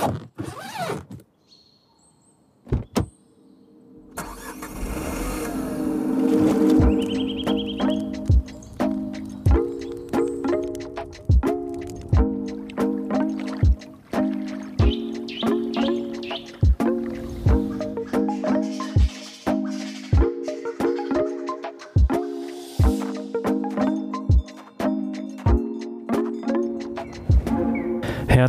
you 0.00 0.27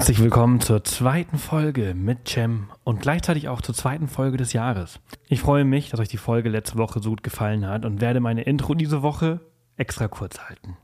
Herzlich 0.09 0.23
willkommen 0.23 0.59
zur 0.59 0.83
zweiten 0.83 1.37
Folge 1.37 1.93
mit 1.93 2.27
Cem 2.27 2.71
und 2.83 2.99
gleichzeitig 2.99 3.47
auch 3.47 3.61
zur 3.61 3.75
zweiten 3.75 4.07
Folge 4.07 4.37
des 4.37 4.53
Jahres. 4.53 4.99
Ich 5.27 5.39
freue 5.39 5.65
mich, 5.65 5.91
dass 5.91 5.99
euch 5.99 6.07
die 6.07 6.17
Folge 6.17 6.49
letzte 6.49 6.79
Woche 6.79 6.99
so 6.99 7.11
gut 7.11 7.21
gefallen 7.21 7.67
hat 7.67 7.85
und 7.85 8.01
werde 8.01 8.19
meine 8.19 8.41
Intro 8.41 8.73
diese 8.73 9.03
Woche 9.03 9.39
extra 9.77 10.07
kurz 10.07 10.39
halten. 10.39 10.77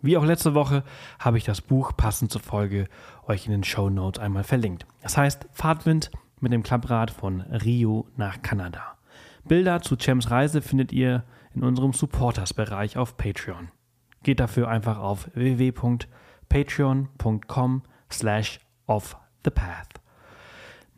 Wie 0.00 0.16
auch 0.16 0.24
letzte 0.24 0.54
Woche 0.54 0.82
habe 1.18 1.36
ich 1.36 1.44
das 1.44 1.60
Buch 1.60 1.94
passend 1.94 2.32
zur 2.32 2.40
Folge 2.40 2.88
euch 3.26 3.44
in 3.44 3.52
den 3.52 3.64
Show 3.64 3.90
Notes 3.90 4.18
einmal 4.18 4.44
verlinkt. 4.44 4.86
Das 5.02 5.18
heißt 5.18 5.46
Fahrtwind 5.52 6.10
mit 6.40 6.54
dem 6.54 6.62
Klapprad 6.62 7.10
von 7.10 7.42
Rio 7.42 8.08
nach 8.16 8.40
Kanada. 8.40 8.96
Bilder 9.44 9.82
zu 9.82 9.96
Cems 9.96 10.30
Reise 10.30 10.62
findet 10.62 10.90
ihr 10.90 11.24
in 11.54 11.64
unserem 11.64 11.92
Supporters-Bereich 11.92 12.96
auf 12.96 13.18
Patreon. 13.18 13.68
Geht 14.22 14.40
dafür 14.40 14.68
einfach 14.68 14.96
auf 14.96 15.28
www.patreon.com 15.34 17.82
slash 18.10 18.58
off 18.90 19.16
the 19.44 19.50
path. 19.50 19.88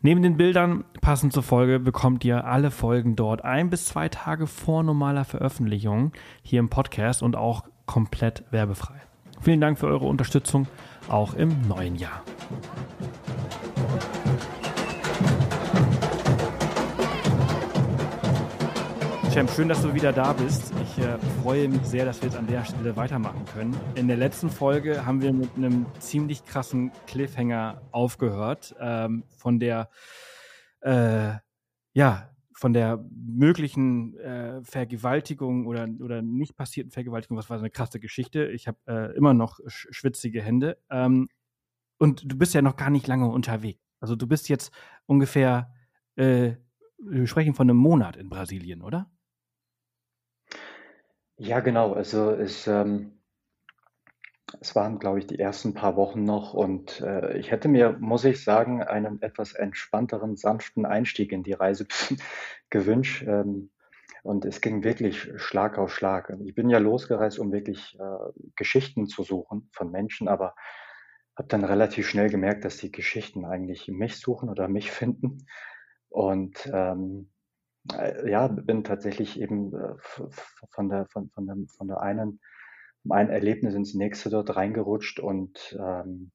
Neben 0.01 0.23
den 0.23 0.37
Bildern, 0.37 0.83
passend 1.01 1.33
zur 1.33 1.45
Folge, 1.45 1.79
bekommt 1.79 2.25
ihr 2.25 2.45
alle 2.45 2.73
Folgen 2.73 3.15
dort 3.15 3.45
ein 3.45 3.71
bis 3.71 3.87
zwei 3.87 4.09
Tage 4.09 4.49
vor 4.49 4.83
normaler 4.83 5.25
Veröffentlichung 5.25 6.13
hier 6.43 6.59
im 6.59 6.71
Podcast 6.71 7.23
und 7.23 7.37
auch 7.37 7.63
komplett 7.87 8.43
werbefrei. 8.51 9.01
Vielen 9.41 9.61
Dank 9.61 9.79
für 9.79 9.87
eure 9.87 10.07
Unterstützung, 10.07 10.67
auch 11.09 11.35
im 11.35 11.69
neuen 11.69 11.95
Jahr. 11.97 12.23
Cem, 19.33 19.49
schön, 19.49 19.69
dass 19.71 19.81
du 19.81 19.95
wieder 19.95 20.13
da 20.13 20.35
bist. 20.35 20.75
Ich 20.83 20.99
äh, 20.99 21.17
freue 21.43 21.67
mich 21.67 21.81
sehr, 21.85 22.05
dass 22.05 22.21
wir 22.21 22.29
jetzt 22.29 22.37
an 22.37 22.47
der 22.47 22.67
Stelle 22.67 22.97
weitermachen 22.97 23.43
können. 23.47 23.75
In 23.95 24.07
der 24.07 24.19
letzten 24.19 24.51
Folge 24.51 25.07
haben 25.07 25.23
wir 25.23 25.33
mit 25.33 25.57
einem 25.57 25.87
ziemlich 26.01 26.45
krassen 26.45 26.93
Cliffhanger 27.07 27.81
aufgehört. 27.93 28.75
Ähm, 28.79 29.25
von 29.39 29.59
der, 29.59 29.89
äh, 30.83 31.33
ja, 31.95 32.31
von 32.53 32.75
der 32.75 33.03
möglichen 33.11 34.19
äh, 34.19 34.63
Vergewaltigung 34.65 35.67
oder, 35.67 35.89
oder 36.01 36.21
nicht 36.21 36.55
passierten 36.55 36.91
Vergewaltigung. 36.91 37.39
Was 37.39 37.49
war 37.49 37.57
so 37.57 37.63
eine 37.63 37.71
krasse 37.71 38.01
Geschichte? 38.01 38.49
Ich 38.49 38.69
habe 38.69 38.77
äh, 38.87 39.17
immer 39.17 39.33
noch 39.33 39.61
sch 39.67 39.89
schwitzige 39.93 40.43
Hände. 40.43 40.77
Ähm, 40.91 41.31
und 41.97 42.31
du 42.31 42.37
bist 42.37 42.53
ja 42.53 42.61
noch 42.61 42.77
gar 42.77 42.91
nicht 42.91 43.07
lange 43.07 43.29
unterwegs. 43.29 43.81
Also 43.99 44.15
du 44.15 44.27
bist 44.27 44.51
jetzt 44.51 44.73
ungefähr, 45.07 45.73
äh, 46.17 46.53
wir 46.99 47.27
sprechen 47.27 47.55
von 47.55 47.71
einem 47.71 47.79
Monat 47.79 48.17
in 48.17 48.29
Brasilien, 48.29 48.83
oder? 48.83 49.11
Ja, 51.37 51.61
genau. 51.61 51.93
Also 51.93 52.31
es, 52.31 52.67
ähm, 52.67 53.19
es 54.61 54.75
waren, 54.77 54.99
glaube 54.99 55.19
ich, 55.19 55.27
die 55.27 55.39
ersten 55.39 55.75
paar 55.75 55.97
Wochen 55.97 56.25
noch 56.25 56.55
und 56.55 57.01
äh, 57.01 57.37
ich 57.39 57.51
hätte 57.51 57.69
mir, 57.69 57.97
muss 57.99 58.25
ich 58.25 58.45
sagen, 58.45 58.83
einen 58.83 59.21
etwas 59.23 59.55
entspannteren, 59.55 60.37
sanften 60.37 60.85
Einstieg 60.85 61.33
in 61.33 61.43
die 61.43 61.53
Reise 61.55 61.87
gewünscht. 62.71 63.25
Ähm, 63.27 63.71
und 64.23 64.45
es 64.45 64.61
ging 64.61 64.85
wirklich 64.85 65.33
Schlag 65.37 65.79
auf 65.79 65.93
Schlag. 65.93 66.33
Ich 66.45 66.55
bin 66.55 66.71
ja 66.71 66.79
losgereist, 66.79 67.39
um 67.41 67.51
wirklich 67.51 67.99
äh, 67.99 68.43
Geschichten 68.55 69.07
zu 69.09 69.25
suchen 69.25 69.69
von 69.73 69.91
Menschen, 69.91 70.29
aber 70.29 70.55
habe 71.37 71.49
dann 71.49 71.65
relativ 71.65 72.09
schnell 72.09 72.31
gemerkt, 72.31 72.65
dass 72.65 72.77
die 72.77 72.93
Geschichten 72.93 73.45
eigentlich 73.45 73.89
mich 73.89 74.19
suchen 74.19 74.49
oder 74.49 74.69
mich 74.69 74.91
finden. 74.93 75.47
Und 76.09 76.71
ähm, 76.73 77.31
äh, 77.31 77.42
ja, 78.25 78.47
bin 78.49 78.85
tatsächlich 78.85 79.41
eben 79.41 79.75
äh, 79.75 79.95
von 80.71 80.89
der, 80.89 81.07
von, 81.07 81.31
von, 81.31 81.47
der, 81.47 81.57
von 81.77 81.89
der 81.89 82.01
einen, 82.01 82.41
mein 83.05 83.31
Erlebnis 83.31 83.75
ins 83.75 83.95
nächste 83.95 84.31
dort 84.31 84.55
reingerutscht 84.55 85.19
und 85.19 85.77
ähm, 85.79 86.31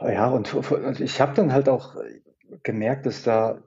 ja, 0.00 0.28
und 0.28 1.00
ich 1.00 1.20
habe 1.20 1.34
dann 1.34 1.52
halt 1.52 1.68
auch 1.68 1.96
gemerkt, 2.62 3.06
dass 3.06 3.22
da, 3.22 3.62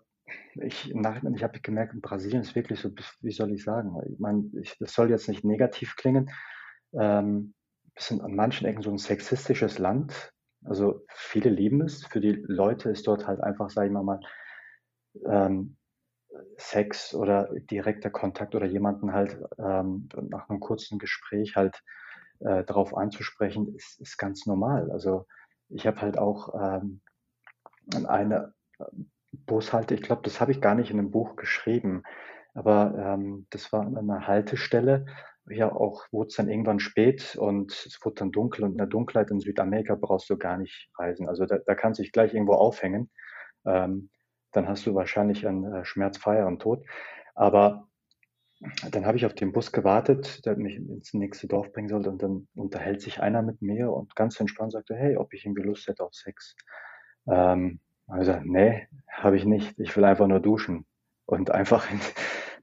ich 0.56 0.94
Nachhinein, 0.94 1.34
ich 1.34 1.44
habe 1.44 1.60
gemerkt, 1.60 1.94
in 1.94 2.02
Brasilien 2.02 2.42
ist 2.42 2.56
wirklich 2.56 2.80
so, 2.80 2.92
wie 3.22 3.32
soll 3.32 3.54
ich 3.54 3.64
sagen, 3.64 3.96
ich 4.12 4.20
meine, 4.20 4.50
ich, 4.62 4.78
das 4.78 4.94
soll 4.94 5.10
jetzt 5.10 5.30
nicht 5.30 5.44
negativ 5.44 5.96
klingen, 5.96 6.30
ähm, 6.94 7.54
es 7.96 8.08
sind 8.08 8.22
an 8.22 8.36
manchen 8.36 8.68
Ecken 8.68 8.82
so 8.82 8.92
ein 8.92 8.98
sexistisches 8.98 9.80
Land, 9.80 10.34
also 10.64 11.06
viele 11.08 11.50
lieben 11.50 11.82
es, 11.82 12.06
für 12.06 12.20
die 12.20 12.44
Leute 12.48 12.90
ist 12.90 13.08
dort 13.08 13.28
halt 13.28 13.40
einfach, 13.40 13.70
sage 13.70 13.88
ich 13.88 13.94
mal, 13.94 14.20
ähm, 15.28 15.78
Sex 16.58 17.14
oder 17.14 17.50
direkter 17.54 18.10
Kontakt 18.10 18.56
oder 18.56 18.66
jemanden 18.66 19.14
halt 19.14 19.38
ähm, 19.58 20.10
nach 20.30 20.50
einem 20.50 20.60
kurzen 20.60 21.00
Gespräch 21.00 21.56
halt 21.56 21.82
äh, 22.40 22.64
darauf 22.64 22.96
anzusprechen, 22.96 23.74
ist, 23.76 24.00
ist 24.00 24.18
ganz 24.18 24.46
normal. 24.46 24.92
Also 24.92 25.26
ich 25.70 25.88
habe 25.88 26.02
halt 26.02 26.18
auch 26.18 26.54
ähm, 26.54 27.02
eine 28.08 28.54
äh, 28.80 28.86
Bushalte, 29.32 29.96
ich 29.96 30.02
glaube, 30.02 30.22
das 30.24 30.40
habe 30.40 30.52
ich 30.52 30.62
gar 30.62 30.76
nicht 30.76 30.92
in 30.92 31.00
einem 31.00 31.12
Buch 31.12 31.36
geschrieben, 31.36 32.04
aber 32.54 32.94
ähm, 32.98 33.48
das 33.50 33.72
war 33.74 33.82
an 33.82 33.98
einer 33.98 34.28
Haltestelle. 34.28 35.06
Ja, 35.48 35.72
auch 35.72 36.06
wurde 36.12 36.30
es 36.30 36.36
dann 36.36 36.50
irgendwann 36.50 36.80
spät 36.80 37.36
und 37.36 37.72
es 37.72 38.00
wurde 38.04 38.16
dann 38.16 38.32
dunkel 38.32 38.64
und 38.64 38.72
in 38.72 38.78
der 38.78 38.88
Dunkelheit 38.88 39.30
in 39.30 39.40
Südamerika 39.40 39.94
brauchst 39.94 40.30
du 40.30 40.38
gar 40.38 40.58
nicht 40.58 40.90
reisen. 40.98 41.30
Also 41.30 41.46
da, 41.46 41.60
da 41.60 41.76
kannst 41.76 42.00
du 42.00 42.04
dich 42.04 42.12
gleich 42.12 42.34
irgendwo 42.34 42.54
aufhängen. 42.54 43.12
Ähm, 43.66 44.10
dann 44.56 44.68
hast 44.68 44.86
du 44.86 44.96
wahrscheinlich 44.96 45.48
einen 45.48 45.72
äh, 45.72 45.86
schmerzfreieren 45.86 46.60
Tod. 46.60 46.86
Aber 47.34 47.88
dann 48.90 49.06
habe 49.06 49.18
ich 49.18 49.26
auf 49.26 49.34
den 49.34 49.52
Bus 49.52 49.72
gewartet, 49.72 50.46
der 50.46 50.56
mich 50.56 50.78
ins 50.78 51.14
nächste 51.14 51.48
Dorf 51.48 51.72
bringen 51.74 51.90
sollte 51.90 52.10
und 52.10 52.24
dann 52.24 52.48
unterhält 52.56 53.02
sich 53.02 53.22
einer 53.22 53.42
mit 53.42 53.62
mir 53.62 53.92
und 53.92 54.16
ganz 54.16 54.40
entspannt 54.40 54.72
sagte, 54.72 54.96
hey, 54.96 55.18
ob 55.18 55.34
ich 55.34 55.46
irgendwie 55.46 55.64
Lust 55.64 55.88
hätte 55.88 56.04
auf 56.04 56.14
Sex. 56.14 56.56
Ähm, 57.28 57.80
also, 58.08 58.40
nee, 58.44 58.88
habe 59.10 59.36
ich 59.36 59.46
nicht. 59.46 59.78
Ich 59.78 59.96
will 59.98 60.06
einfach 60.06 60.28
nur 60.28 60.40
duschen 60.40 60.86
und 61.26 61.52
einfach 61.52 61.92
in, 61.92 62.00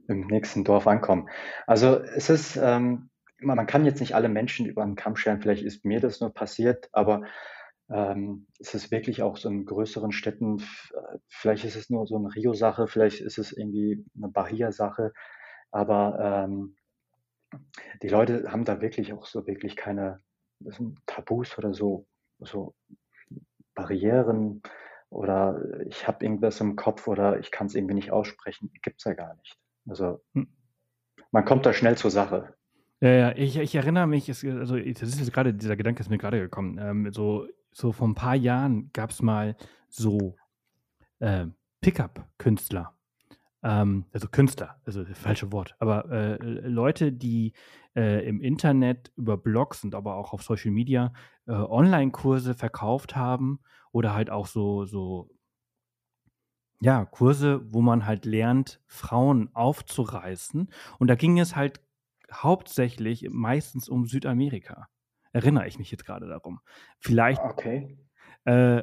im 0.08 0.26
nächsten 0.26 0.64
Dorf 0.64 0.86
ankommen. 0.86 1.28
Also 1.66 2.00
es 2.00 2.30
ist, 2.30 2.56
ähm, 2.56 3.10
man 3.40 3.66
kann 3.66 3.84
jetzt 3.84 4.00
nicht 4.00 4.14
alle 4.14 4.28
Menschen 4.28 4.66
über 4.66 4.84
den 4.84 4.94
Kamm 4.94 5.16
scheren, 5.16 5.42
vielleicht 5.42 5.64
ist 5.64 5.84
mir 5.84 6.00
das 6.00 6.20
nur 6.20 6.32
passiert, 6.32 6.88
aber 6.92 7.22
ähm, 7.92 8.46
ist 8.58 8.74
es 8.74 8.90
wirklich 8.90 9.22
auch 9.22 9.36
so 9.36 9.48
in 9.48 9.66
größeren 9.66 10.12
Städten, 10.12 10.60
äh, 10.60 11.18
vielleicht 11.28 11.64
ist 11.64 11.76
es 11.76 11.90
nur 11.90 12.06
so 12.06 12.16
eine 12.16 12.34
Rio-Sache, 12.34 12.88
vielleicht 12.88 13.20
ist 13.20 13.38
es 13.38 13.52
irgendwie 13.52 14.04
eine 14.16 14.28
Bahia-Sache, 14.28 15.12
aber 15.70 16.46
ähm, 16.46 16.76
die 18.02 18.08
Leute 18.08 18.50
haben 18.50 18.64
da 18.64 18.80
wirklich 18.80 19.12
auch 19.12 19.26
so 19.26 19.46
wirklich 19.46 19.76
keine 19.76 20.20
Tabus 21.06 21.58
oder 21.58 21.74
so, 21.74 22.06
so 22.38 22.74
Barrieren 23.74 24.62
oder 25.10 25.60
ich 25.86 26.08
habe 26.08 26.24
irgendwas 26.24 26.60
im 26.60 26.76
Kopf 26.76 27.08
oder 27.08 27.38
ich 27.40 27.50
kann 27.50 27.66
es 27.66 27.74
irgendwie 27.74 27.94
nicht 27.94 28.10
aussprechen, 28.10 28.70
gibt 28.82 29.00
es 29.00 29.04
ja 29.04 29.12
gar 29.12 29.34
nicht. 29.36 29.58
Also 29.86 30.22
hm. 30.34 30.48
man 31.30 31.44
kommt 31.44 31.66
da 31.66 31.72
schnell 31.72 31.96
zur 31.96 32.10
Sache. 32.10 32.54
Ja, 33.00 33.10
ja, 33.10 33.32
ich, 33.36 33.58
ich 33.58 33.74
erinnere 33.74 34.06
mich, 34.06 34.28
es, 34.28 34.44
also 34.44 34.76
das 34.76 35.02
ist 35.02 35.18
jetzt 35.18 35.32
gerade, 35.32 35.52
dieser 35.52 35.76
Gedanke 35.76 36.00
ist 36.00 36.08
mir 36.08 36.18
gerade 36.18 36.38
gekommen. 36.38 36.78
Ähm, 36.78 37.12
so 37.12 37.48
so 37.72 37.92
vor 37.92 38.08
ein 38.08 38.14
paar 38.14 38.36
Jahren 38.36 38.90
gab 38.92 39.10
es 39.10 39.22
mal 39.22 39.56
so 39.88 40.36
äh, 41.18 41.46
Pickup-Künstler. 41.80 42.94
Ähm, 43.62 44.06
also 44.12 44.28
Künstler, 44.28 44.80
also 44.84 45.04
das 45.04 45.18
falsche 45.18 45.52
Wort, 45.52 45.76
aber 45.78 46.10
äh, 46.10 46.36
Leute, 46.66 47.12
die 47.12 47.52
äh, 47.94 48.26
im 48.26 48.40
Internet 48.40 49.12
über 49.16 49.36
Blogs 49.36 49.84
und 49.84 49.94
aber 49.94 50.16
auch 50.16 50.32
auf 50.32 50.42
Social 50.42 50.72
Media 50.72 51.12
äh, 51.46 51.52
Online-Kurse 51.52 52.54
verkauft 52.54 53.14
haben 53.14 53.60
oder 53.92 54.14
halt 54.14 54.30
auch 54.30 54.46
so, 54.46 54.84
so 54.84 55.30
ja, 56.80 57.04
Kurse, 57.04 57.72
wo 57.72 57.80
man 57.80 58.06
halt 58.06 58.24
lernt, 58.24 58.80
Frauen 58.86 59.50
aufzureißen. 59.54 60.68
Und 60.98 61.06
da 61.06 61.14
ging 61.14 61.38
es 61.38 61.54
halt 61.54 61.80
hauptsächlich 62.32 63.28
meistens 63.30 63.88
um 63.88 64.06
Südamerika 64.06 64.88
erinnere 65.32 65.66
ich 65.66 65.78
mich 65.78 65.90
jetzt 65.90 66.04
gerade 66.04 66.28
darum. 66.28 66.60
Vielleicht 66.98 67.40
okay. 67.42 67.98
äh, 68.44 68.82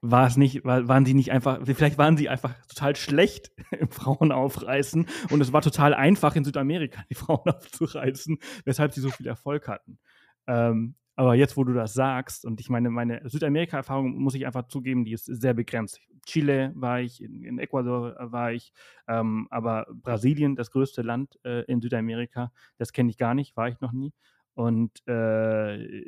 war 0.00 0.26
es 0.26 0.36
nicht, 0.36 0.64
war, 0.64 0.86
waren 0.86 1.04
sie 1.04 1.14
nicht 1.14 1.32
einfach, 1.32 1.60
vielleicht 1.64 1.98
waren 1.98 2.16
sie 2.16 2.28
einfach 2.28 2.54
total 2.66 2.94
schlecht 2.96 3.50
im 3.78 3.90
Frauen 3.90 4.32
aufreißen 4.32 5.06
und 5.30 5.40
es 5.40 5.52
war 5.52 5.62
total 5.62 5.94
einfach 5.94 6.36
in 6.36 6.44
Südamerika 6.44 7.02
die 7.10 7.14
Frauen 7.14 7.46
aufzureißen, 7.50 8.38
weshalb 8.64 8.92
sie 8.92 9.00
so 9.00 9.10
viel 9.10 9.26
Erfolg 9.26 9.68
hatten. 9.68 9.98
Ähm, 10.46 10.94
Aber 11.16 11.34
jetzt, 11.34 11.56
wo 11.56 11.64
du 11.64 11.72
das 11.72 11.94
sagst, 11.94 12.44
und 12.44 12.60
ich 12.60 12.70
meine, 12.70 12.90
meine 12.90 13.28
Südamerika-Erfahrung 13.28 14.16
muss 14.18 14.36
ich 14.36 14.46
einfach 14.46 14.68
zugeben, 14.68 15.04
die 15.04 15.14
ist 15.14 15.24
sehr 15.24 15.52
begrenzt. 15.52 16.00
Chile 16.24 16.72
war 16.76 17.00
ich, 17.00 17.20
in, 17.20 17.42
in 17.42 17.58
Ecuador 17.58 18.14
war 18.20 18.52
ich, 18.52 18.72
ähm, 19.08 19.48
aber 19.50 19.86
Brasilien, 19.92 20.54
das 20.54 20.70
größte 20.70 21.02
Land 21.02 21.36
äh, 21.44 21.64
in 21.64 21.80
Südamerika, 21.80 22.52
das 22.76 22.92
kenne 22.92 23.10
ich 23.10 23.18
gar 23.18 23.34
nicht, 23.34 23.56
war 23.56 23.68
ich 23.68 23.80
noch 23.80 23.90
nie. 23.92 24.12
Und 24.58 25.06
äh, 25.06 26.04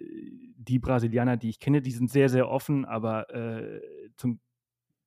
die 0.56 0.80
Brasilianer, 0.80 1.36
die 1.36 1.50
ich 1.50 1.60
kenne, 1.60 1.82
die 1.82 1.92
sind 1.92 2.10
sehr, 2.10 2.28
sehr 2.28 2.48
offen, 2.48 2.84
aber 2.84 3.32
äh, 3.32 3.80
zum 4.16 4.40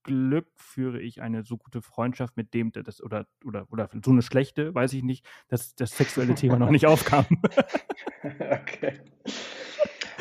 Glück 0.04 0.48
führe 0.56 1.02
ich 1.02 1.22
eine 1.22 1.44
so 1.44 1.58
gute 1.58 1.82
Freundschaft 1.82 2.38
mit 2.38 2.54
dem, 2.54 2.72
das 2.72 3.04
oder 3.04 3.28
oder 3.44 3.68
oder 3.70 3.90
so 4.02 4.12
eine 4.12 4.22
schlechte, 4.22 4.74
weiß 4.74 4.94
ich 4.94 5.04
nicht, 5.04 5.26
dass 5.50 5.76
das 5.76 5.92
sexuelle 5.92 6.36
Thema 6.36 6.58
noch 6.58 6.70
nicht 6.70 6.86
aufkam. 6.86 7.26
okay. 8.24 9.02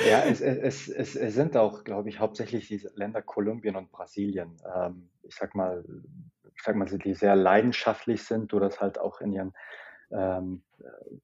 Ja, 0.04 0.24
es, 0.24 0.40
es, 0.40 0.88
es, 0.88 1.14
es, 1.14 1.34
sind 1.34 1.56
auch, 1.56 1.84
glaube 1.84 2.08
ich, 2.08 2.18
hauptsächlich 2.18 2.66
diese 2.66 2.90
Länder 2.96 3.22
Kolumbien 3.22 3.76
und 3.76 3.92
Brasilien. 3.92 4.56
Ähm, 4.74 5.10
ich 5.22 5.36
sag 5.36 5.54
mal, 5.54 5.84
ich 6.56 6.62
sag 6.64 6.74
mal, 6.74 6.86
die 6.86 7.14
sehr 7.14 7.36
leidenschaftlich 7.36 8.24
sind, 8.24 8.50
du 8.50 8.58
das 8.58 8.80
halt 8.80 8.98
auch 8.98 9.20
in 9.20 9.32
ihren 9.32 9.54
ähm, 10.12 10.62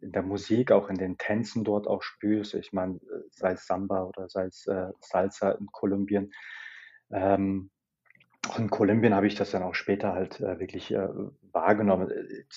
in 0.00 0.12
der 0.12 0.22
Musik, 0.22 0.72
auch 0.72 0.88
in 0.88 0.96
den 0.96 1.18
Tänzen 1.18 1.64
dort 1.64 1.86
auch 1.86 2.02
spürst. 2.02 2.54
Ich 2.54 2.72
meine, 2.72 3.00
sei 3.30 3.52
es 3.52 3.66
Samba 3.66 4.04
oder 4.04 4.28
sei 4.28 4.46
es 4.46 4.66
äh, 4.66 4.88
Salsa 5.00 5.52
in 5.52 5.66
Kolumbien. 5.66 6.32
Ähm, 7.10 7.70
auch 8.48 8.58
in 8.58 8.70
Kolumbien 8.70 9.14
habe 9.14 9.26
ich 9.26 9.34
das 9.34 9.50
dann 9.50 9.62
auch 9.62 9.74
später 9.74 10.12
halt 10.12 10.40
äh, 10.40 10.58
wirklich 10.58 10.92
äh, 10.92 11.08
wahrgenommen. 11.52 12.10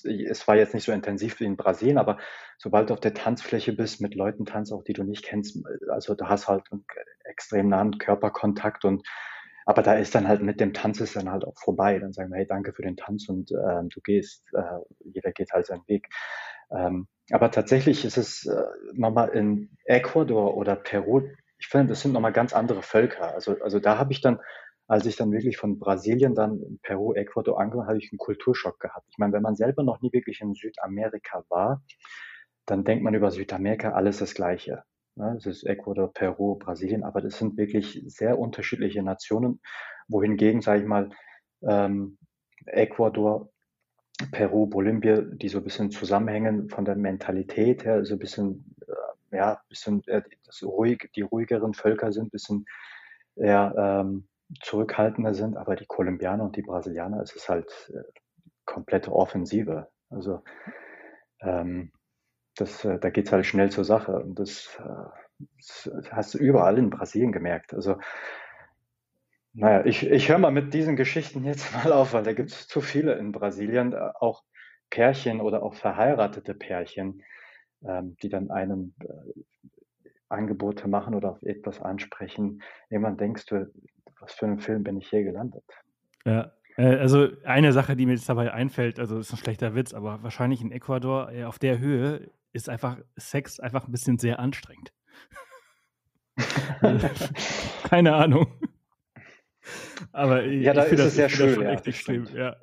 Es 0.03 0.47
war 0.47 0.55
jetzt 0.55 0.73
nicht 0.73 0.85
so 0.85 0.91
intensiv 0.91 1.39
wie 1.39 1.45
in 1.45 1.57
Brasilien, 1.57 1.97
aber 1.97 2.17
sobald 2.57 2.89
du 2.89 2.93
auf 2.93 2.99
der 2.99 3.13
Tanzfläche 3.13 3.73
bist, 3.73 3.99
mit 3.99 4.15
Leuten 4.15 4.45
tanzt, 4.45 4.71
auch 4.71 4.83
die 4.83 4.93
du 4.93 5.03
nicht 5.03 5.25
kennst, 5.25 5.57
also 5.89 6.15
da 6.15 6.29
hast 6.29 6.47
halt 6.47 6.63
einen 6.71 6.85
extrem 7.25 7.67
nahen 7.69 7.97
Körperkontakt 7.97 8.85
und 8.85 9.05
aber 9.65 9.81
da 9.81 9.93
ist 9.95 10.15
dann 10.15 10.27
halt 10.27 10.41
mit 10.41 10.59
dem 10.59 10.73
Tanz 10.73 10.99
ist 10.99 11.15
dann 11.15 11.31
halt 11.31 11.45
auch 11.45 11.57
vorbei. 11.57 11.99
Dann 11.99 12.13
sagen 12.13 12.31
wir, 12.31 12.37
hey, 12.37 12.47
danke 12.47 12.73
für 12.73 12.81
den 12.81 12.97
Tanz 12.97 13.29
und 13.29 13.51
äh, 13.51 13.83
du 13.83 14.01
gehst, 14.03 14.43
äh, 14.53 14.79
jeder 15.13 15.31
geht 15.31 15.51
halt 15.51 15.65
seinen 15.65 15.87
Weg. 15.87 16.09
Ähm, 16.71 17.07
aber 17.31 17.51
tatsächlich 17.51 18.05
ist 18.05 18.17
es 18.17 18.45
äh, 18.45 18.63
nochmal 18.93 19.29
in 19.29 19.77
Ecuador 19.85 20.55
oder 20.57 20.75
Peru, 20.75 21.23
ich 21.59 21.67
finde, 21.67 21.89
das 21.89 22.01
sind 22.01 22.13
nochmal 22.13 22.33
ganz 22.33 22.53
andere 22.53 22.81
Völker. 22.81 23.35
Also, 23.35 23.55
also 23.61 23.79
da 23.79 23.97
habe 23.97 24.11
ich 24.13 24.21
dann 24.21 24.39
als 24.91 25.05
ich 25.05 25.15
dann 25.15 25.31
wirklich 25.31 25.55
von 25.55 25.79
Brasilien 25.79 26.35
dann 26.35 26.61
in 26.61 26.77
Peru, 26.81 27.13
Ecuador 27.13 27.61
angekommen, 27.61 27.87
habe 27.87 27.97
ich 27.97 28.11
einen 28.11 28.17
Kulturschock 28.17 28.77
gehabt. 28.77 29.07
Ich 29.09 29.17
meine, 29.17 29.31
wenn 29.31 29.41
man 29.41 29.55
selber 29.55 29.83
noch 29.83 30.01
nie 30.01 30.11
wirklich 30.11 30.41
in 30.41 30.53
Südamerika 30.53 31.45
war, 31.47 31.81
dann 32.65 32.83
denkt 32.83 33.01
man 33.01 33.13
über 33.13 33.31
Südamerika 33.31 33.93
alles 33.93 34.17
das 34.17 34.33
Gleiche. 34.33 34.83
Ja, 35.21 35.35
es 35.35 35.45
ist 35.45 35.63
Ecuador, 35.65 36.11
Peru, 36.11 36.55
Brasilien, 36.55 37.03
aber 37.03 37.21
das 37.21 37.37
sind 37.37 37.55
wirklich 37.55 38.03
sehr 38.07 38.39
unterschiedliche 38.39 39.03
Nationen, 39.03 39.61
wohingegen, 40.07 40.61
sage 40.61 40.81
ich 40.81 40.87
mal, 40.87 41.11
ähm, 41.61 42.17
Ecuador, 42.65 43.51
Peru, 44.31 44.65
Bolivien, 44.65 45.37
die 45.37 45.47
so 45.47 45.59
ein 45.59 45.63
bisschen 45.63 45.91
zusammenhängen 45.91 46.69
von 46.69 46.85
der 46.85 46.95
Mentalität 46.95 47.85
her, 47.85 48.03
so 48.03 48.15
ein 48.15 48.19
bisschen, 48.19 48.75
äh, 49.31 49.37
ja, 49.37 49.61
bisschen, 49.69 50.01
äh, 50.07 50.23
ruhig, 50.63 51.11
die 51.15 51.21
ruhigeren 51.21 51.75
Völker 51.75 52.11
sind, 52.11 52.25
ein 52.25 52.31
bisschen 52.31 52.65
eher 53.35 53.75
ähm, 53.77 54.27
zurückhaltender 54.63 55.35
sind, 55.35 55.55
aber 55.55 55.75
die 55.75 55.85
Kolumbianer 55.85 56.45
und 56.45 56.55
die 56.55 56.63
Brasilianer 56.63 57.21
ist 57.21 57.35
es 57.35 57.47
halt 57.47 57.91
äh, 57.93 58.01
komplette 58.65 59.11
Offensive. 59.13 59.87
Also 60.09 60.41
ähm, 61.41 61.91
das, 62.55 62.85
äh, 62.85 62.99
da 62.99 63.09
geht 63.09 63.27
es 63.27 63.31
halt 63.31 63.45
schnell 63.45 63.71
zur 63.71 63.83
Sache. 63.83 64.19
Und 64.19 64.39
das, 64.39 64.79
äh, 64.79 65.45
das, 65.57 65.91
hast 66.11 66.33
du 66.33 66.37
überall 66.37 66.77
in 66.77 66.89
Brasilien 66.89 67.31
gemerkt. 67.31 67.73
Also 67.73 67.97
naja, 69.53 69.85
ich, 69.85 70.09
ich 70.09 70.29
höre 70.29 70.37
mal 70.37 70.51
mit 70.51 70.73
diesen 70.73 70.95
Geschichten 70.95 71.43
jetzt 71.43 71.73
mal 71.83 71.91
auf, 71.91 72.13
weil 72.13 72.23
da 72.23 72.33
gibt 72.33 72.51
es 72.51 72.67
zu 72.67 72.81
viele 72.81 73.13
in 73.15 73.31
Brasilien, 73.31 73.93
äh, 73.93 74.11
auch 74.19 74.43
Pärchen 74.89 75.41
oder 75.41 75.63
auch 75.63 75.73
verheiratete 75.73 76.53
Pärchen, 76.53 77.23
ähm, 77.83 78.15
die 78.21 78.29
dann 78.29 78.51
einem 78.51 78.93
äh, 78.99 79.07
Angebote 80.29 80.87
machen 80.87 81.15
oder 81.15 81.31
auf 81.31 81.43
etwas 81.43 81.81
ansprechen. 81.81 82.61
Irgendwann 82.89 83.17
denkst 83.17 83.45
du, 83.47 83.71
was 84.19 84.33
für 84.33 84.45
einen 84.45 84.59
Film 84.59 84.83
bin 84.83 84.97
ich 84.97 85.09
hier 85.09 85.23
gelandet? 85.23 85.63
Ja, 86.25 86.51
also 86.77 87.27
eine 87.43 87.73
Sache, 87.73 87.97
die 87.97 88.05
mir 88.05 88.13
jetzt 88.13 88.29
dabei 88.29 88.53
einfällt, 88.53 88.97
also 88.97 89.19
ist 89.19 89.33
ein 89.33 89.37
schlechter 89.37 89.75
Witz, 89.75 89.93
aber 89.93 90.23
wahrscheinlich 90.23 90.61
in 90.61 90.71
Ecuador 90.71 91.29
auf 91.45 91.59
der 91.59 91.79
Höhe 91.79 92.31
ist 92.53 92.69
einfach 92.69 92.97
Sex 93.17 93.59
einfach 93.59 93.87
ein 93.87 93.91
bisschen 93.91 94.17
sehr 94.17 94.39
anstrengend. 94.39 94.93
Keine 97.83 98.15
Ahnung. 98.15 98.47
Aber 100.11 100.45
ja, 100.45 100.73
da 100.73 100.83
ist 100.83 100.99
das, 100.99 101.07
es 101.07 101.15
sehr 101.15 101.29
schön. 101.29 101.55
Schon 101.55 101.63
ja, 101.63 101.71
echt 101.71 101.87
extrem, 101.87 102.25
ja. 102.35 102.55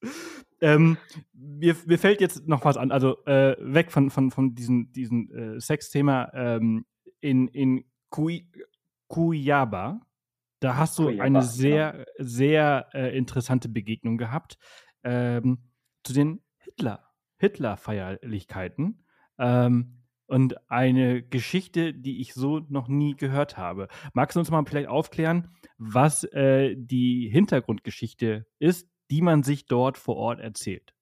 ähm, 0.60 0.96
mir, 1.32 1.76
mir 1.86 1.98
fällt 1.98 2.20
jetzt 2.20 2.46
noch 2.46 2.64
was 2.64 2.76
an, 2.76 2.92
also 2.92 3.24
äh, 3.24 3.56
weg 3.60 3.90
von, 3.90 4.10
von, 4.10 4.30
von 4.30 4.54
diesem 4.54 4.92
diesen, 4.92 5.30
äh, 5.30 5.60
Sex-Thema 5.60 6.30
ähm, 6.34 6.84
in, 7.20 7.48
in 7.48 7.84
Cuyaba. 9.08 10.00
Da 10.60 10.76
hast 10.76 10.98
du 10.98 11.04
Cuyaba, 11.04 11.24
eine 11.24 11.42
sehr, 11.42 11.92
genau. 11.92 12.04
sehr 12.18 12.88
äh, 12.92 13.16
interessante 13.16 13.68
Begegnung 13.68 14.18
gehabt 14.18 14.58
ähm, 15.02 15.70
zu 16.04 16.12
den 16.12 16.42
Hitler, 16.58 17.07
Hitler-Feierlichkeiten. 17.38 19.04
Ähm, 19.38 19.94
und 20.26 20.70
eine 20.70 21.22
Geschichte, 21.22 21.94
die 21.94 22.20
ich 22.20 22.34
so 22.34 22.60
noch 22.68 22.86
nie 22.88 23.16
gehört 23.16 23.56
habe. 23.56 23.88
Magst 24.12 24.36
du 24.36 24.40
uns 24.40 24.50
mal 24.50 24.62
vielleicht 24.66 24.88
aufklären, 24.88 25.56
was 25.78 26.24
äh, 26.24 26.76
die 26.76 27.30
Hintergrundgeschichte 27.32 28.46
ist, 28.58 28.90
die 29.10 29.22
man 29.22 29.42
sich 29.42 29.66
dort 29.66 29.96
vor 29.96 30.16
Ort 30.16 30.40
erzählt? 30.40 30.92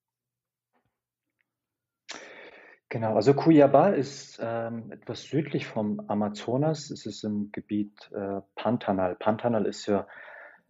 Genau, 2.88 3.16
also 3.16 3.32
Cuiabá 3.32 3.90
ist 3.90 4.38
ähm, 4.40 4.92
etwas 4.92 5.24
südlich 5.24 5.66
vom 5.66 5.98
Amazonas. 6.08 6.90
Es 6.90 7.04
ist 7.04 7.24
im 7.24 7.50
Gebiet 7.50 8.10
äh, 8.14 8.40
Pantanal. 8.54 9.16
Pantanal 9.16 9.66
ist 9.66 9.86
ja, 9.86 10.06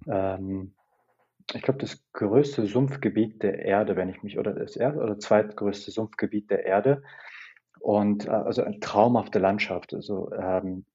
ähm, 0.07 0.73
ich 1.54 1.62
glaube, 1.62 1.78
das 1.78 2.02
größte 2.12 2.66
Sumpfgebiet 2.66 3.43
der 3.43 3.60
Erde, 3.60 3.96
wenn 3.96 4.08
ich 4.08 4.22
mich, 4.22 4.38
oder 4.38 4.52
das 4.52 4.76
erste 4.76 5.00
oder 5.00 5.19
zweitgrößte 5.19 5.90
Sumpfgebiet 5.90 6.50
der 6.50 6.64
Erde. 6.64 7.02
Und 7.81 8.26
äh, 8.26 8.31
also 8.31 8.62
eine 8.62 8.81
traumhafte 8.81 9.38
Landschaft. 9.38 9.94
Also 9.94 10.32
ähm, 10.32 10.87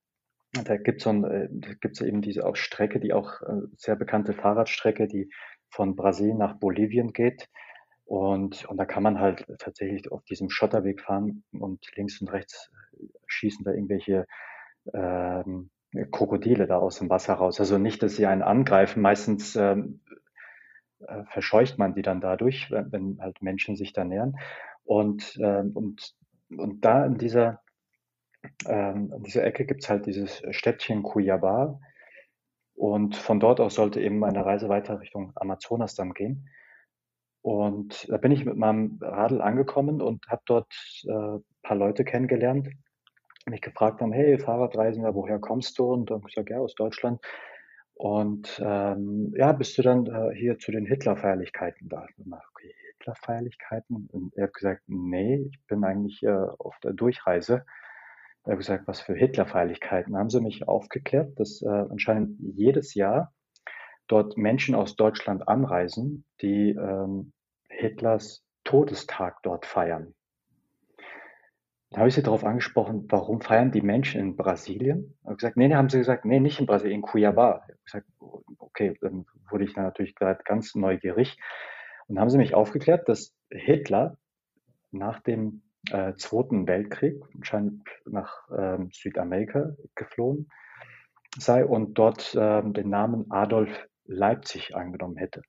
da 0.52 0.76
gibt 0.76 1.06
es 1.06 2.02
äh, 2.02 2.08
eben 2.08 2.22
diese 2.22 2.46
auch 2.46 2.58
Strecke, 2.58 3.00
die 3.00 3.14
auch 3.14 3.42
äh, 3.42 3.62
sehr 3.78 3.96
bekannte 3.96 4.34
Fahrradstrecke, 4.34 5.08
die 5.08 5.30
von 5.70 5.96
Brasilien 5.96 6.38
nach 6.38 6.60
Bolivien 6.60 7.14
geht. 7.14 7.48
Und, 8.04 8.66
und 8.66 8.76
da 8.76 8.84
kann 8.84 9.04
man 9.04 9.20
halt 9.20 9.46
tatsächlich 9.60 10.12
auf 10.12 10.24
diesem 10.26 10.50
Schotterweg 10.50 11.00
fahren 11.00 11.46
und 11.54 11.86
links 11.96 12.20
und 12.20 12.34
rechts 12.34 12.70
schießen 13.26 13.64
da 13.64 13.72
irgendwelche 13.72 14.26
ähm, 14.94 15.70
Krokodile 16.12 16.68
da 16.68 16.78
aus 16.78 17.00
dem 17.00 17.10
Wasser 17.10 17.36
raus. 17.36 17.62
Also 17.62 17.78
nicht, 17.78 18.04
dass 18.04 18.18
sie 18.18 18.26
einen 18.26 18.42
angreifen. 18.42 19.02
Meistens 19.02 19.56
ähm, 19.56 20.02
äh, 21.08 21.24
verscheucht 21.26 21.78
man 21.78 21.94
die 21.94 22.02
dann 22.02 22.22
dadurch, 22.22 22.70
wenn, 22.72 22.92
wenn, 22.92 23.22
halt 23.22 23.42
Menschen 23.42 23.76
sich 23.76 23.94
da 23.94 24.04
nähern. 24.04 24.36
Und, 24.84 25.38
ähm, 25.42 25.72
und, 25.74 26.16
und 26.50 26.84
da 26.84 27.06
in 27.06 27.18
dieser, 27.18 27.62
ähm, 28.68 29.14
in 29.16 29.24
dieser 29.24 29.44
Ecke 29.44 29.66
gibt 29.66 29.84
es 29.84 29.90
halt 29.90 30.06
dieses 30.06 30.44
Städtchen 30.52 31.04
Cuiabá. 31.04 31.80
Und 32.74 33.16
von 33.16 33.40
dort 33.40 33.60
aus 33.60 33.76
sollte 33.76 34.02
eben 34.02 34.24
eine 34.24 34.46
Reise 34.46 34.70
weiter 34.70 35.00
Richtung 35.00 35.34
Amazonas 35.36 35.96
dann 35.96 36.14
gehen. 36.14 36.50
Und 37.42 38.08
da 38.10 38.18
bin 38.18 38.32
ich 38.32 38.46
mit 38.46 38.56
meinem 38.56 39.00
Radl 39.02 39.42
angekommen 39.42 40.02
und 40.02 40.28
habe 40.28 40.44
dort 40.46 40.74
äh, 41.08 41.12
ein 41.12 41.44
paar 41.64 41.78
Leute 41.78 42.04
kennengelernt, 42.04 42.70
mich 43.48 43.62
gefragt 43.62 44.02
haben, 44.02 44.14
hey, 44.14 44.38
Fahrradreisender, 44.38 45.16
woher 45.16 45.40
kommst 45.40 45.80
du? 45.80 45.92
Und 45.92 46.12
dann 46.12 46.22
gesagt, 46.22 46.50
ja, 46.50 46.60
aus 46.60 46.76
Deutschland. 46.76 47.20
Und 48.02 48.60
ähm, 48.66 49.32
ja, 49.38 49.52
bist 49.52 49.78
du 49.78 49.84
dann 49.84 50.08
äh, 50.08 50.36
hier 50.36 50.58
zu 50.58 50.72
den 50.72 50.88
Hitler-Feierlichkeiten 50.88 51.88
da? 51.88 52.08
Okay, 52.50 52.74
Hitler-Feierlichkeiten? 52.98 54.10
Und 54.12 54.36
er 54.36 54.46
hat 54.46 54.56
gesagt, 54.56 54.82
nee, 54.88 55.48
ich 55.52 55.60
bin 55.68 55.84
eigentlich 55.84 56.24
äh, 56.24 56.32
auf 56.32 56.80
der 56.80 56.94
Durchreise. 56.94 57.64
Er 58.44 58.54
hat 58.54 58.58
gesagt, 58.58 58.88
was 58.88 59.02
für 59.02 59.14
Hitler-Feierlichkeiten? 59.14 60.18
Haben 60.18 60.32
sie 60.32 60.42
mich 60.42 60.68
aufgeklärt, 60.68 61.40
dass 61.40 61.62
äh, 61.62 61.68
anscheinend 61.68 62.40
jedes 62.40 62.96
Jahr 62.96 63.36
dort 64.08 64.36
Menschen 64.36 64.74
aus 64.74 64.96
Deutschland 64.96 65.48
anreisen, 65.48 66.26
die 66.42 66.72
ähm, 66.72 67.34
Hitlers 67.70 68.44
Todestag 68.64 69.44
dort 69.44 69.68
feiern. 69.68 70.16
Da 71.92 71.98
habe 71.98 72.08
ich 72.08 72.16
sie 72.16 72.24
darauf 72.24 72.46
angesprochen, 72.46 73.06
warum 73.10 73.42
feiern 73.42 73.72
die 73.72 73.82
Menschen 73.82 74.22
in 74.22 74.38
Brasilien? 74.38 75.18
Ich 75.20 75.26
habe 75.26 75.36
gesagt, 75.36 75.58
nee, 75.58 75.68
nee, 75.68 75.76
haben 75.76 75.90
sie 75.90 75.98
gesagt, 75.98 76.24
nee, 76.24 76.40
nicht 76.40 76.60
in 76.60 76.66
Brasilien, 76.66 77.02
in 77.02 77.06
Cuiabá. 77.06 77.64
Ich 77.68 77.84
gesagt, 77.84 78.08
okay, 78.58 78.98
dann 79.02 79.26
wurde 79.50 79.66
ich 79.66 79.76
natürlich 79.76 80.16
gerade 80.16 80.42
ganz 80.46 80.74
neugierig. 80.74 81.38
Und 82.08 82.18
haben 82.18 82.30
sie 82.30 82.38
mich 82.38 82.56
aufgeklärt, 82.56 83.10
dass 83.10 83.36
Hitler 83.50 84.18
nach 84.92 85.20
dem 85.20 85.64
äh, 85.92 86.14
Zweiten 86.16 86.66
Weltkrieg, 86.66 87.22
anscheinend 87.36 87.84
nach 88.06 88.48
ähm, 88.58 88.90
Südamerika 88.94 89.76
geflohen 89.96 90.50
sei 91.38 91.66
und 91.66 91.96
dort 91.96 92.36
ähm, 92.40 92.74
den 92.74 92.90
Namen 92.90 93.32
Adolf 93.32 93.88
Leipzig 94.06 94.76
angenommen 94.76 95.18
hätte. 95.18 95.42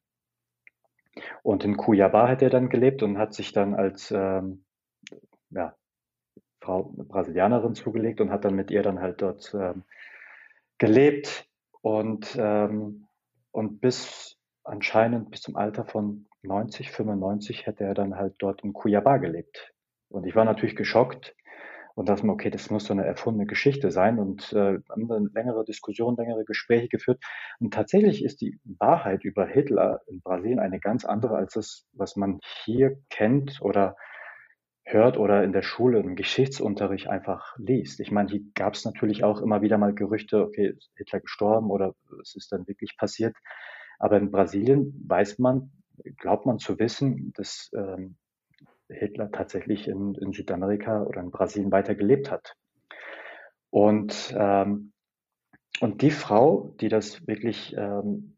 Und 1.43 1.65
in 1.65 1.77
Cuiabá 1.77 2.29
hat 2.29 2.43
er 2.43 2.51
dann 2.51 2.69
gelebt 2.69 3.03
und 3.03 3.19
hat 3.19 3.35
sich 3.35 3.53
dann 3.53 3.75
als 3.75 4.11
ähm, 4.11 4.65
ja, 5.51 5.77
Frau 6.63 6.93
Brasilianerin 6.97 7.75
zugelegt 7.75 8.21
und 8.21 8.31
hat 8.31 8.45
dann 8.45 8.55
mit 8.55 8.71
ihr 8.71 8.83
dann 8.83 9.01
halt 9.01 9.21
dort 9.21 9.53
ähm, 9.55 9.83
gelebt 10.79 11.47
und, 11.81 12.37
ähm, 12.39 13.07
und 13.51 13.81
bis 13.81 14.39
anscheinend 14.65 15.31
bis 15.31 15.43
zum 15.43 15.57
Alter 15.57 15.85
von 15.85 16.27
90, 16.43 16.91
95 16.91 17.67
hätte 17.67 17.85
er 17.85 17.95
dann 17.95 18.17
halt 18.17 18.35
dort 18.39 18.63
in 18.63 18.73
Cuiabá 18.73 19.19
gelebt. 19.19 19.73
Und 20.09 20.27
ich 20.27 20.35
war 20.35 20.45
natürlich 20.45 20.77
geschockt 20.77 21.35
und 21.95 22.09
dachte 22.09 22.27
mir, 22.27 22.33
okay, 22.33 22.51
das 22.51 22.71
muss 22.71 22.85
so 22.85 22.93
eine 22.93 23.05
erfundene 23.05 23.47
Geschichte 23.47 23.91
sein 23.91 24.19
und 24.19 24.53
äh, 24.53 24.79
haben 24.89 25.09
dann 25.09 25.31
längere 25.35 25.65
Diskussionen, 25.65 26.17
längere 26.17 26.45
Gespräche 26.45 26.89
geführt. 26.89 27.23
Und 27.61 27.75
tatsächlich 27.75 28.25
ist 28.25 28.41
die 28.41 28.59
Wahrheit 28.79 29.25
über 29.25 29.47
Hitler 29.47 30.01
in 30.07 30.21
Brasilien 30.21 30.59
eine 30.59 30.81
ganz 30.81 31.05
andere 31.05 31.37
als 31.37 31.55
das, 31.55 31.87
was 31.93 32.17
man 32.17 32.41
hier 32.65 32.99
kennt 33.11 33.61
oder 33.61 33.97
hört 34.93 35.17
oder 35.19 35.45
in 35.45 35.53
der 35.53 35.63
Schule 35.63 36.01
im 36.01 36.17
Geschichtsunterricht 36.17 37.09
einfach 37.09 37.57
liest. 37.59 38.01
Ich 38.01 38.11
meine, 38.11 38.31
hier 38.31 38.43
gab 38.55 38.75
es 38.75 38.85
natürlich 38.85 39.25
auch 39.25 39.41
immer 39.41 39.63
wieder 39.63 39.79
mal 39.79 39.95
Gerüchte, 39.95 40.43
okay, 40.43 40.75
ist 40.77 40.91
Hitler 40.97 41.21
gestorben 41.21 41.71
oder 41.71 41.95
es 42.21 42.35
ist 42.35 42.53
dann 42.53 42.67
wirklich 42.69 42.97
passiert. 42.97 43.37
Aber 43.99 44.19
in 44.19 44.31
Brasilien 44.31 45.05
weiß 45.07 45.39
man, 45.39 45.71
glaubt 46.19 46.47
man 46.47 46.59
zu 46.59 46.79
wissen, 46.79 47.33
dass 47.37 47.71
ähm, 47.75 48.17
Hitler 48.89 49.31
tatsächlich 49.31 49.89
in, 49.89 50.15
in, 50.15 50.33
Südamerika 50.33 51.03
oder 51.03 51.21
in 51.21 51.31
Brasilien 51.31 51.73
weiter 51.73 51.95
gelebt 51.95 52.31
hat. 52.31 52.55
Und, 53.71 54.35
ähm, 54.37 54.93
und 55.81 56.03
die 56.03 56.11
Frau, 56.11 56.75
die 56.81 56.89
das 56.89 57.27
wirklich 57.27 57.75
ähm, 57.77 58.37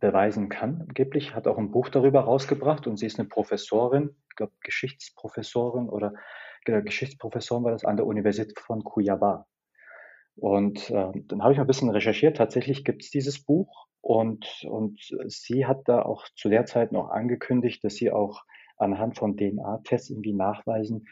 beweisen 0.00 0.48
kann, 0.48 0.82
angeblich, 0.82 1.34
hat 1.34 1.48
auch 1.48 1.58
ein 1.58 1.70
Buch 1.72 1.88
darüber 1.88 2.20
rausgebracht 2.20 2.86
und 2.86 2.96
sie 2.98 3.06
ist 3.06 3.18
eine 3.18 3.28
Professorin, 3.28 4.14
glaube 4.36 4.52
Geschichtsprofessorin 4.60 5.88
oder 5.88 6.14
genau, 6.64 6.82
Geschichtsprofessorin 6.82 7.64
war 7.64 7.72
das 7.72 7.84
an 7.84 7.96
der 7.96 8.06
Universität 8.06 8.58
von 8.58 8.82
Cuiabá. 8.82 9.44
Und 10.36 10.90
äh, 10.90 11.12
dann 11.26 11.42
habe 11.42 11.52
ich 11.52 11.58
mal 11.58 11.64
ein 11.64 11.68
bisschen 11.68 11.90
recherchiert. 11.90 12.36
Tatsächlich 12.36 12.84
gibt 12.84 13.02
es 13.02 13.10
dieses 13.10 13.44
Buch 13.44 13.86
und, 14.00 14.64
und 14.68 14.98
sie 15.26 15.66
hat 15.66 15.82
da 15.86 16.02
auch 16.02 16.26
zu 16.36 16.48
der 16.48 16.64
Zeit 16.66 16.92
noch 16.92 17.10
angekündigt, 17.10 17.84
dass 17.84 17.94
sie 17.94 18.10
auch 18.10 18.44
anhand 18.76 19.18
von 19.18 19.36
DNA-Tests 19.36 20.10
irgendwie 20.10 20.32
nachweisen 20.32 21.06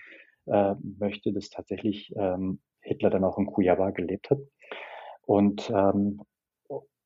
äh, 0.47 0.75
möchte, 0.99 1.33
dass 1.33 1.51
tatsächlich 1.51 2.13
ähm, 2.17 2.61
Hitler 2.81 3.11
dann 3.11 3.25
auch 3.25 3.39
in 3.39 3.47
Cuiabá 3.47 3.93
gelebt 3.93 4.31
hat. 4.31 4.39
Und 5.23 5.71
ähm, 5.71 6.23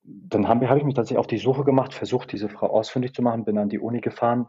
dann 0.03 0.47
habe 0.47 0.69
hab 0.69 0.77
ich 0.77 0.83
mich 0.83 0.95
tatsächlich 0.95 1.19
auf 1.19 1.27
die 1.27 1.37
Suche 1.37 1.63
gemacht, 1.63 1.93
versucht, 1.93 2.31
diese 2.31 2.49
Frau 2.49 2.67
ausfindig 2.67 3.13
zu 3.13 3.21
machen, 3.21 3.45
bin 3.45 3.57
an 3.57 3.69
die 3.69 3.79
Uni 3.79 4.01
gefahren, 4.01 4.47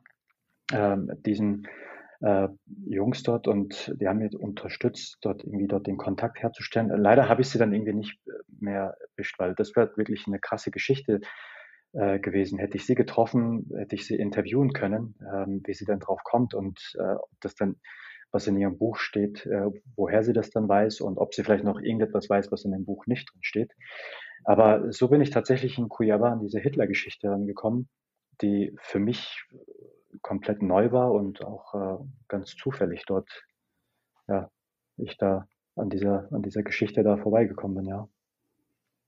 äh, 0.73 0.97
diesen 1.25 1.67
äh, 2.21 2.49
Jungs 2.87 3.23
dort 3.23 3.47
und 3.47 3.95
die 4.01 4.09
haben 4.09 4.19
mich 4.19 4.35
unterstützt, 4.35 5.19
dort 5.21 5.45
irgendwie 5.45 5.67
dort 5.67 5.87
den 5.87 5.97
Kontakt 5.97 6.43
herzustellen. 6.43 6.89
Leider 6.89 7.29
habe 7.29 7.43
ich 7.43 7.49
sie 7.49 7.59
dann 7.59 7.73
irgendwie 7.73 7.93
nicht 7.93 8.19
mehr 8.59 8.97
erwischt, 9.13 9.39
weil 9.39 9.55
das 9.55 9.77
wäre 9.77 9.97
wirklich 9.97 10.27
eine 10.27 10.39
krasse 10.39 10.71
Geschichte 10.71 11.21
äh, 11.93 12.19
gewesen. 12.19 12.59
Hätte 12.59 12.77
ich 12.77 12.87
sie 12.87 12.95
getroffen, 12.95 13.71
hätte 13.77 13.95
ich 13.95 14.07
sie 14.07 14.17
interviewen 14.17 14.73
können, 14.73 15.15
ähm, 15.33 15.63
wie 15.65 15.75
sie 15.75 15.85
dann 15.85 16.01
drauf 16.01 16.21
kommt 16.25 16.55
und 16.55 16.81
äh, 16.99 17.15
ob 17.15 17.31
das 17.41 17.55
dann, 17.55 17.77
was 18.33 18.47
in 18.47 18.57
ihrem 18.57 18.79
Buch 18.79 18.97
steht, 18.97 19.47
äh, 19.47 19.71
woher 19.95 20.23
sie 20.23 20.33
das 20.33 20.51
dann 20.51 20.69
weiß 20.69 21.01
und 21.01 21.19
ob 21.19 21.35
sie 21.35 21.45
vielleicht 21.45 21.65
noch 21.65 21.81
irgendetwas 21.81 22.29
weiß, 22.29 22.51
was 22.51 22.65
in 22.65 22.73
dem 22.73 22.85
Buch 22.85 23.07
nicht 23.07 23.31
drin 23.31 23.43
steht. 23.43 23.73
Aber 24.45 24.93
so 24.93 25.09
bin 25.09 25.21
ich 25.21 25.31
tatsächlich 25.31 25.79
in 25.79 25.89
Cuiabá 25.89 26.33
an 26.33 26.41
diese 26.41 26.61
Hitler-Geschichte 26.61 27.29
rangekommen, 27.29 27.89
die 28.43 28.77
für 28.81 28.99
mich 28.99 29.45
komplett 30.27 30.61
neu 30.61 30.91
war 30.91 31.13
und 31.13 31.45
auch 31.45 31.75
äh, 31.75 32.05
ganz 32.27 32.57
zufällig 32.57 33.05
dort, 33.07 33.31
ja, 34.27 34.51
ich 34.97 35.17
da 35.19 35.47
an 35.77 35.89
dieser, 35.89 36.29
an 36.33 36.43
dieser 36.43 36.63
Geschichte 36.63 37.05
da 37.05 37.17
vorbeigekommen 37.17 37.77
bin, 37.77 37.87
ja. 37.87 38.09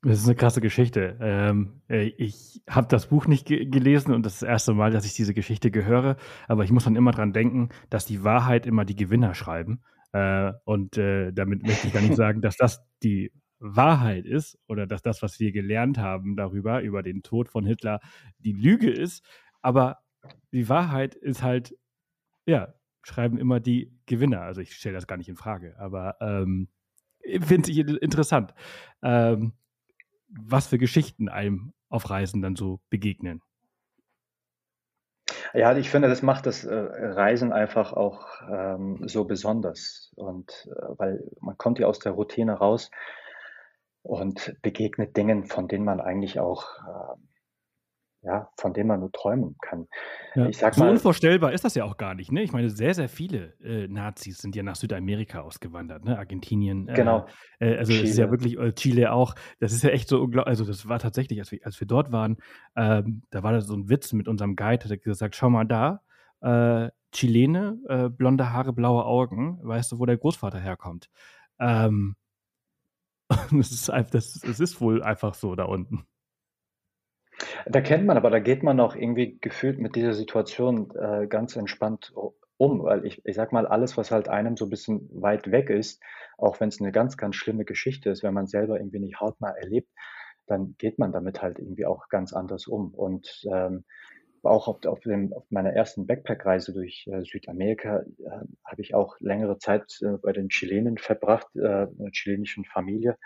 Das 0.03 0.21
ist 0.21 0.27
eine 0.27 0.37
krasse 0.37 0.61
Geschichte. 0.61 1.19
Ähm, 1.21 1.83
äh, 1.89 2.13
ich 2.19 2.63
habe 2.71 2.87
das 2.87 3.07
Buch 3.07 3.27
nicht 3.27 3.49
ge 3.49 3.65
gelesen 3.67 4.15
und 4.15 4.25
das 4.25 4.35
ist 4.35 4.43
das 4.43 4.49
erste 4.49 4.75
Mal, 4.75 4.93
dass 4.93 5.05
ich 5.05 5.15
diese 5.15 5.35
Geschichte 5.35 5.73
gehöre. 5.73 6.17
Aber 6.47 6.63
ich 6.63 6.71
muss 6.71 6.85
dann 6.85 6.95
immer 6.95 7.11
dran 7.11 7.33
denken, 7.33 7.71
dass 7.91 8.07
die 8.07 8.23
Wahrheit 8.23 8.65
immer 8.65 8.85
die 8.85 8.95
Gewinner 8.95 9.35
schreiben. 9.35 9.83
Äh, 10.13 10.53
und 10.65 10.99
äh, 10.99 11.33
damit 11.33 11.67
möchte 11.67 11.89
ich 11.89 11.93
gar 11.93 12.03
nicht 12.03 12.15
sagen, 12.17 12.43
dass 12.43 12.57
das 12.57 12.81
die 13.03 13.33
Wahrheit 13.59 14.25
ist 14.25 14.57
oder 14.69 14.87
dass 14.87 15.03
das, 15.03 15.21
was 15.21 15.41
wir 15.41 15.51
gelernt 15.51 15.99
haben 15.99 16.37
darüber, 16.37 16.81
über 16.81 17.03
den 17.03 17.25
Tod 17.25 17.49
von 17.49 17.67
Hitler, 17.67 17.99
die 18.39 18.53
Lüge 18.53 18.91
ist. 18.93 19.25
Aber 19.63 19.99
die 20.53 20.69
Wahrheit 20.69 21.15
ist 21.15 21.43
halt, 21.43 21.77
ja, 22.47 22.75
schreiben 23.03 23.39
immer 23.39 23.61
die 23.61 23.93
Gewinner. 24.07 24.43
Also 24.43 24.61
ich 24.61 24.75
stelle 24.75 24.95
das 24.95 25.07
gar 25.07 25.17
nicht 25.17 25.29
in 25.29 25.37
Frage, 25.37 25.77
aber 25.79 26.17
ähm, 26.21 26.69
finde 27.41 27.71
ich 27.71 27.79
interessant, 27.79 28.55
ähm, 29.03 29.53
was 30.29 30.67
für 30.67 30.79
Geschichten 30.79 31.29
einem 31.29 31.73
auf 31.89 32.11
Reisen 32.11 32.43
dann 32.43 32.57
so 32.57 32.81
begegnen. 32.91 33.43
Ja, 35.55 35.75
ich 35.77 35.89
finde, 35.89 36.09
das 36.09 36.23
macht 36.23 36.47
das 36.47 36.65
äh, 36.65 36.75
Reisen 36.75 37.53
einfach 37.53 37.93
auch 37.93 38.27
ähm, 38.51 39.09
so 39.09 39.25
besonders. 39.25 40.13
Und 40.17 40.69
äh, 40.71 40.99
weil 40.99 41.25
man 41.41 41.57
kommt 41.57 41.79
ja 41.79 41.87
aus 41.87 41.99
der 41.99 42.13
Routine 42.13 42.53
raus 42.53 42.91
und 44.03 44.57
begegnet 44.63 45.17
Dingen, 45.17 45.47
von 45.47 45.69
denen 45.69 45.85
man 45.85 46.01
eigentlich 46.01 46.39
auch 46.41 46.79
äh, 46.81 47.17
ja, 48.23 48.49
von 48.57 48.75
dem 48.75 48.89
man 48.89 49.01
nur 49.01 49.13
träumen 49.13 49.57
kann. 49.63 49.87
Ja. 50.35 50.47
Ich 50.49 50.59
sag 50.59 50.75
so 50.75 50.83
mal, 50.83 50.91
unvorstellbar 50.91 51.53
ist 51.53 51.65
das 51.65 51.75
ja 51.75 51.85
auch 51.85 51.97
gar 51.97 52.15
nicht. 52.15 52.33
Ne? 52.33 52.43
Ich 52.43 52.53
meine, 52.53 52.69
sehr, 52.69 52.95
sehr 52.95 53.09
viele 53.09 53.55
äh, 53.61 53.87
Nazis 53.87 54.39
sind 54.39 54.57
ja 54.57 54.63
nach 54.63 54.77
Südamerika 54.77 55.41
ausgewandert, 55.41 56.05
ne? 56.05 56.19
Argentinien. 56.19 56.89
Äh, 56.89 56.95
genau. 56.95 57.27
Äh, 57.61 57.77
also 57.77 57.93
Chile. 57.93 58.03
das 58.03 58.11
ist 58.11 58.19
ja 58.19 58.31
wirklich, 58.31 58.59
äh, 58.59 58.73
Chile 58.73 59.13
auch. 59.13 59.35
Das 59.61 59.73
ist 59.73 59.85
ja 59.85 59.91
echt 59.91 60.09
so 60.09 60.21
unglaublich. 60.21 60.49
Also 60.49 60.65
das 60.65 60.89
war 60.89 60.99
tatsächlich, 60.99 61.39
als 61.39 61.53
wir, 61.53 61.61
als 61.63 61.79
wir 61.79 61.87
dort 61.87 62.11
waren, 62.11 62.39
ähm, 62.77 63.23
da 63.31 63.43
war 63.43 63.53
da 63.53 63.61
so 63.61 63.75
ein 63.75 63.89
Witz 63.89 64.13
mit 64.13 64.27
unserem 64.27 64.57
Guide, 64.57 64.85
hat 64.85 64.91
er 64.91 64.99
gesagt, 64.99 65.37
schau 65.37 65.51
mal 65.51 65.65
da, 65.65 66.01
äh, 66.41 66.91
Chilene, 67.13 67.79
äh, 67.89 68.09
blonde 68.09 68.53
Haare, 68.53 68.73
blaue 68.73 69.05
Augen, 69.05 69.61
weißt 69.63 69.93
du, 69.93 69.99
wo 69.99 70.07
der 70.07 70.19
Großvater 70.19 70.59
herkommt. 70.59 71.09
Ähm, 71.61 72.17
das, 73.53 73.71
ist, 73.71 73.89
das, 73.89 74.41
das 74.41 74.61
ist 74.61 74.81
wohl 74.81 75.03
einfach 75.03 75.35
so 75.35 75.55
da 75.55 75.65
unten. 75.65 76.08
Da 77.67 77.81
kennt 77.81 78.07
man 78.07 78.17
aber, 78.17 78.31
da 78.31 78.41
geht 78.41 78.63
man 78.63 78.81
auch 78.81 78.97
irgendwie 78.97 79.39
gefühlt 79.41 79.79
mit 79.79 79.97
dieser 79.97 80.15
Situation 80.15 80.91
äh, 80.97 81.27
ganz 81.27 81.57
entspannt 81.57 82.13
um, 82.57 82.83
weil 82.83 83.07
ich, 83.07 83.25
ich 83.25 83.37
sag 83.37 83.53
mal, 83.53 83.67
alles, 83.67 83.97
was 83.97 84.11
halt 84.11 84.29
einem 84.29 84.57
so 84.57 84.67
ein 84.67 84.71
bisschen 84.71 85.09
weit 85.13 85.51
weg 85.51 85.71
ist, 85.71 86.03
auch 86.37 86.61
wenn 86.61 86.69
es 86.69 86.81
eine 86.81 86.93
ganz, 86.93 87.17
ganz 87.17 87.37
schlimme 87.37 87.65
Geschichte 87.65 88.11
ist, 88.11 88.23
wenn 88.23 88.35
man 88.35 88.49
selber 88.49 88.79
irgendwie 88.79 88.99
nicht 88.99 89.21
hautnah 89.21 89.51
erlebt, 89.51 89.89
dann 90.47 90.75
geht 90.79 90.99
man 90.99 91.13
damit 91.13 91.41
halt 91.41 91.59
irgendwie 91.59 91.87
auch 91.87 92.09
ganz 92.09 92.33
anders 92.33 92.67
um. 92.67 92.93
Und 92.93 93.47
ähm, 93.51 93.85
auch 94.43 94.67
auf, 94.67 94.85
auf, 94.87 95.01
dem, 95.01 95.33
auf 95.33 95.45
meiner 95.51 95.73
ersten 95.73 96.07
Backpack-Reise 96.07 96.73
durch 96.73 97.07
äh, 97.07 97.23
Südamerika 97.23 98.01
äh, 98.01 98.31
habe 98.65 98.83
ich 98.83 98.95
auch 98.95 99.17
längere 99.21 99.59
Zeit 99.59 99.99
äh, 100.03 100.17
bei 100.21 100.33
den 100.33 100.49
Chilenen 100.49 100.99
verbracht, 100.99 101.49
äh, 101.55 101.61
einer 101.61 102.11
chilenischen 102.11 102.65
Familie 102.65 103.17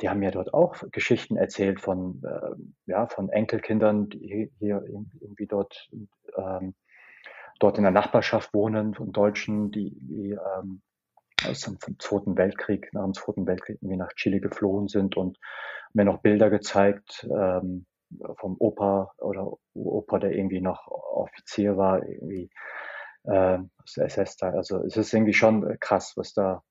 die 0.00 0.08
haben 0.08 0.20
mir 0.20 0.30
dort 0.30 0.54
auch 0.54 0.76
Geschichten 0.92 1.36
erzählt 1.36 1.80
von, 1.80 2.22
äh, 2.24 2.90
ja, 2.90 3.06
von 3.06 3.28
Enkelkindern, 3.28 4.08
die 4.08 4.50
hier 4.58 4.82
irgendwie 4.86 5.46
dort, 5.46 5.90
ähm, 6.36 6.74
dort 7.58 7.76
in 7.76 7.84
der 7.84 7.92
Nachbarschaft 7.92 8.54
wohnen, 8.54 8.94
von 8.94 9.12
Deutschen, 9.12 9.70
die, 9.70 9.94
die 10.00 10.30
ähm, 10.30 10.82
aus 11.46 11.60
dem, 11.60 11.78
Zweiten 11.98 12.36
Weltkrieg, 12.36 12.92
nach 12.92 13.04
dem 13.04 13.14
Zweiten 13.14 13.46
Weltkrieg 13.46 13.78
irgendwie 13.80 13.96
nach 13.96 14.12
Chile 14.14 14.40
geflohen 14.40 14.88
sind 14.88 15.16
und 15.16 15.38
mir 15.92 16.04
noch 16.04 16.20
Bilder 16.22 16.50
gezeigt 16.50 17.28
ähm, 17.30 17.86
vom 18.36 18.56
Opa 18.58 19.12
oder 19.18 19.52
Opa, 19.74 20.18
der 20.18 20.32
irgendwie 20.32 20.60
noch 20.60 20.86
Offizier 20.88 21.76
war, 21.76 22.06
irgendwie 22.06 22.50
äh, 23.24 23.58
aus 23.82 23.92
der 23.96 24.06
SS-Teil. 24.06 24.56
Also 24.56 24.82
es 24.84 24.96
ist 24.96 25.12
irgendwie 25.12 25.34
schon 25.34 25.78
krass, 25.78 26.14
was 26.16 26.32
da 26.32 26.62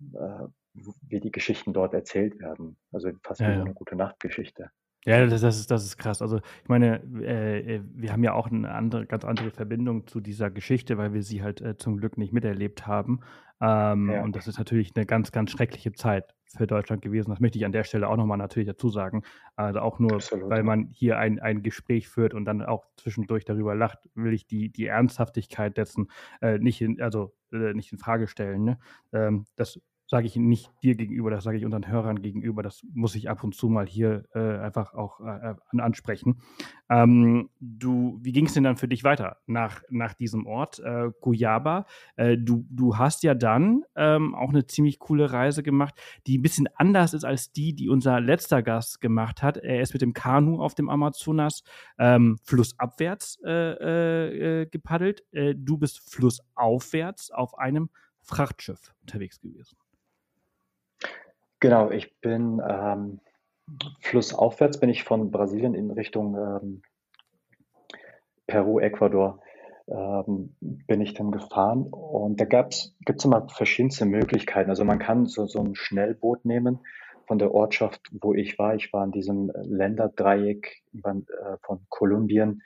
äh, 0.00 0.46
wie 0.74 1.20
die 1.20 1.30
Geschichten 1.30 1.72
dort 1.72 1.94
erzählt 1.94 2.38
werden. 2.40 2.76
Also 2.92 3.10
fast 3.22 3.40
ja, 3.40 3.50
wie 3.50 3.56
so 3.56 3.60
eine 3.62 3.74
gute 3.74 3.96
Nachtgeschichte. 3.96 4.70
Ja, 5.04 5.26
das, 5.26 5.40
das, 5.40 5.58
ist, 5.58 5.70
das 5.70 5.84
ist 5.84 5.96
krass. 5.96 6.22
Also 6.22 6.38
ich 6.62 6.68
meine, 6.68 7.02
äh, 7.20 7.76
äh, 7.76 7.80
wir 7.92 8.12
haben 8.12 8.22
ja 8.22 8.34
auch 8.34 8.48
eine 8.48 8.70
andere, 8.70 9.04
ganz 9.06 9.24
andere 9.24 9.50
Verbindung 9.50 10.06
zu 10.06 10.20
dieser 10.20 10.50
Geschichte, 10.50 10.96
weil 10.96 11.12
wir 11.12 11.22
sie 11.24 11.42
halt 11.42 11.60
äh, 11.60 11.76
zum 11.76 11.96
Glück 11.96 12.18
nicht 12.18 12.32
miterlebt 12.32 12.86
haben. 12.86 13.20
Ähm, 13.60 14.10
ja. 14.10 14.22
Und 14.22 14.36
das 14.36 14.46
ist 14.46 14.58
natürlich 14.58 14.92
eine 14.94 15.04
ganz, 15.04 15.32
ganz 15.32 15.50
schreckliche 15.50 15.92
Zeit 15.92 16.34
für 16.46 16.68
Deutschland 16.68 17.02
gewesen. 17.02 17.30
Das 17.30 17.40
möchte 17.40 17.58
ich 17.58 17.64
an 17.64 17.72
der 17.72 17.82
Stelle 17.82 18.08
auch 18.08 18.16
nochmal 18.16 18.38
natürlich 18.38 18.68
dazu 18.68 18.90
sagen. 18.90 19.22
Also 19.56 19.80
auch 19.80 19.98
nur, 19.98 20.14
Absolut. 20.14 20.50
weil 20.50 20.62
man 20.62 20.88
hier 20.92 21.18
ein, 21.18 21.40
ein 21.40 21.62
Gespräch 21.62 22.08
führt 22.08 22.32
und 22.32 22.44
dann 22.44 22.62
auch 22.62 22.86
zwischendurch 22.96 23.44
darüber 23.44 23.74
lacht, 23.74 24.08
will 24.14 24.32
ich 24.32 24.46
die, 24.46 24.70
die 24.70 24.86
Ernsthaftigkeit 24.86 25.76
dessen 25.76 26.10
äh, 26.40 26.58
nicht 26.58 26.80
in, 26.80 27.00
also 27.00 27.34
äh, 27.52 27.74
nicht 27.74 27.90
in 27.92 27.98
Frage 27.98 28.28
stellen. 28.28 28.64
Ne? 28.64 28.78
Ähm, 29.12 29.46
das 29.56 29.80
sage 30.12 30.26
ich 30.26 30.36
nicht 30.36 30.70
dir 30.82 30.94
gegenüber, 30.94 31.30
das 31.30 31.42
sage 31.42 31.56
ich 31.56 31.64
unseren 31.64 31.88
Hörern 31.88 32.20
gegenüber. 32.20 32.62
Das 32.62 32.82
muss 32.92 33.14
ich 33.14 33.30
ab 33.30 33.42
und 33.42 33.54
zu 33.54 33.70
mal 33.70 33.86
hier 33.86 34.26
äh, 34.34 34.58
einfach 34.58 34.92
auch 34.92 35.20
äh, 35.20 35.54
ansprechen. 35.78 36.42
Ähm, 36.90 37.48
du, 37.60 38.18
wie 38.20 38.32
ging 38.32 38.44
es 38.44 38.52
denn 38.52 38.62
dann 38.62 38.76
für 38.76 38.88
dich 38.88 39.04
weiter 39.04 39.38
nach, 39.46 39.80
nach 39.88 40.12
diesem 40.12 40.46
Ort, 40.46 40.80
äh, 40.80 41.08
Guyaba? 41.22 41.86
Äh, 42.16 42.36
du, 42.36 42.66
du 42.68 42.98
hast 42.98 43.22
ja 43.22 43.32
dann 43.32 43.84
ähm, 43.96 44.34
auch 44.34 44.50
eine 44.50 44.66
ziemlich 44.66 44.98
coole 44.98 45.32
Reise 45.32 45.62
gemacht, 45.62 45.94
die 46.26 46.36
ein 46.36 46.42
bisschen 46.42 46.68
anders 46.74 47.14
ist 47.14 47.24
als 47.24 47.50
die, 47.50 47.74
die 47.74 47.88
unser 47.88 48.20
letzter 48.20 48.62
Gast 48.62 49.00
gemacht 49.00 49.42
hat. 49.42 49.56
Er 49.56 49.80
ist 49.80 49.94
mit 49.94 50.02
dem 50.02 50.12
Kanu 50.12 50.60
auf 50.60 50.74
dem 50.74 50.90
Amazonas 50.90 51.62
ähm, 51.98 52.36
flussabwärts 52.44 53.38
äh, 53.46 54.60
äh, 54.60 54.66
gepaddelt. 54.66 55.24
du 55.32 55.78
bist 55.78 56.00
flussaufwärts 56.10 57.30
auf 57.30 57.58
einem 57.58 57.88
Frachtschiff 58.20 58.94
unterwegs 59.00 59.40
gewesen. 59.40 59.78
Genau, 61.62 61.92
ich 61.92 62.18
bin 62.18 62.60
ähm, 62.68 63.20
flussaufwärts 64.00 64.80
bin 64.80 64.90
ich 64.90 65.04
von 65.04 65.30
Brasilien 65.30 65.76
in 65.76 65.92
Richtung 65.92 66.34
ähm, 66.34 66.82
Peru, 68.48 68.80
Ecuador 68.80 69.40
ähm, 69.86 70.56
bin 70.60 71.00
ich 71.00 71.14
dann 71.14 71.30
gefahren 71.30 71.84
und 71.84 72.40
da 72.40 72.46
gibt 72.46 72.74
es 72.74 73.24
immer 73.24 73.48
verschiedenste 73.48 74.06
Möglichkeiten. 74.06 74.70
Also 74.70 74.84
man 74.84 74.98
kann 74.98 75.26
so, 75.26 75.46
so 75.46 75.60
ein 75.60 75.76
Schnellboot 75.76 76.44
nehmen 76.44 76.80
von 77.28 77.38
der 77.38 77.54
Ortschaft, 77.54 78.00
wo 78.10 78.34
ich 78.34 78.58
war. 78.58 78.74
Ich 78.74 78.92
war 78.92 79.04
in 79.04 79.12
diesem 79.12 79.52
Länderdreieck 79.54 80.82
äh, 81.04 81.12
von 81.62 81.86
Kolumbien, 81.90 82.62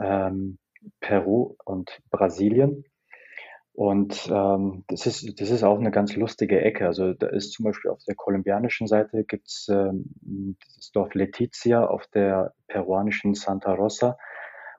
ähm, 0.00 0.58
Peru 1.00 1.56
und 1.64 2.00
Brasilien. 2.10 2.84
Und 3.80 4.28
ähm, 4.30 4.84
das, 4.88 5.06
ist, 5.06 5.40
das 5.40 5.48
ist 5.48 5.62
auch 5.62 5.78
eine 5.78 5.90
ganz 5.90 6.14
lustige 6.14 6.60
Ecke. 6.60 6.86
Also 6.86 7.14
da 7.14 7.28
ist 7.28 7.52
zum 7.52 7.64
Beispiel 7.64 7.90
auf 7.90 8.04
der 8.04 8.14
kolumbianischen 8.14 8.86
Seite 8.86 9.24
gibt 9.24 9.46
es 9.46 9.68
ähm, 9.70 10.58
das 10.76 10.90
Dorf 10.90 11.14
Letizia, 11.14 11.86
auf 11.86 12.06
der 12.08 12.52
peruanischen 12.66 13.32
Santa 13.32 13.72
Rosa 13.72 14.18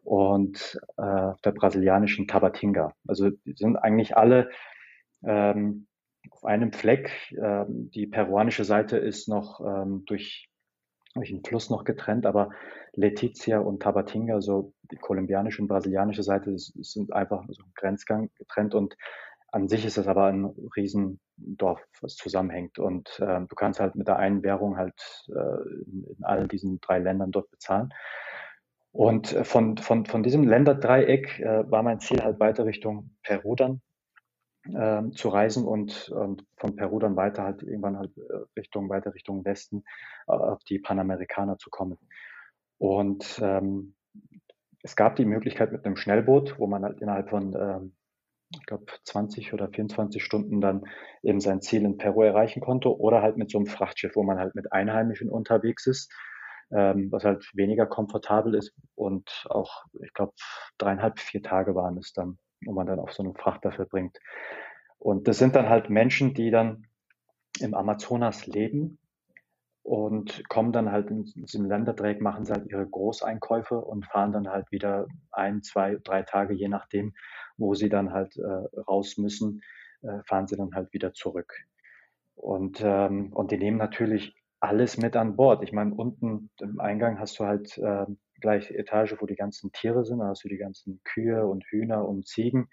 und 0.03 0.79
äh, 0.99 1.01
auf 1.01 1.41
der 1.41 1.51
brasilianischen 1.51 2.27
Tabatinga. 2.27 2.93
Also 3.07 3.31
die 3.31 3.53
sind 3.53 3.75
eigentlich 3.75 4.15
alle 4.17 4.51
ähm, 5.23 5.87
auf 6.29 6.45
einem 6.45 6.71
Fleck. 6.71 7.11
Ähm, 7.31 7.89
die 7.89 8.05
peruanische 8.05 8.65
Seite 8.65 8.97
ist 8.97 9.27
noch 9.27 9.61
ähm, 9.61 10.03
durch 10.05 10.47
durch 11.15 11.31
einen 11.31 11.43
Fluss 11.43 11.71
noch 11.71 11.85
getrennt, 11.85 12.27
aber 12.27 12.51
Letizia 12.93 13.59
und 13.59 13.81
Tabatinga, 13.81 14.41
so 14.41 14.73
die 14.91 14.97
kolumbianische 14.97 15.61
und 15.61 15.67
brasilianische 15.67 16.23
Seite, 16.23 16.53
sind 16.57 17.13
einfach 17.13 17.43
so 17.49 17.63
ein 17.63 17.71
Grenzgang 17.75 18.29
getrennt 18.35 18.75
und 18.75 18.97
an 19.51 19.67
sich 19.67 19.85
ist 19.85 19.97
es 19.97 20.07
aber 20.07 20.25
ein 20.27 20.45
Riesendorf, 20.75 21.81
was 22.01 22.15
zusammenhängt 22.15 22.79
und 22.79 23.19
äh, 23.19 23.41
du 23.41 23.55
kannst 23.55 23.79
halt 23.79 23.95
mit 23.95 24.07
der 24.07 24.17
einen 24.17 24.43
Währung 24.43 24.77
halt 24.77 25.25
äh, 25.27 25.79
in, 25.85 26.17
all 26.21 26.47
diesen 26.47 26.79
drei 26.79 26.99
Ländern 26.99 27.31
dort 27.31 27.51
bezahlen. 27.51 27.93
Und 28.93 29.27
von, 29.43 29.77
von, 29.77 30.05
von 30.05 30.23
diesem 30.23 30.43
Länderdreieck 30.43 31.39
äh, 31.39 31.69
war 31.69 31.83
mein 31.83 31.99
Ziel 31.99 32.23
halt 32.23 32.39
weiter 32.39 32.65
Richtung 32.65 33.11
Peru 33.23 33.55
dann 33.55 33.81
äh, 34.65 35.09
zu 35.11 35.29
reisen 35.29 35.65
und, 35.65 36.09
und 36.09 36.45
von 36.57 36.75
Peru 36.75 36.99
dann 36.99 37.15
weiter 37.15 37.43
halt 37.43 37.63
irgendwann 37.63 37.97
halt 37.97 38.11
äh, 38.17 38.45
Richtung, 38.57 38.89
weiter 38.89 39.13
Richtung 39.13 39.45
Westen 39.45 39.83
äh, 40.27 40.31
auf 40.33 40.63
die 40.65 40.79
Panamerikaner 40.79 41.57
zu 41.57 41.69
kommen. 41.69 41.97
Und 42.81 43.39
ähm, 43.43 43.93
es 44.81 44.95
gab 44.95 45.15
die 45.15 45.25
Möglichkeit 45.25 45.71
mit 45.71 45.85
einem 45.85 45.95
Schnellboot, 45.95 46.57
wo 46.57 46.65
man 46.65 46.83
halt 46.83 46.99
innerhalb 46.99 47.29
von, 47.29 47.53
ähm, 47.53 47.95
ich 48.49 48.65
glaube, 48.65 48.85
20 49.03 49.53
oder 49.53 49.69
24 49.69 50.23
Stunden 50.23 50.61
dann 50.61 50.83
eben 51.21 51.39
sein 51.39 51.61
Ziel 51.61 51.85
in 51.85 51.97
Peru 51.97 52.23
erreichen 52.23 52.59
konnte 52.59 52.97
oder 52.97 53.21
halt 53.21 53.37
mit 53.37 53.51
so 53.51 53.59
einem 53.59 53.67
Frachtschiff, 53.67 54.15
wo 54.15 54.23
man 54.23 54.39
halt 54.39 54.55
mit 54.55 54.73
Einheimischen 54.73 55.29
unterwegs 55.29 55.85
ist, 55.85 56.11
ähm, 56.71 57.11
was 57.11 57.23
halt 57.23 57.47
weniger 57.53 57.85
komfortabel 57.85 58.55
ist 58.55 58.73
und 58.95 59.45
auch, 59.49 59.85
ich 60.01 60.13
glaube, 60.13 60.33
dreieinhalb, 60.79 61.19
vier 61.19 61.43
Tage 61.43 61.75
waren 61.75 61.97
es 61.97 62.13
dann 62.13 62.39
wo 62.65 62.73
man 62.73 62.87
dann 62.87 62.99
auf 62.99 63.13
so 63.13 63.23
einem 63.23 63.35
Frachter 63.35 63.71
verbringt. 63.71 64.17
Und 64.99 65.27
das 65.27 65.37
sind 65.37 65.55
dann 65.55 65.69
halt 65.69 65.89
Menschen, 65.89 66.33
die 66.33 66.51
dann 66.51 66.85
im 67.59 67.73
Amazonas 67.73 68.45
leben 68.47 68.99
und 69.83 70.47
kommen 70.49 70.71
dann 70.71 70.91
halt 70.91 71.09
in 71.09 71.23
diesem 71.23 71.65
Länderdreieck, 71.65 72.21
machen 72.21 72.45
sie 72.45 72.53
halt 72.53 72.67
ihre 72.67 72.87
Großeinkäufe 72.87 73.79
und 73.79 74.05
fahren 74.05 74.31
dann 74.31 74.49
halt 74.49 74.71
wieder 74.71 75.07
ein, 75.31 75.63
zwei, 75.63 75.97
drei 76.03 76.21
Tage, 76.23 76.53
je 76.53 76.67
nachdem, 76.67 77.13
wo 77.57 77.73
sie 77.73 77.89
dann 77.89 78.11
halt 78.11 78.37
äh, 78.37 78.79
raus 78.81 79.17
müssen, 79.17 79.61
äh, 80.03 80.19
fahren 80.25 80.47
sie 80.47 80.55
dann 80.55 80.73
halt 80.75 80.93
wieder 80.93 81.13
zurück. 81.13 81.53
Und, 82.35 82.81
ähm, 82.83 83.33
und 83.33 83.51
die 83.51 83.57
nehmen 83.57 83.77
natürlich 83.77 84.35
alles 84.59 84.97
mit 84.97 85.15
an 85.15 85.35
Bord. 85.35 85.63
Ich 85.63 85.73
meine, 85.73 85.93
unten 85.93 86.51
im 86.59 86.79
Eingang 86.79 87.19
hast 87.19 87.39
du 87.39 87.45
halt 87.45 87.77
äh, 87.77 88.05
gleich 88.39 88.71
Etage, 88.71 89.15
wo 89.19 89.25
die 89.25 89.35
ganzen 89.35 89.71
Tiere 89.71 90.05
sind. 90.05 90.19
Da 90.19 90.27
hast 90.27 90.43
du 90.43 90.49
die 90.49 90.57
ganzen 90.57 91.01
Kühe 91.03 91.45
und 91.47 91.65
Hühner 91.65 92.07
und 92.07 92.27
Ziegen. 92.27 92.69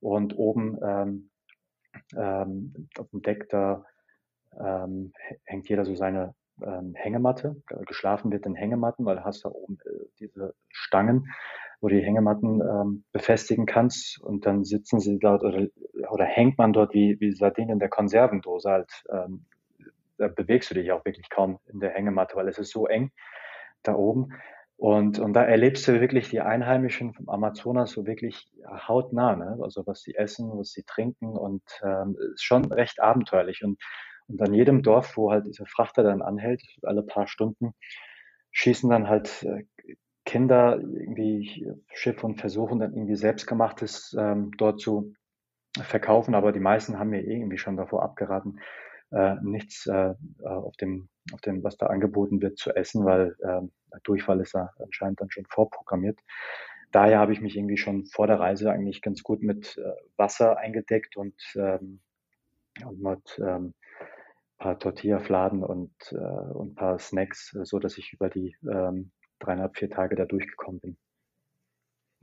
Und 0.00 0.36
oben 0.36 0.78
ähm, 0.82 1.30
ähm, 2.16 2.88
auf 2.98 3.08
dem 3.10 3.22
Deck, 3.22 3.48
da 3.48 3.84
ähm, 4.60 5.12
hängt 5.44 5.68
jeder 5.68 5.84
so 5.84 5.94
seine 5.94 6.34
ähm, 6.62 6.94
Hängematte. 6.94 7.56
Geschlafen 7.86 8.30
wird 8.30 8.46
in 8.46 8.54
Hängematten, 8.54 9.04
weil 9.04 9.16
du 9.16 9.24
hast 9.24 9.44
da 9.44 9.48
oben 9.48 9.78
äh, 9.84 10.06
diese 10.20 10.54
Stangen, 10.68 11.26
wo 11.80 11.88
du 11.88 11.96
die 11.96 12.04
Hängematten 12.04 12.60
ähm, 12.60 13.04
befestigen 13.12 13.66
kannst. 13.66 14.20
Und 14.20 14.46
dann 14.46 14.64
sitzen 14.64 15.00
sie 15.00 15.18
dort 15.18 15.42
oder, 15.42 15.66
oder 16.10 16.24
hängt 16.24 16.58
man 16.58 16.72
dort 16.72 16.94
wie, 16.94 17.18
wie 17.20 17.32
Sardinen 17.32 17.74
in 17.74 17.78
der 17.78 17.88
Konservendose 17.88 18.70
halt. 18.70 19.04
Ähm, 19.10 19.46
da 20.16 20.28
bewegst 20.28 20.70
du 20.70 20.74
dich 20.74 20.92
auch 20.92 21.04
wirklich 21.04 21.28
kaum 21.28 21.58
in 21.66 21.80
der 21.80 21.90
Hängematte, 21.90 22.36
weil 22.36 22.48
es 22.48 22.58
ist 22.58 22.70
so 22.70 22.86
eng 22.86 23.10
da 23.82 23.94
oben. 23.94 24.28
Und, 24.76 25.18
und 25.18 25.34
da 25.34 25.44
erlebst 25.44 25.86
du 25.86 26.00
wirklich 26.00 26.30
die 26.30 26.40
Einheimischen 26.40 27.14
vom 27.14 27.28
Amazonas 27.28 27.92
so 27.92 28.06
wirklich 28.06 28.50
hautnah, 28.66 29.36
ne? 29.36 29.58
also 29.62 29.86
was 29.86 30.02
sie 30.02 30.14
essen, 30.14 30.50
was 30.52 30.70
sie 30.70 30.82
trinken 30.82 31.36
und 31.36 31.62
ähm, 31.82 32.16
ist 32.34 32.44
schon 32.44 32.64
recht 32.72 33.00
abenteuerlich. 33.00 33.62
Und, 33.64 33.78
und 34.28 34.40
an 34.40 34.54
jedem 34.54 34.82
Dorf, 34.82 35.16
wo 35.16 35.30
halt 35.30 35.46
dieser 35.46 35.66
Frachter 35.66 36.02
dann 36.02 36.22
anhält, 36.22 36.62
alle 36.82 37.02
paar 37.02 37.26
Stunden, 37.26 37.74
schießen 38.52 38.88
dann 38.88 39.08
halt 39.08 39.42
äh, 39.42 39.64
Kinder 40.24 40.78
irgendwie 40.80 41.70
Schiff 41.92 42.24
und 42.24 42.40
versuchen 42.40 42.80
dann 42.80 42.94
irgendwie 42.94 43.16
selbstgemachtes 43.16 44.16
ähm, 44.18 44.52
dort 44.56 44.80
zu 44.80 45.14
verkaufen, 45.82 46.34
aber 46.34 46.52
die 46.52 46.60
meisten 46.60 46.98
haben 46.98 47.10
mir 47.10 47.22
irgendwie 47.22 47.58
schon 47.58 47.76
davor 47.76 48.02
abgeraten, 48.02 48.60
äh, 49.10 49.36
nichts 49.42 49.86
äh, 49.86 50.14
auf, 50.44 50.76
dem, 50.76 51.08
auf 51.32 51.40
dem, 51.40 51.62
was 51.62 51.76
da 51.76 51.86
angeboten 51.86 52.40
wird, 52.40 52.58
zu 52.58 52.74
essen, 52.74 53.04
weil 53.04 53.36
äh, 53.40 53.60
Durchfall 54.04 54.40
ist 54.40 54.54
ja 54.54 54.70
anscheinend 54.78 55.20
dann 55.20 55.30
schon 55.30 55.46
vorprogrammiert. 55.48 56.18
Daher 56.90 57.18
habe 57.18 57.32
ich 57.32 57.40
mich 57.40 57.56
irgendwie 57.56 57.76
schon 57.76 58.06
vor 58.06 58.26
der 58.26 58.38
Reise 58.38 58.70
eigentlich 58.70 59.02
ganz 59.02 59.22
gut 59.22 59.42
mit 59.42 59.76
äh, 59.78 59.92
Wasser 60.16 60.58
eingedeckt 60.58 61.16
und, 61.16 61.34
ähm, 61.56 62.00
und 62.84 63.02
mit 63.02 63.42
ähm, 63.44 63.74
paar 64.58 64.78
Tortilla-Fladen 64.78 65.62
und, 65.62 65.94
äh, 66.12 66.16
und 66.16 66.72
ein 66.72 66.74
paar 66.74 66.98
Snacks, 66.98 67.50
so 67.64 67.78
dass 67.78 67.98
ich 67.98 68.12
über 68.12 68.28
die 68.28 68.56
ähm, 68.70 69.12
dreieinhalb, 69.38 69.76
vier 69.76 69.90
Tage 69.90 70.16
da 70.16 70.24
durchgekommen 70.24 70.80
bin. 70.80 70.96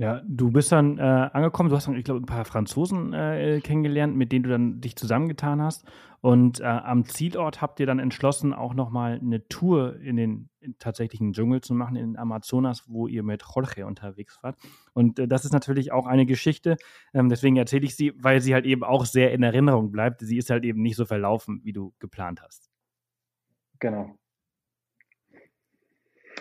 Ja, 0.01 0.23
du 0.27 0.49
bist 0.49 0.71
dann 0.71 0.97
äh, 0.97 1.01
angekommen, 1.01 1.69
du 1.69 1.75
hast 1.75 1.85
dann, 1.85 1.95
ich 1.95 2.03
glaube, 2.03 2.21
ein 2.21 2.25
paar 2.25 2.43
Franzosen 2.43 3.13
äh, 3.13 3.61
kennengelernt, 3.61 4.15
mit 4.15 4.31
denen 4.31 4.41
du 4.41 4.49
dann 4.49 4.81
dich 4.81 4.95
zusammengetan 4.95 5.61
hast. 5.61 5.85
Und 6.21 6.59
äh, 6.59 6.63
am 6.63 7.05
Zielort 7.05 7.61
habt 7.61 7.79
ihr 7.79 7.85
dann 7.85 7.99
entschlossen, 7.99 8.51
auch 8.51 8.73
nochmal 8.73 9.19
eine 9.21 9.47
Tour 9.47 9.99
in 9.99 10.15
den 10.15 10.49
in 10.59 10.75
tatsächlichen 10.79 11.33
Dschungel 11.33 11.61
zu 11.61 11.75
machen, 11.75 11.97
in 11.97 12.17
Amazonas, 12.17 12.85
wo 12.87 13.05
ihr 13.05 13.21
mit 13.21 13.43
Jorge 13.43 13.85
unterwegs 13.85 14.39
wart. 14.41 14.57
Und 14.93 15.19
äh, 15.19 15.27
das 15.27 15.45
ist 15.45 15.53
natürlich 15.53 15.91
auch 15.91 16.07
eine 16.07 16.25
Geschichte, 16.25 16.77
ähm, 17.13 17.29
deswegen 17.29 17.57
erzähle 17.57 17.85
ich 17.85 17.95
sie, 17.95 18.11
weil 18.17 18.41
sie 18.41 18.55
halt 18.55 18.65
eben 18.65 18.83
auch 18.83 19.05
sehr 19.05 19.31
in 19.33 19.43
Erinnerung 19.43 19.91
bleibt. 19.91 20.21
Sie 20.21 20.37
ist 20.37 20.49
halt 20.49 20.63
eben 20.63 20.81
nicht 20.81 20.95
so 20.95 21.05
verlaufen, 21.05 21.61
wie 21.63 21.73
du 21.73 21.93
geplant 21.99 22.41
hast. 22.41 22.71
Genau. 23.77 24.15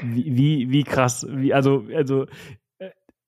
Wie, 0.01 0.35
wie, 0.35 0.71
wie 0.71 0.83
krass, 0.83 1.27
wie, 1.29 1.53
also, 1.53 1.85
also 1.95 2.25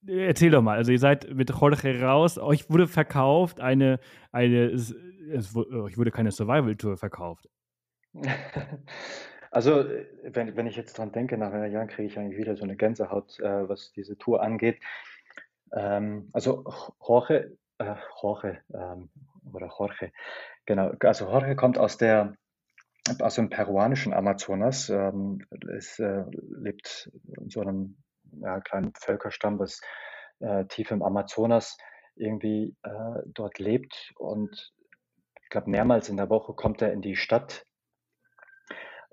Erzähl 0.06 0.50
doch 0.50 0.62
mal, 0.62 0.76
also 0.76 0.90
ihr 0.90 0.98
seid 0.98 1.32
mit 1.32 1.50
Jorge 1.50 2.00
raus, 2.00 2.38
euch 2.38 2.68
wurde 2.68 2.88
verkauft 2.88 3.60
eine, 3.60 4.00
eine 4.32 4.66
es, 4.66 4.94
euch 5.34 5.96
wurde 5.96 6.10
keine 6.10 6.32
Survival-Tour 6.32 6.96
verkauft. 6.96 7.48
Also, 9.54 9.84
wenn 10.22 10.56
wenn 10.56 10.66
ich 10.66 10.76
jetzt 10.76 10.96
dran 10.96 11.12
denke, 11.12 11.36
nach 11.36 11.52
einer 11.52 11.66
Jahren 11.66 11.86
kriege 11.86 12.08
ich 12.08 12.18
eigentlich 12.18 12.38
wieder 12.38 12.56
so 12.56 12.64
eine 12.64 12.74
Gänsehaut, 12.74 13.38
äh, 13.38 13.68
was 13.68 13.92
diese 13.92 14.16
Tour 14.16 14.42
angeht. 14.42 14.80
Ähm, 15.74 16.30
also, 16.32 16.64
Jorge 17.06 17.58
äh, 17.76 17.94
Jorge, 18.22 18.60
ähm, 18.72 19.10
oder 19.52 19.70
Jorge, 19.78 20.10
genau. 20.64 20.92
Also, 21.00 21.26
Jorge 21.26 21.54
kommt 21.54 21.76
aus 21.76 21.98
der 21.98 22.34
aus 23.20 23.34
dem 23.34 23.50
peruanischen 23.50 24.14
Amazonas, 24.14 24.88
ähm, 24.88 25.44
ist, 25.76 25.98
äh, 25.98 26.24
lebt 26.30 27.10
in 27.38 27.50
so 27.50 27.60
einem 27.60 27.96
ja, 28.40 28.60
kleinen 28.60 28.92
Völkerstamm, 28.98 29.58
das 29.58 29.80
äh, 30.40 30.64
tief 30.66 30.90
im 30.90 31.02
Amazonas 31.02 31.76
irgendwie 32.16 32.76
äh, 32.82 33.22
dort 33.26 33.58
lebt. 33.58 34.12
Und 34.16 34.72
ich 35.42 35.48
glaube, 35.50 35.70
mehrmals 35.70 36.08
in 36.08 36.16
der 36.16 36.30
Woche 36.30 36.54
kommt 36.54 36.82
er 36.82 36.92
in 36.92 37.02
die 37.02 37.16
Stadt 37.16 37.64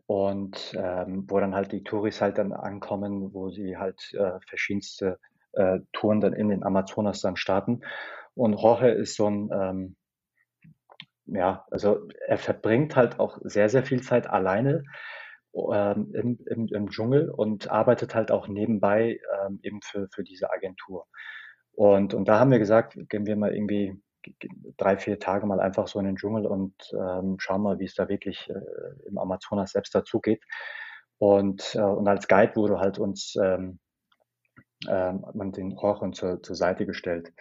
und 0.05 0.73
ähm, 0.75 1.25
wo 1.27 1.39
dann 1.39 1.53
halt 1.53 1.71
die 1.71 1.84
Touris 1.84 2.19
halt 2.19 2.39
dann 2.39 2.51
ankommen, 2.51 3.34
wo 3.34 3.51
sie 3.51 3.77
halt 3.77 4.12
äh, 4.13 4.39
verschiedenste 4.47 5.19
äh, 5.53 5.79
Touren 5.93 6.19
dann 6.19 6.34
in 6.34 6.49
den 6.49 6.63
Amazonas 6.63 7.21
dann 7.21 7.36
starten. 7.36 7.82
Und 8.34 8.53
Jorge 8.53 8.89
ist 8.89 9.15
so 9.15 9.29
ein, 9.29 9.49
ähm, 9.53 9.95
ja, 11.25 11.65
also 11.69 12.08
er 12.27 12.38
verbringt 12.38 12.95
halt 12.95 13.19
auch 13.19 13.38
sehr, 13.43 13.69
sehr 13.69 13.84
viel 13.84 14.01
Zeit 14.01 14.27
alleine 14.27 14.84
ähm, 15.53 16.12
im, 16.13 16.39
im, 16.45 16.67
im 16.67 16.89
Dschungel 16.89 17.29
und 17.29 17.69
arbeitet 17.69 18.15
halt 18.15 18.31
auch 18.31 18.47
nebenbei 18.47 19.19
ähm, 19.45 19.59
eben 19.63 19.81
für, 19.81 20.07
für 20.12 20.23
diese 20.23 20.51
Agentur. 20.51 21.07
Und, 21.71 22.13
und 22.13 22.27
da 22.27 22.39
haben 22.39 22.51
wir 22.51 22.59
gesagt, 22.59 22.97
gehen 23.09 23.25
wir 23.25 23.35
mal 23.35 23.53
irgendwie 23.53 24.01
drei, 24.77 24.97
vier 24.97 25.19
Tage 25.19 25.45
mal 25.45 25.59
einfach 25.59 25.88
so 25.88 25.99
in 25.99 26.05
den 26.05 26.17
Dschungel 26.17 26.45
und 26.45 26.73
ähm, 26.93 27.38
schauen 27.39 27.62
mal, 27.62 27.79
wie 27.79 27.85
es 27.85 27.95
da 27.95 28.09
wirklich 28.09 28.49
äh, 28.49 29.07
im 29.07 29.17
Amazonas 29.17 29.71
selbst 29.71 29.95
dazugeht. 29.95 30.43
Und, 31.17 31.75
äh, 31.75 31.81
und 31.81 32.07
als 32.07 32.27
Guide 32.27 32.55
wurde 32.55 32.79
halt 32.79 32.99
uns 32.99 33.35
ähm, 33.41 33.79
ähm, 34.88 35.25
man 35.33 35.51
den 35.51 35.71
Jorge 35.71 36.12
zur, 36.12 36.41
zur 36.41 36.55
Seite 36.55 36.85
gestellt. 36.85 37.33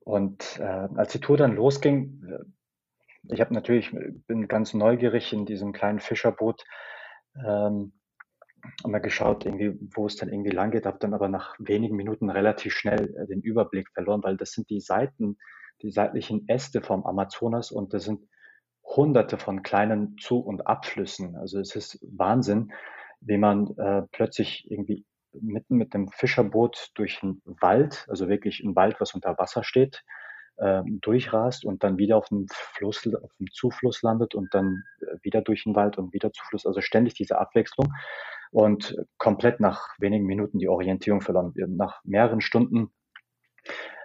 Und 0.00 0.58
äh, 0.58 0.88
als 0.96 1.12
die 1.12 1.20
Tour 1.20 1.36
dann 1.36 1.54
losging, 1.54 2.22
äh, 2.28 3.34
ich 3.34 3.40
habe 3.40 3.54
natürlich, 3.54 3.92
bin 4.26 4.48
ganz 4.48 4.74
neugierig 4.74 5.32
in 5.32 5.46
diesem 5.46 5.72
kleinen 5.72 6.00
Fischerboot, 6.00 6.64
ähm, 7.44 7.92
mal 8.84 8.98
geschaut, 8.98 9.44
irgendwie, 9.44 9.78
wo 9.94 10.06
es 10.06 10.16
dann 10.16 10.28
irgendwie 10.28 10.50
lang 10.50 10.70
geht, 10.70 10.86
habe 10.86 10.98
dann 10.98 11.14
aber 11.14 11.28
nach 11.28 11.54
wenigen 11.58 11.96
Minuten 11.96 12.30
relativ 12.30 12.72
schnell 12.72 13.14
äh, 13.16 13.26
den 13.26 13.40
Überblick 13.40 13.88
verloren, 13.92 14.22
weil 14.22 14.36
das 14.36 14.52
sind 14.52 14.70
die 14.70 14.80
Seiten, 14.80 15.38
die 15.82 15.90
seitlichen 15.90 16.48
Äste 16.48 16.82
vom 16.82 17.04
Amazonas 17.04 17.70
und 17.70 17.94
das 17.94 18.04
sind 18.04 18.28
hunderte 18.84 19.38
von 19.38 19.62
kleinen 19.62 20.16
Zu- 20.18 20.40
und 20.40 20.66
Abflüssen. 20.66 21.36
Also 21.36 21.58
es 21.58 21.74
ist 21.74 21.98
Wahnsinn, 22.02 22.72
wie 23.20 23.38
man 23.38 23.76
äh, 23.78 24.02
plötzlich 24.12 24.70
irgendwie 24.70 25.04
mitten 25.32 25.76
mit 25.76 25.92
dem 25.92 26.08
Fischerboot 26.08 26.92
durch 26.94 27.22
einen 27.22 27.42
Wald, 27.44 28.06
also 28.08 28.28
wirklich 28.28 28.60
ein 28.60 28.76
Wald, 28.76 29.00
was 29.00 29.14
unter 29.14 29.36
Wasser 29.38 29.64
steht, 29.64 30.02
äh, 30.56 30.82
durchrast 30.86 31.64
und 31.64 31.84
dann 31.84 31.98
wieder 31.98 32.16
auf 32.16 32.28
dem 32.28 32.46
Fluss, 32.50 33.06
auf 33.06 33.32
dem 33.38 33.50
Zufluss 33.52 34.02
landet 34.02 34.34
und 34.34 34.52
dann 34.54 34.82
äh, 35.00 35.16
wieder 35.22 35.42
durch 35.42 35.64
den 35.64 35.74
Wald 35.74 35.98
und 35.98 36.12
wieder 36.12 36.32
Zufluss. 36.32 36.66
Also 36.66 36.80
ständig 36.80 37.14
diese 37.14 37.38
Abwechslung 37.38 37.92
und 38.50 38.96
komplett 39.18 39.60
nach 39.60 39.88
wenigen 39.98 40.26
Minuten 40.26 40.58
die 40.58 40.68
Orientierung 40.68 41.20
verloren. 41.20 41.52
Nach 41.56 42.00
mehreren 42.04 42.40
Stunden 42.40 42.90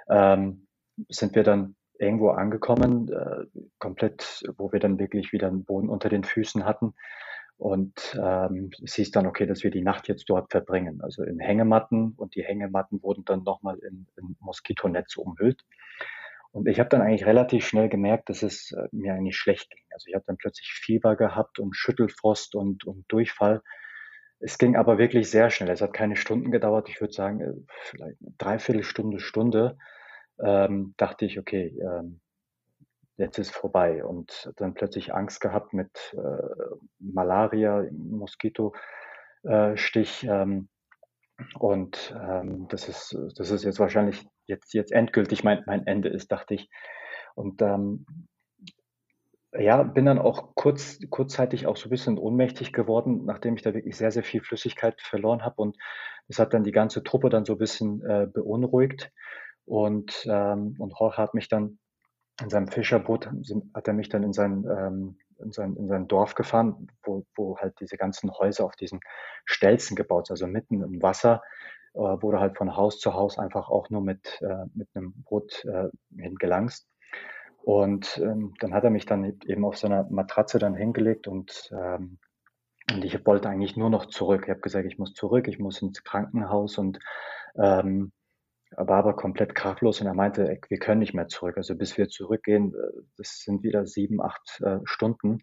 ähm, 0.10 0.68
sind 1.10 1.36
wir 1.36 1.44
dann 1.44 1.76
irgendwo 1.98 2.32
angekommen, 2.32 3.10
äh, 3.10 3.46
komplett, 3.78 4.44
wo 4.58 4.72
wir 4.72 4.80
dann 4.80 5.00
wirklich 5.00 5.32
wieder 5.32 5.48
einen 5.48 5.64
Boden 5.64 5.88
unter 5.88 6.10
den 6.10 6.24
Füßen 6.24 6.66
hatten. 6.66 6.94
Und 7.58 8.18
ähm, 8.20 8.72
es 8.84 8.96
hieß 8.96 9.12
dann, 9.12 9.28
okay, 9.28 9.46
dass 9.46 9.64
wir 9.64 9.70
die 9.70 9.84
Nacht 9.84 10.08
jetzt 10.08 10.28
dort 10.28 10.50
verbringen, 10.50 11.00
also 11.02 11.24
in 11.24 11.40
Hängematten. 11.40 12.14
Und 12.18 12.34
die 12.36 12.44
Hängematten 12.44 13.04
wurden 13.04 13.24
dann 13.24 13.44
nochmal 13.44 13.78
in, 13.78 14.08
in 14.18 14.36
Moskitonetze 14.40 15.22
umhüllt. 15.22 15.62
Und 16.52 16.68
ich 16.68 16.80
habe 16.80 16.90
dann 16.90 17.02
eigentlich 17.02 17.26
relativ 17.26 17.66
schnell 17.66 17.88
gemerkt, 17.88 18.30
dass 18.30 18.44
es 18.44 18.72
äh, 18.72 18.88
mir 18.92 19.14
eigentlich 19.14 19.38
schlecht 19.38 19.70
ging. 19.70 19.84
Also 19.92 20.08
ich 20.08 20.16
habe 20.16 20.26
dann 20.28 20.38
plötzlich 20.38 20.72
Fieber 20.74 21.16
gehabt 21.16 21.60
und 21.60 21.76
Schüttelfrost 21.76 22.56
und, 22.56 22.86
und 22.86 23.06
Durchfall. 23.08 23.62
Es 24.40 24.58
ging 24.58 24.76
aber 24.76 24.98
wirklich 24.98 25.30
sehr 25.30 25.50
schnell. 25.50 25.70
Es 25.70 25.82
hat 25.82 25.94
keine 25.94 26.16
Stunden 26.16 26.52
gedauert. 26.52 26.90
Ich 26.90 27.00
würde 27.00 27.14
sagen, 27.14 27.42
äh, 27.42 27.54
vielleicht 27.84 28.22
eine 28.22 28.34
Dreiviertelstunde, 28.38 29.20
Stunde. 29.20 29.78
Ähm, 30.44 30.94
dachte 30.98 31.26
ich, 31.26 31.40
okay, 31.40 31.78
ähm, 31.80 32.20
jetzt 33.16 33.38
ist 33.38 33.52
vorbei. 33.52 34.04
Und 34.04 34.52
dann 34.58 34.74
plötzlich 34.74 35.14
Angst 35.14 35.40
gehabt 35.40 35.74
mit 35.74 36.14
äh, 36.14 36.42
Malaria, 37.00 37.86
Moskitostich. 37.92 38.74
Äh, 39.44 40.28
ähm, 40.28 40.68
und 41.60 42.14
ähm, 42.20 42.68
das, 42.68 42.90
ist, 42.90 43.18
das 43.36 43.52
ist 43.52 43.64
jetzt 43.64 43.80
wahrscheinlich 43.80 44.28
jetzt, 44.52 44.74
jetzt 44.74 44.92
endgültig 44.92 45.44
mein, 45.44 45.64
mein 45.66 45.88
Ende 45.88 46.10
ist, 46.10 46.32
dachte 46.32 46.54
ich. 46.54 46.70
Und 47.34 47.62
ähm, 47.62 48.06
ja, 49.54 49.84
bin 49.84 50.06
dann 50.06 50.20
auch 50.20 50.56
kurz, 50.56 51.00
kurzzeitig 51.10 51.68
auch 51.68 51.76
so 51.76 51.88
ein 51.88 51.90
bisschen 51.90 52.18
ohnmächtig 52.18 52.72
geworden, 52.72 53.26
nachdem 53.26 53.56
ich 53.56 53.64
da 53.64 53.74
wirklich 53.74 53.98
sehr, 53.98 54.12
sehr 54.12 54.24
viel 54.24 54.42
Flüssigkeit 54.42 55.02
verloren 55.02 55.44
habe. 55.44 55.62
Und 55.62 55.78
das 56.28 56.40
hat 56.40 56.54
dann 56.54 56.64
die 56.64 56.72
ganze 56.72 57.04
Truppe 57.04 57.30
dann 57.30 57.46
so 57.46 57.54
ein 57.54 57.60
bisschen 57.60 58.02
äh, 58.06 58.28
beunruhigt. 58.32 59.12
Und, 59.66 60.26
ähm, 60.30 60.76
und 60.78 60.94
Jorge 60.98 61.18
hat 61.18 61.34
mich 61.34 61.50
dann 61.50 61.80
in 62.42 62.50
seinem 62.50 62.68
Fischerboot, 62.68 63.30
hat 63.74 63.88
er 63.88 63.94
mich 63.94 64.10
dann 64.10 64.24
in 64.24 64.34
sein, 64.34 64.66
ähm, 64.70 65.18
in 65.40 65.52
sein, 65.52 65.76
in 65.76 65.88
sein 65.88 66.08
Dorf 66.08 66.36
gefahren, 66.36 66.88
wo, 67.04 67.26
wo 67.36 67.58
halt 67.58 67.80
diese 67.80 67.98
ganzen 67.98 68.32
Häuser 68.32 68.66
auf 68.66 68.76
diesen 68.76 69.02
Stelzen 69.46 69.96
gebaut 69.96 70.28
sind, 70.28 70.36
also 70.36 70.48
mitten 70.48 70.82
im 70.82 71.02
Wasser 71.02 71.42
äh, 71.94 72.00
wurde 72.00 72.40
halt 72.40 72.58
von 72.58 72.76
Haus 72.76 73.00
zu 73.00 73.14
Haus 73.14 73.38
einfach 73.38 73.70
auch 73.70 73.90
nur 73.90 74.02
mit, 74.02 74.42
äh, 74.42 74.66
mit 74.74 74.88
einem 74.94 75.14
Boot 75.24 75.66
äh, 75.66 75.90
hingelangst. 76.16 76.88
Und 77.64 78.18
ähm, 78.18 78.54
dann 78.60 78.74
hat 78.74 78.84
er 78.84 78.90
mich 78.90 79.06
dann 79.06 79.40
eben 79.46 79.66
auf 79.66 79.78
so 79.78 79.88
einer 79.88 80.04
Matratze 80.10 80.58
dann 80.58 80.74
hingelegt 80.74 81.28
und, 81.28 81.70
ähm, 81.72 82.18
und 82.92 83.06
ich 83.06 83.26
wollte 83.26 83.50
eigentlich 83.50 83.78
nur 83.78 83.90
noch 83.90 84.08
zurück. 84.08 84.44
Ich 84.46 84.50
habe 84.50 84.62
gesagt, 84.62 84.86
ich 84.88 84.98
muss 84.98 85.14
zurück, 85.14 85.48
ich 85.48 85.60
muss 85.60 85.82
ins 85.82 86.04
Krankenhaus 86.04 86.78
und 86.80 87.00
ähm, 87.56 88.12
war 88.76 89.00
aber 89.00 89.16
komplett 89.16 89.54
kraftlos 89.54 90.02
und 90.02 90.08
er 90.08 90.14
meinte, 90.14 90.60
wir 90.70 90.80
können 90.80 91.00
nicht 91.00 91.14
mehr 91.14 91.28
zurück. 91.28 91.58
Also 91.58 91.76
bis 91.76 91.98
wir 91.98 92.08
zurückgehen, 92.08 92.74
äh, 92.74 93.02
das 93.18 93.42
sind 93.42 93.64
wieder 93.64 93.86
sieben, 93.86 94.22
acht 94.22 94.62
äh, 94.62 94.80
Stunden. 94.86 95.40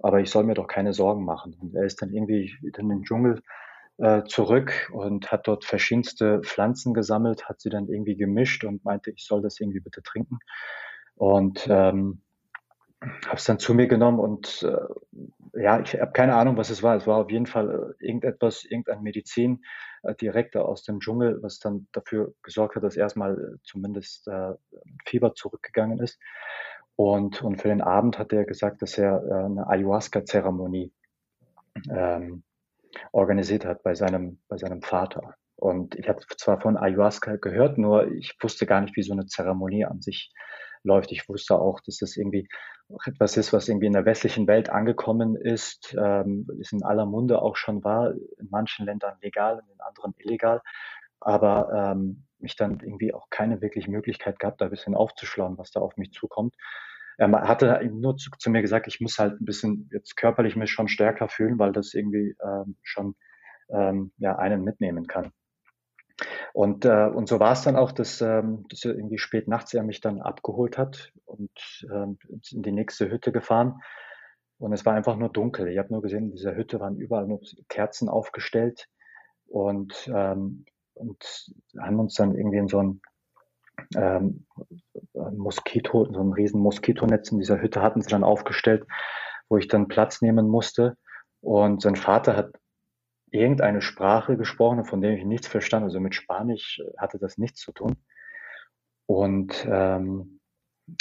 Aber 0.00 0.20
ich 0.20 0.30
soll 0.30 0.44
mir 0.44 0.54
doch 0.54 0.68
keine 0.68 0.92
Sorgen 0.92 1.24
machen. 1.24 1.54
Und 1.60 1.74
er 1.74 1.84
ist 1.84 2.00
dann 2.00 2.12
irgendwie 2.12 2.54
in 2.62 2.88
den 2.88 3.02
Dschungel 3.02 3.42
äh, 3.98 4.24
zurück 4.24 4.90
und 4.92 5.30
hat 5.30 5.46
dort 5.48 5.64
verschiedenste 5.64 6.40
Pflanzen 6.42 6.94
gesammelt, 6.94 7.48
hat 7.48 7.60
sie 7.60 7.70
dann 7.70 7.88
irgendwie 7.88 8.16
gemischt 8.16 8.64
und 8.64 8.84
meinte, 8.84 9.10
ich 9.10 9.24
soll 9.24 9.42
das 9.42 9.60
irgendwie 9.60 9.80
bitte 9.80 10.02
trinken. 10.02 10.38
Und 11.16 11.66
ähm, 11.68 12.22
habe 13.00 13.36
es 13.36 13.44
dann 13.44 13.58
zu 13.58 13.74
mir 13.74 13.86
genommen 13.86 14.18
und 14.18 14.62
äh, 14.62 15.60
ja, 15.60 15.80
ich 15.80 15.94
habe 15.94 16.12
keine 16.12 16.34
Ahnung, 16.34 16.56
was 16.56 16.70
es 16.70 16.82
war. 16.82 16.96
Es 16.96 17.06
war 17.06 17.18
auf 17.18 17.30
jeden 17.30 17.46
Fall 17.46 17.94
äh, 18.00 18.04
irgendetwas, 18.04 18.64
irgendein 18.64 19.02
Medizin 19.02 19.62
äh, 20.02 20.14
direkt 20.14 20.56
aus 20.56 20.82
dem 20.82 21.00
Dschungel, 21.00 21.38
was 21.42 21.58
dann 21.58 21.88
dafür 21.92 22.34
gesorgt 22.42 22.76
hat, 22.76 22.82
dass 22.82 22.96
erstmal 22.96 23.34
äh, 23.34 23.58
zumindest 23.62 24.26
äh, 24.28 24.54
Fieber 25.06 25.34
zurückgegangen 25.34 26.00
ist. 26.00 26.18
Und, 26.96 27.42
und 27.42 27.60
für 27.62 27.68
den 27.68 27.82
Abend 27.82 28.18
hat 28.18 28.32
er 28.32 28.44
gesagt, 28.44 28.82
dass 28.82 28.98
er 28.98 29.22
äh, 29.24 29.44
eine 29.44 29.68
Ayahuasca-Zeremonie 29.68 30.92
ähm, 31.90 32.42
organisiert 33.12 33.64
hat 33.64 33.82
bei 33.82 33.94
seinem, 33.94 34.40
bei 34.48 34.56
seinem 34.56 34.82
Vater. 34.82 35.34
Und 35.56 35.96
ich 35.96 36.08
habe 36.08 36.20
zwar 36.36 36.60
von 36.60 36.76
Ayahuasca 36.76 37.36
gehört, 37.36 37.78
nur 37.78 38.10
ich 38.12 38.36
wusste 38.40 38.66
gar 38.66 38.80
nicht, 38.80 38.96
wie 38.96 39.02
so 39.02 39.12
eine 39.12 39.26
Zeremonie 39.26 39.84
an 39.84 40.00
sich 40.00 40.32
läuft. 40.84 41.10
Ich 41.12 41.28
wusste 41.28 41.56
auch, 41.56 41.80
dass 41.80 41.98
das 41.98 42.16
irgendwie 42.16 42.48
etwas 43.04 43.36
ist, 43.36 43.52
was 43.52 43.68
irgendwie 43.68 43.86
in 43.86 43.92
der 43.92 44.04
westlichen 44.04 44.46
Welt 44.46 44.70
angekommen 44.70 45.36
ist, 45.36 45.96
ähm, 45.98 46.46
ist 46.58 46.72
in 46.72 46.82
aller 46.82 47.06
Munde 47.06 47.42
auch 47.42 47.56
schon 47.56 47.84
war, 47.84 48.12
in 48.12 48.48
manchen 48.50 48.86
Ländern 48.86 49.16
legal, 49.20 49.58
in 49.58 49.66
den 49.66 49.80
anderen 49.80 50.14
illegal, 50.18 50.62
aber 51.20 51.92
ähm, 51.92 52.24
ich 52.40 52.56
dann 52.56 52.80
irgendwie 52.80 53.12
auch 53.12 53.28
keine 53.30 53.60
wirkliche 53.60 53.90
Möglichkeit 53.90 54.38
gehabt, 54.38 54.60
da 54.60 54.66
ein 54.66 54.70
bisschen 54.70 54.94
aufzuschlauen, 54.94 55.58
was 55.58 55.70
da 55.70 55.80
auf 55.80 55.96
mich 55.96 56.12
zukommt. 56.12 56.54
Er 57.18 57.30
hatte 57.48 57.80
nur 57.92 58.16
zu, 58.16 58.30
zu, 58.38 58.48
mir 58.48 58.62
gesagt, 58.62 58.86
ich 58.86 59.00
muss 59.00 59.18
halt 59.18 59.40
ein 59.40 59.44
bisschen 59.44 59.90
jetzt 59.92 60.16
körperlich 60.16 60.54
mich 60.54 60.70
schon 60.70 60.86
stärker 60.88 61.28
fühlen, 61.28 61.58
weil 61.58 61.72
das 61.72 61.92
irgendwie 61.92 62.36
ähm, 62.42 62.76
schon 62.82 63.16
ähm, 63.70 64.12
ja, 64.18 64.36
einen 64.38 64.62
mitnehmen 64.62 65.06
kann. 65.08 65.32
Und, 66.52 66.84
äh, 66.84 67.06
und 67.06 67.28
so 67.28 67.38
war 67.40 67.52
es 67.52 67.62
dann 67.62 67.76
auch, 67.76 67.92
dass, 67.92 68.20
ähm, 68.20 68.66
dass 68.68 68.84
er 68.84 68.94
irgendwie 68.94 69.18
spät 69.18 69.48
nachts 69.48 69.74
er 69.74 69.82
mich 69.82 70.00
dann 70.00 70.20
abgeholt 70.20 70.78
hat 70.78 71.12
und 71.24 71.86
ähm, 71.92 72.18
in 72.50 72.62
die 72.62 72.72
nächste 72.72 73.10
Hütte 73.10 73.32
gefahren. 73.32 73.80
Und 74.58 74.72
es 74.72 74.86
war 74.86 74.94
einfach 74.94 75.16
nur 75.16 75.28
dunkel. 75.28 75.68
Ich 75.68 75.78
habe 75.78 75.92
nur 75.92 76.02
gesehen, 76.02 76.26
in 76.26 76.32
dieser 76.32 76.56
Hütte 76.56 76.80
waren 76.80 76.96
überall 76.96 77.26
nur 77.26 77.40
Kerzen 77.68 78.08
aufgestellt 78.08 78.88
und, 79.46 80.10
ähm, 80.12 80.64
und 80.94 81.52
haben 81.78 82.00
uns 82.00 82.14
dann 82.14 82.34
irgendwie 82.34 82.58
in 82.58 82.68
so 82.68 82.80
ein 82.80 83.00
ähm, 83.96 84.46
Moskito, 85.14 86.06
so 86.12 86.20
ein 86.20 86.32
riesen 86.32 86.60
Moskitonetz 86.60 87.30
in 87.30 87.38
dieser 87.38 87.60
Hütte 87.60 87.82
hatten 87.82 88.02
sie 88.02 88.10
dann 88.10 88.24
aufgestellt, 88.24 88.86
wo 89.48 89.56
ich 89.56 89.68
dann 89.68 89.88
Platz 89.88 90.22
nehmen 90.22 90.48
musste. 90.48 90.96
Und 91.40 91.82
sein 91.82 91.96
Vater 91.96 92.36
hat 92.36 92.52
irgendeine 93.30 93.82
Sprache 93.82 94.36
gesprochen, 94.36 94.84
von 94.84 95.00
der 95.00 95.12
ich 95.12 95.24
nichts 95.24 95.46
verstand. 95.46 95.84
Also 95.84 96.00
mit 96.00 96.14
Spanisch 96.14 96.82
hatte 96.96 97.18
das 97.18 97.38
nichts 97.38 97.60
zu 97.60 97.72
tun. 97.72 97.96
Und 99.06 99.66
ähm, 99.70 100.40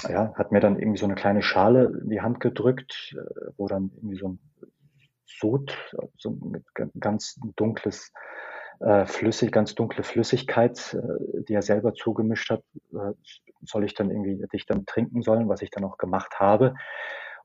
ja, 0.07 0.33
hat 0.35 0.51
mir 0.51 0.59
dann 0.59 0.77
irgendwie 0.77 0.99
so 0.99 1.05
eine 1.05 1.15
kleine 1.15 1.41
Schale 1.41 1.99
in 2.01 2.09
die 2.09 2.21
Hand 2.21 2.39
gedrückt, 2.39 3.15
äh, 3.17 3.51
wo 3.57 3.67
dann 3.67 3.91
irgendwie 3.95 4.17
so 4.17 4.29
ein 4.29 4.39
Sud, 5.25 5.77
so 6.17 6.31
ein 6.31 6.63
ganz 6.99 7.39
dunkles 7.55 8.11
äh, 8.79 9.05
flüssig, 9.05 9.51
ganz 9.51 9.75
dunkle 9.75 10.03
Flüssigkeit, 10.03 10.93
äh, 10.93 11.43
die 11.43 11.53
er 11.53 11.61
selber 11.61 11.93
zugemischt 11.93 12.49
hat, 12.49 12.63
äh, 12.93 13.13
soll 13.63 13.85
ich 13.85 13.93
dann 13.93 14.11
irgendwie, 14.11 14.41
hätte 14.41 14.55
ich 14.55 14.65
dann 14.65 14.85
trinken 14.85 15.21
sollen, 15.21 15.49
was 15.49 15.61
ich 15.61 15.71
dann 15.71 15.83
auch 15.83 15.97
gemacht 15.97 16.39
habe. 16.39 16.75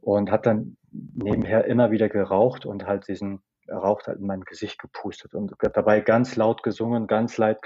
Und 0.00 0.30
hat 0.30 0.46
dann 0.46 0.76
nebenher 0.90 1.64
immer 1.66 1.90
wieder 1.92 2.08
geraucht 2.08 2.66
und 2.66 2.86
halt 2.86 3.06
diesen 3.06 3.40
Rauch 3.78 4.02
halt 4.06 4.18
in 4.18 4.26
mein 4.26 4.42
Gesicht 4.42 4.78
gepustet 4.78 5.34
und 5.34 5.52
dabei 5.60 6.00
ganz 6.00 6.36
laut 6.36 6.62
gesungen, 6.62 7.06
ganz, 7.06 7.38
laut, 7.38 7.58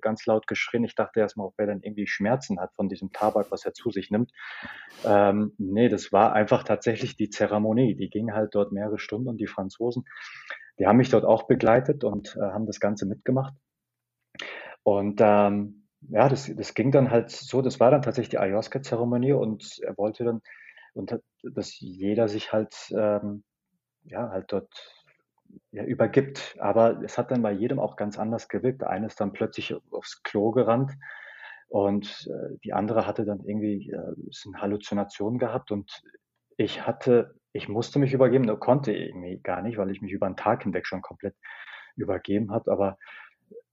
ganz 0.00 0.26
laut 0.26 0.46
geschrien. 0.46 0.84
Ich 0.84 0.94
dachte 0.94 1.20
erstmal, 1.20 1.46
ob 1.46 1.54
er 1.58 1.66
dann 1.66 1.82
irgendwie 1.82 2.06
Schmerzen 2.06 2.60
hat 2.60 2.72
von 2.74 2.88
diesem 2.88 3.12
Tabak, 3.12 3.50
was 3.50 3.64
er 3.64 3.72
zu 3.72 3.90
sich 3.90 4.10
nimmt. 4.10 4.32
Ähm, 5.04 5.52
nee, 5.58 5.88
das 5.88 6.12
war 6.12 6.32
einfach 6.32 6.64
tatsächlich 6.64 7.16
die 7.16 7.30
Zeremonie. 7.30 7.94
Die 7.94 8.10
ging 8.10 8.32
halt 8.32 8.54
dort 8.54 8.72
mehrere 8.72 8.98
Stunden 8.98 9.28
und 9.28 9.38
die 9.38 9.46
Franzosen, 9.46 10.04
die 10.78 10.86
haben 10.86 10.98
mich 10.98 11.10
dort 11.10 11.24
auch 11.24 11.44
begleitet 11.44 12.04
und 12.04 12.36
äh, 12.36 12.40
haben 12.40 12.66
das 12.66 12.80
Ganze 12.80 13.06
mitgemacht. 13.06 13.54
Und 14.82 15.20
ähm, 15.22 15.86
ja, 16.08 16.28
das, 16.28 16.50
das 16.54 16.74
ging 16.74 16.92
dann 16.92 17.10
halt 17.10 17.30
so, 17.30 17.62
das 17.62 17.80
war 17.80 17.90
dann 17.90 18.02
tatsächlich 18.02 18.30
die 18.30 18.38
Ayahuasca-Zeremonie 18.38 19.32
und 19.32 19.78
er 19.82 19.96
wollte 19.96 20.24
dann, 20.24 20.42
und 20.94 21.18
dass 21.42 21.80
jeder 21.80 22.28
sich 22.28 22.52
halt, 22.52 22.74
ähm, 22.96 23.44
ja, 24.04 24.30
halt 24.30 24.52
dort 24.52 24.70
ja, 25.72 25.84
übergibt. 25.84 26.56
Aber 26.58 27.02
es 27.02 27.18
hat 27.18 27.30
dann 27.30 27.42
bei 27.42 27.52
jedem 27.52 27.78
auch 27.78 27.96
ganz 27.96 28.18
anders 28.18 28.48
gewirkt. 28.48 28.82
Der 28.82 28.90
eine 28.90 29.06
ist 29.06 29.20
dann 29.20 29.32
plötzlich 29.32 29.74
aufs 29.90 30.22
Klo 30.22 30.50
gerannt 30.50 30.92
und 31.68 32.28
äh, 32.30 32.58
die 32.64 32.72
andere 32.72 33.06
hatte 33.06 33.24
dann 33.24 33.40
irgendwie 33.44 33.90
äh, 33.90 33.96
eine 33.96 34.60
Halluzination 34.60 35.38
gehabt 35.38 35.70
und 35.70 36.02
ich 36.56 36.86
hatte, 36.86 37.34
ich 37.52 37.68
musste 37.68 37.98
mich 37.98 38.12
übergeben, 38.12 38.44
nur 38.44 38.60
konnte 38.60 38.92
irgendwie 38.92 39.38
gar 39.42 39.62
nicht, 39.62 39.76
weil 39.76 39.90
ich 39.90 40.00
mich 40.00 40.12
über 40.12 40.28
den 40.28 40.36
Tag 40.36 40.62
hinweg 40.62 40.86
schon 40.86 41.02
komplett 41.02 41.34
übergeben 41.96 42.52
habe. 42.52 42.70
Aber 42.70 42.98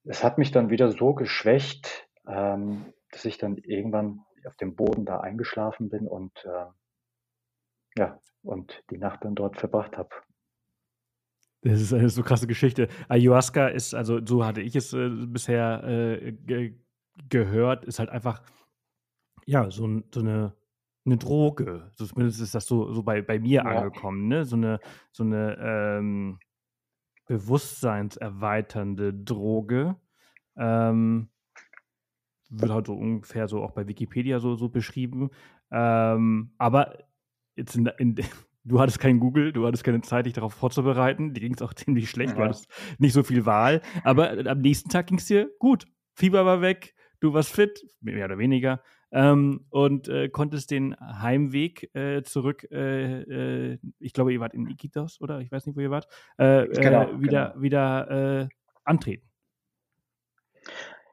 es 0.03 0.23
hat 0.23 0.37
mich 0.37 0.51
dann 0.51 0.69
wieder 0.69 0.91
so 0.91 1.13
geschwächt, 1.13 2.07
ähm, 2.27 2.93
dass 3.11 3.25
ich 3.25 3.37
dann 3.37 3.57
irgendwann 3.57 4.21
auf 4.45 4.57
dem 4.57 4.75
Boden 4.75 5.05
da 5.05 5.21
eingeschlafen 5.21 5.89
bin 5.89 6.07
und 6.07 6.43
äh, 6.45 6.65
ja, 7.95 8.19
und 8.41 8.83
die 8.89 8.97
Nacht 8.97 9.23
dann 9.23 9.35
dort 9.35 9.57
verbracht 9.57 9.97
habe. 9.97 10.09
Das 11.63 11.81
ist 11.81 11.93
eine 11.93 12.09
so 12.09 12.23
krasse 12.23 12.45
Geschichte. 12.45 12.89
Ayahuasca 13.07 13.67
ist, 13.67 13.95
also 13.95 14.19
so 14.25 14.45
hatte 14.45 14.61
ich 14.61 14.75
es 14.75 14.93
äh, 14.93 15.09
bisher 15.09 15.83
äh, 15.83 16.33
ge 16.33 16.75
gehört, 17.29 17.85
ist 17.85 17.99
halt 17.99 18.09
einfach, 18.09 18.41
ja, 19.45 19.69
so, 19.69 20.01
so 20.11 20.19
eine, 20.19 20.55
eine 21.05 21.17
Droge. 21.17 21.91
So, 21.93 22.05
zumindest 22.07 22.41
ist 22.41 22.55
das 22.55 22.65
so, 22.65 22.91
so 22.91 23.03
bei, 23.03 23.21
bei 23.21 23.37
mir 23.37 23.63
ja. 23.63 23.65
angekommen, 23.65 24.27
ne? 24.27 24.45
So 24.45 24.55
eine, 24.55 24.79
so 25.11 25.23
eine 25.23 25.57
ähm, 25.59 26.39
bewusstseinserweiternde 27.27 29.13
Droge. 29.13 29.95
Ähm, 30.57 31.29
wird 32.49 32.71
halt 32.71 32.87
so 32.87 32.95
ungefähr 32.95 33.47
so 33.47 33.63
auch 33.63 33.71
bei 33.71 33.87
Wikipedia 33.87 34.39
so, 34.39 34.55
so 34.55 34.69
beschrieben. 34.69 35.29
Ähm, 35.71 36.53
aber 36.57 36.97
jetzt 37.55 37.75
in, 37.75 37.87
in, 37.97 38.15
du 38.63 38.79
hattest 38.79 38.99
kein 38.99 39.19
Google, 39.19 39.53
du 39.53 39.65
hattest 39.65 39.83
keine 39.83 40.01
Zeit, 40.01 40.25
dich 40.25 40.33
darauf 40.33 40.53
vorzubereiten. 40.53 41.33
Dir 41.33 41.41
ging 41.41 41.53
es 41.53 41.61
auch 41.61 41.73
ziemlich 41.73 42.09
schlecht, 42.09 42.33
ja. 42.33 42.37
du 42.37 42.43
hattest 42.43 42.67
nicht 42.97 43.13
so 43.13 43.23
viel 43.23 43.45
Wahl. 43.45 43.81
Aber 44.03 44.31
am 44.45 44.61
nächsten 44.61 44.89
Tag 44.89 45.07
ging 45.07 45.17
es 45.17 45.25
dir 45.25 45.49
gut. 45.59 45.85
Fieber 46.13 46.45
war 46.45 46.61
weg, 46.61 46.93
du 47.19 47.33
warst 47.33 47.51
fit, 47.51 47.83
mehr 48.01 48.25
oder 48.25 48.37
weniger. 48.37 48.81
Ähm, 49.11 49.67
und 49.69 50.07
äh, 50.07 50.27
konntest 50.29 50.71
den 50.71 50.95
Heimweg 50.99 51.95
äh, 51.95 52.23
zurück, 52.23 52.65
äh, 52.71 53.21
äh 53.73 53.77
ich 53.99 54.11
glaube, 54.11 54.33
ihr 54.33 54.39
wart 54.39 54.55
in 54.55 54.67
Iquitos, 54.67 55.21
oder? 55.21 55.39
Ich 55.39 55.51
weiß 55.51 55.67
nicht, 55.67 55.75
wo 55.75 55.81
ihr 55.81 55.91
wart, 55.91 56.07
äh, 56.39 56.63
äh, 56.63 56.67
genau, 56.69 57.21
wieder, 57.21 57.49
genau. 57.49 57.61
wieder 57.61 58.49
antreten. 58.83 59.27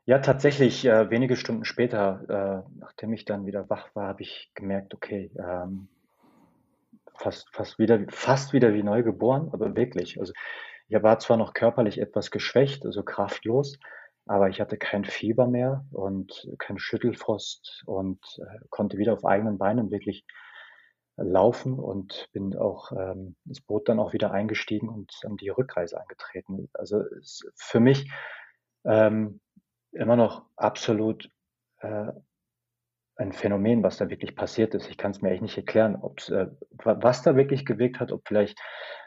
Ja, 0.07 0.19
tatsächlich, 0.19 0.85
wenige 0.85 1.37
Stunden 1.37 1.65
später, 1.65 2.65
nachdem 2.79 3.13
ich 3.13 3.27
dann 3.27 3.47
wieder 3.47 3.69
wach 3.69 3.95
war, 3.95 4.09
habe 4.09 4.23
ich 4.23 4.51
gemerkt, 4.55 4.95
okay, 4.95 5.31
ähm, 5.39 5.89
fast, 7.21 7.49
fast, 7.53 7.79
wieder, 7.79 8.01
fast 8.09 8.53
wieder 8.53 8.73
wie 8.73 8.83
neu 8.83 9.03
geboren, 9.03 9.51
aber 9.53 9.77
wirklich. 9.77 10.19
Also 10.19 10.33
ich 10.89 11.03
war 11.03 11.19
zwar 11.19 11.37
noch 11.37 11.53
körperlich 11.53 12.01
etwas 12.01 12.31
geschwächt, 12.31 12.85
also 12.87 13.03
kraftlos, 13.03 13.79
aber 14.27 14.49
ich 14.49 14.61
hatte 14.61 14.79
kein 14.79 15.05
Fieber 15.05 15.47
mehr 15.47 15.85
und 15.93 16.49
kein 16.59 16.79
Schüttelfrost 16.79 17.83
und 17.87 18.19
äh, 18.39 18.59
konnte 18.71 18.97
wieder 18.97 19.13
auf 19.13 19.25
eigenen 19.25 19.59
Beinen 19.59 19.91
wirklich 19.91 20.25
laufen 21.17 21.79
und 21.79 22.29
bin 22.33 22.57
auch 22.57 22.93
ähm, 22.93 23.37
ins 23.45 23.61
Boot 23.61 23.89
dann 23.89 24.01
auch 24.01 24.15
wieder 24.15 24.31
eingestiegen 24.31 24.89
und 24.89 25.13
an 25.25 25.37
die 25.37 25.51
Rückreise 25.51 26.01
angetreten. 26.01 26.71
Also 26.73 27.03
für 27.55 27.81
mich 27.81 28.11
ähm, 28.85 29.41
immer 29.93 30.17
noch 30.17 30.47
absolut 30.57 31.31
äh, 31.81 32.13
ein 33.21 33.33
Phänomen, 33.33 33.83
was 33.83 33.99
da 33.99 34.09
wirklich 34.09 34.35
passiert 34.35 34.75
ist. 34.75 34.89
Ich 34.89 34.97
kann 34.97 35.11
es 35.11 35.21
mir 35.21 35.31
echt 35.31 35.43
nicht 35.43 35.57
erklären, 35.57 35.97
ob's, 36.01 36.31
äh, 36.31 36.47
was 36.71 37.23
da 37.23 37.37
wirklich 37.37 37.67
gewirkt 37.67 38.01
hat, 38.01 38.13
ob 38.13 38.27
vielleicht 38.27 38.59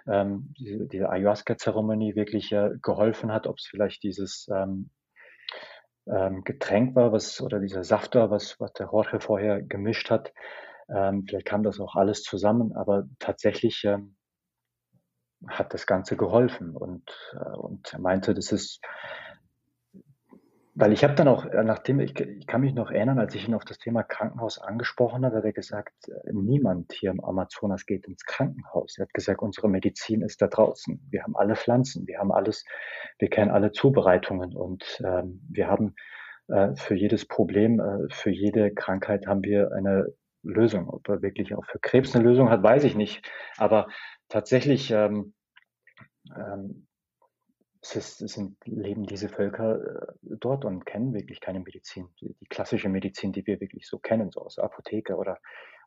ähm, 0.07 0.53
diese, 0.57 0.87
diese 0.87 1.09
Ayahuasca-Zeremonie 1.09 2.15
wirklich 2.15 2.51
äh, 2.51 2.71
geholfen 2.81 3.31
hat, 3.31 3.47
ob 3.47 3.57
es 3.57 3.65
vielleicht 3.65 4.03
dieses 4.03 4.47
ähm, 4.53 4.91
ähm, 6.07 6.43
Getränk 6.43 6.95
war, 6.95 7.11
was 7.11 7.41
oder 7.41 7.59
dieser 7.59 7.83
Saft 7.83 8.15
war, 8.15 8.29
was, 8.29 8.59
was 8.59 8.73
der 8.73 8.87
Jorge 8.87 9.19
vorher 9.19 9.61
gemischt 9.61 10.11
hat. 10.11 10.31
Ähm, 10.89 11.25
vielleicht 11.27 11.47
kam 11.47 11.63
das 11.63 11.79
auch 11.79 11.95
alles 11.95 12.21
zusammen, 12.21 12.73
aber 12.75 13.05
tatsächlich 13.19 13.83
ähm, 13.83 14.15
hat 15.47 15.73
das 15.73 15.87
Ganze 15.87 16.17
geholfen 16.17 16.75
und, 16.75 17.09
äh, 17.33 17.57
und 17.57 17.91
er 17.91 17.99
meinte, 17.99 18.33
das 18.35 18.51
ist 18.51 18.79
weil 20.75 20.91
ich 20.91 21.03
habe 21.03 21.13
dann 21.13 21.27
auch, 21.27 21.45
äh, 21.45 21.63
nachdem 21.63 21.99
ich, 21.99 22.19
ich 22.19 22.47
kann 22.47 22.61
mich 22.61 22.73
noch 22.73 22.89
erinnern, 22.89 23.19
als 23.19 23.35
ich 23.35 23.47
ihn 23.47 23.53
auf 23.53 23.65
das 23.65 23.77
Thema 23.77 24.03
Krankenhaus 24.03 24.59
angesprochen 24.59 25.25
habe, 25.25 25.37
hat 25.37 25.45
er 25.45 25.53
gesagt, 25.53 25.93
äh, 26.09 26.31
niemand 26.33 26.93
hier 26.93 27.11
im 27.11 27.23
Amazonas 27.23 27.85
geht 27.85 28.07
ins 28.07 28.25
Krankenhaus. 28.25 28.97
Er 28.97 29.03
hat 29.03 29.13
gesagt, 29.13 29.41
unsere 29.41 29.69
Medizin 29.69 30.21
ist 30.21 30.41
da 30.41 30.47
draußen. 30.47 30.99
Wir 31.09 31.23
haben 31.23 31.35
alle 31.35 31.55
Pflanzen, 31.55 32.07
wir 32.07 32.19
haben 32.19 32.31
alles, 32.31 32.65
wir 33.19 33.29
kennen 33.29 33.51
alle 33.51 33.71
Zubereitungen 33.71 34.55
und 34.55 35.01
ähm, 35.05 35.41
wir 35.49 35.67
haben 35.67 35.95
äh, 36.47 36.75
für 36.75 36.95
jedes 36.95 37.27
Problem, 37.27 37.79
äh, 37.79 38.09
für 38.09 38.31
jede 38.31 38.73
Krankheit 38.73 39.27
haben 39.27 39.43
wir 39.43 39.71
eine 39.73 40.07
Lösung. 40.41 40.89
Ob 40.89 41.07
er 41.07 41.21
wirklich 41.21 41.53
auch 41.55 41.65
für 41.65 41.79
Krebs 41.79 42.15
eine 42.15 42.23
Lösung 42.23 42.49
hat, 42.49 42.63
weiß 42.63 42.83
ich 42.83 42.95
nicht. 42.95 43.29
Aber 43.57 43.87
tatsächlich 44.27 44.91
ähm, 44.91 45.33
ähm, 46.35 46.87
es, 47.91 48.17
sind, 48.17 48.57
leben 48.65 49.05
diese 49.05 49.29
Völker 49.29 49.75
äh, 49.75 50.13
dort 50.21 50.65
und 50.65 50.85
kennen 50.85 51.13
wirklich 51.13 51.41
keine 51.41 51.59
Medizin, 51.59 52.07
die, 52.19 52.35
die, 52.39 52.45
klassische 52.45 52.89
Medizin, 52.89 53.33
die 53.33 53.45
wir 53.45 53.59
wirklich 53.59 53.87
so 53.87 53.99
kennen, 53.99 54.31
so 54.31 54.41
aus 54.41 54.57
Apotheke 54.57 55.15
oder, 55.15 55.39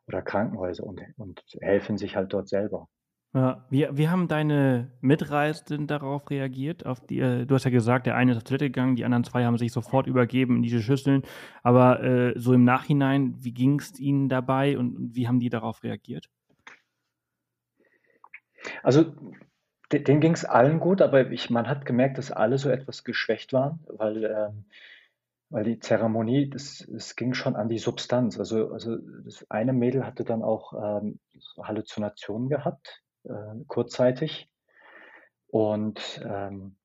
oder 0.07 0.21
Krankenhäuser 0.21 0.83
und, 0.83 1.01
und 1.17 1.41
helfen 1.61 1.97
sich 1.97 2.15
halt 2.15 2.31
dort 2.33 2.47
selber. 2.49 2.87
Ja, 3.33 3.67
wie, 3.69 3.87
wie 3.91 4.07
haben 4.09 4.27
deine 4.27 4.91
Mitreisenden 5.01 5.85
darauf 5.85 6.29
reagiert? 6.29 6.85
Auf 6.85 7.05
die, 7.05 7.19
äh, 7.19 7.45
du 7.45 7.55
hast 7.55 7.65
ja 7.65 7.71
gesagt, 7.71 8.05
der 8.05 8.15
eine 8.15 8.31
ist 8.31 8.37
auf 8.37 8.43
Toilette 8.43 8.65
gegangen, 8.65 8.95
die 8.95 9.03
anderen 9.03 9.25
zwei 9.25 9.43
haben 9.43 9.57
sich 9.57 9.71
sofort 9.71 10.07
übergeben 10.07 10.55
in 10.57 10.61
diese 10.63 10.81
Schüsseln. 10.81 11.23
Aber 11.61 12.01
äh, 12.03 12.39
so 12.39 12.53
im 12.53 12.63
Nachhinein, 12.63 13.35
wie 13.43 13.53
ging 13.53 13.79
es 13.79 13.99
ihnen 13.99 14.29
dabei 14.29 14.77
und, 14.77 14.95
und 14.95 15.15
wie 15.15 15.27
haben 15.27 15.39
die 15.39 15.49
darauf 15.49 15.83
reagiert? 15.83 16.29
Also 18.81 19.13
denen 19.91 20.21
ging 20.21 20.33
es 20.33 20.45
allen 20.45 20.79
gut, 20.79 21.01
aber 21.01 21.31
ich, 21.31 21.49
man 21.49 21.67
hat 21.67 21.85
gemerkt, 21.85 22.17
dass 22.17 22.31
alle 22.31 22.57
so 22.57 22.69
etwas 22.69 23.03
geschwächt 23.03 23.53
waren, 23.53 23.79
weil, 23.87 24.25
ähm, 24.25 24.65
weil 25.49 25.63
die 25.63 25.79
Zeremonie, 25.79 26.49
das, 26.49 26.85
das 26.89 27.15
ging 27.15 27.33
schon 27.33 27.55
an 27.55 27.69
die 27.69 27.77
Substanz. 27.77 28.37
Also, 28.37 28.71
also 28.71 28.97
das 29.23 29.45
eine 29.49 29.73
Mädel 29.73 30.05
hatte 30.05 30.25
dann 30.25 30.43
auch 30.43 30.73
ähm, 30.73 31.19
Halluzinationen 31.61 32.49
gehabt, 32.49 33.01
äh, 33.23 33.31
kurzzeitig. 33.67 34.49
Und 35.47 36.21
ähm, 36.25 36.75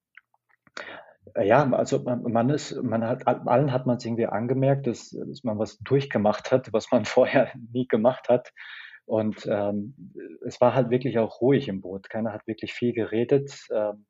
ja, 1.41 1.69
also 1.73 2.01
man, 2.01 2.23
man 2.23 2.51
ist, 2.51 2.81
man 2.83 3.05
hat 3.05 3.27
allen 3.27 3.73
hat 3.73 3.87
man 3.87 3.97
es 3.97 4.05
irgendwie 4.05 4.27
angemerkt, 4.27 4.87
dass, 4.87 5.11
dass 5.11 5.45
man 5.45 5.59
was 5.59 5.79
durchgemacht 5.79 6.51
hat, 6.51 6.73
was 6.73 6.91
man 6.91 7.05
vorher 7.05 7.51
nie 7.73 7.87
gemacht 7.87 8.29
hat. 8.29 8.53
Und 9.05 9.47
ähm, 9.47 9.95
es 10.47 10.61
war 10.61 10.75
halt 10.75 10.91
wirklich 10.91 11.19
auch 11.19 11.41
ruhig 11.41 11.69
im 11.69 11.81
Boot. 11.81 12.09
Keiner 12.09 12.33
hat 12.33 12.47
wirklich 12.47 12.73
viel 12.73 12.93
geredet. 12.93 13.53
Ähm, 13.73 14.07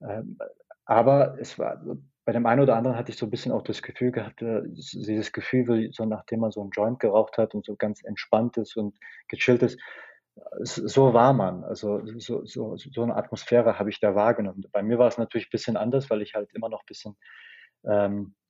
ähm, 0.00 0.38
aber 0.84 1.36
es 1.40 1.58
war, 1.58 1.82
bei 2.24 2.32
dem 2.32 2.46
einen 2.46 2.60
oder 2.60 2.76
anderen 2.76 2.96
hatte 2.96 3.10
ich 3.10 3.18
so 3.18 3.26
ein 3.26 3.30
bisschen 3.30 3.52
auch 3.52 3.62
das 3.62 3.82
Gefühl 3.82 4.12
gehabt, 4.12 4.42
äh, 4.42 4.62
dieses 4.68 5.32
Gefühl, 5.32 5.90
so 5.92 6.04
nachdem 6.04 6.40
man 6.40 6.50
so 6.50 6.60
einen 6.60 6.70
Joint 6.70 7.00
geraucht 7.00 7.38
hat 7.38 7.54
und 7.54 7.64
so 7.64 7.76
ganz 7.76 8.02
entspannt 8.04 8.56
ist 8.56 8.76
und 8.76 8.96
gechillt 9.28 9.62
ist, 9.62 9.78
so 10.60 11.12
war 11.14 11.32
man. 11.32 11.64
Also 11.64 12.00
so, 12.18 12.44
so, 12.44 12.76
so 12.76 13.02
eine 13.02 13.16
Atmosphäre 13.16 13.78
habe 13.78 13.90
ich 13.90 14.00
da 14.00 14.14
wahrgenommen. 14.14 14.64
Bei 14.72 14.82
mir 14.82 14.98
war 14.98 15.08
es 15.08 15.18
natürlich 15.18 15.48
ein 15.48 15.52
bisschen 15.52 15.76
anders, 15.76 16.10
weil 16.10 16.22
ich 16.22 16.34
halt 16.34 16.50
immer 16.54 16.68
noch 16.68 16.80
ein 16.80 16.86
bisschen 16.86 17.16
ähm, 17.84 18.34
äh, 18.34 18.41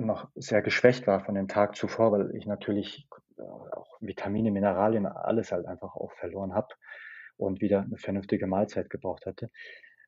noch 0.00 0.28
sehr 0.34 0.62
geschwächt 0.62 1.06
war 1.06 1.20
von 1.20 1.34
dem 1.34 1.48
Tag 1.48 1.76
zuvor, 1.76 2.12
weil 2.12 2.34
ich 2.34 2.46
natürlich 2.46 3.06
äh, 3.38 3.42
auch 3.42 3.98
Vitamine, 4.00 4.50
Mineralien, 4.50 5.06
alles 5.06 5.52
halt 5.52 5.66
einfach 5.66 5.94
auch 5.94 6.12
verloren 6.12 6.54
habe 6.54 6.68
und 7.36 7.60
wieder 7.60 7.82
eine 7.82 7.98
vernünftige 7.98 8.46
Mahlzeit 8.46 8.90
gebraucht 8.90 9.26
hatte. 9.26 9.50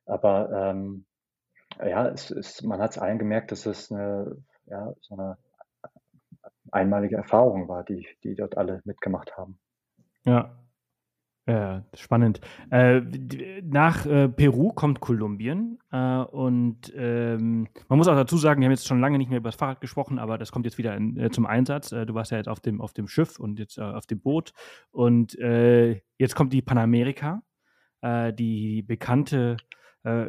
Aber 0.05 0.51
ähm, 0.51 1.05
ja, 1.79 2.07
es 2.07 2.31
ist, 2.31 2.63
man 2.63 2.81
hat 2.81 2.91
es 2.91 2.97
allen 2.97 3.19
gemerkt, 3.19 3.51
dass 3.51 3.65
es 3.65 3.91
eine, 3.91 4.43
ja, 4.65 4.93
so 5.01 5.15
eine 5.15 5.37
einmalige 6.71 7.17
Erfahrung 7.17 7.67
war, 7.67 7.83
die, 7.83 8.07
die 8.23 8.35
dort 8.35 8.57
alle 8.57 8.81
mitgemacht 8.85 9.37
haben. 9.37 9.59
Ja, 10.25 10.57
ja, 11.51 11.83
spannend. 11.95 12.39
Äh, 12.69 13.01
nach 13.61 14.05
äh, 14.05 14.29
Peru 14.29 14.71
kommt 14.71 15.01
Kolumbien 15.01 15.79
äh, 15.91 16.19
und 16.19 16.93
ähm, 16.95 17.67
man 17.89 17.97
muss 17.97 18.07
auch 18.07 18.15
dazu 18.15 18.37
sagen, 18.37 18.61
wir 18.61 18.67
haben 18.67 18.71
jetzt 18.71 18.87
schon 18.87 19.01
lange 19.01 19.17
nicht 19.17 19.29
mehr 19.29 19.39
über 19.39 19.49
das 19.49 19.57
Fahrrad 19.57 19.81
gesprochen, 19.81 20.17
aber 20.17 20.37
das 20.37 20.53
kommt 20.53 20.65
jetzt 20.65 20.77
wieder 20.77 20.95
in, 20.95 21.17
äh, 21.19 21.29
zum 21.29 21.45
Einsatz. 21.45 21.91
Äh, 21.91 22.05
du 22.05 22.13
warst 22.13 22.31
ja 22.31 22.37
jetzt 22.37 22.47
auf 22.47 22.61
dem, 22.61 22.79
auf 22.79 22.93
dem 22.93 23.09
Schiff 23.09 23.37
und 23.37 23.59
jetzt 23.59 23.77
äh, 23.77 23.81
auf 23.81 24.05
dem 24.05 24.21
Boot 24.21 24.53
und 24.91 25.33
jetzt 26.17 26.35
kommt 26.35 26.53
die 26.53 26.61
Panamerika, 26.61 27.41
die 28.03 28.83
bekannte 28.83 29.57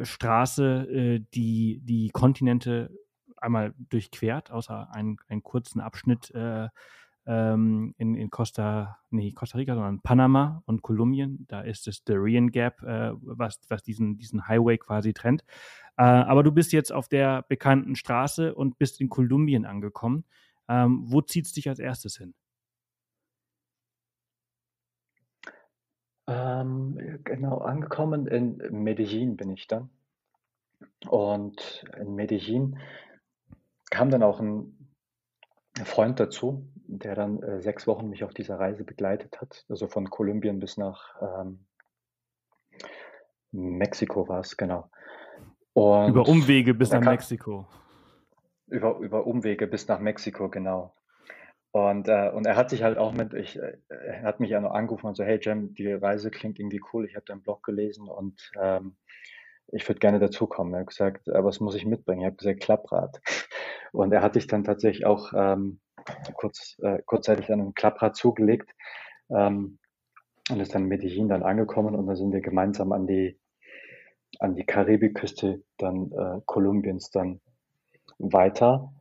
Straße, 0.01 1.19
die 1.33 1.81
die 1.83 2.09
Kontinente 2.11 2.89
einmal 3.37 3.73
durchquert, 3.77 4.51
außer 4.51 4.89
einen, 4.93 5.17
einen 5.27 5.43
kurzen 5.43 5.79
Abschnitt 5.81 6.33
ähm, 7.25 7.93
in, 7.97 8.15
in 8.15 8.29
Costa, 8.29 8.97
nee, 9.09 9.31
Costa 9.31 9.57
Rica, 9.57 9.75
sondern 9.75 10.01
Panama 10.01 10.63
und 10.65 10.81
Kolumbien. 10.81 11.45
Da 11.47 11.61
ist 11.61 11.87
das 11.87 12.03
Darien 12.03 12.51
Gap, 12.51 12.83
äh, 12.83 13.11
was, 13.21 13.59
was 13.69 13.83
diesen, 13.83 14.17
diesen 14.17 14.47
Highway 14.47 14.77
quasi 14.77 15.13
trennt. 15.13 15.43
Äh, 15.97 16.03
aber 16.03 16.43
du 16.43 16.51
bist 16.51 16.73
jetzt 16.73 16.91
auf 16.91 17.07
der 17.07 17.43
bekannten 17.43 17.95
Straße 17.95 18.53
und 18.53 18.77
bist 18.77 18.99
in 18.99 19.09
Kolumbien 19.09 19.65
angekommen. 19.65 20.25
Ähm, 20.67 21.03
wo 21.05 21.21
zieht 21.21 21.45
es 21.45 21.53
dich 21.53 21.69
als 21.69 21.79
erstes 21.79 22.17
hin? 22.17 22.33
Ähm, 26.25 27.19
genau, 27.23 27.57
angekommen 27.57 28.27
in 28.27 28.57
Medellin 28.71 29.35
bin 29.35 29.51
ich 29.51 29.67
dann. 29.67 29.89
Und 31.07 31.85
in 31.97 32.15
Medellin 32.15 32.79
kam 33.89 34.09
dann 34.09 34.23
auch 34.23 34.39
ein 34.39 34.89
Freund 35.83 36.19
dazu, 36.19 36.67
der 36.87 37.15
dann 37.15 37.41
äh, 37.41 37.61
sechs 37.61 37.87
Wochen 37.87 38.09
mich 38.09 38.23
auf 38.23 38.33
dieser 38.33 38.59
Reise 38.59 38.83
begleitet 38.83 39.41
hat. 39.41 39.65
Also 39.69 39.87
von 39.87 40.09
Kolumbien 40.09 40.59
bis 40.59 40.77
nach 40.77 41.15
ähm, 41.21 41.65
Mexiko 43.51 44.27
war 44.27 44.39
es, 44.39 44.57
genau. 44.57 44.89
Und 45.73 46.09
über 46.09 46.27
Umwege 46.27 46.73
bis 46.73 46.91
nach 46.91 47.01
Mexiko. 47.01 47.67
Über, 48.67 48.97
über 48.99 49.25
Umwege 49.25 49.67
bis 49.67 49.87
nach 49.87 49.99
Mexiko, 49.99 50.49
genau. 50.49 50.93
Und, 51.71 52.07
äh, 52.07 52.29
und 52.29 52.45
er 52.45 52.55
hat 52.55 52.69
sich 52.69 52.83
halt 52.83 52.99
auch 52.99 53.13
mit, 53.13 53.33
ich, 53.33 53.57
äh, 53.57 53.77
er 53.89 54.21
hat 54.23 54.39
mich 54.39 54.51
ja 54.51 54.59
noch 54.59 54.71
angerufen 54.71 55.07
und 55.07 55.15
so, 55.15 55.23
hey 55.23 55.39
Jam, 55.41 55.73
die 55.73 55.91
Reise 55.91 56.29
klingt 56.29 56.59
irgendwie 56.59 56.81
cool, 56.93 57.05
ich 57.05 57.15
habe 57.15 57.25
deinen 57.25 57.41
Blog 57.41 57.63
gelesen 57.63 58.07
und 58.07 58.51
ähm, 58.61 58.95
ich 59.67 59.87
würde 59.87 59.99
gerne 59.99 60.19
dazukommen. 60.19 60.73
Er 60.73 60.81
hat 60.81 60.87
gesagt, 60.87 61.27
äh, 61.27 61.43
was 61.43 61.59
muss 61.59 61.75
ich 61.75 61.85
mitbringen? 61.85 62.21
Ich 62.21 62.27
habe 62.27 62.37
gesagt, 62.37 62.61
Klapprad. 62.61 63.21
Und 63.91 64.11
er 64.11 64.21
hat 64.21 64.33
sich 64.33 64.47
dann 64.47 64.63
tatsächlich 64.63 65.05
auch 65.05 65.33
ähm, 65.35 65.79
kurz, 66.33 66.77
äh, 66.81 67.01
kurzzeitig 67.05 67.47
dann 67.47 67.61
ein 67.61 67.73
Klapprad 67.73 68.15
zugelegt 68.15 68.71
ähm, 69.29 69.79
und 70.49 70.59
ist 70.59 70.73
dann 70.73 70.83
in 70.83 70.87
Medellin 70.89 71.29
dann 71.29 71.43
angekommen 71.43 71.95
und 71.95 72.07
dann 72.07 72.15
sind 72.15 72.33
wir 72.33 72.41
gemeinsam 72.41 72.91
an 72.91 73.07
die, 73.07 73.39
an 74.39 74.55
die 74.55 74.65
Karibikküste 74.65 75.63
dann 75.77 76.11
äh, 76.11 76.41
Kolumbiens 76.45 77.11
dann 77.11 77.39
weiter. 78.17 78.91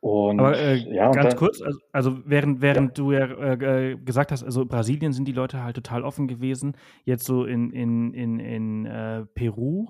Und, 0.00 0.38
Aber 0.38 0.56
äh, 0.56 0.76
ja, 0.76 1.10
ganz 1.10 1.30
dann, 1.30 1.38
kurz, 1.38 1.60
also, 1.62 1.78
also 1.90 2.18
während, 2.24 2.60
während 2.60 2.96
ja. 2.98 3.04
du 3.04 3.12
ja 3.12 3.24
äh, 3.24 3.92
äh, 3.92 3.96
gesagt 3.96 4.30
hast, 4.30 4.44
also 4.44 4.64
Brasilien 4.64 5.12
sind 5.12 5.26
die 5.26 5.32
Leute 5.32 5.62
halt 5.62 5.76
total 5.76 6.04
offen 6.04 6.28
gewesen, 6.28 6.76
jetzt 7.04 7.24
so 7.24 7.44
in, 7.44 7.70
in, 7.70 8.12
in, 8.14 8.38
in 8.38 8.86
äh, 8.86 9.24
Peru 9.34 9.88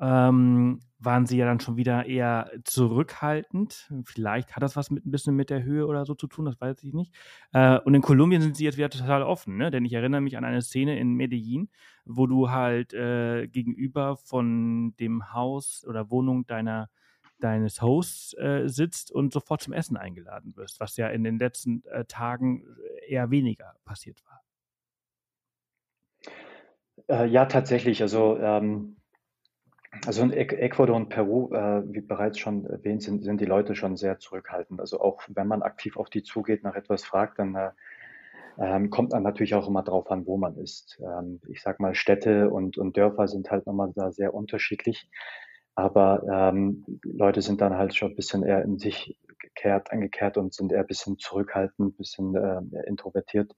ähm, 0.00 0.80
waren 0.98 1.26
sie 1.26 1.36
ja 1.36 1.46
dann 1.46 1.60
schon 1.60 1.76
wieder 1.76 2.06
eher 2.06 2.50
zurückhaltend. 2.64 3.90
Vielleicht 4.04 4.54
hat 4.54 4.62
das 4.62 4.76
was 4.76 4.90
mit 4.90 5.04
ein 5.04 5.10
bisschen 5.10 5.36
mit 5.36 5.50
der 5.50 5.62
Höhe 5.62 5.86
oder 5.86 6.04
so 6.04 6.14
zu 6.14 6.26
tun, 6.26 6.46
das 6.46 6.60
weiß 6.60 6.82
ich 6.82 6.94
nicht. 6.94 7.14
Äh, 7.52 7.78
und 7.80 7.94
in 7.94 8.02
Kolumbien 8.02 8.40
sind 8.42 8.56
sie 8.56 8.64
jetzt 8.64 8.78
wieder 8.78 8.90
total 8.90 9.22
offen, 9.22 9.56
ne? 9.56 9.70
Denn 9.70 9.84
ich 9.84 9.92
erinnere 9.92 10.20
mich 10.20 10.36
an 10.36 10.44
eine 10.44 10.62
Szene 10.62 10.98
in 10.98 11.14
Medellin, 11.14 11.68
wo 12.04 12.26
du 12.26 12.50
halt 12.50 12.92
äh, 12.94 13.46
gegenüber 13.48 14.16
von 14.16 14.94
dem 14.98 15.32
Haus 15.32 15.84
oder 15.86 16.10
Wohnung 16.10 16.46
deiner 16.46 16.88
deines 17.40 17.82
Hosts 17.82 18.34
äh, 18.34 18.62
sitzt 18.66 19.10
und 19.10 19.32
sofort 19.32 19.62
zum 19.62 19.72
Essen 19.72 19.96
eingeladen 19.96 20.56
wirst, 20.56 20.80
was 20.80 20.96
ja 20.96 21.08
in 21.08 21.24
den 21.24 21.38
letzten 21.38 21.84
äh, 21.86 22.04
Tagen 22.04 22.64
eher 23.06 23.30
weniger 23.30 23.74
passiert 23.84 24.22
war. 24.26 24.42
Äh, 27.08 27.26
ja, 27.26 27.46
tatsächlich. 27.46 28.02
Also 28.02 28.38
ähm, 28.38 28.96
also 30.06 30.22
in 30.22 30.32
Ecuador 30.32 30.96
und 30.96 31.08
Peru, 31.08 31.52
äh, 31.52 31.82
wie 31.92 32.00
bereits 32.00 32.38
schon 32.38 32.64
erwähnt, 32.64 33.02
sind, 33.02 33.24
sind 33.24 33.40
die 33.40 33.46
Leute 33.46 33.74
schon 33.74 33.96
sehr 33.96 34.18
zurückhaltend. 34.18 34.80
Also 34.80 35.00
auch 35.00 35.22
wenn 35.28 35.48
man 35.48 35.62
aktiv 35.62 35.96
auf 35.96 36.08
die 36.08 36.22
zugeht, 36.22 36.62
nach 36.62 36.76
etwas 36.76 37.04
fragt, 37.04 37.38
dann 37.40 37.54
äh, 37.56 37.70
ähm, 38.58 38.90
kommt 38.90 39.12
dann 39.12 39.24
natürlich 39.24 39.54
auch 39.54 39.66
immer 39.66 39.82
drauf 39.82 40.10
an, 40.10 40.26
wo 40.26 40.36
man 40.36 40.56
ist. 40.56 41.00
Ähm, 41.02 41.40
ich 41.48 41.60
sag 41.60 41.80
mal, 41.80 41.94
Städte 41.94 42.50
und, 42.50 42.78
und 42.78 42.96
Dörfer 42.96 43.26
sind 43.26 43.50
halt 43.50 43.66
nochmal 43.66 43.92
da 43.94 44.12
sehr 44.12 44.32
unterschiedlich. 44.32 45.08
Aber 45.80 46.22
ähm, 46.30 46.84
Leute 47.02 47.42
sind 47.42 47.60
dann 47.60 47.76
halt 47.76 47.94
schon 47.94 48.10
ein 48.10 48.16
bisschen 48.16 48.42
eher 48.42 48.62
in 48.62 48.78
sich 48.78 49.16
gekehrt, 49.38 49.90
angekehrt 49.92 50.36
und 50.36 50.54
sind 50.54 50.72
eher 50.72 50.80
ein 50.80 50.86
bisschen 50.86 51.18
zurückhaltend, 51.18 51.94
ein 51.94 51.96
bisschen 51.96 52.34
äh, 52.36 52.60
introvertiert. 52.86 53.52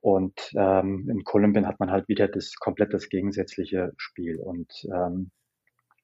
Und 0.00 0.52
ähm, 0.56 1.08
in 1.10 1.24
Kolumbien 1.24 1.66
hat 1.66 1.78
man 1.78 1.90
halt 1.90 2.08
wieder 2.08 2.26
das 2.28 2.54
komplett 2.56 2.94
das 2.94 3.08
gegensätzliche 3.10 3.92
Spiel. 3.98 4.38
Und 4.40 4.72
ähm, 4.92 5.30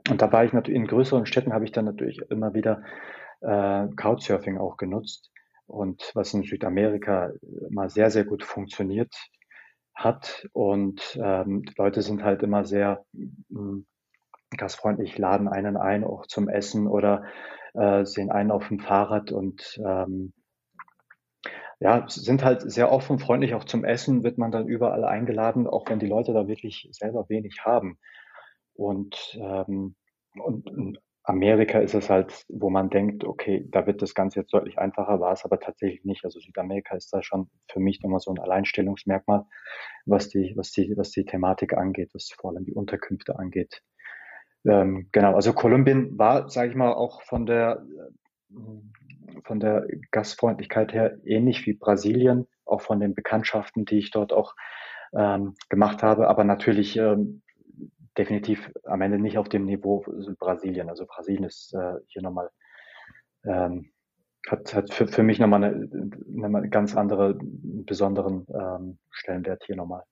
und 0.08 0.22
da 0.22 0.30
war 0.32 0.44
ich 0.44 0.52
natürlich 0.52 0.78
in 0.78 0.86
größeren 0.86 1.26
Städten 1.26 1.52
habe 1.52 1.64
ich 1.64 1.72
dann 1.72 1.84
natürlich 1.84 2.20
immer 2.30 2.54
wieder 2.54 2.82
äh, 3.40 3.88
Couchsurfing 3.96 4.58
auch 4.58 4.76
genutzt 4.76 5.32
und 5.66 6.12
was 6.14 6.32
in 6.32 6.44
Südamerika 6.44 7.32
mal 7.70 7.90
sehr, 7.90 8.10
sehr 8.10 8.24
gut 8.24 8.44
funktioniert 8.44 9.14
hat. 9.94 10.48
Und 10.52 11.18
ähm, 11.20 11.64
Leute 11.76 12.02
sind 12.02 12.22
halt 12.22 12.42
immer 12.42 12.64
sehr 12.64 13.04
mh, 13.12 13.28
hm, 13.50 13.86
gastfreundlich, 14.56 15.18
laden 15.18 15.48
einen 15.48 15.76
ein, 15.76 16.04
auch 16.04 16.26
zum 16.26 16.48
Essen 16.48 16.86
oder 16.86 17.24
äh, 17.74 18.04
sehen 18.04 18.30
einen 18.30 18.50
auf 18.50 18.68
dem 18.68 18.80
Fahrrad 18.80 19.32
und 19.32 19.80
ähm, 19.84 20.32
ja, 21.78 22.06
sind 22.08 22.42
halt 22.42 22.70
sehr 22.70 22.90
offen, 22.90 23.18
freundlich 23.18 23.54
auch 23.54 23.64
zum 23.64 23.84
Essen, 23.84 24.24
wird 24.24 24.38
man 24.38 24.50
dann 24.50 24.66
überall 24.66 25.04
eingeladen, 25.04 25.66
auch 25.66 25.88
wenn 25.88 25.98
die 25.98 26.06
Leute 26.06 26.32
da 26.32 26.48
wirklich 26.48 26.88
selber 26.92 27.28
wenig 27.28 27.64
haben. 27.64 27.98
Und, 28.72 29.38
ähm, 29.40 29.94
und 30.42 30.70
in 30.70 30.98
Amerika 31.22 31.80
ist 31.80 31.94
es 31.94 32.08
halt, 32.08 32.44
wo 32.48 32.70
man 32.70 32.88
denkt, 32.88 33.24
okay, 33.24 33.66
da 33.70 33.86
wird 33.86 34.00
das 34.00 34.14
Ganze 34.14 34.40
jetzt 34.40 34.54
deutlich 34.54 34.78
einfacher, 34.78 35.20
war 35.20 35.32
es 35.32 35.44
aber 35.44 35.58
tatsächlich 35.58 36.04
nicht. 36.04 36.24
Also 36.24 36.38
Südamerika 36.40 36.96
ist 36.96 37.12
da 37.12 37.22
schon 37.22 37.50
für 37.68 37.80
mich 37.80 38.00
nochmal 38.02 38.20
so 38.20 38.30
ein 38.30 38.38
Alleinstellungsmerkmal, 38.38 39.44
was 40.06 40.28
die, 40.28 40.52
was 40.56 40.70
die, 40.70 40.94
was 40.96 41.10
die 41.10 41.24
Thematik 41.24 41.76
angeht, 41.76 42.10
was 42.14 42.30
vor 42.30 42.50
allem 42.52 42.64
die 42.64 42.74
Unterkünfte 42.74 43.38
angeht. 43.38 43.82
Ähm, 44.66 45.08
genau, 45.12 45.34
also 45.34 45.52
Kolumbien 45.52 46.18
war, 46.18 46.48
sage 46.48 46.70
ich 46.70 46.76
mal, 46.76 46.92
auch 46.92 47.22
von 47.22 47.46
der, 47.46 47.84
von 49.44 49.60
der 49.60 49.86
Gastfreundlichkeit 50.10 50.92
her 50.92 51.18
ähnlich 51.24 51.66
wie 51.66 51.74
Brasilien, 51.74 52.46
auch 52.64 52.80
von 52.80 52.98
den 52.98 53.14
Bekanntschaften, 53.14 53.84
die 53.84 53.98
ich 53.98 54.10
dort 54.10 54.32
auch 54.32 54.54
ähm, 55.14 55.54
gemacht 55.68 56.02
habe, 56.02 56.28
aber 56.28 56.44
natürlich 56.44 56.96
ähm, 56.96 57.42
definitiv 58.18 58.72
am 58.84 59.02
Ende 59.02 59.18
nicht 59.18 59.38
auf 59.38 59.48
dem 59.48 59.66
Niveau 59.66 60.04
Brasilien. 60.38 60.88
Also 60.88 61.06
Brasilien 61.06 61.44
ist 61.44 61.74
äh, 61.74 61.94
hier 62.06 62.22
nochmal, 62.22 62.50
ähm, 63.44 63.90
hat, 64.48 64.74
hat 64.74 64.92
für, 64.92 65.06
für 65.06 65.22
mich 65.22 65.38
nochmal 65.38 65.64
eine, 65.64 65.88
eine 66.42 66.68
ganz 66.68 66.96
andere, 66.96 67.38
besonderen 67.40 68.46
ähm, 68.48 68.98
Stellenwert 69.10 69.64
hier 69.64 69.76
nochmal. 69.76 70.02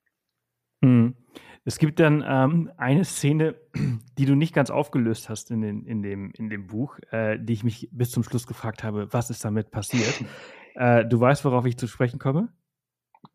Mhm. 0.80 1.16
Es 1.64 1.78
gibt 1.78 1.98
dann 1.98 2.22
ähm, 2.26 2.70
eine 2.76 3.04
Szene, 3.04 3.54
die 4.18 4.26
du 4.26 4.34
nicht 4.34 4.54
ganz 4.54 4.70
aufgelöst 4.70 5.28
hast 5.28 5.50
in, 5.50 5.62
den, 5.62 5.86
in, 5.86 6.02
dem, 6.02 6.30
in 6.32 6.50
dem 6.50 6.66
Buch, 6.66 6.98
äh, 7.10 7.38
die 7.38 7.54
ich 7.54 7.64
mich 7.64 7.88
bis 7.92 8.10
zum 8.10 8.22
Schluss 8.22 8.46
gefragt 8.46 8.84
habe, 8.84 9.12
was 9.12 9.30
ist 9.30 9.44
damit 9.44 9.70
passiert? 9.70 10.24
äh, 10.74 11.04
du 11.04 11.18
weißt, 11.18 11.44
worauf 11.44 11.64
ich 11.66 11.78
zu 11.78 11.86
sprechen 11.86 12.18
komme? 12.18 12.48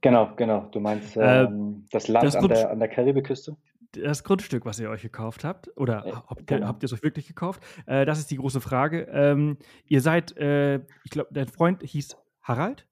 Genau, 0.02 0.34
genau. 0.36 0.68
Du 0.72 0.80
meinst 0.80 1.18
äh, 1.18 1.44
ähm, 1.44 1.86
das 1.92 2.08
Land 2.08 2.26
das 2.26 2.36
an, 2.36 2.48
der, 2.48 2.72
an 2.72 2.80
der 2.80 2.88
Karibikküste? 2.88 3.58
das 3.94 4.24
Grundstück, 4.24 4.66
was 4.66 4.80
ihr 4.80 4.90
euch 4.90 5.02
gekauft 5.02 5.44
habt, 5.44 5.76
oder 5.76 6.06
äh, 6.06 6.12
habt, 6.12 6.48
genau. 6.48 6.68
habt 6.68 6.84
ihr 6.84 6.86
es 6.86 6.94
euch 6.94 7.04
wirklich 7.04 7.28
gekauft? 7.28 7.64
Äh, 7.86 8.06
das 8.06 8.20
ist 8.20 8.30
die 8.32 8.38
große 8.38 8.62
Frage. 8.62 9.08
Ähm, 9.12 9.58
ihr 9.86 10.02
seid, 10.02 10.38
äh, 10.38 10.78
ich 11.04 11.12
glaube, 11.12 11.30
dein 11.32 11.48
Freund 11.48 11.82
hieß 11.84 12.18
Harald? 12.42 12.88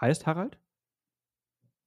Heißt 0.00 0.26
Harald? 0.26 0.58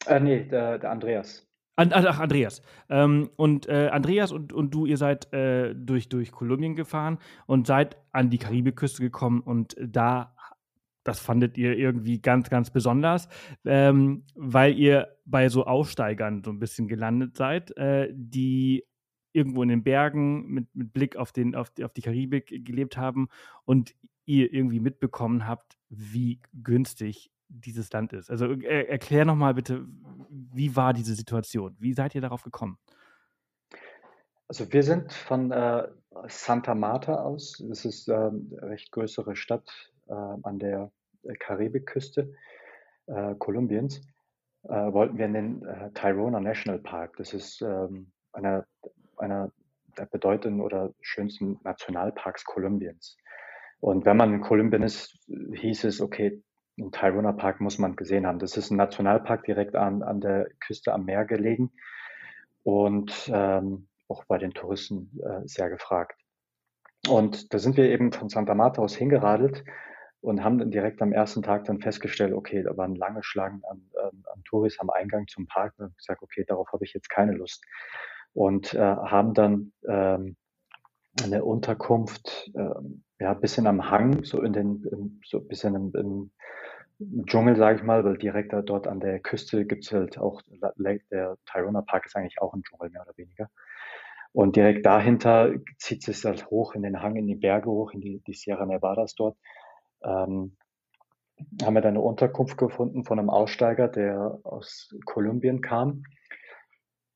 Äh, 0.07 0.19
nee, 0.19 0.43
der, 0.45 0.80
der 0.80 0.91
Andreas. 0.91 1.44
Ach, 1.76 2.19
Andreas. 2.19 2.61
Ähm, 2.89 3.30
und 3.36 3.67
äh, 3.67 3.89
Andreas 3.91 4.32
und, 4.32 4.53
und 4.53 4.73
du, 4.73 4.86
ihr 4.86 4.97
seid 4.97 5.32
äh, 5.34 5.76
durch, 5.76 6.07
durch 6.07 6.32
Kolumbien 6.32 6.76
gefahren 6.76 7.17
und 7.47 7.67
seid 7.67 7.97
an 8.11 8.30
die 8.30 8.38
Karibikküste 8.38 9.01
gekommen 9.01 9.41
und 9.41 9.76
da, 9.80 10.36
das 11.03 11.19
fandet 11.19 11.57
ihr 11.57 11.78
irgendwie 11.78 12.21
ganz, 12.21 12.49
ganz 12.49 12.69
besonders, 12.69 13.28
ähm, 13.65 14.23
weil 14.36 14.78
ihr 14.78 15.17
bei 15.26 15.49
so 15.49 15.65
Aussteigern 15.65 16.43
so 16.43 16.51
ein 16.51 16.59
bisschen 16.59 16.88
gelandet 16.88 17.36
seid, 17.36 17.76
äh, 17.78 18.09
die 18.13 18.86
irgendwo 19.34 19.61
in 19.61 19.69
den 19.69 19.84
Bergen 19.84 20.47
mit, 20.47 20.73
mit 20.73 20.93
Blick 20.93 21.17
auf, 21.17 21.34
den, 21.34 21.55
auf, 21.55 21.69
die, 21.71 21.84
auf 21.84 21.91
die 21.91 22.01
Karibik 22.01 22.65
gelebt 22.65 22.95
haben 22.95 23.28
und 23.65 23.93
ihr 24.26 24.53
irgendwie 24.53 24.80
mitbekommen 24.80 25.45
habt, 25.45 25.78
wie 25.89 26.39
günstig 26.53 27.32
dieses 27.49 27.91
Land 27.91 28.13
ist. 28.13 28.29
Also 28.29 28.51
er, 28.51 28.89
erklär 28.89 29.25
noch 29.25 29.35
mal 29.35 29.53
bitte, 29.53 29.85
wie 30.29 30.75
war 30.75 30.93
diese 30.93 31.13
Situation? 31.13 31.75
Wie 31.79 31.93
seid 31.93 32.15
ihr 32.15 32.21
darauf 32.21 32.43
gekommen? 32.43 32.77
Also 34.47 34.71
wir 34.71 34.83
sind 34.83 35.11
von 35.11 35.51
äh, 35.51 35.87
Santa 36.27 36.75
Marta 36.75 37.15
aus, 37.15 37.63
das 37.67 37.85
ist 37.85 38.07
ähm, 38.07 38.51
eine 38.61 38.71
recht 38.71 38.91
größere 38.91 39.35
Stadt 39.35 39.67
äh, 40.07 40.13
an 40.13 40.59
der 40.59 40.91
Karibikküste 41.39 42.31
äh, 43.07 43.35
Kolumbiens, 43.35 44.01
äh, 44.63 44.69
wollten 44.69 45.17
wir 45.17 45.25
in 45.25 45.33
den 45.33 45.65
äh, 45.65 45.91
Tyrona 45.93 46.39
National 46.39 46.79
Park. 46.79 47.17
Das 47.17 47.33
ist 47.33 47.61
ähm, 47.61 48.11
einer, 48.33 48.65
einer 49.17 49.51
der 49.97 50.05
bedeutenden 50.05 50.61
oder 50.61 50.93
schönsten 51.01 51.59
Nationalparks 51.63 52.45
Kolumbiens. 52.45 53.17
Und 53.79 54.05
wenn 54.05 54.17
man 54.17 54.33
in 54.33 54.41
Kolumbien 54.41 54.83
ist, 54.83 55.17
hieß 55.27 55.85
es, 55.85 56.01
okay, 56.01 56.41
im 56.78 56.91
Tyrona 56.91 57.32
Park 57.32 57.61
muss 57.61 57.78
man 57.78 57.95
gesehen 57.95 58.28
haben. 58.28 58.39
Das 58.39 58.57
ist 58.57 58.71
ein 58.71 58.78
Nationalpark 58.78 59.43
direkt 59.43 59.76
an, 59.76 60.03
an 60.03 60.21
der 60.21 60.49
Küste 60.59 60.93
am 60.93 61.05
Meer 61.05 61.26
gelegen 61.26 61.71
und 62.63 63.30
ähm, 63.34 63.88
auch 64.07 64.26
bei 64.26 64.38
den 64.38 64.51
Touristen 64.51 65.19
äh, 65.23 65.47
sehr 65.47 65.69
gefragt. 65.69 66.19
Und 67.07 67.53
da 67.53 67.59
sind 67.59 67.78
wir 67.78 67.89
eben 67.89 68.11
von 68.11 68.30
Santa 68.30 68.55
Marta 68.55 68.82
aus 68.82 68.95
hingeradelt 68.95 69.63
und 70.21 70.43
haben 70.43 70.57
dann 70.57 70.71
direkt 70.71 71.01
am 71.01 71.13
ersten 71.13 71.43
Tag 71.43 71.65
dann 71.65 71.80
festgestellt, 71.80 72.34
okay, 72.34 72.63
da 72.63 72.76
waren 72.78 72.95
lange 72.95 73.23
Schlangen 73.23 73.63
an, 73.65 73.82
an, 74.01 74.23
an 74.34 74.43
Touris 74.43 74.80
am 74.80 74.89
Eingang 74.89 75.28
zum 75.28 75.45
Park 75.47 75.73
und 75.78 75.95
gesagt, 75.97 76.23
okay, 76.23 76.43
darauf 76.47 76.71
habe 76.73 76.84
ich 76.84 76.93
jetzt 76.93 77.09
keine 77.09 77.34
Lust. 77.34 77.63
Und 78.34 78.73
äh, 78.73 78.80
haben 78.80 79.34
dann 79.34 79.71
ähm, 79.88 80.36
eine 81.23 81.45
Unterkunft, 81.45 82.51
ähm, 82.55 83.03
ja, 83.19 83.34
bisschen 83.34 83.67
am 83.67 83.89
Hang, 83.89 84.26
so 84.26 84.41
in 84.41 84.51
den, 84.51 84.84
in, 84.91 85.21
so 85.26 85.39
bisschen 85.39 85.76
im, 85.76 85.93
im 85.95 86.32
Dschungel, 86.99 87.55
sage 87.57 87.77
ich 87.77 87.83
mal, 87.83 88.05
weil 88.05 88.17
direkt 88.17 88.53
dort 88.53 88.87
an 88.87 88.99
der 88.99 89.19
Küste 89.19 89.65
gibt 89.65 89.83
es 89.83 89.91
halt 89.91 90.17
auch, 90.17 90.41
der 91.11 91.37
Tyrona 91.45 91.81
Park 91.81 92.05
ist 92.05 92.15
eigentlich 92.15 92.41
auch 92.41 92.53
ein 92.53 92.63
Dschungel, 92.63 92.89
mehr 92.89 93.01
oder 93.01 93.17
weniger. 93.17 93.49
Und 94.31 94.55
direkt 94.55 94.85
dahinter 94.85 95.53
zieht 95.77 96.07
es 96.07 96.25
halt 96.25 96.49
hoch 96.49 96.73
in 96.73 96.83
den 96.83 97.01
Hang, 97.01 97.15
in 97.15 97.27
die 97.27 97.35
Berge 97.35 97.69
hoch, 97.69 97.91
in 97.91 98.01
die, 98.01 98.21
die 98.27 98.33
Sierra 98.33 98.65
Nevadas 98.65 99.15
dort. 99.15 99.37
Ähm, 100.03 100.57
haben 101.63 101.73
wir 101.73 101.81
dann 101.81 101.95
eine 101.95 102.01
Unterkunft 102.01 102.57
gefunden 102.57 103.03
von 103.03 103.19
einem 103.19 103.29
Aussteiger, 103.29 103.87
der 103.87 104.39
aus 104.43 104.93
Kolumbien 105.05 105.61
kam 105.61 106.03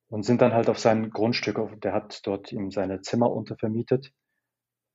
und 0.09 0.23
sind 0.23 0.41
dann 0.41 0.53
halt 0.53 0.69
auf 0.69 0.79
sein 0.79 1.09
Grundstück, 1.09 1.57
der 1.81 1.93
hat 1.93 2.25
dort 2.25 2.51
ihm 2.51 2.71
seine 2.71 3.01
Zimmer 3.01 3.31
untervermietet 3.31 4.11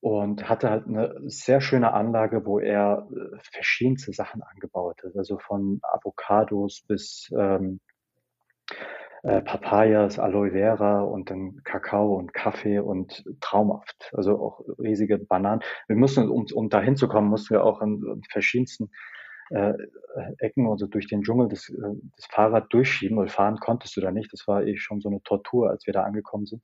und 0.04 0.50
hatte 0.50 0.68
halt 0.68 0.86
eine 0.86 1.14
sehr 1.30 1.62
schöne 1.62 1.94
Anlage, 1.94 2.44
wo 2.44 2.58
er 2.58 3.08
äh, 3.10 3.38
verschiedenste 3.40 4.12
Sachen 4.12 4.42
angebaut 4.42 5.02
hat, 5.02 5.16
also 5.16 5.38
von 5.38 5.80
Avocados 5.80 6.82
bis 6.86 7.32
ähm, 7.34 7.80
äh, 9.22 9.40
Papayas, 9.40 10.18
Aloe 10.18 10.50
Vera 10.50 11.00
und 11.00 11.30
dann 11.30 11.62
Kakao 11.64 12.16
und 12.16 12.34
Kaffee 12.34 12.80
und 12.80 13.24
traumhaft. 13.40 14.10
Also 14.12 14.38
auch 14.38 14.60
riesige 14.78 15.16
Bananen. 15.16 15.62
Wir 15.88 15.96
mussten, 15.96 16.28
um, 16.28 16.44
um 16.52 16.68
da 16.68 16.82
hinzukommen, 16.82 17.30
mussten 17.30 17.54
wir 17.54 17.64
auch 17.64 17.80
an, 17.80 18.02
an 18.06 18.20
verschiedensten 18.30 18.90
äh, 19.48 19.72
Ecken, 20.36 20.68
also 20.68 20.86
durch 20.86 21.06
den 21.06 21.22
Dschungel 21.22 21.48
das, 21.48 21.70
äh, 21.70 21.94
das 22.16 22.26
Fahrrad 22.26 22.70
durchschieben, 22.74 23.16
weil 23.16 23.28
fahren 23.28 23.56
konntest 23.58 23.96
du 23.96 24.02
da 24.02 24.10
nicht. 24.10 24.30
Das 24.34 24.46
war 24.46 24.66
eh 24.66 24.76
schon 24.76 25.00
so 25.00 25.08
eine 25.08 25.22
Tortur, 25.22 25.70
als 25.70 25.86
wir 25.86 25.94
da 25.94 26.02
angekommen 26.02 26.44
sind. 26.44 26.62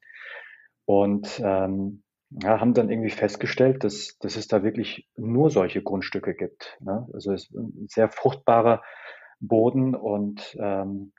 Und 0.84 1.41
ähm, 1.43 2.03
ja, 2.31 2.61
haben 2.61 2.74
dann 2.74 2.91
irgendwie 2.91 3.11
festgestellt, 3.11 3.83
dass, 3.83 4.16
dass 4.18 4.37
es 4.37 4.47
da 4.47 4.62
wirklich 4.62 5.09
nur 5.16 5.51
solche 5.51 5.83
Grundstücke 5.83 6.35
gibt. 6.35 6.78
Ne? 6.81 7.09
Also 7.12 7.33
es 7.33 7.45
ist 7.45 7.55
ein 7.55 7.87
sehr 7.89 8.09
fruchtbarer 8.09 8.83
Boden 9.41 9.95
und, 9.95 10.57
ähm, 10.61 11.12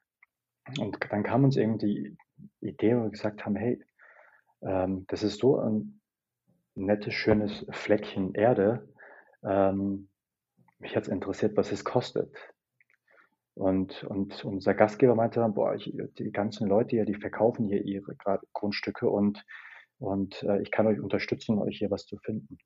und 0.79 0.97
dann 1.09 1.23
kam 1.23 1.43
uns 1.43 1.57
irgendwie 1.57 2.17
die 2.61 2.67
Idee, 2.67 2.95
wo 2.95 3.03
wir 3.03 3.09
gesagt 3.09 3.45
haben, 3.45 3.55
hey, 3.55 3.83
ähm, 4.61 5.05
das 5.09 5.23
ist 5.23 5.39
so 5.39 5.59
ein 5.59 5.99
nettes, 6.75 7.13
schönes 7.13 7.65
Fleckchen 7.71 8.33
Erde. 8.33 8.87
Ähm, 9.43 10.07
mich 10.79 10.95
hat 10.95 11.03
es 11.03 11.09
interessiert, 11.09 11.57
was 11.57 11.71
es 11.71 11.83
kostet. 11.83 12.35
Und, 13.53 14.05
und 14.05 14.45
unser 14.45 14.73
Gastgeber 14.73 15.13
meinte 15.13 15.41
dann, 15.41 15.53
boah, 15.53 15.75
ich, 15.75 15.93
die 16.17 16.31
ganzen 16.31 16.67
Leute 16.67 16.91
hier, 16.91 17.05
die 17.05 17.15
verkaufen 17.15 17.67
hier 17.67 17.83
ihre 17.83 18.15
Grundstücke 18.53 19.09
und 19.09 19.45
und 20.01 20.43
äh, 20.43 20.61
ich 20.61 20.71
kann 20.71 20.87
euch 20.87 20.99
unterstützen, 20.99 21.59
euch 21.59 21.77
hier 21.77 21.91
was 21.91 22.05
zu 22.05 22.17
finden. 22.17 22.57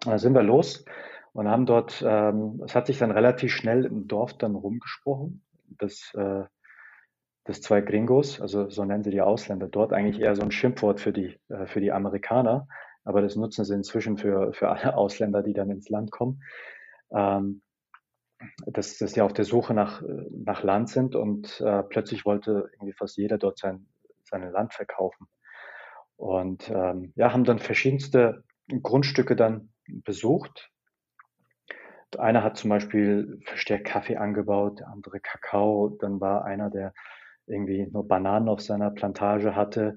Da 0.00 0.18
sind 0.18 0.34
wir 0.34 0.42
los 0.42 0.84
und 1.32 1.48
haben 1.48 1.66
dort, 1.66 2.02
ähm, 2.06 2.62
es 2.64 2.74
hat 2.74 2.86
sich 2.86 2.98
dann 2.98 3.10
relativ 3.10 3.52
schnell 3.52 3.84
im 3.84 4.08
Dorf 4.08 4.36
dann 4.38 4.54
rumgesprochen, 4.54 5.44
dass, 5.68 6.12
äh, 6.14 6.44
dass 7.44 7.60
zwei 7.60 7.82
Gringos, 7.82 8.40
also 8.40 8.70
so 8.70 8.84
nennen 8.84 9.04
sie 9.04 9.10
die 9.10 9.20
Ausländer 9.20 9.68
dort, 9.68 9.92
eigentlich 9.92 10.20
eher 10.20 10.34
so 10.34 10.42
ein 10.42 10.50
Schimpfwort 10.50 11.00
für 11.00 11.12
die, 11.12 11.38
äh, 11.48 11.66
für 11.66 11.80
die 11.80 11.92
Amerikaner, 11.92 12.66
aber 13.04 13.20
das 13.20 13.36
nutzen 13.36 13.64
sie 13.64 13.74
inzwischen 13.74 14.16
für, 14.16 14.52
für 14.54 14.70
alle 14.70 14.96
Ausländer, 14.96 15.42
die 15.42 15.52
dann 15.52 15.70
ins 15.70 15.88
Land 15.90 16.10
kommen. 16.10 16.42
Ähm, 17.12 17.62
dass, 18.64 18.96
dass 18.96 19.12
die 19.12 19.20
auf 19.20 19.34
der 19.34 19.44
Suche 19.44 19.74
nach, 19.74 20.02
nach 20.30 20.62
Land 20.62 20.88
sind 20.88 21.14
und 21.14 21.60
äh, 21.60 21.82
plötzlich 21.82 22.24
wollte 22.24 22.70
irgendwie 22.72 22.94
fast 22.94 23.18
jeder 23.18 23.36
dort 23.36 23.58
sein, 23.58 23.86
sein 24.24 24.50
Land 24.50 24.72
verkaufen. 24.72 25.28
Und 26.20 26.68
ähm, 26.68 27.14
ja, 27.16 27.32
haben 27.32 27.44
dann 27.44 27.58
verschiedenste 27.58 28.44
Grundstücke 28.68 29.36
dann 29.36 29.72
besucht. 29.86 30.70
Einer 32.18 32.44
hat 32.44 32.58
zum 32.58 32.68
Beispiel 32.68 33.40
verstärkt 33.46 33.86
Kaffee 33.86 34.18
angebaut, 34.18 34.80
der 34.80 34.88
andere 34.88 35.20
Kakao. 35.20 35.88
Dann 35.98 36.20
war 36.20 36.44
einer, 36.44 36.68
der 36.68 36.92
irgendwie 37.46 37.86
nur 37.90 38.06
Bananen 38.06 38.50
auf 38.50 38.60
seiner 38.60 38.90
Plantage 38.90 39.56
hatte. 39.56 39.96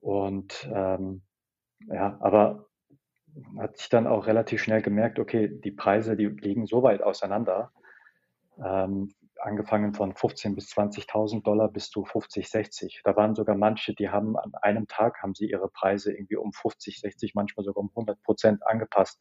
Und 0.00 0.66
ähm, 0.72 1.20
ja, 1.88 2.16
aber 2.20 2.64
hat 3.58 3.76
sich 3.76 3.90
dann 3.90 4.06
auch 4.06 4.26
relativ 4.26 4.62
schnell 4.62 4.80
gemerkt, 4.80 5.18
okay, 5.18 5.60
die 5.62 5.72
Preise, 5.72 6.16
die 6.16 6.28
liegen 6.28 6.64
so 6.64 6.82
weit 6.82 7.02
auseinander. 7.02 7.70
Ähm, 8.64 9.12
angefangen 9.40 9.94
von 9.94 10.14
15.000 10.14 10.54
bis 10.54 10.72
20.000 10.72 11.42
Dollar 11.42 11.68
bis 11.70 11.90
zu 11.90 12.04
50, 12.04 12.48
60. 12.48 13.00
Da 13.04 13.16
waren 13.16 13.34
sogar 13.34 13.56
manche, 13.56 13.94
die 13.94 14.08
haben 14.08 14.36
an 14.36 14.52
einem 14.62 14.86
Tag 14.86 15.22
haben 15.22 15.34
sie 15.34 15.50
ihre 15.50 15.68
Preise 15.68 16.12
irgendwie 16.12 16.36
um 16.36 16.52
50, 16.52 17.00
60, 17.00 17.34
manchmal 17.34 17.64
sogar 17.64 17.82
um 17.82 17.90
100 17.90 18.22
Prozent 18.22 18.66
angepasst. 18.66 19.20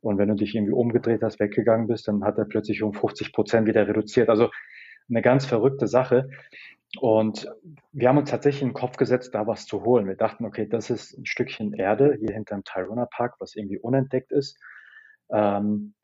Und 0.00 0.18
wenn 0.18 0.28
du 0.28 0.34
dich 0.34 0.54
irgendwie 0.54 0.72
umgedreht 0.72 1.22
hast, 1.22 1.38
weggegangen 1.38 1.86
bist, 1.86 2.08
dann 2.08 2.24
hat 2.24 2.36
er 2.38 2.44
plötzlich 2.44 2.82
um 2.82 2.92
50 2.92 3.32
Prozent 3.32 3.66
wieder 3.66 3.86
reduziert. 3.86 4.28
Also 4.28 4.50
eine 5.08 5.22
ganz 5.22 5.46
verrückte 5.46 5.86
Sache. 5.86 6.28
Und 7.00 7.48
wir 7.92 8.08
haben 8.08 8.18
uns 8.18 8.30
tatsächlich 8.30 8.62
in 8.62 8.68
den 8.68 8.74
Kopf 8.74 8.96
gesetzt, 8.96 9.34
da 9.34 9.46
was 9.46 9.66
zu 9.66 9.84
holen. 9.84 10.06
Wir 10.06 10.16
dachten, 10.16 10.44
okay, 10.44 10.66
das 10.68 10.90
ist 10.90 11.16
ein 11.16 11.24
Stückchen 11.24 11.72
Erde 11.72 12.16
hier 12.18 12.34
hinterm 12.34 12.64
Tyrona 12.64 13.06
Park, 13.06 13.36
was 13.38 13.54
irgendwie 13.54 13.78
unentdeckt 13.78 14.32
ist. 14.32 14.58
Ähm, 15.30 15.94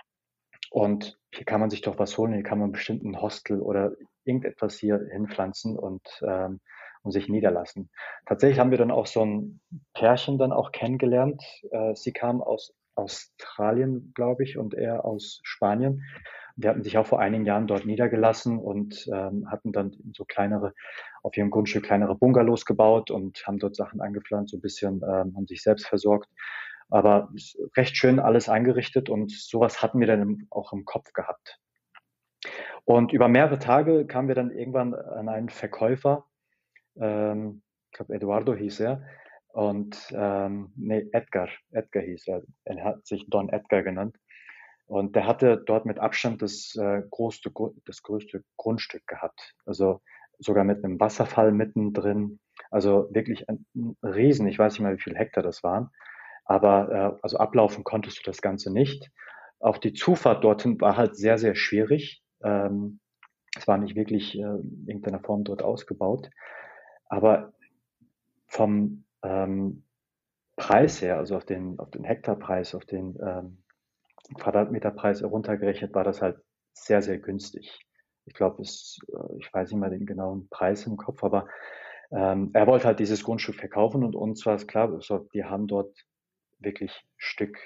und 0.70 1.17
hier 1.32 1.44
kann 1.44 1.60
man 1.60 1.70
sich 1.70 1.82
doch 1.82 1.98
was 1.98 2.16
holen, 2.18 2.32
hier 2.32 2.42
kann 2.42 2.58
man 2.58 2.72
bestimmt 2.72 3.04
ein 3.04 3.20
Hostel 3.20 3.60
oder 3.60 3.92
irgendetwas 4.24 4.78
hier 4.78 5.00
hinpflanzen 5.10 5.78
und, 5.78 6.02
ähm, 6.26 6.60
und 7.02 7.12
sich 7.12 7.28
niederlassen. 7.28 7.90
Tatsächlich 8.26 8.58
haben 8.58 8.70
wir 8.70 8.78
dann 8.78 8.90
auch 8.90 9.06
so 9.06 9.24
ein 9.24 9.60
Pärchen 9.94 10.38
dann 10.38 10.52
auch 10.52 10.72
kennengelernt. 10.72 11.42
Äh, 11.70 11.94
sie 11.94 12.12
kam 12.12 12.42
aus 12.42 12.74
Australien, 12.94 14.12
glaube 14.14 14.42
ich, 14.42 14.58
und 14.58 14.74
er 14.74 15.04
aus 15.04 15.40
Spanien. 15.44 16.02
Die 16.56 16.68
hatten 16.68 16.82
sich 16.82 16.98
auch 16.98 17.06
vor 17.06 17.20
einigen 17.20 17.46
Jahren 17.46 17.68
dort 17.68 17.86
niedergelassen 17.86 18.58
und 18.58 19.08
ähm, 19.14 19.48
hatten 19.48 19.70
dann 19.70 19.92
so 20.12 20.24
kleinere, 20.24 20.74
auf 21.22 21.36
ihrem 21.36 21.50
Grundstück 21.50 21.84
kleinere 21.84 22.16
Bungalows 22.16 22.64
gebaut 22.64 23.12
und 23.12 23.46
haben 23.46 23.58
dort 23.58 23.76
Sachen 23.76 24.00
angepflanzt, 24.00 24.50
so 24.50 24.56
ein 24.56 24.60
bisschen, 24.60 24.96
ähm, 25.04 25.36
haben 25.36 25.46
sich 25.46 25.62
selbst 25.62 25.86
versorgt. 25.86 26.28
Aber 26.90 27.28
recht 27.76 27.96
schön 27.96 28.18
alles 28.18 28.48
eingerichtet 28.48 29.10
und 29.10 29.30
sowas 29.30 29.82
hatten 29.82 30.00
wir 30.00 30.06
dann 30.06 30.46
auch 30.50 30.72
im 30.72 30.84
Kopf 30.84 31.12
gehabt. 31.12 31.58
Und 32.84 33.12
über 33.12 33.28
mehrere 33.28 33.58
Tage 33.58 34.06
kamen 34.06 34.28
wir 34.28 34.34
dann 34.34 34.50
irgendwann 34.50 34.94
an 34.94 35.28
einen 35.28 35.50
Verkäufer, 35.50 36.24
ähm, 36.98 37.62
ich 37.90 37.96
glaube 37.96 38.14
Eduardo 38.14 38.54
hieß 38.54 38.80
er, 38.80 39.04
und 39.48 39.96
ähm, 40.12 40.72
nee, 40.76 41.08
Edgar, 41.12 41.48
Edgar 41.72 42.02
hieß 42.02 42.28
er, 42.28 42.42
er 42.64 42.84
hat 42.84 43.06
sich 43.06 43.28
Don 43.28 43.48
Edgar 43.48 43.82
genannt. 43.82 44.16
Und 44.86 45.16
der 45.16 45.26
hatte 45.26 45.62
dort 45.66 45.84
mit 45.84 45.98
Abstand 45.98 46.40
das, 46.40 46.74
äh, 46.76 47.02
größte, 47.10 47.52
das 47.84 48.02
größte 48.02 48.42
Grundstück 48.56 49.06
gehabt. 49.06 49.54
Also 49.66 50.00
sogar 50.38 50.64
mit 50.64 50.84
einem 50.84 50.98
Wasserfall 51.00 51.52
mittendrin. 51.52 52.40
Also 52.70 53.08
wirklich 53.10 53.48
ein, 53.48 53.66
ein 53.74 53.96
Riesen. 54.02 54.46
Ich 54.48 54.58
weiß 54.58 54.72
nicht 54.74 54.80
mal, 54.80 54.96
wie 54.96 55.02
viele 55.02 55.18
Hektar 55.18 55.42
das 55.42 55.62
waren. 55.62 55.90
Aber 56.48 56.90
äh, 56.90 57.18
also 57.22 57.36
ablaufen 57.36 57.84
konntest 57.84 58.18
du 58.18 58.22
das 58.24 58.42
Ganze 58.42 58.72
nicht. 58.72 59.10
Auch 59.60 59.78
die 59.78 59.92
Zufahrt 59.92 60.42
dorthin 60.42 60.80
war 60.80 60.96
halt 60.96 61.14
sehr, 61.14 61.38
sehr 61.38 61.54
schwierig. 61.54 62.22
Ähm, 62.42 63.00
es 63.56 63.68
war 63.68 63.76
nicht 63.76 63.94
wirklich 63.94 64.34
äh, 64.36 64.42
in 64.42 64.84
irgendeiner 64.86 65.20
Form 65.20 65.44
dort 65.44 65.62
ausgebaut. 65.62 66.30
Aber 67.06 67.52
vom 68.46 69.04
ähm, 69.22 69.84
Preis 70.56 71.02
her, 71.02 71.18
also 71.18 71.36
auf 71.36 71.44
den, 71.44 71.78
auf 71.78 71.90
den 71.90 72.04
Hektarpreis, 72.04 72.74
auf 72.74 72.86
den 72.86 73.18
ähm, 73.22 73.62
Quadratmeterpreis 74.34 75.20
heruntergerechnet, 75.20 75.94
war 75.94 76.04
das 76.04 76.22
halt 76.22 76.38
sehr, 76.72 77.02
sehr 77.02 77.18
günstig. 77.18 77.78
Ich 78.24 78.34
glaube, 78.34 78.62
es, 78.62 78.98
äh, 79.08 79.36
ich 79.38 79.52
weiß 79.52 79.70
nicht 79.70 79.80
mal 79.80 79.90
den 79.90 80.06
genauen 80.06 80.48
Preis 80.48 80.86
im 80.86 80.96
Kopf, 80.96 81.22
aber 81.22 81.46
ähm, 82.10 82.50
er 82.54 82.66
wollte 82.66 82.86
halt 82.86 83.00
dieses 83.00 83.22
Grundstück 83.22 83.56
verkaufen 83.56 84.02
und 84.02 84.16
uns 84.16 84.46
war 84.46 84.54
es 84.54 84.66
klar, 84.66 84.90
also, 84.90 85.28
die 85.34 85.44
haben 85.44 85.66
dort 85.66 86.07
wirklich 86.60 87.04
Stück 87.16 87.58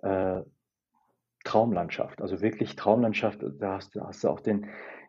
äh, 0.00 0.42
Traumlandschaft, 1.44 2.20
also 2.20 2.40
wirklich 2.40 2.76
Traumlandschaft. 2.76 3.42
Da 3.58 3.74
hast, 3.74 3.94
hast 3.96 4.24
du 4.24 4.28
auch 4.28 4.40
den 4.40 4.66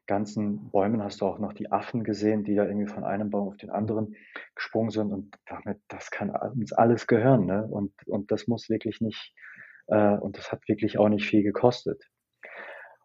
ganzen 0.07 0.71
Bäumen, 0.71 1.03
hast 1.03 1.21
du 1.21 1.25
auch 1.25 1.37
noch 1.37 1.53
die 1.53 1.71
Affen 1.71 2.03
gesehen, 2.03 2.43
die 2.43 2.55
da 2.55 2.65
irgendwie 2.65 2.87
von 2.87 3.03
einem 3.03 3.29
Baum 3.29 3.49
auf 3.49 3.57
den 3.57 3.69
anderen 3.69 4.15
gesprungen 4.55 4.89
sind 4.89 5.11
und 5.11 5.35
damit, 5.45 5.79
das 5.87 6.09
kann 6.09 6.31
uns 6.31 6.73
alles 6.73 7.05
gehören. 7.05 7.45
Ne? 7.45 7.67
Und, 7.67 7.93
und 8.07 8.31
das 8.31 8.47
muss 8.47 8.69
wirklich 8.69 9.01
nicht, 9.01 9.35
äh, 9.87 10.15
und 10.17 10.37
das 10.37 10.51
hat 10.51 10.67
wirklich 10.67 10.97
auch 10.97 11.09
nicht 11.09 11.27
viel 11.27 11.43
gekostet. 11.43 12.03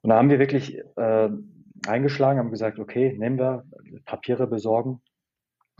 Und 0.00 0.10
da 0.10 0.16
haben 0.16 0.30
wir 0.30 0.38
wirklich 0.38 0.78
äh, 0.96 1.28
eingeschlagen, 1.86 2.38
haben 2.38 2.50
gesagt, 2.50 2.78
okay, 2.78 3.14
nehmen 3.18 3.38
wir 3.38 3.64
Papiere 4.06 4.46
besorgen. 4.46 5.02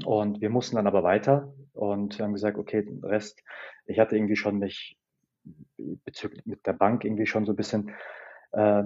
Und 0.05 0.41
wir 0.41 0.51
mussten 0.51 0.77
dann 0.77 0.87
aber 0.87 1.05
weiter 1.05 1.55
und 1.72 2.18
haben 2.20 2.33
gesagt, 2.33 2.59
okay, 2.59 2.83
den 2.83 3.05
Rest, 3.05 3.43
ich 3.87 3.99
hatte 3.99 4.16
irgendwie 4.16 4.37
schon 4.37 4.59
mich 4.59 4.97
bezüglich 6.05 6.47
mit 6.47 6.66
der 6.66 6.72
Bank 6.72 7.05
irgendwie 7.05 7.26
schon 7.26 7.45
so 7.45 7.53
ein 7.53 7.57
bisschen 7.57 7.93
äh, 8.53 8.85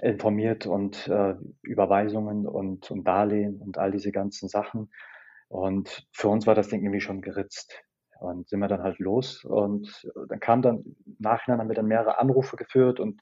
informiert 0.00 0.66
und 0.66 1.08
äh, 1.08 1.34
Überweisungen 1.62 2.46
und, 2.46 2.90
und 2.90 3.04
Darlehen 3.04 3.60
und 3.60 3.78
all 3.78 3.90
diese 3.90 4.12
ganzen 4.12 4.48
Sachen. 4.48 4.90
Und 5.48 6.06
für 6.12 6.28
uns 6.28 6.46
war 6.46 6.54
das 6.54 6.68
Ding 6.68 6.82
irgendwie 6.82 7.00
schon 7.00 7.20
geritzt. 7.20 7.82
Und 8.20 8.48
sind 8.48 8.60
wir 8.60 8.68
dann 8.68 8.82
halt 8.82 9.00
los 9.00 9.44
und 9.44 10.08
dann 10.28 10.40
kam 10.40 10.62
dann, 10.62 10.78
im 11.04 11.16
Nachhinein 11.18 11.60
haben 11.60 11.68
wir 11.68 11.74
dann 11.74 11.88
mehrere 11.88 12.18
Anrufe 12.18 12.56
geführt 12.56 13.00
und 13.00 13.20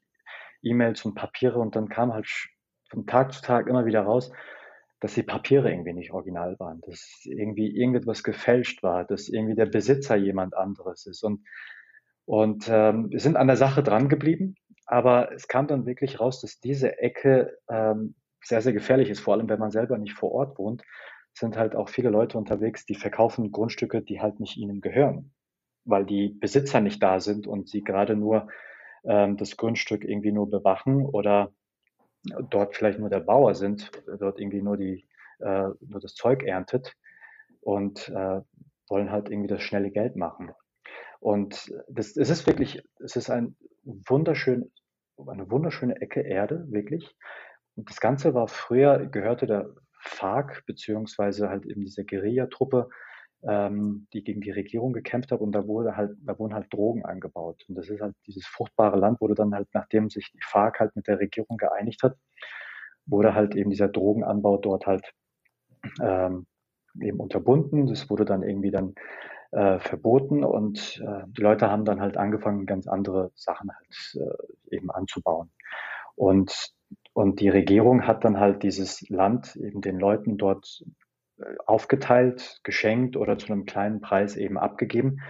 E-Mails 0.63 1.05
und 1.05 1.15
Papiere 1.15 1.59
und 1.59 1.75
dann 1.75 1.89
kam 1.89 2.13
halt 2.13 2.29
von 2.89 3.07
Tag 3.07 3.33
zu 3.33 3.43
Tag 3.43 3.67
immer 3.67 3.87
wieder 3.87 4.03
raus, 4.03 4.31
dass 5.03 5.15
die 5.15 5.25
Papiere 5.25 5.69
irgendwie 5.69 5.95
nicht 5.95 6.13
original 6.13 6.57
waren, 6.61 6.81
dass 6.87 7.23
irgendwie 7.25 7.77
irgendetwas 7.77 8.23
gefälscht 8.23 8.85
war, 8.85 9.05
dass 9.05 9.29
irgendwie 9.29 9.57
der 9.57 9.67
Besitzer 9.67 10.15
jemand 10.15 10.57
anderes 10.57 11.07
ist. 11.07 11.25
Und, 11.25 11.45
und 12.25 12.69
ähm, 12.71 13.11
wir 13.11 13.19
sind 13.19 13.37
an 13.37 13.49
der 13.49 13.57
Sache 13.57 13.83
dran 13.83 14.09
geblieben, 14.09 14.55
aber 14.87 15.33
es 15.33 15.49
kam 15.49 15.67
dann 15.67 15.87
wirklich 15.87 16.21
raus, 16.21 16.41
dass 16.41 16.61
diese 16.61 17.01
Ecke 17.01 17.59
ähm, 17.69 18.15
sehr, 18.45 18.63
sehr 18.63 18.73
gefährlich 18.73 19.11
ist, 19.11 19.19
vor 19.19 19.35
allem 19.35 19.49
wenn 19.49 19.59
man 19.59 19.73
selber 19.73 19.99
nicht 19.99 20.15
vor 20.15 20.31
Ort 20.31 20.57
wohnt, 20.57 20.85
sind 21.35 21.57
halt 21.57 21.75
auch 21.75 21.89
viele 21.89 22.11
Leute 22.11 22.39
unterwegs, 22.39 22.87
die 22.87 22.95
verkaufen 22.95 23.51
Grundstücke, 23.51 24.03
die 24.03 24.21
halt 24.21 24.39
nicht 24.39 24.57
ihnen 24.57 24.81
gehören, 24.81 25.33
weil 25.85 26.07
die 26.07 26.29
Besitzer 26.29 26.81
nicht 26.81 27.03
da 27.03 27.19
sind 27.19 27.49
und 27.49 27.69
sie 27.69 27.83
gerade 27.83 28.15
nur 28.15 28.47
ähm, 29.03 29.37
das 29.37 29.57
Grundstück 29.57 30.05
irgendwie 30.05 30.31
nur 30.31 30.49
bewachen 30.49 31.05
oder 31.05 31.53
dort 32.51 32.77
vielleicht 32.77 32.99
nur 32.99 33.11
der 33.11 33.21
Bauer 33.21 33.55
sind, 33.55 33.91
dort 34.19 34.41
irgendwie 34.41 34.63
nur, 34.63 34.77
die, 34.77 35.07
äh, 35.41 35.69
nur 35.81 36.01
das 36.01 36.15
Zeug 36.15 36.43
erntet 36.43 36.95
und 37.61 38.09
äh, 38.09 38.41
wollen 38.89 39.11
halt 39.11 39.29
irgendwie 39.29 39.49
das 39.49 39.63
schnelle 39.63 39.91
Geld 39.91 40.17
machen. 40.17 40.53
Und 41.21 41.73
das, 41.89 42.17
es 42.17 42.31
ist 42.31 42.47
wirklich, 42.47 42.83
es 42.99 43.17
ist 43.17 43.31
ein 43.31 43.57
wunderschön, 43.85 44.71
eine 45.27 45.51
wunderschöne 45.51 46.01
Ecke 46.01 46.21
Erde, 46.21 46.67
wirklich. 46.69 47.17
Und 47.77 47.89
das 47.89 48.01
Ganze 48.01 48.35
war 48.35 48.49
früher, 48.49 49.07
gehörte 49.07 49.47
der 49.47 49.71
FARC, 50.01 50.65
beziehungsweise 50.67 51.49
halt 51.49 51.65
eben 51.65 51.83
dieser 51.83 52.05
Guerilla-Truppe, 52.05 52.89
ähm, 53.45 54.07
die 54.13 54.23
gegen 54.23 54.41
die 54.41 54.51
Regierung 54.51 54.93
gekämpft 54.93 55.33
hat 55.33 55.41
und 55.41 55.53
da 55.53 55.67
wurde 55.67 55.97
halt, 55.97 56.17
da 56.25 56.39
wurden 56.39 56.55
halt 56.55 56.73
Drogen 56.73 57.05
angebaut. 57.05 57.65
Und 57.69 57.77
das 57.77 57.89
ist 57.89 58.01
halt 58.01 58.15
dieses 58.27 58.47
fruchtbare 58.47 58.99
Land 58.99 59.21
wurde 59.21 59.35
dann 59.35 59.55
halt, 59.55 59.69
nachdem 59.73 60.11
sich 60.11 60.31
die 60.33 60.41
FARC 60.43 60.81
halt 60.81 60.97
mit 60.97 61.07
der 61.07 61.19
Regierung 61.19 61.57
geeinigt 61.57 62.03
hat, 62.03 62.17
wurde 63.07 63.35
halt 63.35 63.55
eben 63.55 63.71
dieser 63.71 63.89
Drogenanbau 63.89 64.59
dort 64.59 64.87
halt 64.87 65.13
ähm, 66.01 66.47
eben 67.01 67.19
unterbunden. 67.21 67.87
Das 67.87 68.09
wurde 68.11 68.25
dann 68.25 68.43
irgendwie 68.43 68.71
dann 68.71 68.95
äh, 69.51 69.79
verboten 69.81 70.45
und 70.45 71.03
äh, 71.05 71.25
die 71.29 71.43
Leute 71.43 71.71
haben 71.71 71.85
dann 71.85 72.01
halt 72.01 72.17
angefangen, 72.17 72.67
ganz 72.67 72.87
andere 72.87 73.33
Sachen 73.35 73.71
halt 73.71 74.17
äh, 74.71 74.77
eben 74.77 74.91
anzubauen. 74.91 75.51
Und, 76.15 76.73
und 77.13 77.41
die 77.41 77.49
Regierung 77.49 78.07
hat 78.07 78.25
dann 78.25 78.39
halt 78.39 78.63
dieses 78.63 79.09
Land 79.09 79.57
eben 79.57 79.81
den 79.81 79.99
Leuten 79.99 80.39
dort 80.39 80.85
aufgeteilt, 81.67 82.61
geschenkt 82.63 83.17
oder 83.17 83.39
zu 83.39 83.53
einem 83.53 83.65
kleinen 83.65 84.01
Preis 84.01 84.37
eben 84.37 84.59
abgegeben. 84.59 85.21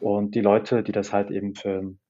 Und 0.00 0.34
die 0.34 0.40
Leute, 0.40 0.82
die 0.82 0.92
das 0.92 1.12
halt 1.12 1.30
eben 1.30 1.54
für 1.54 1.78
einen 1.78 2.00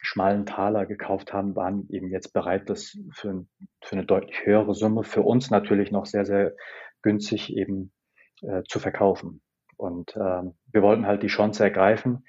schmalen 0.00 0.46
Taler 0.46 0.86
gekauft 0.86 1.32
haben, 1.32 1.56
waren 1.56 1.88
eben 1.90 2.10
jetzt 2.10 2.32
bereit, 2.32 2.68
das 2.70 2.96
für, 3.12 3.46
für 3.82 3.96
eine 3.96 4.04
deutlich 4.04 4.44
höhere 4.44 4.74
Summe, 4.74 5.04
für 5.04 5.22
uns 5.22 5.50
natürlich 5.50 5.90
noch 5.90 6.06
sehr, 6.06 6.24
sehr 6.24 6.54
günstig 7.02 7.56
eben 7.56 7.92
äh, 8.42 8.62
zu 8.68 8.78
verkaufen. 8.78 9.42
Und 9.76 10.16
ähm, 10.16 10.54
wir 10.72 10.82
wollten 10.82 11.06
halt 11.06 11.22
die 11.22 11.28
Chance 11.28 11.64
ergreifen, 11.64 12.24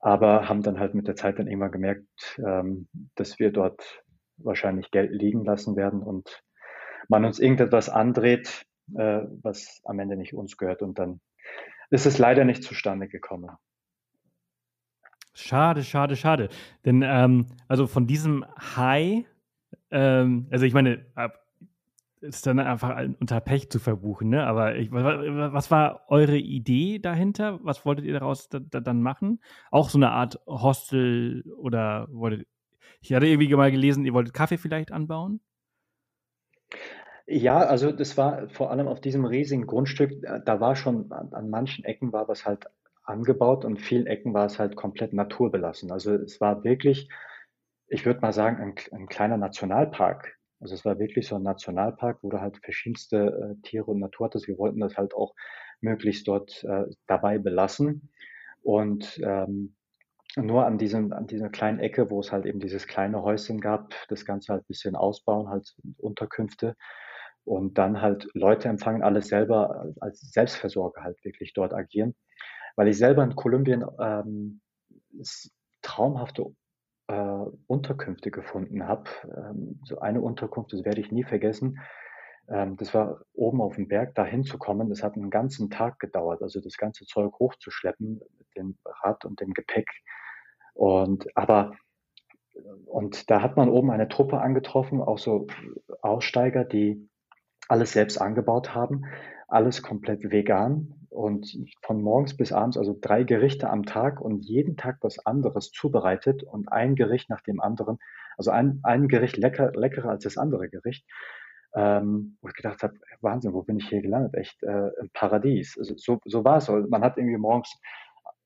aber 0.00 0.48
haben 0.48 0.62
dann 0.62 0.80
halt 0.80 0.94
mit 0.94 1.06
der 1.06 1.16
Zeit 1.16 1.38
dann 1.38 1.46
irgendwann 1.46 1.72
gemerkt, 1.72 2.40
ähm, 2.44 2.88
dass 3.14 3.38
wir 3.38 3.52
dort 3.52 4.02
wahrscheinlich 4.38 4.90
Geld 4.90 5.12
liegen 5.12 5.44
lassen 5.44 5.76
werden 5.76 6.02
und 6.02 6.42
man 7.08 7.24
uns 7.24 7.38
irgendetwas 7.38 7.88
andreht, 7.88 8.64
äh, 8.94 9.22
was 9.42 9.80
am 9.84 9.98
Ende 9.98 10.16
nicht 10.16 10.34
uns 10.34 10.56
gehört. 10.56 10.82
Und 10.82 10.98
dann 10.98 11.20
ist 11.90 12.06
es 12.06 12.18
leider 12.18 12.44
nicht 12.44 12.62
zustande 12.62 13.08
gekommen. 13.08 13.50
Schade, 15.34 15.82
schade, 15.82 16.16
schade. 16.16 16.48
Denn 16.84 17.02
ähm, 17.02 17.46
also 17.68 17.86
von 17.86 18.06
diesem 18.06 18.44
High, 18.76 19.24
ähm, 19.90 20.46
also 20.50 20.66
ich 20.66 20.74
meine, 20.74 21.06
ist 22.20 22.46
dann 22.46 22.58
einfach 22.58 23.02
unter 23.18 23.40
Pech 23.40 23.70
zu 23.70 23.78
verbuchen, 23.78 24.28
ne? 24.28 24.46
Aber 24.46 24.76
ich, 24.76 24.92
was 24.92 25.70
war 25.70 26.04
eure 26.08 26.36
Idee 26.36 26.98
dahinter? 26.98 27.58
Was 27.62 27.84
wolltet 27.84 28.04
ihr 28.04 28.12
daraus 28.12 28.48
da, 28.48 28.60
da 28.60 28.80
dann 28.80 29.02
machen? 29.02 29.40
Auch 29.70 29.88
so 29.88 29.98
eine 29.98 30.10
Art 30.10 30.38
Hostel 30.46 31.42
oder 31.56 32.06
wolltet 32.10 32.46
ich 33.02 33.12
hatte 33.12 33.26
irgendwie 33.26 33.52
mal 33.54 33.72
gelesen, 33.72 34.04
ihr 34.04 34.14
wolltet 34.14 34.32
Kaffee 34.32 34.58
vielleicht 34.58 34.92
anbauen? 34.92 35.40
Ja, 37.34 37.60
also 37.60 37.92
das 37.92 38.18
war 38.18 38.48
vor 38.50 38.70
allem 38.70 38.88
auf 38.88 39.00
diesem 39.00 39.24
riesigen 39.24 39.66
Grundstück, 39.66 40.12
äh, 40.22 40.40
da 40.44 40.60
war 40.60 40.76
schon 40.76 41.10
an, 41.12 41.32
an 41.32 41.48
manchen 41.48 41.82
Ecken 41.84 42.12
war 42.12 42.28
was 42.28 42.44
halt 42.44 42.66
angebaut 43.04 43.64
und 43.64 43.80
vielen 43.80 44.06
Ecken 44.06 44.34
war 44.34 44.44
es 44.46 44.58
halt 44.58 44.76
komplett 44.76 45.14
naturbelassen. 45.14 45.90
Also 45.90 46.12
es 46.14 46.40
war 46.42 46.62
wirklich, 46.62 47.08
ich 47.88 48.04
würde 48.04 48.20
mal 48.20 48.32
sagen, 48.34 48.58
ein, 48.62 48.74
ein 48.92 49.06
kleiner 49.08 49.38
Nationalpark. 49.38 50.36
Also 50.60 50.74
es 50.74 50.84
war 50.84 50.98
wirklich 50.98 51.26
so 51.26 51.36
ein 51.36 51.42
Nationalpark, 51.42 52.18
wo 52.22 52.28
du 52.28 52.40
halt 52.40 52.58
verschiedenste 52.62 53.56
äh, 53.58 53.62
Tiere 53.62 53.86
und 53.90 53.98
Natur 54.00 54.26
hattest. 54.26 54.46
Wir 54.46 54.58
wollten 54.58 54.80
das 54.80 54.96
halt 54.98 55.14
auch 55.14 55.34
möglichst 55.80 56.28
dort 56.28 56.62
äh, 56.64 56.84
dabei 57.06 57.38
belassen. 57.38 58.10
Und 58.62 59.18
ähm, 59.24 59.74
nur 60.36 60.66
an 60.66 60.78
diesem, 60.78 61.12
an 61.12 61.26
dieser 61.26 61.48
kleinen 61.50 61.80
Ecke, 61.80 62.10
wo 62.10 62.20
es 62.20 62.30
halt 62.32 62.46
eben 62.46 62.60
dieses 62.60 62.86
kleine 62.86 63.22
Häuschen 63.22 63.60
gab, 63.60 63.94
das 64.08 64.24
Ganze 64.26 64.52
halt 64.52 64.64
ein 64.64 64.68
bisschen 64.68 64.96
ausbauen, 64.96 65.48
halt 65.48 65.74
Unterkünfte 65.98 66.76
und 67.44 67.78
dann 67.78 68.00
halt 68.00 68.28
Leute 68.34 68.68
empfangen, 68.68 69.02
alles 69.02 69.28
selber 69.28 69.92
als 70.00 70.20
Selbstversorger 70.20 71.02
halt 71.02 71.24
wirklich 71.24 71.52
dort 71.52 71.72
agieren. 71.72 72.14
Weil 72.76 72.88
ich 72.88 72.98
selber 72.98 73.22
in 73.22 73.36
Kolumbien 73.36 73.84
ähm, 74.00 74.60
traumhafte 75.82 76.46
äh, 77.08 77.44
Unterkünfte 77.66 78.30
gefunden 78.30 78.86
habe. 78.86 79.10
Ähm, 79.24 79.80
so 79.84 79.98
eine 79.98 80.20
Unterkunft, 80.20 80.72
das 80.72 80.84
werde 80.84 81.00
ich 81.00 81.12
nie 81.12 81.24
vergessen. 81.24 81.80
Ähm, 82.48 82.76
das 82.76 82.94
war 82.94 83.20
oben 83.34 83.60
auf 83.60 83.76
dem 83.76 83.88
Berg, 83.88 84.14
da 84.14 84.24
hinzukommen. 84.24 84.88
Das 84.88 85.02
hat 85.02 85.14
einen 85.14 85.30
ganzen 85.30 85.70
Tag 85.70 85.98
gedauert, 85.98 86.42
also 86.42 86.60
das 86.60 86.76
ganze 86.76 87.04
Zeug 87.04 87.38
hochzuschleppen 87.38 88.20
mit 88.38 88.56
dem 88.56 88.78
Rad 88.84 89.24
und 89.24 89.40
dem 89.40 89.52
Gepäck. 89.52 89.88
Und 90.74 91.26
aber 91.36 91.72
und 92.86 93.30
da 93.30 93.40
hat 93.42 93.56
man 93.56 93.70
oben 93.70 93.90
eine 93.90 94.08
Truppe 94.08 94.40
angetroffen, 94.40 95.00
auch 95.00 95.18
so 95.18 95.46
Aussteiger, 96.02 96.64
die 96.64 97.08
alles 97.68 97.92
selbst 97.92 98.18
angebaut 98.18 98.74
haben, 98.74 99.04
alles 99.48 99.82
komplett 99.82 100.30
vegan 100.30 100.94
und 101.10 101.56
von 101.82 102.02
morgens 102.02 102.36
bis 102.36 102.52
abends, 102.52 102.78
also 102.78 102.96
drei 102.98 103.24
Gerichte 103.24 103.68
am 103.68 103.84
Tag 103.84 104.20
und 104.20 104.44
jeden 104.44 104.76
Tag 104.76 104.98
was 105.02 105.24
anderes 105.24 105.70
zubereitet 105.70 106.42
und 106.42 106.72
ein 106.72 106.94
Gericht 106.94 107.28
nach 107.28 107.42
dem 107.42 107.60
anderen. 107.60 107.98
Also 108.36 108.50
ein, 108.50 108.80
ein 108.82 109.08
Gericht 109.08 109.36
lecker, 109.36 109.72
leckerer 109.74 110.10
als 110.10 110.24
das 110.24 110.38
andere 110.38 110.68
Gericht. 110.68 111.06
Ähm, 111.74 112.36
wo 112.42 112.48
ich 112.48 112.54
gedacht 112.54 112.82
habe, 112.82 112.94
Wahnsinn, 113.22 113.54
wo 113.54 113.62
bin 113.62 113.78
ich 113.78 113.88
hier 113.88 114.02
gelandet? 114.02 114.34
Echt 114.34 114.62
äh, 114.62 114.88
im 115.00 115.08
Paradies. 115.14 115.78
Also 115.78 115.94
so, 115.96 116.20
so 116.26 116.44
war 116.44 116.58
es. 116.58 116.68
Man 116.68 117.02
hat 117.02 117.16
irgendwie 117.16 117.38
morgens 117.38 117.80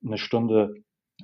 eine 0.04 0.18
Stunde 0.18 0.74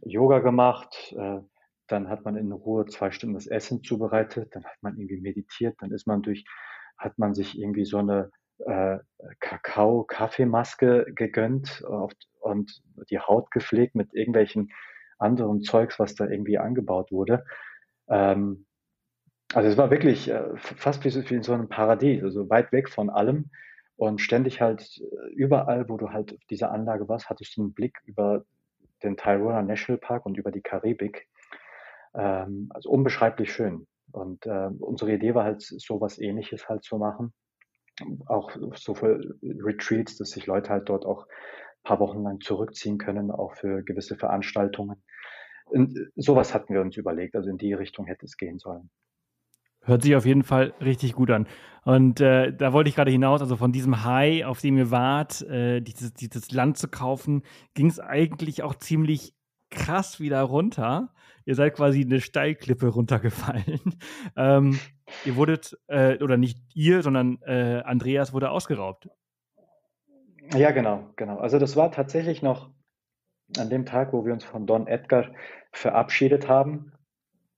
Yoga 0.04 0.40
gemacht, 0.40 1.14
äh, 1.16 1.40
dann 1.86 2.08
hat 2.08 2.24
man 2.24 2.36
in 2.36 2.50
Ruhe 2.52 2.86
zwei 2.86 3.10
Stunden 3.10 3.34
das 3.34 3.46
Essen 3.46 3.82
zubereitet, 3.82 4.54
dann 4.54 4.64
hat 4.64 4.76
man 4.80 4.96
irgendwie 4.96 5.20
meditiert, 5.20 5.76
dann 5.80 5.92
ist 5.92 6.06
man 6.06 6.22
durch, 6.22 6.44
hat 7.02 7.18
man 7.18 7.34
sich 7.34 7.58
irgendwie 7.58 7.84
so 7.84 7.98
eine 7.98 8.30
äh, 8.58 8.98
Kakao-Kaffeemaske 9.40 11.06
gegönnt 11.14 11.82
und, 12.40 12.82
die 13.10 13.18
Haut 13.18 13.50
gepflegt 13.50 13.94
mit 13.94 14.12
irgendwelchen 14.14 14.72
anderen 15.18 15.62
Zeugs, 15.62 15.98
was 15.98 16.14
da 16.14 16.26
irgendwie 16.26 16.58
angebaut 16.58 17.12
wurde. 17.12 17.44
Ähm, 18.08 18.66
also 19.54 19.68
es 19.68 19.76
war 19.76 19.90
wirklich 19.90 20.28
äh, 20.28 20.56
fast 20.56 21.04
wie, 21.04 21.30
wie 21.30 21.34
in 21.34 21.42
so 21.42 21.52
einem 21.52 21.68
Paradies, 21.68 22.22
also 22.22 22.48
weit 22.50 22.72
weg 22.72 22.88
von 22.88 23.10
allem 23.10 23.50
und 23.96 24.20
ständig 24.20 24.60
halt 24.60 25.00
äh, 25.00 25.32
überall, 25.34 25.88
wo 25.88 25.96
du 25.96 26.10
halt 26.10 26.32
auf 26.32 26.44
dieser 26.50 26.72
Anlage 26.72 27.08
warst, 27.08 27.30
hattest 27.30 27.56
du 27.56 27.62
einen 27.62 27.74
Blick 27.74 28.00
über 28.04 28.44
den 29.02 29.16
Tairona 29.16 29.62
National 29.62 29.98
Park 29.98 30.26
und 30.26 30.36
über 30.36 30.50
die 30.50 30.62
Karibik. 30.62 31.28
Ähm, 32.14 32.68
also 32.70 32.90
unbeschreiblich 32.90 33.52
schön. 33.52 33.86
Und 34.12 34.46
äh, 34.46 34.68
unsere 34.78 35.12
Idee 35.14 35.34
war 35.34 35.44
halt, 35.44 35.62
so 35.62 36.00
was 36.00 36.18
ähnliches 36.18 36.68
halt 36.68 36.84
zu 36.84 36.98
machen. 36.98 37.32
Auch 38.26 38.50
so 38.74 38.94
für 38.94 39.20
Retreats, 39.42 40.16
dass 40.16 40.30
sich 40.30 40.46
Leute 40.46 40.70
halt 40.70 40.88
dort 40.88 41.04
auch 41.04 41.26
ein 41.26 41.82
paar 41.84 42.00
Wochen 42.00 42.22
lang 42.22 42.40
zurückziehen 42.40 42.98
können, 42.98 43.30
auch 43.30 43.54
für 43.54 43.82
gewisse 43.82 44.16
Veranstaltungen. 44.16 45.02
Und 45.66 45.98
sowas 46.16 46.54
hatten 46.54 46.74
wir 46.74 46.80
uns 46.80 46.96
überlegt, 46.96 47.34
also 47.34 47.50
in 47.50 47.58
die 47.58 47.72
Richtung 47.72 48.06
hätte 48.06 48.26
es 48.26 48.36
gehen 48.36 48.58
sollen. 48.58 48.90
Hört 49.84 50.02
sich 50.02 50.14
auf 50.14 50.24
jeden 50.24 50.44
Fall 50.44 50.74
richtig 50.80 51.12
gut 51.14 51.30
an. 51.30 51.48
Und 51.84 52.20
äh, 52.20 52.54
da 52.54 52.72
wollte 52.72 52.88
ich 52.88 52.94
gerade 52.94 53.10
hinaus, 53.10 53.40
also 53.40 53.56
von 53.56 53.72
diesem 53.72 54.04
High, 54.04 54.44
auf 54.44 54.60
dem 54.60 54.76
ihr 54.76 54.92
wart, 54.92 55.42
äh, 55.42 55.80
dieses, 55.80 56.14
dieses 56.14 56.52
Land 56.52 56.78
zu 56.78 56.86
kaufen, 56.86 57.42
ging 57.74 57.88
es 57.88 57.98
eigentlich 57.98 58.62
auch 58.62 58.76
ziemlich 58.76 59.34
krass 59.72 60.20
wieder 60.20 60.42
runter. 60.42 61.12
Ihr 61.44 61.56
seid 61.56 61.74
quasi 61.74 62.02
eine 62.02 62.20
Steilklippe 62.20 62.88
runtergefallen. 62.88 63.80
ähm, 64.36 64.78
ihr 65.24 65.36
wurdet, 65.36 65.76
äh, 65.88 66.22
oder 66.22 66.36
nicht 66.36 66.58
ihr, 66.74 67.02
sondern 67.02 67.40
äh, 67.42 67.82
Andreas 67.84 68.32
wurde 68.32 68.50
ausgeraubt. 68.50 69.08
Ja, 70.54 70.70
genau, 70.70 71.10
genau. 71.16 71.38
Also 71.38 71.58
das 71.58 71.76
war 71.76 71.90
tatsächlich 71.90 72.42
noch 72.42 72.70
an 73.58 73.70
dem 73.70 73.86
Tag, 73.86 74.12
wo 74.12 74.24
wir 74.24 74.32
uns 74.32 74.44
von 74.44 74.66
Don 74.66 74.86
Edgar 74.86 75.32
verabschiedet 75.72 76.48
haben, 76.48 76.92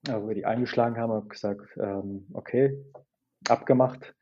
wo 0.09 0.29
wir 0.29 0.35
die 0.35 0.47
eingeschlagen 0.47 0.97
haben 0.97 1.12
und 1.12 1.29
gesagt, 1.29 1.67
ähm, 1.79 2.27
okay, 2.33 2.77
abgemacht. 3.49 4.15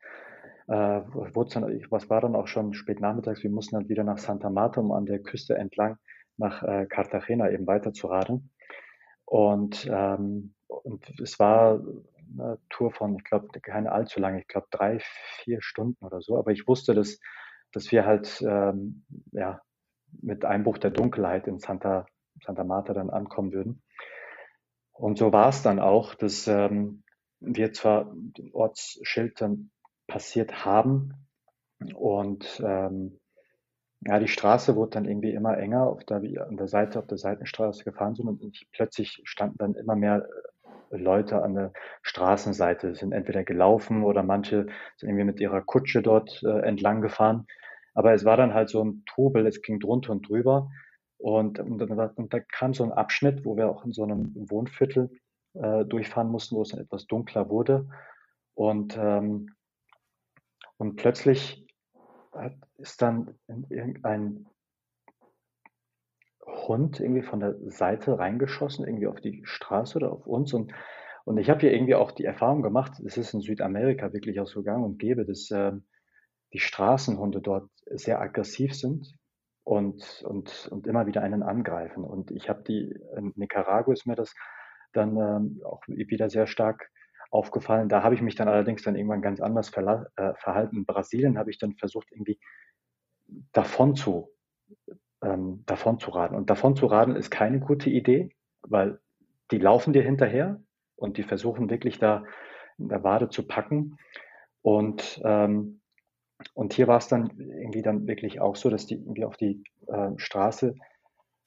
Äh, 0.67 0.73
was 0.73 2.09
war 2.09 2.21
dann 2.21 2.35
auch 2.35 2.47
schon 2.47 2.73
spät 2.73 2.99
nachmittags, 2.99 3.43
wir 3.43 3.49
mussten 3.49 3.75
dann 3.75 3.89
wieder 3.89 4.03
nach 4.03 4.17
Santa 4.17 4.49
Marta, 4.49 4.81
um 4.81 4.91
an 4.91 5.05
der 5.05 5.19
Küste 5.19 5.55
entlang 5.55 5.97
nach 6.37 6.63
äh, 6.63 6.85
Cartagena 6.85 7.49
eben 7.51 7.67
weiter 7.67 7.93
zu 7.93 8.07
radeln. 8.07 8.49
Und, 9.25 9.87
ähm, 9.91 10.53
und 10.67 11.19
es 11.19 11.39
war 11.39 11.81
eine 12.33 12.59
Tour 12.69 12.91
von, 12.91 13.15
ich 13.15 13.23
glaube, 13.23 13.47
keine 13.61 13.91
allzu 13.91 14.19
lange, 14.19 14.39
ich 14.39 14.47
glaube 14.47 14.67
drei, 14.71 14.99
vier 15.43 15.61
Stunden 15.61 16.03
oder 16.03 16.21
so. 16.21 16.37
Aber 16.37 16.51
ich 16.51 16.67
wusste, 16.67 16.93
dass, 16.93 17.19
dass 17.71 17.91
wir 17.91 18.05
halt 18.05 18.43
ähm, 18.47 19.05
ja, 19.31 19.61
mit 20.21 20.45
Einbruch 20.45 20.77
der 20.77 20.91
Dunkelheit 20.91 21.47
in 21.47 21.59
Santa, 21.59 22.05
Santa 22.43 22.63
Marta 22.63 22.93
dann 22.93 23.09
ankommen 23.09 23.51
würden. 23.51 23.81
Und 24.91 25.17
so 25.17 25.31
war 25.31 25.49
es 25.49 25.63
dann 25.63 25.79
auch, 25.79 26.13
dass 26.15 26.47
ähm, 26.47 27.03
wir 27.39 27.73
zwar 27.73 28.11
den 28.13 28.53
Ortsschild 28.53 29.41
dann 29.41 29.71
passiert 30.07 30.65
haben 30.65 31.13
und 31.95 32.61
ähm, 32.63 33.19
ja, 34.05 34.19
die 34.19 34.27
Straße 34.27 34.75
wurde 34.75 34.91
dann 34.91 35.05
irgendwie 35.05 35.33
immer 35.33 35.57
enger, 35.57 35.87
auf 35.87 36.03
der 36.03 36.17
an 36.17 36.57
der 36.57 36.67
Seite, 36.67 36.99
auf 36.99 37.07
der 37.07 37.17
Seitenstraße 37.17 37.83
gefahren 37.83 38.15
sind 38.15 38.27
und 38.27 38.43
ich, 38.43 38.67
plötzlich 38.71 39.21
standen 39.23 39.57
dann 39.57 39.75
immer 39.75 39.95
mehr 39.95 40.27
äh, 40.91 40.97
Leute 40.97 41.41
an 41.41 41.55
der 41.55 41.73
Straßenseite, 42.01 42.95
sind 42.95 43.13
entweder 43.13 43.43
gelaufen 43.43 44.03
oder 44.03 44.23
manche 44.23 44.67
sind 44.97 45.09
irgendwie 45.09 45.25
mit 45.25 45.39
ihrer 45.39 45.61
Kutsche 45.61 46.01
dort 46.01 46.41
äh, 46.43 46.59
entlang 46.61 47.01
gefahren. 47.01 47.47
Aber 47.93 48.13
es 48.13 48.25
war 48.25 48.37
dann 48.37 48.53
halt 48.53 48.69
so 48.69 48.83
ein 48.83 49.03
Trubel, 49.05 49.45
es 49.47 49.61
ging 49.61 49.79
drunter 49.79 50.11
und 50.11 50.27
drüber. 50.27 50.69
Und, 51.17 51.59
und, 51.59 51.81
und 51.81 52.33
da 52.33 52.39
kam 52.39 52.73
so 52.73 52.83
ein 52.83 52.91
Abschnitt, 52.91 53.45
wo 53.45 53.55
wir 53.55 53.69
auch 53.69 53.85
in 53.85 53.93
so 53.93 54.03
einem 54.03 54.33
Wohnviertel 54.35 55.09
äh, 55.53 55.85
durchfahren 55.85 56.29
mussten, 56.29 56.55
wo 56.55 56.63
es 56.63 56.69
dann 56.69 56.81
etwas 56.81 57.05
dunkler 57.05 57.49
wurde. 57.49 57.87
Und, 58.55 58.97
ähm, 58.97 59.51
und 60.77 60.95
plötzlich 60.95 61.62
hat, 62.33 62.55
ist 62.77 63.01
dann 63.01 63.35
irgendein 63.69 64.47
Hund 66.45 66.99
irgendwie 66.99 67.21
von 67.21 67.39
der 67.39 67.55
Seite 67.69 68.17
reingeschossen, 68.19 68.85
irgendwie 68.85 69.07
auf 69.07 69.21
die 69.21 69.41
Straße 69.45 69.97
oder 69.97 70.11
auf 70.11 70.27
uns. 70.27 70.53
Und, 70.53 70.73
und 71.25 71.37
ich 71.37 71.49
habe 71.49 71.61
hier 71.61 71.73
irgendwie 71.73 71.95
auch 71.95 72.11
die 72.11 72.25
Erfahrung 72.25 72.61
gemacht, 72.61 72.99
es 73.05 73.17
ist 73.17 73.33
in 73.33 73.41
Südamerika 73.41 74.13
wirklich 74.13 74.39
auch 74.39 74.47
so 74.47 74.63
gang 74.63 74.83
und 74.83 74.99
gäbe, 74.99 75.25
dass 75.25 75.49
äh, 75.51 75.73
die 76.53 76.59
Straßenhunde 76.59 77.41
dort 77.41 77.69
sehr 77.85 78.21
aggressiv 78.21 78.75
sind 78.75 79.15
und, 79.63 80.23
und, 80.27 80.67
und 80.71 80.87
immer 80.87 81.07
wieder 81.07 81.21
einen 81.21 81.43
angreifen. 81.43 82.03
Und 82.03 82.31
ich 82.31 82.49
habe 82.49 82.63
die, 82.63 82.95
in 83.17 83.33
Nicaragua 83.35 83.93
ist 83.93 84.05
mir 84.05 84.15
das 84.15 84.33
dann 84.91 85.17
ähm, 85.17 85.61
auch 85.65 85.81
wieder 85.87 86.29
sehr 86.29 86.45
stark 86.45 86.89
aufgefallen. 87.33 87.89
Da 87.89 88.03
habe 88.03 88.15
ich 88.15 88.21
mich 88.21 88.35
dann 88.35 88.47
allerdings 88.47 88.83
dann 88.83 88.95
irgendwann 88.95 89.21
ganz 89.21 89.41
anders 89.41 89.71
äh, 89.75 90.33
verhalten. 90.35 90.77
In 90.77 90.85
Brasilien 90.85 91.37
habe 91.37 91.49
ich 91.49 91.57
dann 91.57 91.73
versucht, 91.73 92.11
irgendwie 92.11 92.39
davon 93.51 93.95
zu, 93.95 94.29
ähm, 95.23 95.63
davon 95.65 95.99
zu 95.99 96.11
raten. 96.11 96.35
Und 96.35 96.49
davon 96.49 96.75
zu 96.75 96.85
raten 96.85 97.15
ist 97.15 97.31
keine 97.31 97.59
gute 97.59 97.89
Idee, 97.89 98.35
weil 98.61 98.99
die 99.51 99.57
laufen 99.57 99.93
dir 99.93 100.03
hinterher 100.03 100.61
und 100.95 101.17
die 101.17 101.23
versuchen 101.23 101.69
wirklich 101.69 101.97
da 101.97 102.23
in 102.77 102.89
der 102.89 103.03
Wade 103.03 103.29
zu 103.29 103.47
packen. 103.47 103.97
Und, 104.61 105.19
ähm, 105.25 105.81
und 106.53 106.73
hier 106.73 106.87
war 106.87 106.97
es 106.97 107.07
dann 107.07 107.31
irgendwie 107.37 107.81
dann 107.81 108.07
wirklich 108.07 108.41
auch 108.41 108.55
so, 108.55 108.69
dass 108.69 108.85
die 108.85 108.95
irgendwie 108.95 109.25
auf 109.25 109.37
die 109.37 109.63
äh, 109.87 110.11
Straße 110.17 110.75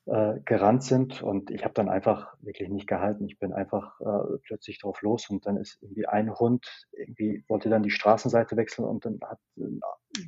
äh, 0.06 0.40
gerannt 0.44 0.84
sind 0.84 1.22
und 1.22 1.50
ich 1.50 1.64
habe 1.64 1.74
dann 1.74 1.88
einfach 1.88 2.34
wirklich 2.40 2.68
nicht 2.68 2.86
gehalten. 2.86 3.24
Ich 3.26 3.38
bin 3.38 3.52
einfach 3.52 4.00
äh, 4.00 4.38
plötzlich 4.44 4.78
drauf 4.78 5.02
los 5.02 5.28
und 5.30 5.46
dann 5.46 5.56
ist 5.56 5.82
irgendwie 5.82 6.06
ein 6.06 6.32
Hund 6.32 6.86
irgendwie 6.92 7.44
wollte 7.48 7.68
dann 7.68 7.82
die 7.82 7.90
Straßenseite 7.90 8.56
wechseln 8.56 8.84
und 8.84 9.04
dann 9.04 9.18
hat 9.22 9.38
äh, 9.56 10.22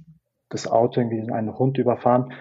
das 0.49 0.67
Auto 0.67 1.01
irgendwie 1.01 1.31
einen 1.33 1.57
Hund 1.57 1.79
überfahren 1.79 2.35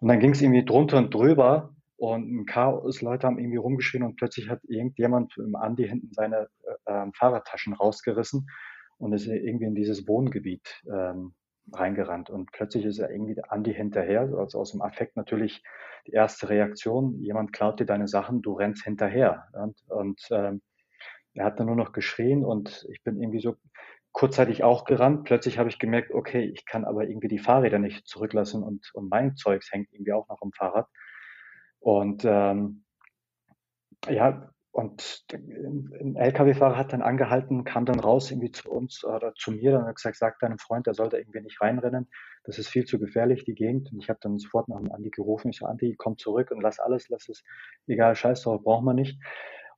und 0.00 0.08
dann 0.08 0.20
ging 0.20 0.30
es 0.30 0.40
irgendwie 0.40 0.64
drunter 0.64 0.98
und 0.98 1.12
drüber 1.12 1.74
und 1.96 2.30
ein 2.32 2.46
Chaos, 2.46 3.02
Leute 3.02 3.26
haben 3.26 3.40
irgendwie 3.40 3.56
rumgeschrien 3.56 4.04
und 4.04 4.16
plötzlich 4.16 4.48
hat 4.48 4.60
irgendjemand 4.68 5.36
im 5.36 5.56
Andi 5.56 5.88
hinten 5.88 6.12
seine 6.12 6.48
äh, 6.62 6.74
ähm, 6.86 7.12
Fahrradtaschen 7.12 7.74
rausgerissen 7.74 8.46
und 8.98 9.12
ist 9.12 9.26
irgendwie 9.26 9.66
in 9.66 9.74
dieses 9.74 10.06
Wohngebiet 10.06 10.80
ähm, 10.88 11.34
reingerannt. 11.72 12.30
Und 12.30 12.52
plötzlich 12.52 12.84
ist 12.84 12.98
er 12.98 13.10
irgendwie 13.10 13.40
Andi 13.48 13.74
hinterher, 13.74 14.22
also 14.38 14.60
aus 14.60 14.72
dem 14.72 14.82
Affekt 14.82 15.16
natürlich 15.16 15.62
die 16.06 16.12
erste 16.12 16.48
Reaktion, 16.48 17.18
jemand 17.20 17.52
klaut 17.52 17.80
dir 17.80 17.86
deine 17.86 18.08
Sachen, 18.08 18.42
du 18.42 18.54
rennst 18.54 18.84
hinterher. 18.84 19.48
Und, 19.52 19.76
und 19.88 20.20
ähm, 20.30 20.62
er 21.34 21.44
hat 21.44 21.60
dann 21.60 21.66
nur 21.66 21.76
noch 21.76 21.92
geschrien 21.92 22.44
und 22.44 22.86
ich 22.90 23.02
bin 23.02 23.20
irgendwie 23.20 23.40
so 23.40 23.56
kurzzeitig 24.12 24.64
auch 24.64 24.84
gerannt. 24.84 25.24
Plötzlich 25.24 25.58
habe 25.58 25.68
ich 25.68 25.78
gemerkt, 25.78 26.12
okay, 26.12 26.50
ich 26.52 26.66
kann 26.66 26.84
aber 26.84 27.08
irgendwie 27.08 27.28
die 27.28 27.38
Fahrräder 27.38 27.78
nicht 27.78 28.08
zurücklassen 28.08 28.62
und, 28.62 28.90
und 28.94 29.08
mein 29.08 29.36
Zeugs 29.36 29.70
hängt 29.70 29.92
irgendwie 29.92 30.12
auch 30.12 30.28
noch 30.28 30.42
am 30.42 30.52
Fahrrad. 30.52 30.88
Und 31.78 32.24
ähm, 32.24 32.84
ja, 34.08 34.50
und 34.70 35.24
ein 35.32 36.14
LKW-Fahrer 36.16 36.76
hat 36.76 36.92
dann 36.92 37.02
angehalten, 37.02 37.64
kam 37.64 37.84
dann 37.84 38.00
raus 38.00 38.30
irgendwie 38.30 38.52
zu 38.52 38.70
uns 38.70 39.04
oder 39.04 39.34
zu 39.34 39.50
mir 39.50 39.78
und 39.78 39.86
hat 39.86 39.96
gesagt, 39.96 40.16
sag 40.16 40.38
deinem 40.38 40.58
Freund, 40.58 40.86
der 40.86 40.94
sollte 40.94 41.16
irgendwie 41.16 41.40
nicht 41.40 41.60
reinrennen. 41.60 42.08
Das 42.44 42.58
ist 42.58 42.68
viel 42.68 42.84
zu 42.84 42.98
gefährlich, 42.98 43.44
die 43.44 43.54
Gegend. 43.54 43.90
Und 43.92 44.02
ich 44.02 44.08
habe 44.08 44.20
dann 44.22 44.38
sofort 44.38 44.68
nach 44.68 44.78
dem 44.78 44.92
Andi 44.92 45.10
gerufen. 45.10 45.50
Ich 45.50 45.58
so, 45.58 45.66
Andi, 45.66 45.96
komm 45.96 46.16
zurück 46.16 46.50
und 46.50 46.60
lass 46.60 46.78
alles, 46.78 47.08
lass 47.08 47.28
es, 47.28 47.42
egal, 47.86 48.14
scheiß 48.14 48.42
drauf, 48.42 48.62
brauchen 48.62 48.84
wir 48.84 48.94
nicht. 48.94 49.18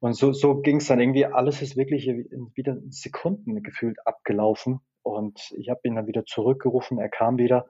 Und 0.00 0.14
so, 0.14 0.32
so 0.32 0.60
ging 0.60 0.76
es 0.78 0.86
dann 0.86 1.00
irgendwie, 1.00 1.26
alles 1.26 1.62
ist 1.62 1.76
wirklich 1.76 2.06
wieder 2.06 2.72
in 2.72 2.90
Sekunden 2.90 3.62
gefühlt 3.62 3.98
abgelaufen. 4.06 4.80
Und 5.02 5.52
ich 5.56 5.70
habe 5.70 5.80
ihn 5.84 5.94
dann 5.94 6.06
wieder 6.06 6.24
zurückgerufen, 6.24 6.98
er 6.98 7.08
kam 7.08 7.38
wieder. 7.38 7.66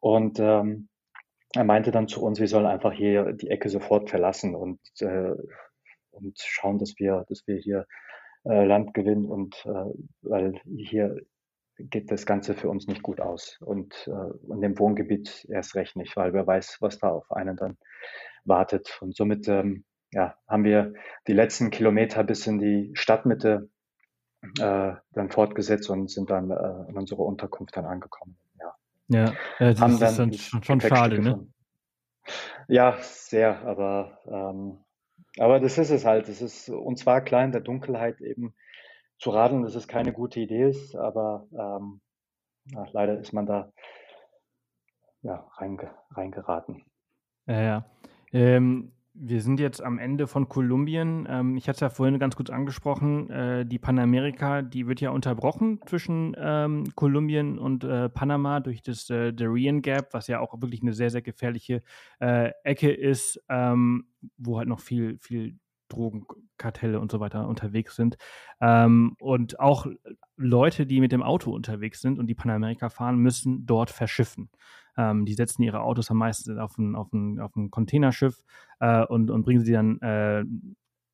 Und 0.00 0.38
ähm, 0.40 0.88
er 1.54 1.64
meinte 1.64 1.90
dann 1.90 2.08
zu 2.08 2.22
uns, 2.22 2.40
wir 2.40 2.48
sollen 2.48 2.66
einfach 2.66 2.92
hier 2.92 3.32
die 3.32 3.50
Ecke 3.50 3.68
sofort 3.68 4.10
verlassen. 4.10 4.54
Und 4.54 4.80
äh, 5.00 5.34
und 6.16 6.38
schauen, 6.38 6.78
dass 6.78 6.94
wir, 6.98 7.24
dass 7.28 7.46
wir 7.46 7.56
hier 7.56 7.86
äh, 8.44 8.64
Land 8.64 8.94
gewinnen 8.94 9.26
und 9.26 9.64
äh, 9.66 9.92
weil 10.22 10.60
hier 10.64 11.16
geht 11.78 12.10
das 12.10 12.26
Ganze 12.26 12.54
für 12.54 12.68
uns 12.68 12.86
nicht 12.86 13.02
gut 13.02 13.20
aus. 13.20 13.58
Und 13.60 14.08
äh, 14.08 14.52
in 14.52 14.60
dem 14.60 14.78
Wohngebiet 14.78 15.46
erst 15.50 15.74
recht 15.74 15.96
nicht, 15.96 16.16
weil 16.16 16.32
wer 16.32 16.46
weiß, 16.46 16.78
was 16.80 16.98
da 16.98 17.10
auf 17.10 17.30
einen 17.32 17.56
dann 17.56 17.76
wartet. 18.44 18.98
Und 19.00 19.14
somit 19.14 19.46
ähm, 19.48 19.84
ja, 20.12 20.36
haben 20.48 20.64
wir 20.64 20.94
die 21.26 21.32
letzten 21.32 21.70
Kilometer 21.70 22.24
bis 22.24 22.46
in 22.46 22.58
die 22.58 22.90
Stadtmitte 22.94 23.68
äh, 24.58 24.94
dann 25.12 25.30
fortgesetzt 25.30 25.90
und 25.90 26.10
sind 26.10 26.30
dann 26.30 26.50
äh, 26.50 26.88
in 26.88 26.96
unserer 26.96 27.20
Unterkunft 27.20 27.76
dann 27.76 27.84
angekommen. 27.84 28.38
Ja, 28.58 28.74
ja 29.08 29.24
äh, 29.58 29.72
das 29.72 29.80
haben 29.80 29.92
ist 29.92 30.00
dann, 30.00 30.16
dann 30.16 30.32
schon, 30.32 30.62
schon 30.62 30.80
schade, 30.80 31.20
ne? 31.20 31.46
Ja, 32.68 32.96
sehr, 33.00 33.60
aber, 33.64 34.18
ähm, 34.26 34.78
aber 35.38 35.60
das 35.60 35.78
ist 35.78 35.90
es 35.90 36.04
halt. 36.04 36.28
Es 36.28 36.42
ist, 36.42 36.68
und 36.68 36.98
zwar 36.98 37.20
klar 37.20 37.44
in 37.44 37.52
der 37.52 37.60
Dunkelheit 37.60 38.20
eben 38.20 38.54
zu 39.18 39.30
radeln, 39.30 39.62
dass 39.62 39.74
es 39.74 39.88
keine 39.88 40.12
gute 40.12 40.40
Idee 40.40 40.68
ist, 40.68 40.94
aber 40.94 41.46
ähm, 41.52 42.00
ja, 42.72 42.86
leider 42.92 43.18
ist 43.18 43.32
man 43.32 43.46
da 43.46 43.72
ja, 45.22 45.48
reinge, 45.56 45.90
reingeraten. 46.10 46.84
Ja, 47.46 47.60
ja. 47.62 47.84
Ähm, 48.32 48.92
wir 49.18 49.40
sind 49.40 49.60
jetzt 49.60 49.82
am 49.82 49.98
Ende 49.98 50.26
von 50.26 50.48
Kolumbien. 50.48 51.26
Ähm, 51.28 51.56
ich 51.56 51.68
hatte 51.68 51.76
es 51.76 51.80
ja 51.80 51.90
vorhin 51.90 52.18
ganz 52.18 52.36
kurz 52.36 52.50
angesprochen. 52.50 53.30
Äh, 53.30 53.66
die 53.66 53.78
Panamerika, 53.78 54.62
die 54.62 54.86
wird 54.86 55.00
ja 55.00 55.10
unterbrochen 55.10 55.80
zwischen 55.86 56.36
ähm, 56.38 56.84
Kolumbien 56.94 57.58
und 57.58 57.84
äh, 57.84 58.08
Panama 58.08 58.60
durch 58.60 58.82
das 58.82 59.08
äh, 59.10 59.32
Darien 59.32 59.82
Gap, 59.82 60.12
was 60.12 60.26
ja 60.26 60.40
auch 60.40 60.60
wirklich 60.60 60.82
eine 60.82 60.92
sehr, 60.92 61.10
sehr 61.10 61.22
gefährliche 61.22 61.82
äh, 62.20 62.50
Ecke 62.64 62.92
ist, 62.92 63.42
ähm, 63.48 64.06
wo 64.36 64.58
halt 64.58 64.68
noch 64.68 64.80
viel, 64.80 65.18
viel 65.18 65.58
Drogenkartelle 65.88 67.00
und 67.00 67.10
so 67.10 67.20
weiter 67.20 67.48
unterwegs 67.48 67.96
sind. 67.96 68.16
Ähm, 68.60 69.16
und 69.20 69.60
auch 69.60 69.86
Leute, 70.36 70.86
die 70.86 71.00
mit 71.00 71.12
dem 71.12 71.22
Auto 71.22 71.52
unterwegs 71.52 72.00
sind 72.00 72.18
und 72.18 72.26
die 72.26 72.34
Panamerika 72.34 72.88
fahren, 72.88 73.18
müssen 73.18 73.66
dort 73.66 73.90
verschiffen. 73.90 74.50
Ähm, 74.96 75.24
die 75.24 75.34
setzen 75.34 75.62
ihre 75.62 75.80
Autos 75.80 76.10
am 76.10 76.18
meisten 76.18 76.58
auf 76.58 76.76
ein, 76.78 76.94
auf 76.94 77.12
ein, 77.12 77.40
auf 77.40 77.54
ein 77.56 77.70
Containerschiff 77.70 78.42
äh, 78.80 79.04
und, 79.04 79.30
und 79.30 79.44
bringen 79.44 79.64
sie 79.64 79.72
dann 79.72 80.00
äh, 80.00 80.44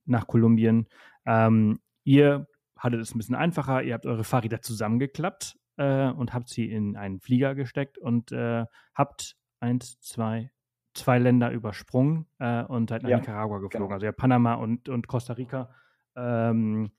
nach 0.05 0.27
Kolumbien. 0.27 0.87
Ähm, 1.27 1.81
ihr 2.05 2.47
hattet 2.77 3.01
es 3.01 3.15
ein 3.15 3.19
bisschen 3.19 3.35
einfacher, 3.35 3.83
ihr 3.83 3.95
habt 3.95 4.07
eure 4.07 4.25
Fahrräder 4.25 4.61
zusammengeklappt 4.61 5.57
äh, 5.77 6.09
und 6.11 6.35
habt 6.35 6.49
sie 6.49 6.71
in 6.71 6.97
einen 6.97 7.21
Flieger 7.21 7.55
gesteckt 7.55 7.99
und 7.99 8.33
äh, 8.33 8.65
habt 8.95 9.37
eins, 9.61 9.99
zwei, 10.01 10.51
zwei 10.95 11.19
Länder 11.19 11.51
übersprungen 11.51 12.27
äh, 12.39 12.63
und 12.65 12.91
seid 12.91 13.03
nach 13.03 13.11
ja, 13.11 13.19
Nicaragua 13.19 13.59
geflogen. 13.59 13.87
Genau. 13.87 13.95
Also 13.95 14.07
ihr 14.07 14.13
Panama 14.13 14.55
und, 14.55 14.89
und 14.89 15.07
Costa 15.07 15.35
Rica 15.35 15.71
ähm, 16.17 16.91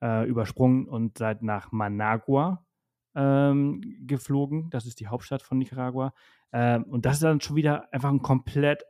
äh, 0.00 0.26
übersprungen 0.26 0.86
und 0.86 1.18
seid 1.18 1.42
nach 1.42 1.72
Managua 1.72 2.64
ähm, 3.14 3.80
geflogen. 4.06 4.70
Das 4.70 4.86
ist 4.86 5.00
die 5.00 5.08
Hauptstadt 5.08 5.42
von 5.42 5.58
Nicaragua. 5.58 6.12
Ähm, 6.52 6.84
und 6.84 7.06
das 7.06 7.14
ist 7.14 7.22
dann 7.22 7.40
schon 7.40 7.56
wieder 7.56 7.92
einfach 7.92 8.10
ein 8.10 8.22
komplett, 8.22 8.84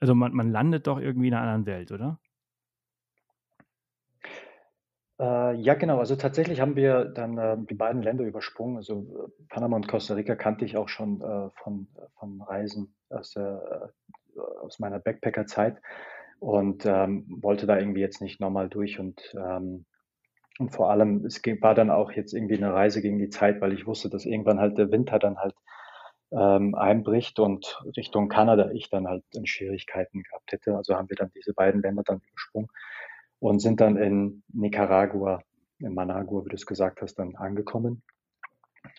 also 0.00 0.14
man, 0.14 0.32
man 0.32 0.50
landet 0.50 0.86
doch 0.86 0.98
irgendwie 0.98 1.28
in 1.28 1.34
einer 1.34 1.42
anderen 1.42 1.66
Welt, 1.66 1.92
oder? 1.92 2.18
Äh, 5.18 5.54
ja, 5.56 5.74
genau. 5.74 5.98
Also 5.98 6.16
tatsächlich 6.16 6.60
haben 6.60 6.76
wir 6.76 7.06
dann 7.06 7.38
äh, 7.38 7.56
die 7.58 7.74
beiden 7.74 8.02
Länder 8.02 8.24
übersprungen. 8.24 8.76
Also 8.76 9.30
äh, 9.40 9.44
Panama 9.48 9.76
und 9.76 9.88
Costa 9.88 10.14
Rica 10.14 10.36
kannte 10.36 10.64
ich 10.64 10.76
auch 10.76 10.88
schon 10.88 11.20
äh, 11.22 11.50
von, 11.62 11.88
von 12.18 12.42
Reisen 12.42 12.94
aus, 13.08 13.36
aus 14.60 14.78
meiner 14.80 14.98
Backpacker-Zeit 14.98 15.80
und 16.38 16.84
ähm, 16.86 17.24
wollte 17.40 17.66
da 17.66 17.78
irgendwie 17.78 18.00
jetzt 18.00 18.20
nicht 18.20 18.40
nochmal 18.40 18.68
durch 18.68 18.98
und 18.98 19.34
ähm, 19.34 19.86
und 20.58 20.70
vor 20.70 20.90
allem, 20.90 21.24
es 21.26 21.42
war 21.60 21.74
dann 21.74 21.90
auch 21.90 22.12
jetzt 22.12 22.32
irgendwie 22.32 22.56
eine 22.56 22.72
Reise 22.72 23.02
gegen 23.02 23.18
die 23.18 23.28
Zeit, 23.28 23.60
weil 23.60 23.72
ich 23.72 23.86
wusste, 23.86 24.08
dass 24.08 24.24
irgendwann 24.24 24.60
halt 24.60 24.78
der 24.78 24.90
Winter 24.90 25.18
dann 25.18 25.36
halt 25.38 25.54
ähm, 26.32 26.74
einbricht 26.74 27.38
und 27.38 27.80
Richtung 27.96 28.28
Kanada 28.28 28.70
ich 28.70 28.90
dann 28.90 29.06
halt 29.06 29.24
in 29.32 29.46
Schwierigkeiten 29.46 30.22
gehabt 30.22 30.52
hätte. 30.52 30.76
Also 30.76 30.94
haben 30.96 31.08
wir 31.08 31.16
dann 31.16 31.30
diese 31.34 31.52
beiden 31.52 31.82
Länder 31.82 32.02
dann 32.04 32.20
übersprungen 32.28 32.68
und 33.38 33.60
sind 33.60 33.80
dann 33.80 33.96
in 33.96 34.42
Nicaragua, 34.48 35.40
in 35.78 35.94
Managua, 35.94 36.44
wie 36.44 36.48
du 36.48 36.56
es 36.56 36.66
gesagt 36.66 37.02
hast, 37.02 37.16
dann 37.16 37.36
angekommen 37.36 38.02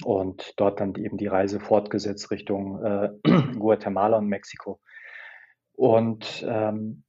und 0.03 0.53
dort 0.57 0.79
dann 0.79 0.95
eben 0.95 1.17
die 1.17 1.27
Reise 1.27 1.59
fortgesetzt 1.59 2.29
Richtung 2.31 2.83
äh, 2.83 3.09
Guatemala 3.57 4.17
und 4.17 4.27
Mexiko. 4.27 4.79
Und 5.73 6.45
ähm, 6.47 7.03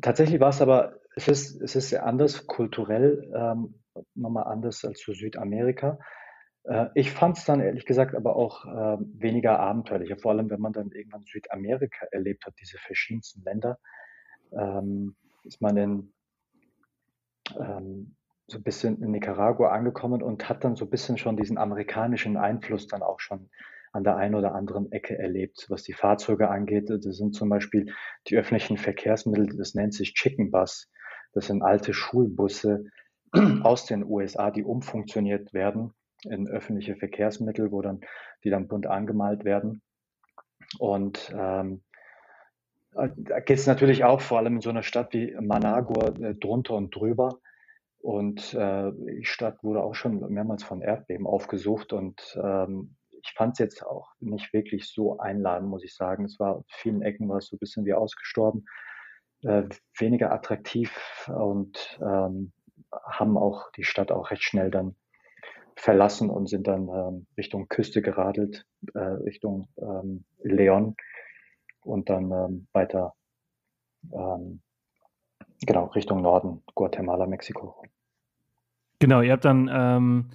tatsächlich 0.00 0.40
war 0.40 0.50
es 0.50 0.62
aber 0.62 0.97
es 1.18 1.26
ist, 1.26 1.60
es 1.60 1.74
ist 1.74 1.88
sehr 1.88 2.06
anders, 2.06 2.46
kulturell 2.46 3.28
ähm, 3.34 3.74
nochmal 4.14 4.44
anders 4.44 4.84
als 4.84 5.00
zu 5.00 5.12
Südamerika. 5.12 5.98
Äh, 6.62 6.86
ich 6.94 7.10
fand 7.10 7.38
es 7.38 7.44
dann 7.44 7.60
ehrlich 7.60 7.86
gesagt 7.86 8.14
aber 8.14 8.36
auch 8.36 8.64
äh, 8.66 8.98
weniger 9.14 9.58
abenteuerlicher, 9.58 10.16
vor 10.16 10.30
allem 10.30 10.48
wenn 10.48 10.60
man 10.60 10.72
dann 10.72 10.92
irgendwann 10.92 11.24
Südamerika 11.24 12.06
erlebt 12.12 12.46
hat, 12.46 12.54
diese 12.60 12.78
verschiedensten 12.78 13.42
Länder. 13.42 13.78
Ähm, 14.52 15.16
ist 15.42 15.60
man 15.60 15.76
in, 15.76 16.12
ähm, 17.58 18.14
so 18.46 18.58
ein 18.58 18.62
bisschen 18.62 19.02
in 19.02 19.10
Nicaragua 19.10 19.70
angekommen 19.70 20.22
und 20.22 20.48
hat 20.48 20.62
dann 20.62 20.76
so 20.76 20.84
ein 20.84 20.90
bisschen 20.90 21.18
schon 21.18 21.36
diesen 21.36 21.58
amerikanischen 21.58 22.36
Einfluss 22.36 22.86
dann 22.86 23.02
auch 23.02 23.18
schon 23.18 23.50
an 23.92 24.04
der 24.04 24.16
einen 24.16 24.36
oder 24.36 24.54
anderen 24.54 24.92
Ecke 24.92 25.18
erlebt, 25.18 25.66
was 25.68 25.82
die 25.82 25.94
Fahrzeuge 25.94 26.48
angeht. 26.48 26.90
Das 26.90 27.02
sind 27.16 27.34
zum 27.34 27.48
Beispiel 27.48 27.92
die 28.28 28.36
öffentlichen 28.36 28.76
Verkehrsmittel, 28.76 29.56
das 29.56 29.74
nennt 29.74 29.94
sich 29.94 30.14
Chicken 30.14 30.52
Bus. 30.52 30.88
Das 31.38 31.46
sind 31.46 31.62
alte 31.62 31.94
Schulbusse 31.94 32.86
aus 33.62 33.86
den 33.86 34.04
USA, 34.04 34.50
die 34.50 34.64
umfunktioniert 34.64 35.54
werden 35.54 35.94
in 36.24 36.48
öffentliche 36.48 36.96
Verkehrsmittel, 36.96 37.70
wo 37.70 37.80
dann, 37.80 38.00
die 38.42 38.50
dann 38.50 38.66
bunt 38.66 38.88
angemalt 38.88 39.44
werden. 39.44 39.80
Und 40.80 41.32
ähm, 41.32 41.84
da 42.90 43.06
geht 43.38 43.56
es 43.56 43.68
natürlich 43.68 44.02
auch 44.02 44.20
vor 44.20 44.38
allem 44.38 44.56
in 44.56 44.60
so 44.60 44.70
einer 44.70 44.82
Stadt 44.82 45.12
wie 45.12 45.32
Managua 45.40 46.08
äh, 46.08 46.34
drunter 46.34 46.74
und 46.74 46.92
drüber. 46.92 47.38
Und 48.00 48.52
äh, 48.54 48.90
die 48.92 49.24
Stadt 49.24 49.62
wurde 49.62 49.84
auch 49.84 49.94
schon 49.94 50.18
mehrmals 50.32 50.64
von 50.64 50.82
Erdbeben 50.82 51.28
aufgesucht 51.28 51.92
und 51.92 52.36
ähm, 52.42 52.96
ich 53.22 53.32
fand 53.34 53.52
es 53.52 53.58
jetzt 53.60 53.86
auch 53.86 54.08
nicht 54.18 54.52
wirklich 54.52 54.88
so 54.92 55.18
einladend, 55.18 55.70
muss 55.70 55.84
ich 55.84 55.94
sagen. 55.94 56.24
Es 56.24 56.40
war 56.40 56.64
vielen 56.66 57.02
Ecken 57.02 57.28
war 57.28 57.36
es 57.36 57.46
so 57.46 57.54
ein 57.54 57.60
bisschen 57.60 57.84
wie 57.84 57.94
ausgestorben 57.94 58.64
äh, 59.42 59.64
weniger 59.96 60.32
attraktiv 60.32 61.28
und 61.28 61.98
ähm, 62.02 62.52
haben 62.92 63.36
auch 63.36 63.70
die 63.72 63.84
Stadt 63.84 64.10
auch 64.10 64.30
recht 64.30 64.42
schnell 64.42 64.70
dann 64.70 64.96
verlassen 65.76 66.30
und 66.30 66.48
sind 66.48 66.66
dann 66.66 66.88
ähm, 66.88 67.26
Richtung 67.36 67.68
Küste 67.68 68.02
geradelt, 68.02 68.66
äh, 68.94 68.98
Richtung 68.98 69.68
ähm, 69.78 70.24
Leon 70.42 70.96
und 71.82 72.10
dann 72.10 72.32
ähm, 72.32 72.66
weiter 72.72 73.14
ähm, 74.12 74.60
genau 75.66 75.86
Richtung 75.86 76.22
Norden, 76.22 76.62
Guatemala, 76.74 77.26
Mexiko. 77.26 77.82
Genau, 78.98 79.20
ihr 79.20 79.32
habt 79.32 79.44
dann 79.44 79.70
ähm, 79.72 80.30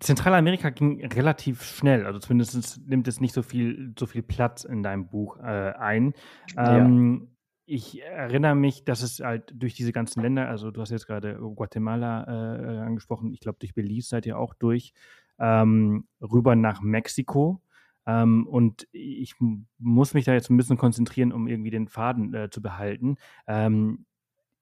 Zentralamerika 0.00 0.70
ging 0.70 1.04
relativ 1.06 1.62
schnell, 1.62 2.06
also 2.06 2.18
zumindest 2.18 2.80
nimmt 2.86 3.06
es 3.06 3.20
nicht 3.20 3.32
so 3.32 3.42
viel, 3.42 3.94
so 3.98 4.06
viel 4.06 4.22
Platz 4.22 4.64
in 4.64 4.82
deinem 4.82 5.06
Buch 5.06 5.38
äh, 5.38 5.72
ein. 5.78 6.14
Ähm, 6.56 7.33
ich 7.66 8.02
erinnere 8.02 8.54
mich, 8.54 8.84
dass 8.84 9.02
es 9.02 9.20
halt 9.20 9.52
durch 9.54 9.74
diese 9.74 9.92
ganzen 9.92 10.20
Länder, 10.20 10.48
also 10.48 10.70
du 10.70 10.80
hast 10.80 10.90
jetzt 10.90 11.06
gerade 11.06 11.36
Guatemala 11.36 12.24
äh, 12.24 12.78
angesprochen, 12.80 13.32
ich 13.32 13.40
glaube 13.40 13.58
durch 13.60 13.74
Belize 13.74 14.08
seid 14.08 14.26
ihr 14.26 14.38
auch 14.38 14.54
durch, 14.54 14.92
ähm, 15.38 16.06
rüber 16.20 16.56
nach 16.56 16.80
Mexiko. 16.80 17.60
Ähm, 18.06 18.46
und 18.46 18.86
ich 18.92 19.34
muss 19.78 20.12
mich 20.12 20.26
da 20.26 20.34
jetzt 20.34 20.50
ein 20.50 20.56
bisschen 20.58 20.76
konzentrieren, 20.76 21.32
um 21.32 21.48
irgendwie 21.48 21.70
den 21.70 21.88
Faden 21.88 22.34
äh, 22.34 22.50
zu 22.50 22.60
behalten. 22.60 23.16
Ähm, 23.46 24.04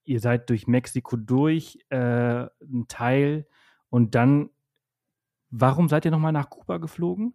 ihr 0.04 0.20
seid 0.20 0.48
durch 0.48 0.66
Mexiko 0.68 1.16
durch, 1.16 1.78
äh, 1.90 2.46
ein 2.46 2.86
Teil, 2.88 3.46
und 3.92 4.14
dann, 4.14 4.48
warum 5.50 5.90
seid 5.90 6.06
ihr 6.06 6.10
nochmal 6.10 6.32
nach 6.32 6.48
Kuba 6.48 6.78
geflogen? 6.78 7.34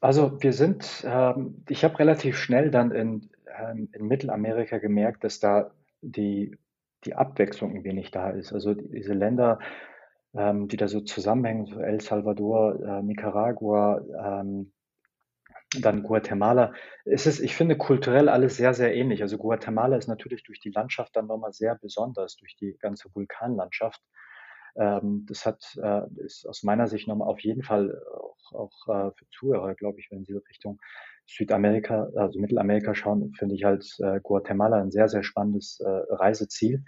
Also 0.00 0.42
wir 0.42 0.52
sind, 0.52 1.04
ähm, 1.06 1.62
ich 1.68 1.84
habe 1.84 1.98
relativ 1.98 2.36
schnell 2.38 2.70
dann 2.70 2.90
in, 2.90 3.30
ähm, 3.58 3.88
in 3.92 4.06
Mittelamerika 4.06 4.78
gemerkt, 4.78 5.24
dass 5.24 5.40
da 5.40 5.72
die, 6.00 6.56
die 7.04 7.14
Abwechslung 7.14 7.76
ein 7.76 7.84
wenig 7.84 8.10
da 8.10 8.30
ist. 8.30 8.52
Also 8.52 8.74
diese 8.74 9.12
Länder, 9.12 9.58
ähm, 10.34 10.68
die 10.68 10.78
da 10.78 10.88
so 10.88 11.00
zusammenhängen, 11.00 11.66
so 11.66 11.80
El 11.80 12.00
Salvador, 12.00 12.80
äh, 12.82 13.02
Nicaragua, 13.02 14.00
ähm, 14.42 14.72
dann 15.80 16.02
Guatemala, 16.02 16.72
ist 17.04 17.26
es, 17.26 17.38
ich 17.38 17.54
finde, 17.54 17.76
kulturell 17.76 18.28
alles 18.28 18.56
sehr, 18.56 18.74
sehr 18.74 18.94
ähnlich. 18.94 19.22
Also 19.22 19.38
Guatemala 19.38 19.96
ist 19.96 20.08
natürlich 20.08 20.42
durch 20.42 20.60
die 20.60 20.70
Landschaft 20.70 21.14
dann 21.14 21.26
nochmal 21.26 21.52
sehr 21.52 21.76
besonders, 21.76 22.36
durch 22.36 22.56
die 22.56 22.76
ganze 22.80 23.08
Vulkanlandschaft. 23.14 24.00
Ähm, 24.76 25.26
das 25.28 25.46
hat, 25.46 25.78
äh, 25.82 26.02
ist 26.24 26.46
aus 26.46 26.62
meiner 26.62 26.86
Sicht 26.86 27.08
nochmal 27.08 27.28
auf 27.28 27.40
jeden 27.40 27.62
Fall 27.62 28.00
auch, 28.14 28.52
auch 28.52 28.88
äh, 28.88 29.10
für 29.16 29.26
Zuhörer, 29.30 29.74
glaube 29.74 30.00
ich, 30.00 30.10
wenn 30.10 30.24
sie 30.24 30.34
Richtung 30.34 30.80
Südamerika, 31.26 32.08
also 32.16 32.40
Mittelamerika 32.40 32.94
schauen, 32.94 33.32
finde 33.38 33.54
ich 33.54 33.64
halt 33.64 33.86
äh, 34.00 34.20
Guatemala 34.20 34.80
ein 34.80 34.90
sehr, 34.90 35.08
sehr 35.08 35.22
spannendes 35.22 35.80
äh, 35.80 35.88
Reiseziel. 35.88 36.84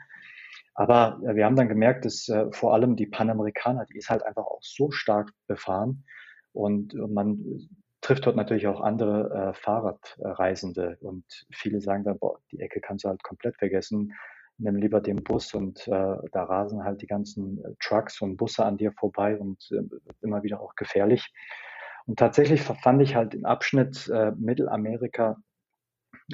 Aber 0.74 1.20
äh, 1.24 1.36
wir 1.36 1.44
haben 1.44 1.56
dann 1.56 1.68
gemerkt, 1.68 2.04
dass 2.04 2.28
äh, 2.28 2.50
vor 2.50 2.74
allem 2.74 2.96
die 2.96 3.06
Panamerikaner, 3.06 3.86
die 3.86 3.98
ist 3.98 4.10
halt 4.10 4.24
einfach 4.24 4.44
auch 4.44 4.62
so 4.62 4.90
stark 4.90 5.30
befahren 5.46 6.04
und, 6.52 6.94
und 6.94 7.12
man 7.12 7.68
trifft 8.00 8.26
dort 8.26 8.36
natürlich 8.36 8.66
auch 8.66 8.80
andere 8.80 9.50
äh, 9.50 9.54
Fahrradreisende 9.54 10.98
und 11.00 11.24
viele 11.52 11.80
sagen 11.80 12.04
dann, 12.04 12.18
boah, 12.18 12.40
die 12.50 12.60
Ecke 12.60 12.80
kannst 12.80 13.04
du 13.04 13.08
halt 13.08 13.22
komplett 13.22 13.56
vergessen, 13.58 14.12
nimm 14.58 14.76
lieber 14.76 15.00
den 15.00 15.22
Bus 15.22 15.54
und 15.54 15.86
äh, 15.88 16.16
da 16.32 16.44
rasen 16.44 16.84
halt 16.84 17.02
die 17.02 17.06
ganzen 17.06 17.64
äh, 17.64 17.74
Trucks 17.80 18.20
und 18.20 18.36
Busse 18.36 18.64
an 18.64 18.76
dir 18.76 18.92
vorbei 18.92 19.38
und 19.38 19.68
äh, 19.72 19.82
immer 20.20 20.42
wieder 20.42 20.60
auch 20.60 20.74
gefährlich. 20.74 21.32
Und 22.06 22.18
tatsächlich 22.18 22.62
fand 22.62 23.02
ich 23.02 23.14
halt 23.14 23.32
den 23.32 23.44
Abschnitt 23.44 24.08
äh, 24.08 24.32
Mittelamerika, 24.32 25.36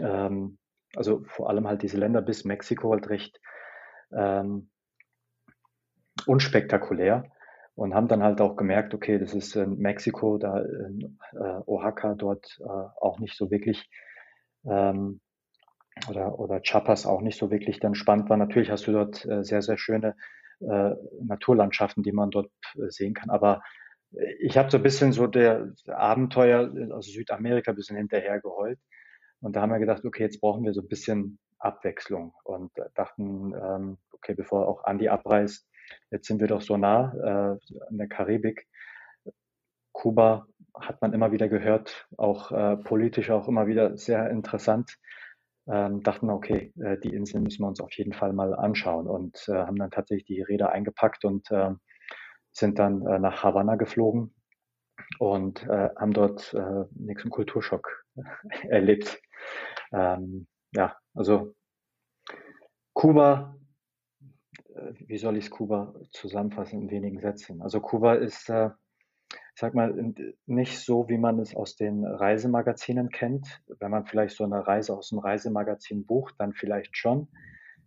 ähm, 0.00 0.58
also 0.96 1.22
vor 1.24 1.50
allem 1.50 1.68
halt 1.68 1.82
diese 1.82 1.98
Länder 1.98 2.22
bis 2.22 2.44
Mexiko 2.44 2.92
halt 2.92 3.08
recht 3.10 3.38
ähm, 4.12 4.70
unspektakulär 6.26 7.30
und 7.74 7.94
haben 7.94 8.08
dann 8.08 8.22
halt 8.22 8.40
auch 8.40 8.56
gemerkt, 8.56 8.94
okay, 8.94 9.18
das 9.18 9.34
ist 9.34 9.54
in 9.54 9.78
Mexiko, 9.78 10.38
da 10.38 10.58
in 10.60 11.18
äh, 11.32 11.60
Oaxaca 11.66 12.14
dort 12.14 12.58
äh, 12.60 12.64
auch 12.66 13.18
nicht 13.20 13.36
so 13.36 13.50
wirklich 13.50 13.88
ähm, 14.64 15.20
oder, 16.08 16.38
oder 16.38 16.60
Chiapas 16.62 17.06
auch 17.06 17.20
nicht 17.20 17.38
so 17.38 17.50
wirklich 17.50 17.80
dann 17.80 17.94
spannend 17.94 18.28
war. 18.30 18.36
Natürlich 18.36 18.70
hast 18.70 18.86
du 18.86 18.92
dort 18.92 19.24
äh, 19.24 19.42
sehr, 19.42 19.62
sehr 19.62 19.78
schöne 19.78 20.16
äh, 20.60 20.94
Naturlandschaften, 21.22 22.02
die 22.02 22.12
man 22.12 22.30
dort 22.30 22.50
äh, 22.74 22.90
sehen 22.90 23.14
kann. 23.14 23.30
Aber 23.30 23.62
ich 24.40 24.56
habe 24.56 24.70
so 24.70 24.78
ein 24.78 24.82
bisschen 24.82 25.12
so 25.12 25.26
der 25.26 25.72
Abenteuer 25.86 26.70
aus 26.92 27.06
Südamerika 27.06 27.72
ein 27.72 27.76
bisschen 27.76 27.96
hinterher 27.96 28.40
geheult. 28.40 28.78
Und 29.40 29.54
da 29.54 29.60
haben 29.60 29.70
wir 29.70 29.78
gedacht, 29.78 30.04
okay, 30.04 30.22
jetzt 30.22 30.40
brauchen 30.40 30.64
wir 30.64 30.72
so 30.72 30.80
ein 30.80 30.88
bisschen 30.88 31.38
Abwechslung 31.58 32.34
und 32.44 32.72
dachten, 32.94 33.54
ähm, 33.54 33.98
okay, 34.12 34.34
bevor 34.34 34.66
auch 34.66 34.84
Andi 34.84 35.08
abreist, 35.08 35.66
jetzt 36.10 36.26
sind 36.26 36.40
wir 36.40 36.48
doch 36.48 36.60
so 36.60 36.76
nah 36.76 37.12
äh, 37.14 37.84
an 37.88 37.98
der 37.98 38.08
Karibik. 38.08 38.66
Kuba 39.92 40.46
hat 40.74 41.00
man 41.02 41.12
immer 41.12 41.32
wieder 41.32 41.48
gehört, 41.48 42.06
auch 42.16 42.52
äh, 42.52 42.76
politisch 42.76 43.30
auch 43.30 43.48
immer 43.48 43.66
wieder 43.66 43.96
sehr 43.96 44.30
interessant. 44.30 44.96
Ähm, 45.70 46.02
dachten, 46.02 46.30
okay, 46.30 46.72
äh, 46.80 46.98
die 46.98 47.14
Inseln 47.14 47.44
müssen 47.44 47.62
wir 47.62 47.68
uns 47.68 47.80
auf 47.80 47.92
jeden 47.92 48.14
Fall 48.14 48.32
mal 48.32 48.54
anschauen 48.54 49.06
und 49.06 49.44
äh, 49.48 49.52
haben 49.52 49.76
dann 49.76 49.90
tatsächlich 49.90 50.24
die 50.24 50.42
Räder 50.42 50.72
eingepackt 50.72 51.24
und 51.24 51.50
äh, 51.50 51.70
sind 52.52 52.78
dann 52.78 53.06
äh, 53.06 53.18
nach 53.18 53.42
Havanna 53.42 53.76
geflogen 53.76 54.34
und 55.18 55.62
äh, 55.64 55.90
haben 55.96 56.12
dort 56.12 56.54
äh, 56.54 56.84
nächsten 56.92 57.30
Kulturschock 57.30 58.04
erlebt. 58.68 59.20
Ähm, 59.92 60.46
ja, 60.72 60.96
also 61.14 61.54
Kuba, 62.94 63.56
wie 65.06 65.18
soll 65.18 65.36
ich 65.36 65.50
Kuba 65.50 65.94
zusammenfassen 66.12 66.82
in 66.82 66.90
wenigen 66.90 67.20
Sätzen? 67.20 67.62
Also 67.62 67.80
Kuba 67.80 68.14
ist, 68.14 68.50
sag 69.58 69.74
mal, 69.74 70.14
nicht 70.46 70.78
so, 70.78 71.08
wie 71.08 71.18
man 71.18 71.40
es 71.40 71.54
aus 71.54 71.74
den 71.74 72.04
Reisemagazinen 72.04 73.08
kennt. 73.08 73.60
Wenn 73.80 73.90
man 73.90 74.06
vielleicht 74.06 74.36
so 74.36 74.44
eine 74.44 74.64
Reise 74.64 74.96
aus 74.96 75.08
dem 75.08 75.18
Reisemagazin 75.18 76.06
bucht, 76.06 76.36
dann 76.38 76.52
vielleicht 76.52 76.96
schon. 76.96 77.28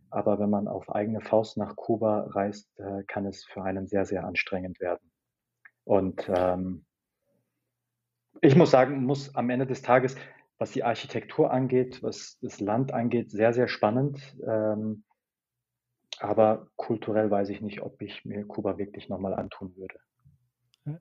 Aber 0.10 0.38
wenn 0.40 0.50
man 0.50 0.68
auf 0.68 0.90
eigene 0.94 1.22
Faust 1.22 1.56
nach 1.56 1.78
Kuba 1.78 2.28
reist, 2.32 2.68
äh, 2.78 3.04
kann 3.08 3.26
es 3.26 3.46
für 3.46 3.64
einen 3.64 3.88
sehr, 3.88 4.06
sehr 4.06 4.26
anstrengend 4.26 4.82
werden. 4.82 5.10
Und 5.86 6.30
ähm, 6.36 6.86
ich 8.42 8.58
muss 8.58 8.72
sagen, 8.72 9.06
muss 9.06 9.34
am 9.36 9.50
Ende 9.50 9.66
des 9.66 9.82
Tages, 9.82 10.18
was 10.58 10.72
die 10.72 10.84
Architektur 10.84 11.52
angeht, 11.52 12.04
was 12.04 12.38
das 12.42 12.60
Land 12.60 12.94
angeht, 12.94 13.32
sehr, 13.32 13.54
sehr 13.54 13.70
spannend. 13.70 14.36
Ähm, 14.46 15.06
aber 16.20 16.68
kulturell 16.76 17.32
weiß 17.32 17.48
ich 17.48 17.62
nicht, 17.62 17.82
ob 17.82 18.02
ich 18.02 18.26
mir 18.26 18.46
Kuba 18.46 18.78
wirklich 18.78 19.08
nochmal 19.08 19.34
antun 19.34 19.74
würde. 19.78 19.96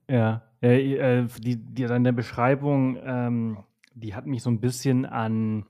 Ja, 0.08 0.42
äh, 0.60 1.26
die, 1.38 1.56
die, 1.56 1.86
deine 1.86 2.12
Beschreibung, 2.12 2.98
ähm, 3.02 3.58
die 3.94 4.14
hat 4.14 4.26
mich 4.26 4.42
so 4.42 4.50
ein 4.50 4.60
bisschen 4.60 5.06
an 5.06 5.64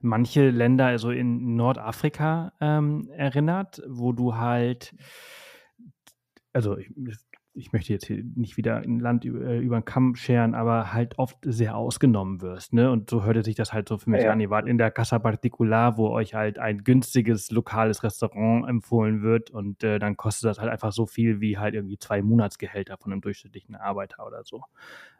manche 0.00 0.50
Länder, 0.50 0.86
also 0.86 1.10
in 1.10 1.56
Nordafrika, 1.56 2.52
ähm, 2.60 3.08
erinnert, 3.10 3.82
wo 3.88 4.12
du 4.12 4.36
halt, 4.36 4.94
also 6.52 6.76
ich 7.56 7.72
möchte 7.72 7.92
jetzt 7.92 8.06
hier 8.06 8.22
nicht 8.34 8.56
wieder 8.56 8.76
ein 8.76 9.00
Land 9.00 9.24
über, 9.24 9.40
äh, 9.40 9.58
über 9.58 9.80
den 9.80 9.84
Kamm 9.84 10.14
scheren, 10.14 10.54
aber 10.54 10.92
halt 10.92 11.18
oft 11.18 11.38
sehr 11.42 11.76
ausgenommen 11.76 12.42
wirst. 12.42 12.74
Ne? 12.74 12.90
Und 12.90 13.08
so 13.08 13.24
hörte 13.24 13.42
sich 13.42 13.54
das 13.54 13.72
halt 13.72 13.88
so 13.88 13.98
für 13.98 14.10
mich 14.10 14.24
ja. 14.24 14.30
an. 14.30 14.40
Ihr 14.40 14.50
wart 14.50 14.68
in 14.68 14.78
der 14.78 14.90
Casa 14.90 15.18
Particular, 15.18 15.96
wo 15.96 16.10
euch 16.10 16.34
halt 16.34 16.58
ein 16.58 16.84
günstiges 16.84 17.50
lokales 17.50 18.02
Restaurant 18.02 18.68
empfohlen 18.68 19.22
wird 19.22 19.50
und 19.50 19.82
äh, 19.82 19.98
dann 19.98 20.16
kostet 20.16 20.50
das 20.50 20.58
halt 20.58 20.70
einfach 20.70 20.92
so 20.92 21.06
viel 21.06 21.40
wie 21.40 21.58
halt 21.58 21.74
irgendwie 21.74 21.98
zwei 21.98 22.22
Monatsgehälter 22.22 22.98
von 22.98 23.12
einem 23.12 23.22
durchschnittlichen 23.22 23.74
Arbeiter 23.74 24.26
oder 24.26 24.44
so. 24.44 24.62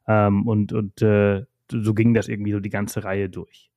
Ähm, 0.07 0.47
und 0.47 0.72
und 0.72 1.01
äh, 1.03 1.45
so 1.70 1.95
ging 1.95 2.14
das 2.14 2.28
irgendwie 2.28 2.53
so 2.53 2.61
die 2.61 2.70
ganze 2.70 3.03
Reihe 3.03 3.28
durch. 3.30 3.70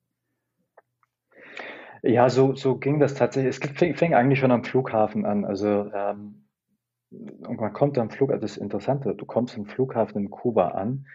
Ja, 2.02 2.30
so, 2.30 2.56
so 2.56 2.78
ging 2.78 3.00
das 3.00 3.14
tatsächlich. 3.14 3.58
Es 3.62 3.72
fing, 3.78 3.96
fing 3.96 4.14
eigentlich 4.14 4.40
schon 4.40 4.52
am 4.52 4.64
Flughafen 4.64 5.26
an. 5.26 5.44
Also 5.44 5.92
ähm, 5.94 6.46
und 7.12 7.60
man 7.60 7.74
kommt 7.74 7.98
am 7.98 8.10
Flughafen, 8.10 8.42
das 8.42 8.52
ist 8.52 8.58
interessant, 8.58 9.06
du 9.06 9.26
kommst 9.26 9.58
am 9.58 9.66
Flughafen 9.66 10.24
in 10.24 10.30
Kuba 10.30 10.70
an 10.70 11.08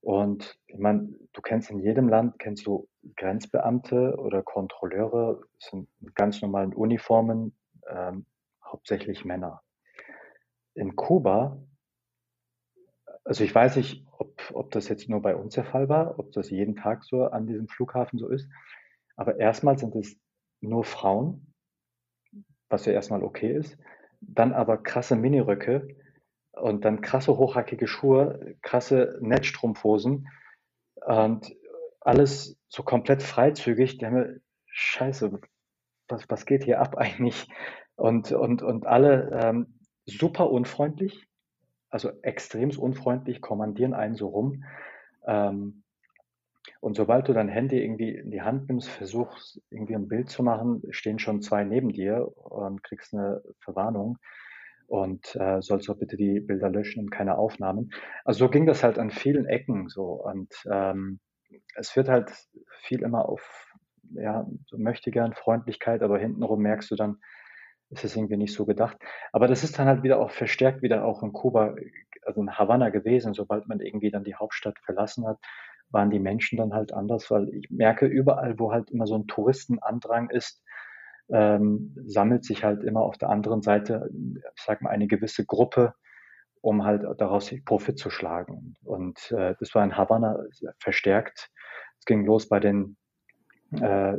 und 0.00 0.58
ich 0.66 0.78
meine, 0.78 1.08
du 1.32 1.42
kennst 1.42 1.70
in 1.70 1.80
jedem 1.80 2.08
Land, 2.08 2.38
kennst 2.38 2.66
du 2.66 2.88
Grenzbeamte 3.16 4.16
oder 4.18 4.42
Kontrolleure, 4.42 5.42
das 5.58 5.70
sind 5.70 5.88
ganz 6.14 6.42
normalen 6.42 6.72
Uniformen, 6.72 7.56
ähm, 7.88 8.26
hauptsächlich 8.64 9.24
Männer. 9.24 9.62
In 10.74 10.96
Kuba, 10.96 11.60
also 13.24 13.44
ich 13.44 13.54
weiß 13.54 13.76
nicht, 13.76 14.06
ob, 14.18 14.34
ob 14.52 14.70
das 14.70 14.88
jetzt 14.88 15.08
nur 15.08 15.22
bei 15.22 15.36
uns 15.36 15.54
der 15.54 15.64
Fall 15.64 15.88
war, 15.88 16.18
ob 16.18 16.32
das 16.32 16.50
jeden 16.50 16.76
Tag 16.76 17.04
so 17.04 17.24
an 17.24 17.46
diesem 17.46 17.68
Flughafen 17.68 18.18
so 18.18 18.28
ist, 18.28 18.48
aber 19.16 19.38
erstmal 19.38 19.78
sind 19.78 19.94
es 19.96 20.16
nur 20.60 20.84
Frauen, 20.84 21.52
was 22.68 22.86
ja 22.86 22.92
erstmal 22.92 23.22
okay 23.22 23.54
ist 23.54 23.76
dann 24.22 24.52
aber 24.52 24.78
krasse 24.78 25.16
Miniröcke 25.16 25.88
und 26.52 26.84
dann 26.84 27.00
krasse 27.00 27.36
hochhackige 27.36 27.86
Schuhe, 27.86 28.56
krasse 28.62 29.18
Netzstrumpfhosen 29.20 30.28
und 31.06 31.52
alles 32.00 32.56
so 32.68 32.82
komplett 32.82 33.22
freizügig. 33.22 33.98
Die 33.98 34.06
haben 34.06 34.14
mir, 34.14 34.40
scheiße, 34.66 35.40
was, 36.08 36.28
was 36.28 36.46
geht 36.46 36.64
hier 36.64 36.80
ab 36.80 36.96
eigentlich? 36.98 37.48
Und, 37.96 38.32
und, 38.32 38.62
und 38.62 38.86
alle 38.86 39.30
ähm, 39.42 39.78
super 40.06 40.50
unfreundlich, 40.50 41.28
also 41.90 42.10
extrem 42.22 42.70
unfreundlich, 42.70 43.40
kommandieren 43.40 43.94
einen 43.94 44.14
so 44.14 44.28
rum. 44.28 44.64
Ähm, 45.26 45.81
und 46.80 46.96
sobald 46.96 47.28
du 47.28 47.32
dein 47.32 47.48
Handy 47.48 47.82
irgendwie 47.82 48.10
in 48.10 48.30
die 48.30 48.42
Hand 48.42 48.68
nimmst, 48.68 48.88
versuchst 48.88 49.60
irgendwie 49.70 49.94
ein 49.94 50.08
Bild 50.08 50.30
zu 50.30 50.42
machen, 50.42 50.82
stehen 50.90 51.18
schon 51.18 51.42
zwei 51.42 51.64
neben 51.64 51.90
dir 51.90 52.28
und 52.36 52.82
kriegst 52.82 53.14
eine 53.14 53.42
Verwarnung 53.60 54.18
und 54.86 55.34
äh, 55.36 55.60
sollst 55.62 55.88
doch 55.88 55.98
bitte 55.98 56.16
die 56.16 56.40
Bilder 56.40 56.70
löschen 56.70 57.00
und 57.00 57.10
keine 57.10 57.38
Aufnahmen. 57.38 57.90
Also 58.24 58.40
so 58.40 58.50
ging 58.50 58.66
das 58.66 58.82
halt 58.82 58.98
an 58.98 59.10
vielen 59.10 59.46
Ecken 59.46 59.88
so 59.88 60.04
und 60.04 60.52
ähm, 60.70 61.20
es 61.74 61.96
wird 61.96 62.08
halt 62.08 62.32
viel 62.82 63.02
immer 63.02 63.28
auf, 63.28 63.74
ja, 64.14 64.46
so 64.66 64.78
möchte 64.78 65.10
gern 65.10 65.34
Freundlichkeit, 65.34 66.02
aber 66.02 66.18
hintenrum 66.18 66.60
merkst 66.60 66.90
du 66.90 66.96
dann, 66.96 67.18
ist 67.90 68.04
es 68.04 68.16
irgendwie 68.16 68.36
nicht 68.36 68.54
so 68.54 68.64
gedacht. 68.64 68.96
Aber 69.32 69.48
das 69.48 69.64
ist 69.64 69.78
dann 69.78 69.86
halt 69.86 70.02
wieder 70.02 70.18
auch 70.18 70.30
verstärkt 70.30 70.82
wieder 70.82 71.04
auch 71.04 71.22
in 71.22 71.32
Kuba, 71.32 71.74
also 72.24 72.40
in 72.40 72.58
Havanna 72.58 72.88
gewesen, 72.88 73.34
sobald 73.34 73.68
man 73.68 73.80
irgendwie 73.80 74.10
dann 74.10 74.24
die 74.24 74.34
Hauptstadt 74.34 74.78
verlassen 74.84 75.26
hat, 75.26 75.38
waren 75.92 76.10
die 76.10 76.18
Menschen 76.18 76.58
dann 76.58 76.74
halt 76.74 76.92
anders, 76.92 77.30
weil 77.30 77.48
ich 77.50 77.70
merke, 77.70 78.06
überall, 78.06 78.58
wo 78.58 78.72
halt 78.72 78.90
immer 78.90 79.06
so 79.06 79.14
ein 79.14 79.26
Touristenandrang 79.26 80.30
ist, 80.30 80.62
ähm, 81.30 81.94
sammelt 82.04 82.44
sich 82.44 82.64
halt 82.64 82.82
immer 82.82 83.02
auf 83.02 83.18
der 83.18 83.30
anderen 83.30 83.62
Seite, 83.62 84.10
ich 84.54 84.62
sag 84.62 84.82
mal, 84.82 84.90
eine 84.90 85.06
gewisse 85.06 85.44
Gruppe, 85.44 85.94
um 86.60 86.84
halt 86.84 87.04
daraus 87.18 87.52
Profit 87.64 87.98
zu 87.98 88.10
schlagen. 88.10 88.76
Und 88.84 89.30
äh, 89.32 89.54
das 89.58 89.74
war 89.74 89.84
in 89.84 89.96
Havanna 89.96 90.44
verstärkt. 90.78 91.50
Es 91.98 92.04
ging 92.04 92.24
los 92.24 92.48
bei 92.48 92.60
den 92.60 92.96
äh, 93.80 94.16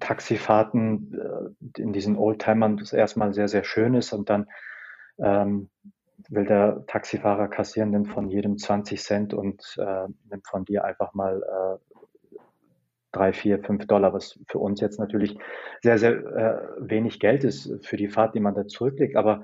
Taxifahrten 0.00 1.14
äh, 1.14 1.80
in 1.80 1.92
diesen 1.92 2.16
Oldtimern, 2.16 2.76
das 2.76 2.92
erstmal 2.92 3.34
sehr, 3.34 3.48
sehr 3.48 3.64
schön 3.64 3.94
ist 3.94 4.12
und 4.12 4.30
dann 4.30 4.46
ähm, 5.18 5.70
will 6.28 6.44
der 6.44 6.84
Taxifahrer 6.86 7.48
kassieren, 7.48 7.90
nimmt 7.90 8.08
von 8.08 8.28
jedem 8.28 8.58
20 8.58 9.00
Cent 9.00 9.34
und 9.34 9.76
äh, 9.78 10.08
nimmt 10.30 10.46
von 10.46 10.64
dir 10.64 10.84
einfach 10.84 11.14
mal 11.14 11.42
äh, 11.42 11.98
drei, 13.12 13.32
vier, 13.32 13.62
fünf 13.62 13.86
Dollar, 13.86 14.12
was 14.12 14.38
für 14.48 14.58
uns 14.58 14.80
jetzt 14.80 14.98
natürlich 14.98 15.38
sehr, 15.82 15.98
sehr 15.98 16.12
äh, 16.12 16.60
wenig 16.78 17.20
Geld 17.20 17.44
ist 17.44 17.84
für 17.84 17.96
die 17.96 18.08
Fahrt, 18.08 18.34
die 18.34 18.40
man 18.40 18.54
da 18.54 18.66
zurücklegt. 18.66 19.16
Aber 19.16 19.42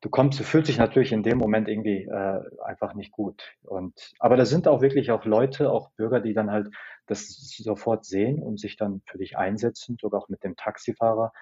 du 0.00 0.10
kommst, 0.10 0.38
du 0.38 0.44
fühlst 0.44 0.68
dich 0.68 0.78
natürlich 0.78 1.12
in 1.12 1.22
dem 1.22 1.38
Moment 1.38 1.68
irgendwie 1.68 2.04
äh, 2.04 2.40
einfach 2.64 2.94
nicht 2.94 3.12
gut. 3.12 3.54
Und 3.62 4.12
aber 4.18 4.36
da 4.36 4.44
sind 4.44 4.68
auch 4.68 4.80
wirklich 4.80 5.10
auch 5.10 5.24
Leute, 5.24 5.70
auch 5.70 5.90
Bürger, 5.92 6.20
die 6.20 6.34
dann 6.34 6.50
halt 6.50 6.68
das 7.06 7.28
sofort 7.56 8.04
sehen 8.04 8.42
und 8.42 8.60
sich 8.60 8.76
dann 8.76 9.02
für 9.06 9.18
dich 9.18 9.38
einsetzen, 9.38 9.96
sogar 10.00 10.20
auch 10.20 10.28
mit 10.28 10.44
dem 10.44 10.56
Taxifahrer 10.56 11.32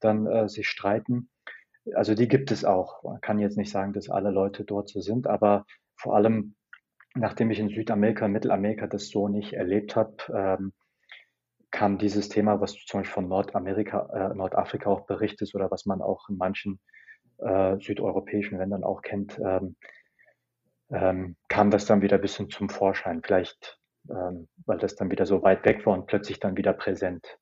dann 0.00 0.26
äh, 0.26 0.48
sich 0.48 0.68
streiten. 0.68 1.30
Also 1.94 2.14
die 2.14 2.28
gibt 2.28 2.50
es 2.50 2.64
auch. 2.64 3.02
Man 3.02 3.20
kann 3.20 3.38
jetzt 3.38 3.56
nicht 3.56 3.70
sagen, 3.70 3.92
dass 3.92 4.10
alle 4.10 4.30
Leute 4.30 4.64
dort 4.64 4.88
so 4.88 5.00
sind, 5.00 5.26
aber 5.26 5.66
vor 5.96 6.16
allem, 6.16 6.54
nachdem 7.14 7.50
ich 7.50 7.58
in 7.58 7.68
Südamerika, 7.68 8.28
Mittelamerika 8.28 8.86
das 8.86 9.08
so 9.08 9.28
nicht 9.28 9.52
erlebt 9.52 9.96
habe, 9.96 10.16
ähm, 10.34 10.72
kam 11.70 11.98
dieses 11.98 12.28
Thema, 12.28 12.60
was 12.60 12.74
du 12.74 12.80
zum 12.86 13.00
Beispiel 13.00 13.14
von 13.14 13.28
Nordamerika, 13.28 14.08
äh, 14.12 14.34
Nordafrika 14.34 14.88
auch 14.88 15.06
berichtest 15.06 15.54
oder 15.54 15.70
was 15.70 15.86
man 15.86 16.02
auch 16.02 16.28
in 16.28 16.36
manchen 16.36 16.80
äh, 17.38 17.76
südeuropäischen 17.80 18.58
Ländern 18.58 18.84
auch 18.84 19.02
kennt, 19.02 19.38
ähm, 19.44 19.76
ähm, 20.90 21.36
kam 21.48 21.70
das 21.70 21.86
dann 21.86 22.00
wieder 22.00 22.16
ein 22.16 22.22
bisschen 22.22 22.48
zum 22.48 22.68
Vorschein. 22.68 23.22
Vielleicht, 23.24 23.80
ähm, 24.08 24.48
weil 24.66 24.78
das 24.78 24.94
dann 24.94 25.10
wieder 25.10 25.26
so 25.26 25.42
weit 25.42 25.64
weg 25.64 25.84
war 25.84 25.94
und 25.94 26.06
plötzlich 26.06 26.38
dann 26.38 26.56
wieder 26.56 26.72
präsent. 26.72 27.38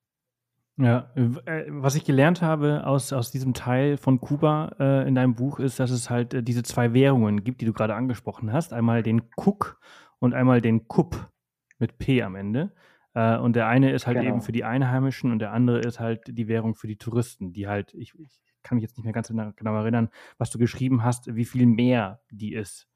Ja, 0.79 1.11
äh, 1.15 1.65
was 1.69 1.97
ich 1.97 2.05
gelernt 2.05 2.41
habe 2.41 2.87
aus, 2.87 3.13
aus 3.13 3.31
diesem 3.31 3.53
Teil 3.53 3.99
von 3.99 4.21
Kuba 4.21 4.75
äh, 4.79 5.07
in 5.07 5.15
deinem 5.15 5.35
Buch 5.35 5.59
ist, 5.59 5.79
dass 5.79 5.91
es 5.91 6.09
halt 6.09 6.33
äh, 6.33 6.43
diese 6.43 6.63
zwei 6.63 6.95
Währungen 6.95 7.45
gibt, 7.45 7.61
die 7.61 7.67
du 7.67 7.73
gerade 7.73 7.95
angesprochen 7.95 8.53
hast. 8.53 8.73
Einmal 8.73 9.03
den 9.03 9.23
Cook 9.37 9.79
und 10.19 10.35
einmal 10.35 10.61
den 10.61 10.89
Kup 10.89 11.31
mit 11.79 11.99
P 11.99 12.23
am 12.23 12.37
Ende. 12.37 12.73
Äh, 13.15 13.37
und 13.37 13.55
der 13.55 13.67
eine 13.69 13.93
ist 13.93 14.07
halt 14.07 14.19
genau. 14.19 14.31
eben 14.31 14.41
für 14.41 14.53
die 14.53 14.65
Einheimischen 14.65 15.31
und 15.31 15.41
der 15.41 15.53
andere 15.53 15.81
ist 15.81 16.01
halt 16.01 16.23
die 16.27 16.49
Währung 16.49 16.75
für 16.75 16.87
die 16.87 16.97
Touristen, 16.97 17.53
die 17.53 17.69
halt, 17.69 17.93
ich, 17.93 18.19
ich 18.19 18.41
kann 18.63 18.77
mich 18.77 18.83
jetzt 18.83 18.97
nicht 18.97 19.05
mehr 19.05 19.13
ganz 19.13 19.29
genau 19.29 19.77
erinnern, 19.77 20.09
was 20.39 20.51
du 20.51 20.59
geschrieben 20.59 21.05
hast, 21.05 21.35
wie 21.35 21.45
viel 21.45 21.67
mehr 21.67 22.23
die 22.31 22.55
ist. 22.55 22.89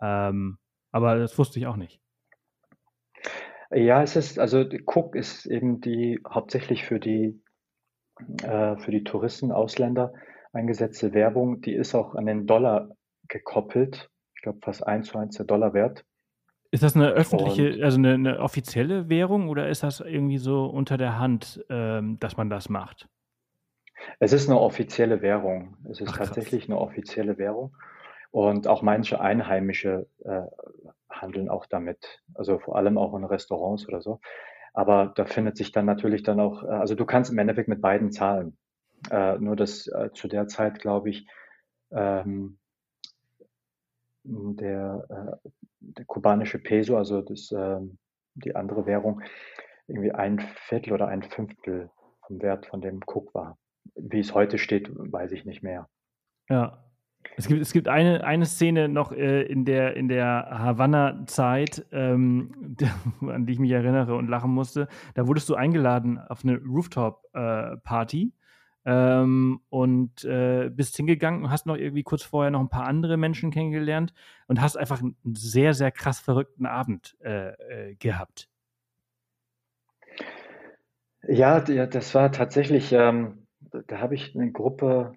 Ähm, 0.00 0.58
aber 0.92 1.18
das 1.18 1.36
wusste 1.36 1.58
ich 1.58 1.66
auch 1.66 1.76
nicht. 1.76 2.00
Ja, 3.74 4.02
es 4.02 4.14
ist, 4.14 4.38
also 4.38 4.64
Cook 4.86 5.16
ist 5.16 5.46
eben 5.46 5.80
die 5.80 6.20
hauptsächlich 6.28 6.84
für 6.84 7.00
die, 7.00 7.40
äh, 8.42 8.76
für 8.76 8.90
die 8.90 9.02
Touristen, 9.02 9.50
Ausländer 9.50 10.12
eingesetzte 10.52 11.12
Werbung. 11.12 11.60
Die 11.60 11.74
ist 11.74 11.94
auch 11.94 12.14
an 12.14 12.26
den 12.26 12.46
Dollar 12.46 12.90
gekoppelt. 13.26 14.10
Ich 14.36 14.42
glaube, 14.42 14.60
fast 14.62 14.86
eins 14.86 15.08
zu 15.08 15.18
eins 15.18 15.36
der 15.36 15.46
Dollar 15.46 15.74
wert. 15.74 16.04
Ist 16.70 16.82
das 16.82 16.94
eine 16.94 17.08
öffentliche, 17.08 17.74
Und, 17.74 17.82
also 17.82 17.98
eine, 17.98 18.14
eine, 18.14 18.38
offizielle 18.40 19.08
Währung 19.08 19.48
oder 19.48 19.68
ist 19.68 19.82
das 19.82 20.00
irgendwie 20.00 20.38
so 20.38 20.66
unter 20.66 20.96
der 20.96 21.18
Hand, 21.18 21.64
ähm, 21.68 22.18
dass 22.20 22.36
man 22.36 22.50
das 22.50 22.68
macht? 22.68 23.08
Es 24.20 24.32
ist 24.32 24.48
eine 24.48 24.60
offizielle 24.60 25.22
Währung. 25.22 25.76
Es 25.90 26.00
ist 26.00 26.10
Ach, 26.12 26.18
tatsächlich 26.18 26.68
eine 26.68 26.78
offizielle 26.78 27.38
Währung. 27.38 27.76
Und 28.30 28.66
auch 28.66 28.82
manche 28.82 29.20
Einheimische 29.20 30.06
äh, 30.24 30.42
handeln 31.20 31.48
auch 31.48 31.66
damit. 31.66 32.22
Also 32.34 32.58
vor 32.58 32.76
allem 32.76 32.98
auch 32.98 33.14
in 33.14 33.24
Restaurants 33.24 33.88
oder 33.88 34.00
so. 34.00 34.20
Aber 34.72 35.12
da 35.14 35.24
findet 35.24 35.56
sich 35.56 35.72
dann 35.72 35.86
natürlich 35.86 36.22
dann 36.22 36.40
auch, 36.40 36.64
äh, 36.64 36.68
also 36.68 36.94
du 36.94 37.06
kannst 37.06 37.30
im 37.30 37.38
Endeffekt 37.38 37.68
mit 37.68 37.80
beiden 37.80 38.10
zahlen. 38.10 38.56
Äh, 39.10 39.38
nur 39.38 39.56
dass 39.56 39.86
äh, 39.86 40.10
zu 40.14 40.28
der 40.28 40.48
Zeit, 40.48 40.80
glaube 40.80 41.10
ich, 41.10 41.26
ähm, 41.92 42.58
der, 44.24 45.06
äh, 45.08 45.48
der 45.80 46.04
kubanische 46.06 46.58
Peso, 46.58 46.96
also 46.96 47.20
das, 47.20 47.52
ähm, 47.52 47.98
die 48.34 48.56
andere 48.56 48.86
Währung, 48.86 49.22
irgendwie 49.86 50.12
ein 50.12 50.40
Viertel 50.40 50.92
oder 50.92 51.08
ein 51.08 51.22
Fünftel 51.22 51.90
vom 52.26 52.40
Wert 52.40 52.66
von 52.66 52.80
dem 52.80 53.00
Cook 53.06 53.34
war. 53.34 53.58
Wie 53.94 54.20
es 54.20 54.34
heute 54.34 54.58
steht, 54.58 54.88
weiß 54.90 55.32
ich 55.32 55.44
nicht 55.44 55.62
mehr. 55.62 55.88
Ja, 56.48 56.83
es 57.36 57.48
gibt, 57.48 57.60
es 57.60 57.72
gibt 57.72 57.88
eine, 57.88 58.24
eine 58.24 58.46
Szene 58.46 58.88
noch 58.88 59.12
äh, 59.12 59.42
in 59.42 59.64
der, 59.64 59.96
in 59.96 60.08
der 60.08 60.46
Havanna-Zeit, 60.50 61.86
ähm, 61.92 62.76
an 63.20 63.46
die 63.46 63.54
ich 63.54 63.58
mich 63.58 63.70
erinnere 63.70 64.14
und 64.14 64.28
lachen 64.28 64.52
musste. 64.52 64.88
Da 65.14 65.26
wurdest 65.26 65.48
du 65.48 65.54
eingeladen 65.54 66.18
auf 66.18 66.44
eine 66.44 66.58
Rooftop-Party 66.58 68.32
äh, 68.84 68.90
ähm, 68.90 69.60
und 69.68 70.24
äh, 70.24 70.70
bist 70.70 70.96
hingegangen 70.96 71.44
und 71.44 71.50
hast 71.50 71.66
noch 71.66 71.76
irgendwie 71.76 72.02
kurz 72.04 72.22
vorher 72.22 72.50
noch 72.50 72.60
ein 72.60 72.68
paar 72.68 72.86
andere 72.86 73.16
Menschen 73.16 73.50
kennengelernt 73.50 74.12
und 74.46 74.60
hast 74.60 74.76
einfach 74.76 75.00
einen 75.00 75.16
sehr, 75.34 75.74
sehr 75.74 75.90
krass 75.90 76.20
verrückten 76.20 76.66
Abend 76.66 77.16
äh, 77.20 77.48
äh, 77.48 77.94
gehabt. 77.96 78.48
Ja, 81.26 81.60
das 81.60 82.14
war 82.14 82.30
tatsächlich, 82.32 82.92
ähm, 82.92 83.46
da 83.86 83.98
habe 83.98 84.14
ich 84.14 84.36
eine 84.36 84.52
Gruppe 84.52 85.16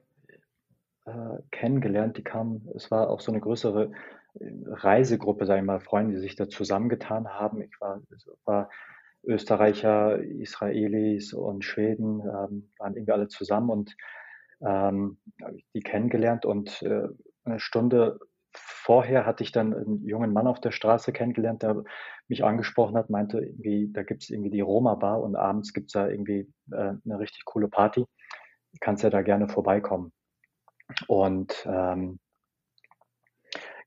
äh, 1.08 1.42
kennengelernt. 1.52 2.18
Die 2.18 2.24
kamen, 2.24 2.70
es 2.76 2.92
war 2.92 3.10
auch 3.10 3.22
so 3.22 3.32
eine 3.32 3.42
größere 3.42 3.92
äh, 4.40 4.52
Reisegruppe, 4.68 5.46
sage 5.46 5.62
ich 5.62 5.66
mal, 5.66 5.80
Freunde, 5.80 6.16
die 6.16 6.22
sich 6.22 6.36
da 6.36 6.50
zusammengetan 6.50 7.30
haben. 7.30 7.62
Ich 7.62 7.80
war, 7.80 8.02
war 8.46 8.70
Österreicher, 9.24 10.20
Israelis 10.22 11.34
und 11.34 11.64
Schweden, 11.64 12.22
ähm, 12.22 12.70
waren 12.78 12.96
irgendwie 12.96 13.12
alle 13.12 13.28
zusammen 13.28 13.70
und 13.70 13.96
ähm, 14.62 15.18
die 15.74 15.82
kennengelernt 15.82 16.46
und 16.46 16.82
äh, 16.82 17.08
eine 17.46 17.60
Stunde 17.60 18.20
vorher 18.54 19.26
hatte 19.26 19.44
ich 19.44 19.52
dann 19.52 19.74
einen 19.74 20.06
jungen 20.06 20.34
Mann 20.34 20.48
auf 20.48 20.60
der 20.60 20.72
Straße 20.72 21.12
kennengelernt, 21.12 21.64
der 21.64 21.84
mich 22.28 22.44
angesprochen 22.44 22.98
hat, 22.98 23.10
meinte 23.10 23.40
irgendwie, 23.40 23.92
da 23.94 24.04
gibt 24.04 24.24
es 24.24 24.30
irgendwie 24.30 24.50
die 24.50 24.62
Roma 24.62 24.96
Bar 24.96 25.22
und 25.22 25.36
abends 25.36 25.74
gibt 25.74 25.88
es 25.88 25.94
da 25.94 26.08
irgendwie 26.08 26.52
äh, 26.72 26.94
eine 27.06 27.20
richtig 27.20 27.46
coole 27.46 27.68
Party. 27.68 28.06
Kannst 28.82 29.04
ja 29.04 29.10
da 29.10 29.22
gerne 29.22 29.48
vorbeikommen. 29.48 30.12
Und 31.08 31.66
ähm, 31.70 32.20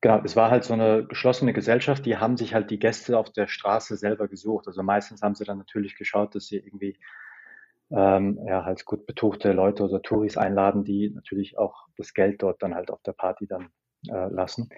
genau, 0.01 0.21
es 0.25 0.37
war 0.37 0.51
halt 0.51 0.65
so 0.65 0.75
eine 0.75 1.05
geschlossene 1.07 1.53
Gesellschaft, 1.53 2.05
die 2.07 2.17
haben 2.17 2.37
sich 2.37 2.55
halt 2.55 2.71
die 2.71 2.79
Gäste 2.79 3.19
auf 3.19 3.31
der 3.31 3.47
Straße 3.47 3.97
selber 3.97 4.29
gesucht. 4.29 4.67
Also 4.67 4.83
meistens 4.83 5.23
haben 5.23 5.35
sie 5.35 5.45
dann 5.45 5.59
natürlich 5.59 5.97
geschaut, 5.97 6.35
dass 6.35 6.47
sie 6.47 6.59
irgendwie 6.59 6.99
ähm, 7.91 8.39
ja, 8.47 8.65
halt 8.65 8.85
gut 8.85 9.07
betuchte 9.07 9.53
Leute 9.53 9.85
oder 9.85 10.03
Touris 10.03 10.37
einladen, 10.37 10.85
die 10.85 11.11
natürlich 11.11 11.59
auch 11.59 11.87
das 11.97 12.15
Geld 12.15 12.43
dort 12.43 12.63
dann 12.63 12.75
halt 12.75 12.91
auf 12.91 13.03
der 13.03 13.13
Party 13.13 13.47
dann 13.47 13.71
äh, 14.09 14.29
lassen. 14.29 14.71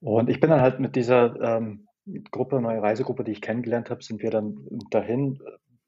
Und 0.00 0.28
ich 0.28 0.40
bin 0.40 0.50
dann 0.50 0.60
halt 0.60 0.80
mit 0.80 0.96
dieser 0.96 1.40
ähm, 1.40 1.88
Gruppe, 2.30 2.60
neue 2.60 2.82
Reisegruppe, 2.82 3.24
die 3.24 3.32
ich 3.32 3.40
kennengelernt 3.40 3.90
habe, 3.90 4.02
sind 4.02 4.22
wir 4.22 4.30
dann 4.30 4.68
dahin 4.90 5.40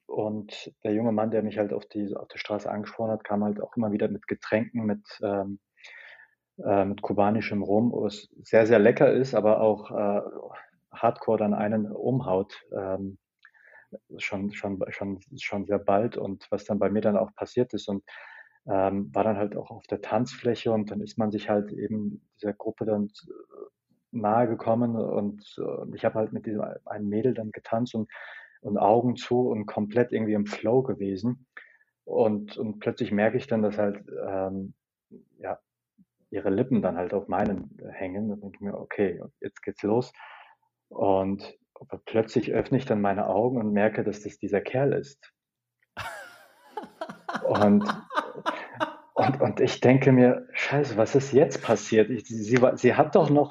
und 0.06 0.72
der 0.84 0.92
junge 0.92 1.12
Mann, 1.12 1.30
der 1.30 1.42
mich 1.42 1.58
halt 1.58 1.72
auf, 1.72 1.86
die, 1.86 2.14
auf 2.16 2.28
der 2.28 2.38
Straße 2.38 2.70
angesprochen 2.70 3.10
hat, 3.10 3.24
kam 3.24 3.44
halt 3.44 3.60
auch 3.60 3.76
immer 3.76 3.92
wieder 3.92 4.08
mit 4.08 4.26
Getränken, 4.26 4.84
mit, 4.84 5.04
ähm, 5.22 5.58
äh, 6.64 6.84
mit 6.84 7.02
kubanischem 7.02 7.62
Rum, 7.62 7.92
was 7.92 8.28
sehr, 8.42 8.66
sehr 8.66 8.78
lecker 8.78 9.12
ist, 9.12 9.34
aber 9.34 9.60
auch 9.60 9.90
äh, 9.90 10.20
hardcore 10.92 11.38
dann 11.38 11.54
einen 11.54 11.90
umhaut. 11.92 12.62
Ähm, 12.72 13.18
schon, 14.18 14.52
schon, 14.52 14.82
schon, 14.88 15.20
schon 15.38 15.66
sehr 15.66 15.78
bald 15.78 16.16
und 16.16 16.46
was 16.50 16.64
dann 16.64 16.78
bei 16.78 16.90
mir 16.90 17.00
dann 17.00 17.16
auch 17.16 17.34
passiert 17.34 17.72
ist 17.74 17.88
und 17.88 18.04
ähm, 18.66 19.14
war 19.14 19.24
dann 19.24 19.36
halt 19.36 19.56
auch 19.56 19.70
auf 19.70 19.86
der 19.86 20.00
Tanzfläche 20.00 20.72
und 20.72 20.90
dann 20.90 21.00
ist 21.00 21.18
man 21.18 21.30
sich 21.30 21.48
halt 21.48 21.72
eben 21.72 22.26
dieser 22.36 22.52
Gruppe 22.52 22.84
dann 22.84 23.10
nahe 24.10 24.48
gekommen 24.48 24.96
und, 24.96 25.58
und 25.58 25.94
ich 25.94 26.04
habe 26.04 26.16
halt 26.16 26.32
mit 26.32 26.46
diesem 26.46 26.62
einen 26.84 27.08
Mädel 27.08 27.34
dann 27.34 27.52
getanzt 27.52 27.94
und 27.94 28.10
und 28.66 28.78
Augen 28.78 29.16
zu 29.16 29.48
und 29.48 29.66
komplett 29.66 30.12
irgendwie 30.12 30.34
im 30.34 30.46
Flow 30.46 30.82
gewesen. 30.82 31.46
Und, 32.04 32.56
und 32.56 32.80
plötzlich 32.80 33.12
merke 33.12 33.36
ich 33.36 33.46
dann, 33.46 33.62
dass 33.62 33.78
halt 33.78 34.04
ähm, 34.28 34.74
ja, 35.38 35.58
ihre 36.30 36.50
Lippen 36.50 36.82
dann 36.82 36.96
halt 36.96 37.14
auf 37.14 37.28
meinen 37.28 37.78
hängen. 37.90 38.30
Und 38.30 38.42
denke 38.42 38.56
ich 38.56 38.60
mir, 38.60 38.78
okay, 38.78 39.22
jetzt 39.40 39.62
geht's 39.62 39.82
los. 39.82 40.12
Und 40.88 41.56
plötzlich 42.06 42.52
öffne 42.52 42.78
ich 42.78 42.86
dann 42.86 43.00
meine 43.00 43.28
Augen 43.28 43.58
und 43.58 43.72
merke, 43.72 44.02
dass 44.02 44.22
das 44.22 44.38
dieser 44.38 44.60
Kerl 44.60 44.92
ist. 44.92 45.32
Und 47.44 47.84
und, 49.16 49.40
und 49.40 49.60
ich 49.60 49.80
denke 49.80 50.12
mir, 50.12 50.46
scheiße, 50.52 50.98
was 50.98 51.14
ist 51.14 51.32
jetzt 51.32 51.62
passiert? 51.62 52.10
Ich, 52.10 52.24
sie, 52.26 52.58
sie 52.74 52.94
hat 52.94 53.14
doch 53.14 53.30
noch 53.30 53.50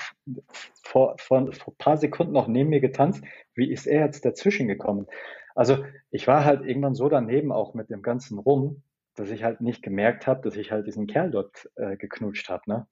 vor, 0.83 1.15
vor, 1.17 1.51
vor 1.53 1.73
ein 1.73 1.77
paar 1.79 1.97
Sekunden 1.97 2.33
noch 2.33 2.47
neben 2.47 2.69
mir 2.69 2.81
getanzt. 2.81 3.23
Wie 3.55 3.71
ist 3.71 3.87
er 3.87 4.05
jetzt 4.05 4.23
dazwischen 4.25 4.67
gekommen? 4.67 5.07
Also 5.55 5.83
ich 6.11 6.27
war 6.27 6.45
halt 6.45 6.63
irgendwann 6.63 6.93
so 6.93 7.09
daneben 7.09 7.51
auch 7.51 7.73
mit 7.73 7.89
dem 7.89 8.03
ganzen 8.03 8.37
Rum, 8.37 8.83
dass 9.15 9.31
ich 9.31 9.43
halt 9.43 9.59
nicht 9.59 9.81
gemerkt 9.81 10.27
habe, 10.27 10.41
dass 10.43 10.55
ich 10.55 10.71
halt 10.71 10.85
diesen 10.85 11.07
Kerl 11.07 11.31
dort 11.31 11.67
äh, 11.77 11.97
geknutscht 11.97 12.47
habe. 12.47 12.61
Ne? 12.67 12.87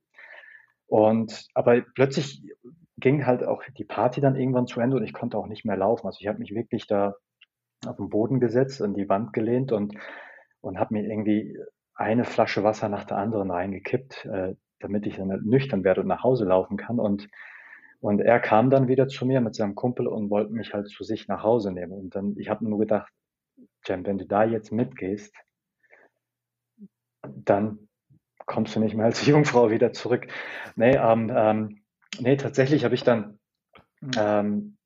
Und 0.88 1.46
aber 1.54 1.80
plötzlich 1.94 2.42
ging 2.98 3.28
halt 3.28 3.44
auch 3.44 3.62
die 3.78 3.84
Party 3.84 4.20
dann 4.20 4.36
irgendwann 4.36 4.66
zu 4.66 4.80
Ende 4.80 4.98
und 4.98 5.04
ich 5.04 5.14
konnte 5.14 5.38
auch 5.38 5.48
nicht 5.48 5.64
mehr 5.64 5.78
laufen. 5.78 6.08
Also 6.08 6.18
ich 6.22 6.28
habe 6.28 6.40
mich 6.40 6.56
wirklich 6.56 6.88
da 6.88 7.18
auf 7.86 7.98
den 7.98 8.10
Boden 8.10 8.40
gesetzt, 8.40 8.82
an 8.82 8.96
die 8.96 9.10
Wand 9.10 9.32
gelehnt 9.32 9.72
und, 9.72 9.94
und 10.62 10.80
habe 10.80 10.96
mir 10.96 11.04
irgendwie 11.04 11.56
eine 12.04 12.26
Flasche 12.26 12.64
Wasser 12.64 12.90
nach 12.90 13.06
der 13.06 13.18
anderen 13.18 13.52
reingekippt, 13.52 14.26
äh, 14.26 14.56
damit 14.80 15.08
ich 15.08 15.18
dann 15.18 15.28
nüchtern 15.44 15.84
werde 15.84 16.02
und 16.02 16.08
nach 16.08 16.24
Hause 16.24 16.46
laufen 16.46 16.78
kann. 16.78 17.00
Und, 17.00 17.30
und 18.00 18.20
er 18.20 18.40
kam 18.40 18.70
dann 18.70 18.88
wieder 18.88 19.08
zu 19.08 19.26
mir 19.26 19.42
mit 19.42 19.56
seinem 19.56 19.76
Kumpel 19.76 20.08
und 20.08 20.30
wollte 20.30 20.54
mich 20.54 20.74
halt 20.74 20.88
zu 20.88 21.04
sich 21.04 21.28
nach 21.28 21.44
Hause 21.44 21.72
nehmen. 21.72 21.94
Und 21.94 22.16
dann, 22.16 22.36
ich 22.38 22.50
habe 22.50 22.68
nur 22.68 22.80
gedacht, 22.80 23.12
Jem, 23.86 24.06
wenn 24.06 24.18
du 24.18 24.26
da 24.26 24.44
jetzt 24.44 24.72
mitgehst, 24.72 25.36
dann 27.22 27.90
kommst 28.46 28.76
du 28.76 28.80
nicht 28.80 28.96
mehr 28.96 29.06
als 29.06 29.26
Jungfrau 29.26 29.72
wieder 29.72 29.94
zurück. 29.94 30.28
Nee, 30.76 30.96
ähm, 30.96 31.32
ähm, 31.36 31.84
nee 32.20 32.36
tatsächlich 32.38 32.84
habe 32.84 32.96
ich 32.96 33.04
dann 33.04 33.40
ähm, 34.18 34.78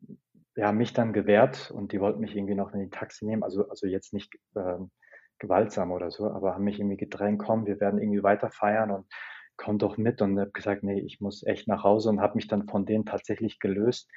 ja, 0.56 0.72
mich 0.72 0.94
dann 0.94 1.14
gewehrt 1.14 1.72
und 1.72 1.92
die 1.92 2.00
wollten 2.00 2.20
mich 2.20 2.36
irgendwie 2.36 2.56
noch 2.56 2.74
in 2.74 2.80
die 2.80 2.90
Taxi 2.90 3.26
nehmen. 3.26 3.44
Also, 3.44 3.70
also 3.70 3.88
jetzt 3.88 4.14
nicht 4.14 4.34
ähm, 4.56 4.92
gewaltsam 5.40 5.92
oder 5.92 6.12
so, 6.12 6.30
aber 6.30 6.54
haben 6.54 6.64
mich 6.64 6.80
irgendwie 6.80 6.98
gedrängt, 6.98 7.40
komm, 7.40 7.66
wir 7.66 7.80
werden 7.80 8.02
irgendwie 8.02 8.24
weiter 8.24 8.50
feiern 8.50 8.92
und 8.92 9.06
komm 9.58 9.80
doch 9.80 9.98
mit 9.98 10.22
und 10.22 10.40
habe 10.40 10.52
gesagt, 10.52 10.84
nee, 10.84 11.00
ich 11.00 11.20
muss 11.20 11.44
echt 11.44 11.68
nach 11.68 11.84
Hause 11.84 12.10
und 12.10 12.22
habe 12.22 12.36
mich 12.36 12.48
dann 12.48 12.68
von 12.68 12.86
denen 12.86 13.06
tatsächlich 13.06 13.60
gelöst, 13.60 14.10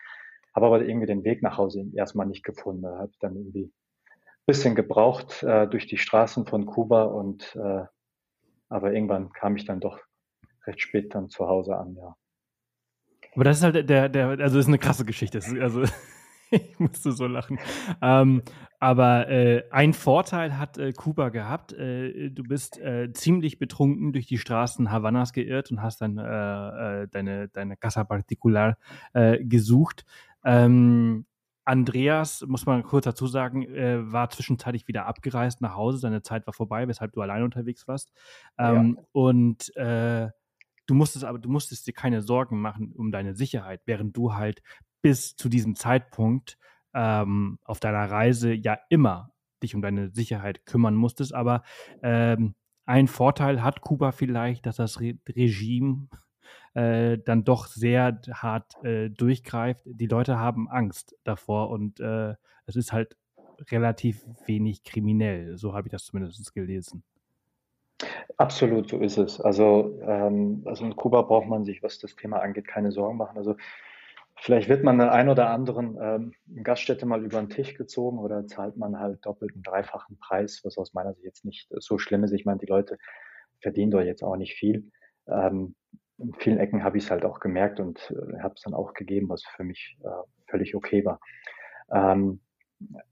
habe 0.55 0.67
aber 0.67 0.83
irgendwie 0.83 1.07
den 1.07 1.25
Weg 1.25 1.43
nach 1.43 1.57
Hause 1.57 1.87
erstmal 1.95 2.27
nicht 2.27 2.45
gefunden, 2.45 2.87
habe 2.87 3.13
dann 3.21 3.37
irgendwie 3.37 3.65
ein 3.65 4.47
bisschen 4.47 4.75
gebraucht 4.75 5.43
äh, 5.43 5.67
durch 5.67 5.87
die 5.87 5.99
Straßen 5.99 6.47
von 6.47 6.67
Kuba 6.67 7.05
und 7.05 7.57
äh, 7.57 7.85
aber 8.69 8.93
irgendwann 8.93 9.33
kam 9.33 9.57
ich 9.57 9.65
dann 9.65 9.81
doch 9.81 9.99
recht 10.67 10.81
spät 10.81 11.15
dann 11.15 11.29
zu 11.29 11.49
Hause 11.49 11.77
an, 11.77 11.97
ja. 11.97 12.15
Aber 13.35 13.45
das 13.45 13.59
ist 13.59 13.65
halt 13.65 13.89
der, 13.89 14.09
der, 14.09 14.29
also 14.41 14.59
ist 14.59 14.67
eine 14.67 14.79
krasse 14.79 15.05
Geschichte. 15.05 15.41
Also 15.61 15.85
ich 16.71 16.79
musste 16.79 17.13
so 17.13 17.27
lachen. 17.27 17.59
Ähm, 18.03 18.43
aber 18.79 19.29
äh, 19.29 19.65
ein 19.71 19.93
Vorteil 19.93 20.59
hat 20.59 20.79
äh, 20.79 20.93
Kuba 20.93 21.29
gehabt. 21.29 21.73
Äh, 21.75 22.31
du 22.31 22.43
bist 22.43 22.79
äh, 22.79 23.13
ziemlich 23.13 23.59
betrunken 23.59 24.13
durch 24.13 24.27
die 24.27 24.39
Straßen 24.39 24.91
Havanas 24.91 25.33
geirrt 25.33 25.71
und 25.71 25.83
hast 25.83 26.01
dann 26.01 26.17
äh, 26.19 27.03
äh, 27.03 27.09
deine, 27.09 27.49
deine 27.49 27.77
Casa 27.77 28.05
Particular 28.05 28.77
gesucht. 29.41 30.05
Ähm, 30.45 31.27
Andreas, 31.65 32.45
muss 32.47 32.67
man 32.67 32.83
kurz 32.83 33.05
dazu 33.05 33.27
sagen, 33.27 33.67
war 34.13 34.31
zwischenzeitlich 34.31 34.89
wieder 34.89 35.07
abgereist 35.07 35.61
nach 35.61 35.77
Hause. 35.77 35.99
Seine 35.99 36.23
Zeit 36.23 36.47
war 36.47 36.55
vorbei, 36.55 36.89
weshalb 36.89 37.13
du 37.13 37.21
allein 37.21 37.43
unterwegs 37.43 37.87
warst. 37.87 38.13
Ähm, 38.59 38.97
ja. 38.97 39.05
Und 39.13 39.73
du 39.77 40.95
musstest 40.95 41.25
aber, 41.25 41.39
du 41.39 41.49
musstest 41.49 41.87
dir 41.87 41.93
keine 41.93 42.23
Sorgen 42.23 42.61
machen 42.61 42.93
um 42.93 43.13
deine 43.13 43.35
Sicherheit, 43.35 43.83
während 43.85 44.17
du 44.17 44.35
halt 44.35 44.63
bis 45.03 45.37
zu 45.37 45.49
diesem 45.49 45.75
Zeitpunkt 45.75 46.59
ähm, 46.95 47.59
auf 47.65 47.81
deiner 47.81 48.11
Reise 48.11 48.53
ja 48.53 48.79
immer 48.89 49.33
dich 49.63 49.75
um 49.75 49.83
deine 49.83 50.11
Sicherheit 50.11 50.65
kümmern 50.67 50.95
musstest. 50.95 51.35
Aber 51.35 51.63
ähm, 52.03 52.55
ein 52.87 53.09
Vorteil 53.09 53.63
hat 53.63 53.83
Kuba 53.83 54.13
vielleicht, 54.13 54.67
dass 54.67 54.77
das 54.77 55.01
Re 55.01 55.15
Regime 55.29 56.09
äh, 56.75 57.19
dann 57.19 57.45
doch 57.45 57.67
sehr 57.67 58.21
hart 58.33 58.83
äh, 58.85 59.11
durchgreift. 59.11 59.83
Die 59.85 60.07
Leute 60.07 60.39
haben 60.39 60.69
Angst 60.69 61.17
davor 61.25 61.71
und 61.71 62.01
äh, 62.01 62.35
es 62.67 62.77
ist 62.77 62.93
halt 62.93 63.17
relativ 63.71 64.25
wenig 64.47 64.83
kriminell. 64.85 65.57
So 65.59 65.75
habe 65.75 65.89
ich 65.89 65.93
das 65.93 66.05
zumindest 66.05 66.55
gelesen. 66.55 67.03
Absolut, 68.39 68.89
so 68.89 68.99
ist 68.99 69.19
es. 69.19 69.41
Also, 69.41 70.01
ähm, 70.03 70.63
also 70.65 70.85
in 70.85 70.97
Kuba 70.97 71.23
braucht 71.23 71.47
man 71.47 71.65
sich, 71.65 71.83
was 71.83 71.99
das 71.99 72.17
Thema 72.17 72.39
angeht, 72.41 72.67
keine 72.67 72.93
Sorgen 72.93 73.19
machen. 73.19 73.37
Also 73.37 73.57
Vielleicht 74.37 74.69
wird 74.69 74.85
man 74.85 74.99
der 74.99 75.13
ein 75.13 75.29
oder 75.29 75.51
anderen 75.51 75.99
ähm, 76.01 76.63
Gaststätte 76.63 77.05
mal 77.05 77.23
über 77.23 77.41
den 77.41 77.51
Tisch 77.51 77.75
gezogen 77.75 78.19
oder 78.19 78.47
zahlt 78.47 78.77
man 78.77 78.99
halt 78.99 79.25
doppelten, 79.27 79.63
dreifachen 79.63 80.19
Preis, 80.19 80.61
was 80.65 80.79
aus 80.79 80.95
meiner 80.95 81.13
Sicht 81.13 81.27
jetzt 81.27 81.45
nicht 81.45 81.69
so 81.79 81.99
schlimm 81.99 82.25
ist. 82.25 82.33
Ich 82.33 82.47
meine, 82.47 82.59
die 82.59 82.67
Leute 82.67 82.97
verdienen 83.61 83.91
doch 83.91 84.01
jetzt 84.01 84.23
auch 84.23 84.37
nicht 84.37 84.55
viel. 84.55 84.91
Ähm, 85.29 85.75
in 86.19 86.35
vielen 86.35 86.59
Ecken 86.59 86.85
habe 86.85 86.99
ich 86.99 87.05
es 87.05 87.11
halt 87.11 87.25
auch 87.25 87.41
gemerkt 87.41 87.81
und 87.81 88.11
äh, 88.11 88.41
habe 88.41 88.55
es 88.55 88.63
dann 88.63 88.75
auch 88.75 88.95
gegeben, 88.95 89.29
was 89.29 89.43
für 89.43 89.65
mich 89.65 89.99
äh, 90.03 90.09
völlig 90.51 90.75
okay 90.75 91.05
war. 91.05 91.21
Ähm, 91.93 92.41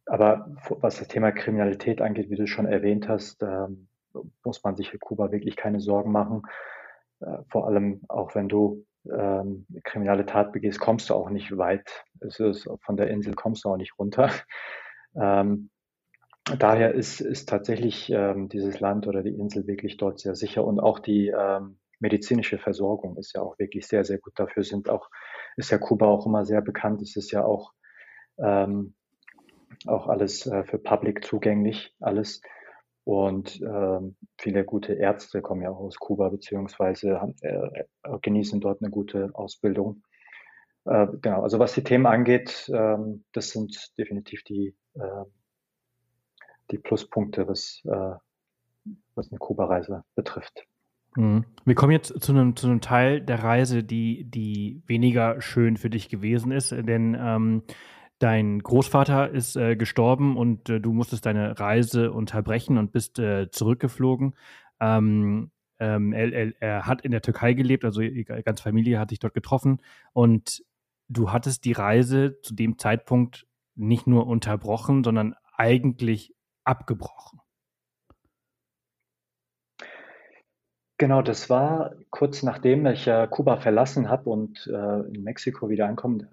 aber 0.07 0.51
was 0.81 0.99
das 0.99 1.09
Thema 1.09 1.33
Kriminalität 1.33 2.01
angeht, 2.01 2.31
wie 2.31 2.37
du 2.37 2.47
schon 2.47 2.66
erwähnt 2.66 3.09
hast, 3.09 3.43
ähm, 3.43 3.89
muss 4.45 4.62
man 4.64 4.77
sich 4.77 4.91
für 4.91 4.99
Kuba 4.99 5.31
wirklich 5.31 5.57
keine 5.57 5.81
Sorgen 5.81 6.11
machen. 6.11 6.43
Äh, 7.21 7.39
vor 7.51 7.66
allem 7.66 8.03
auch 8.09 8.35
wenn 8.35 8.49
du 8.49 8.87
ähm, 9.09 9.67
kriminelle 9.85 10.27
Tat 10.27 10.53
begehst, 10.53 10.81
kommst 10.81 11.11
du 11.11 11.15
auch 11.15 11.31
nicht 11.31 11.57
weit. 11.57 12.05
Es 12.21 12.41
ist, 12.41 12.69
von 12.83 12.97
der 12.97 13.09
Insel 13.11 13.35
kommst 13.35 13.65
du 13.65 13.71
auch 13.71 13.77
nicht 13.77 13.99
runter. 13.99 14.31
Ähm, 15.17 15.71
daher 16.59 16.95
ist, 16.95 17.21
ist 17.21 17.49
tatsächlich 17.49 18.11
ähm, 18.11 18.51
dieses 18.51 18.79
Land 18.79 19.09
oder 19.09 19.23
die 19.23 19.35
Insel 19.35 19.67
wirklich 19.67 19.97
dort 19.97 20.21
sehr 20.21 20.35
sicher 20.35 20.65
und 20.65 20.79
auch 20.79 20.99
die 20.99 21.29
ähm, 21.29 21.79
medizinische 22.01 22.59
Versorgung 22.59 23.17
ist 23.17 23.35
ja 23.35 23.43
auch 23.43 23.59
wirklich 23.59 23.87
sehr, 23.87 24.05
sehr 24.05 24.19
gut. 24.19 24.35
Dafür 24.37 24.63
sind 24.63 24.89
auch, 24.89 25.09
ist 25.57 25.71
ja 25.71 25.79
Kuba 25.79 26.07
auch 26.07 26.27
immer 26.27 26.45
sehr 26.45 26.61
bekannt. 26.61 27.03
Es 27.03 27.17
ist 27.17 27.31
ja 27.31 27.45
auch, 27.45 27.73
ähm, 28.39 28.95
auch 29.87 30.09
alles 30.09 30.47
äh, 30.47 30.65
für 30.65 30.79
Public 30.79 31.25
zugänglich, 31.25 31.95
alles. 32.01 32.41
Und 33.09 33.63
ähm, 33.63 34.17
viele 34.37 34.67
gute 34.67 34.93
Ärzte 34.93 35.41
kommen 35.41 35.63
ja 35.63 35.71
auch 35.71 35.79
aus 35.79 35.97
Kuba, 35.97 36.29
beziehungsweise 36.29 37.35
äh, 37.41 37.87
genießen 38.21 38.61
dort 38.61 38.83
eine 38.83 38.91
gute 38.91 39.31
Ausbildung. 39.33 40.03
Äh, 40.85 41.07
genau, 41.23 41.43
also 41.43 41.59
was 41.59 41.73
die 41.73 41.83
Themen 41.83 42.05
angeht, 42.05 42.71
ähm, 42.71 43.25
das 43.33 43.49
sind 43.49 43.97
definitiv 43.97 44.43
die, 44.43 44.77
äh, 44.93 45.25
die 46.71 46.77
Pluspunkte, 46.77 47.49
was, 47.49 47.81
äh, 47.87 48.17
was 49.15 49.33
eine 49.33 49.39
Kuba-Reise 49.39 50.05
betrifft. 50.15 50.67
Mhm. 51.17 51.47
Wir 51.65 51.75
kommen 51.75 51.93
jetzt 51.93 52.13
zu 52.21 52.33
einem, 52.33 52.57
zu 52.57 52.67
einem 52.67 52.83
Teil 52.83 53.23
der 53.23 53.43
Reise, 53.43 53.85
die, 53.85 54.25
die 54.25 54.83
weniger 54.87 55.41
schön 55.41 55.79
für 55.79 55.89
dich 55.89 56.11
gewesen 56.11 56.53
ist, 56.53 56.73
denn 56.73 57.17
ähm, 57.19 57.63
Dein 58.19 58.59
Großvater 58.59 59.31
ist 59.31 59.55
äh, 59.55 59.77
gestorben 59.77 60.37
und 60.37 60.69
äh, 60.69 60.81
du 60.81 60.93
musstest 60.93 61.25
deine 61.25 61.59
Reise 61.61 62.11
unterbrechen 62.11 62.77
und 62.77 62.91
bist 62.91 63.21
äh, 63.21 63.49
zurückgeflogen. 63.51 64.35
Ähm, 64.81 65.53
ähm, 65.79 66.12
er, 66.12 66.33
er, 66.33 66.53
er, 66.61 66.87
hat 66.87 67.03
in 67.03 67.12
der 67.12 67.23
Türkei 67.23 67.53
gelebt, 67.53 67.85
also 67.85 68.01
die 68.01 68.25
ganze 68.25 68.64
Familie 68.64 68.99
hat 68.99 69.11
sich 69.11 69.21
dort 69.21 69.35
getroffen 69.35 69.81
und 70.12 70.64
du 71.09 71.31
hattest 71.31 71.64
die 71.64 71.73
Reise 71.73 72.41
zu 72.43 72.55
dem 72.55 72.77
Zeitpunkt 72.79 73.47
nicht 73.77 74.09
nur 74.09 74.27
unterbrochen, 74.27 75.05
sondern 75.05 75.37
eigentlich 75.57 76.35
abgebrochen. 76.64 77.41
Genau, 80.97 81.23
das 81.23 81.49
war 81.49 81.95
kurz 82.11 82.43
nachdem 82.43 82.85
ich 82.87 83.07
äh, 83.07 83.29
Kuba 83.31 83.59
verlassen 83.59 84.09
habe 84.09 84.29
und 84.31 84.66
äh, 84.66 85.01
in 85.14 85.23
Mexiko 85.23 85.69
wieder 85.69 85.87
ankomme 85.87 86.29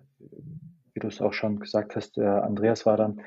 wie 0.95 0.99
du 1.01 1.07
es 1.07 1.21
auch 1.21 1.33
schon 1.33 1.59
gesagt 1.59 1.95
hast, 1.95 2.17
Andreas 2.17 2.85
war 2.85 2.97
dann 2.97 3.21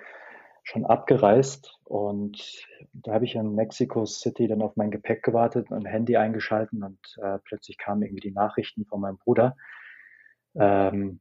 schon 0.64 0.84
abgereist 0.84 1.78
und 1.84 2.66
da 2.92 3.14
habe 3.14 3.24
ich 3.24 3.34
in 3.34 3.54
Mexico 3.54 4.04
City 4.04 4.48
dann 4.48 4.60
auf 4.60 4.76
mein 4.76 4.90
Gepäck 4.90 5.22
gewartet 5.22 5.70
und 5.70 5.78
ein 5.78 5.90
Handy 5.90 6.16
eingeschalten 6.16 6.82
und 6.82 6.98
äh, 7.22 7.38
plötzlich 7.44 7.78
kamen 7.78 8.02
irgendwie 8.02 8.28
die 8.28 8.34
Nachrichten 8.34 8.84
von 8.84 9.00
meinem 9.00 9.16
Bruder, 9.16 9.56
ähm, 10.54 11.20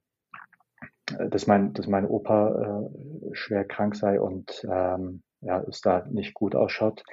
dass, 1.05 1.47
mein, 1.47 1.73
dass 1.73 1.87
mein 1.87 2.05
Opa 2.05 2.89
äh, 2.89 3.35
schwer 3.35 3.63
krank 3.63 3.95
sei 3.95 4.19
und 4.19 4.67
ähm, 4.69 5.23
ja, 5.39 5.61
es 5.61 5.79
da 5.81 6.05
nicht 6.09 6.33
gut 6.33 6.55
ausschaut. 6.55 7.03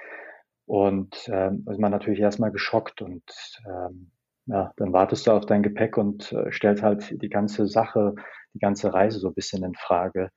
Und 0.67 1.29
ähm, 1.31 1.65
ist 1.71 1.79
man 1.79 1.93
natürlich 1.93 2.21
erstmal 2.21 2.51
geschockt 2.51 3.03
und 3.03 3.23
ähm, 3.67 4.11
ja, 4.47 4.73
dann 4.77 4.93
wartest 4.93 5.27
du 5.27 5.33
auf 5.33 5.47
dein 5.47 5.63
Gepäck 5.63 5.97
und 5.97 6.33
äh, 6.33 6.53
stellst 6.53 6.83
halt 6.83 7.23
die 7.23 7.29
ganze 7.29 7.67
Sache 7.67 8.15
die 8.55 8.61
ganze 8.61 8.95
Reise 8.95 9.19
so 9.19 9.29
ein 9.29 9.35
bisschen 9.35 9.65
in 9.65 9.75
Frage. 9.75 10.31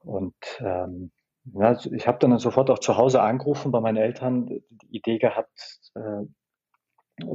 Und 0.00 0.34
ähm, 0.60 1.10
ja, 1.44 1.68
also 1.68 1.92
ich 1.92 2.06
habe 2.06 2.18
dann 2.18 2.38
sofort 2.38 2.70
auch 2.70 2.78
zu 2.78 2.96
Hause 2.96 3.22
angerufen 3.22 3.72
bei 3.72 3.80
meinen 3.80 3.96
Eltern, 3.96 4.46
die 4.46 4.62
Idee 4.90 5.18
gehabt, 5.18 5.80
äh, 5.94 6.22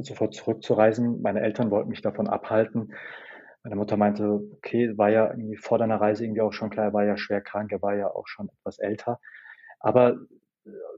sofort 0.02 0.34
zurückzureisen. 0.34 1.20
Meine 1.22 1.40
Eltern 1.40 1.70
wollten 1.70 1.90
mich 1.90 2.02
davon 2.02 2.28
abhalten. 2.28 2.94
Meine 3.62 3.76
Mutter 3.76 3.96
meinte, 3.96 4.40
okay, 4.54 4.96
war 4.96 5.10
ja 5.10 5.34
vor 5.60 5.78
deiner 5.78 6.00
Reise 6.00 6.24
irgendwie 6.24 6.40
auch 6.40 6.52
schon 6.52 6.70
klar, 6.70 6.86
er 6.86 6.92
war 6.92 7.04
ja 7.04 7.16
schwer 7.16 7.42
krank, 7.42 7.70
er 7.72 7.82
war 7.82 7.94
ja 7.94 8.08
auch 8.08 8.26
schon 8.26 8.48
etwas 8.48 8.78
älter. 8.78 9.20
Aber 9.80 10.16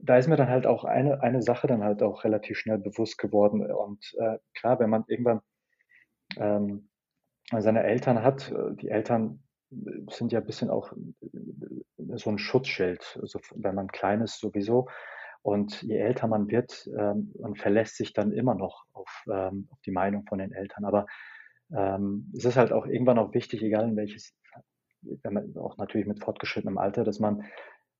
da 0.01 0.17
ist 0.17 0.27
mir 0.27 0.35
dann 0.35 0.49
halt 0.49 0.67
auch 0.67 0.83
eine, 0.83 1.21
eine 1.21 1.41
Sache 1.41 1.67
dann 1.67 1.83
halt 1.83 2.03
auch 2.03 2.23
relativ 2.23 2.57
schnell 2.57 2.77
bewusst 2.77 3.17
geworden. 3.17 3.71
Und 3.71 4.13
äh, 4.19 4.37
klar, 4.53 4.79
wenn 4.79 4.89
man 4.89 5.05
irgendwann 5.07 5.41
ähm, 6.37 6.89
seine 7.51 7.83
Eltern 7.83 8.23
hat. 8.23 8.51
Äh, 8.51 8.75
die 8.75 8.89
Eltern 8.89 9.43
sind 10.09 10.31
ja 10.31 10.39
ein 10.39 10.45
bisschen 10.45 10.69
auch 10.69 10.91
äh, 10.93 12.17
so 12.17 12.29
ein 12.29 12.37
Schutzschild, 12.37 13.17
also 13.21 13.39
wenn 13.55 13.75
man 13.75 13.87
klein 13.87 14.21
ist 14.21 14.39
sowieso. 14.39 14.87
Und 15.41 15.81
je 15.81 15.97
älter 15.97 16.27
man 16.27 16.47
wird, 16.49 16.89
ähm, 16.97 17.33
man 17.37 17.55
verlässt 17.55 17.97
sich 17.97 18.13
dann 18.13 18.31
immer 18.31 18.55
noch 18.55 18.85
auf, 18.93 19.25
ähm, 19.29 19.67
auf 19.71 19.81
die 19.81 19.91
Meinung 19.91 20.25
von 20.25 20.39
den 20.39 20.53
Eltern. 20.53 20.85
Aber 20.85 21.05
ähm, 21.75 22.31
es 22.35 22.45
ist 22.45 22.55
halt 22.55 22.71
auch 22.71 22.85
irgendwann 22.85 23.19
auch 23.19 23.33
wichtig, 23.33 23.61
egal 23.61 23.89
in 23.89 23.97
welches, 23.97 24.33
wenn 25.01 25.33
man 25.33 25.57
auch 25.57 25.75
natürlich 25.77 26.07
mit 26.07 26.23
fortgeschrittenem 26.23 26.77
Alter, 26.77 27.03
dass 27.03 27.19
man 27.19 27.43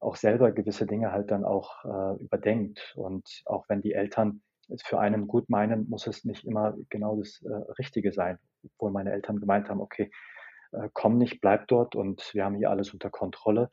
auch 0.04 0.16
selber 0.16 0.52
gewisse 0.52 0.86
Dinge 0.86 1.12
halt 1.12 1.32
dann 1.32 1.44
auch 1.44 1.84
äh, 1.86 2.24
überdenkt. 2.24 2.94
Und 2.96 3.44
auch 3.46 3.66
wenn 3.70 3.82
die 3.82 3.94
Eltern 3.94 4.42
es 4.70 4.84
für 4.84 5.00
einen 5.00 5.28
gut 5.28 5.50
meinen, 5.50 5.90
muss 5.90 6.08
es 6.08 6.24
nicht 6.24 6.46
immer 6.46 6.76
genau 6.90 7.18
das 7.18 7.42
äh, 7.44 7.54
Richtige 7.80 8.12
sein. 8.12 8.38
Obwohl 8.64 8.92
meine 8.92 9.12
Eltern 9.12 9.40
gemeint 9.40 9.70
haben, 9.70 9.82
okay, 9.82 10.12
äh, 10.72 10.90
komm 10.94 11.18
nicht, 11.18 11.42
bleib 11.42 11.68
dort 11.68 11.96
und 11.96 12.34
wir 12.34 12.46
haben 12.46 12.56
hier 12.56 12.70
alles 12.70 12.94
unter 12.94 13.10
Kontrolle. 13.10 13.70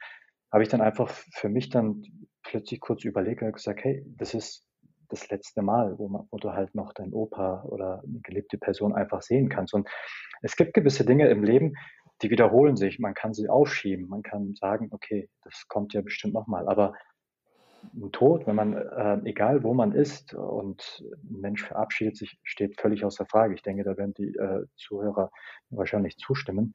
Habe 0.52 0.62
ich 0.62 0.68
dann 0.68 0.80
einfach 0.80 1.08
für 1.08 1.48
mich 1.48 1.70
dann 1.70 2.02
plötzlich 2.42 2.80
kurz 2.80 3.04
überlegt 3.04 3.42
und 3.42 3.52
gesagt, 3.52 3.84
hey, 3.84 4.04
das 4.16 4.34
ist 4.34 4.66
das 5.08 5.28
letzte 5.28 5.62
Mal, 5.62 5.98
wo, 5.98 6.08
man, 6.08 6.26
wo 6.30 6.38
du 6.38 6.52
halt 6.52 6.74
noch 6.74 6.92
dein 6.92 7.12
Opa 7.12 7.64
oder 7.64 8.02
eine 8.06 8.20
geliebte 8.20 8.58
Person 8.58 8.94
einfach 8.94 9.22
sehen 9.22 9.48
kannst. 9.48 9.74
Und 9.74 9.88
es 10.42 10.56
gibt 10.56 10.74
gewisse 10.74 11.04
Dinge 11.04 11.28
im 11.28 11.44
Leben, 11.44 11.74
die 12.22 12.30
wiederholen 12.30 12.76
sich. 12.76 12.98
Man 12.98 13.14
kann 13.14 13.34
sie 13.34 13.48
aufschieben. 13.48 14.08
Man 14.08 14.22
kann 14.22 14.54
sagen, 14.54 14.88
okay, 14.90 15.28
das 15.42 15.66
kommt 15.68 15.94
ja 15.94 16.02
bestimmt 16.02 16.34
nochmal. 16.34 16.68
Aber 16.68 16.94
ein 17.94 18.12
Tod, 18.12 18.46
wenn 18.46 18.56
man, 18.56 18.74
äh, 18.74 19.20
egal 19.24 19.62
wo 19.62 19.74
man 19.74 19.92
ist 19.92 20.34
und 20.34 21.02
ein 21.24 21.40
Mensch 21.40 21.64
verabschiedet 21.64 22.16
sich, 22.16 22.38
steht 22.42 22.80
völlig 22.80 23.04
außer 23.04 23.26
Frage. 23.26 23.54
Ich 23.54 23.62
denke, 23.62 23.84
da 23.84 23.96
werden 23.96 24.14
die 24.14 24.34
äh, 24.36 24.66
Zuhörer 24.76 25.30
wahrscheinlich 25.70 26.16
zustimmen. 26.18 26.74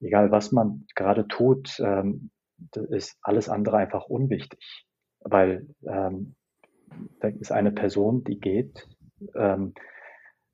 Egal 0.00 0.30
was 0.30 0.52
man 0.52 0.86
gerade 0.94 1.28
tut, 1.28 1.78
ähm, 1.80 2.30
ist 2.90 3.18
alles 3.22 3.48
andere 3.48 3.76
einfach 3.76 4.06
unwichtig, 4.06 4.86
weil 5.20 5.66
ähm, 5.86 6.36
da 7.20 7.28
ist 7.28 7.52
eine 7.52 7.72
Person, 7.72 8.24
die 8.24 8.40
geht, 8.40 8.88
ähm, 9.34 9.74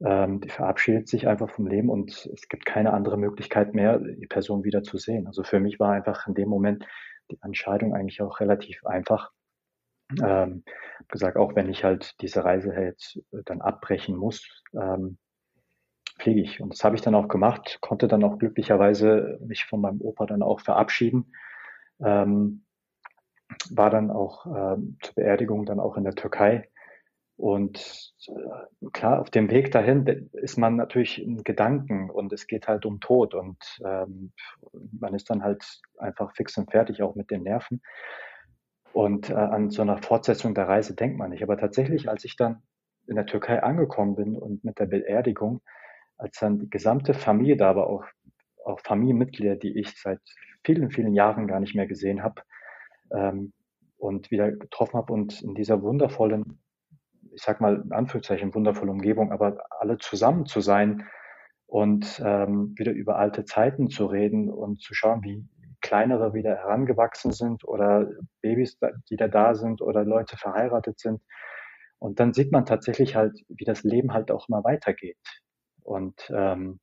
ähm, 0.05 0.41
die 0.41 0.49
verabschiedet 0.49 1.09
sich 1.09 1.29
einfach 1.29 1.51
vom 1.51 1.67
Leben 1.67 1.89
und 1.89 2.29
es 2.33 2.49
gibt 2.49 2.67
keine 2.67 2.93
andere 2.93 3.17
Möglichkeit 3.17 3.75
mehr, 3.75 3.99
die 3.99 4.27
Person 4.27 4.65
wieder 4.65 4.83
zu 4.83 4.99
sehen. 4.99 5.27
Also 5.27 5.43
für 5.43 5.61
mich 5.61 5.79
war 5.79 5.93
einfach 5.93 6.27
in 6.27 6.35
dem 6.35 6.49
Moment 6.49 6.85
die 7.31 7.39
Entscheidung 7.43 7.95
eigentlich 7.95 8.21
auch 8.23 8.41
relativ 8.41 8.85
einfach. 8.85 9.31
Ähm, 10.23 10.65
gesagt, 11.09 11.39
auch 11.39 11.55
wenn 11.55 11.71
ich 11.71 11.85
halt 11.85 12.21
diese 12.21 12.45
Reise 12.45 12.75
jetzt 12.75 13.19
dann 13.47 13.63
abbrechen 13.63 14.17
muss, 14.17 14.63
ähm, 14.75 15.17
fliege 16.19 16.41
ich. 16.41 16.61
Und 16.61 16.73
das 16.73 16.85
habe 16.85 16.97
ich 16.97 17.03
dann 17.03 17.15
auch 17.15 17.29
gemacht, 17.29 17.79
konnte 17.81 18.09
dann 18.09 18.25
auch 18.25 18.39
glücklicherweise 18.39 19.39
mich 19.47 19.65
von 19.65 19.81
meinem 19.81 20.01
Opa 20.01 20.27
dann 20.27 20.43
auch 20.43 20.61
verabschieden. 20.61 21.33
Ähm, 22.01 22.65
war 23.71 23.91
dann 23.91 24.11
auch 24.11 24.47
ähm, 24.47 24.99
zur 25.03 25.15
Beerdigung 25.15 25.67
dann 25.67 25.81
auch 25.81 25.97
in 25.97 26.05
der 26.05 26.15
Türkei. 26.15 26.69
Und 27.37 28.13
äh, 28.29 28.87
klar, 28.93 29.21
auf 29.21 29.31
dem 29.31 29.51
Weg 29.51 29.73
dahin 29.73 30.31
ist 30.33 30.59
man 30.59 30.77
natürlich 30.77 31.21
in 31.21 31.43
Gedanken 31.43 32.11
und 32.11 32.33
es 32.33 32.47
geht 32.47 32.69
halt 32.69 32.87
um 32.87 33.01
Tod 33.01 33.35
und 33.35 33.59
ähm, 33.85 34.33
man 34.99 35.15
ist 35.15 35.31
dann 35.31 35.43
halt 35.43 35.81
einfach 35.99 36.35
fix 36.37 36.57
und 36.57 36.71
fertig, 36.71 37.03
auch 37.03 37.15
mit 37.15 37.31
den 37.31 37.43
Nerven. 37.43 37.83
Und 38.93 39.31
äh, 39.31 39.35
an 39.35 39.71
so 39.71 39.83
einer 39.83 39.99
Fortsetzung 39.99 40.55
der 40.55 40.69
Reise 40.69 40.95
denkt 40.95 41.19
man 41.19 41.31
nicht. 41.31 41.43
Aber 41.43 41.57
tatsächlich, 41.57 42.09
als 42.09 42.25
ich 42.25 42.37
dann 42.37 42.63
in 43.07 43.17
der 43.17 43.27
Türkei 43.27 43.63
angekommen 43.63 44.15
bin 44.15 44.37
und 44.37 44.63
mit 44.65 44.79
der 44.79 44.87
Beerdigung, 44.87 45.63
als 46.19 46.39
dann 46.39 46.59
die 46.59 46.71
gesamte 46.71 47.15
Familie 47.15 47.57
da 47.57 47.75
war, 47.75 47.87
auch, 47.87 48.05
auch 48.65 48.81
Familienmitglieder, 48.81 49.57
die 49.57 49.79
ich 49.79 50.01
seit 50.01 50.21
vielen, 50.65 50.91
vielen 50.91 51.15
Jahren 51.15 51.47
gar 51.47 51.59
nicht 51.59 51.75
mehr 51.75 51.87
gesehen 51.87 52.23
habe 52.23 52.43
ähm, 53.11 53.53
und 53.97 54.31
wieder 54.31 54.53
getroffen 54.53 54.99
habe 54.99 55.13
und 55.13 55.43
in 55.43 55.55
dieser 55.55 55.83
wundervollen, 55.83 56.62
ich 57.35 57.43
sag 57.43 57.61
mal 57.61 57.83
in 57.85 57.93
Anführungszeichen 57.93 58.55
wundervolle 58.55 58.91
Umgebung, 58.91 59.33
aber 59.33 59.65
alle 59.71 59.99
zusammen 59.99 60.47
zu 60.47 60.61
sein 60.61 61.07
und 61.67 62.21
ähm, 62.25 62.75
wieder 62.77 62.93
über 62.93 63.17
alte 63.17 63.45
Zeiten 63.45 63.89
zu 63.89 64.07
reden 64.07 64.51
und 64.51 64.81
zu 64.81 64.95
schauen, 64.95 65.23
wie 65.23 65.49
kleinere 65.81 66.33
wieder 66.35 66.57
herangewachsen 66.57 67.33
sind 67.33 67.65
oder 67.67 68.09
Babys, 68.41 68.79
die 69.11 69.17
da 69.17 69.29
da 69.29 69.55
sind 69.55 69.83
oder 69.83 70.05
Leute 70.05 70.37
verheiratet 70.37 70.99
sind. 70.99 71.21
Und 71.99 72.21
dann 72.21 72.33
sieht 72.33 72.53
man 72.53 72.67
tatsächlich 72.67 73.17
halt, 73.17 73.39
wie 73.49 73.65
das 73.65 73.83
Leben 73.83 74.13
halt 74.13 74.31
auch 74.31 74.49
immer 74.49 74.65
weitergeht. 74.65 75.19
Und 75.83 76.31
ähm, 76.35 76.81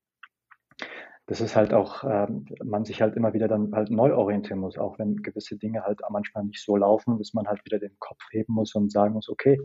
das 1.25 1.41
ist 1.41 1.55
halt 1.55 1.73
auch, 1.73 2.03
ähm, 2.03 2.45
man 2.63 2.85
sich 2.85 3.01
halt 3.01 3.15
immer 3.15 3.33
wieder 3.33 3.47
dann 3.47 3.71
halt 3.73 3.91
neu 3.91 4.15
orientieren 4.15 4.59
muss, 4.59 4.77
auch 4.77 4.97
wenn 4.97 5.17
gewisse 5.17 5.57
Dinge 5.57 5.83
halt 5.83 6.01
manchmal 6.09 6.45
nicht 6.45 6.63
so 6.63 6.75
laufen, 6.75 7.19
dass 7.19 7.33
man 7.33 7.47
halt 7.47 7.63
wieder 7.65 7.77
den 7.77 7.95
Kopf 7.99 8.19
heben 8.31 8.53
muss 8.53 8.73
und 8.73 8.91
sagen 8.91 9.13
muss, 9.13 9.29
okay, 9.29 9.59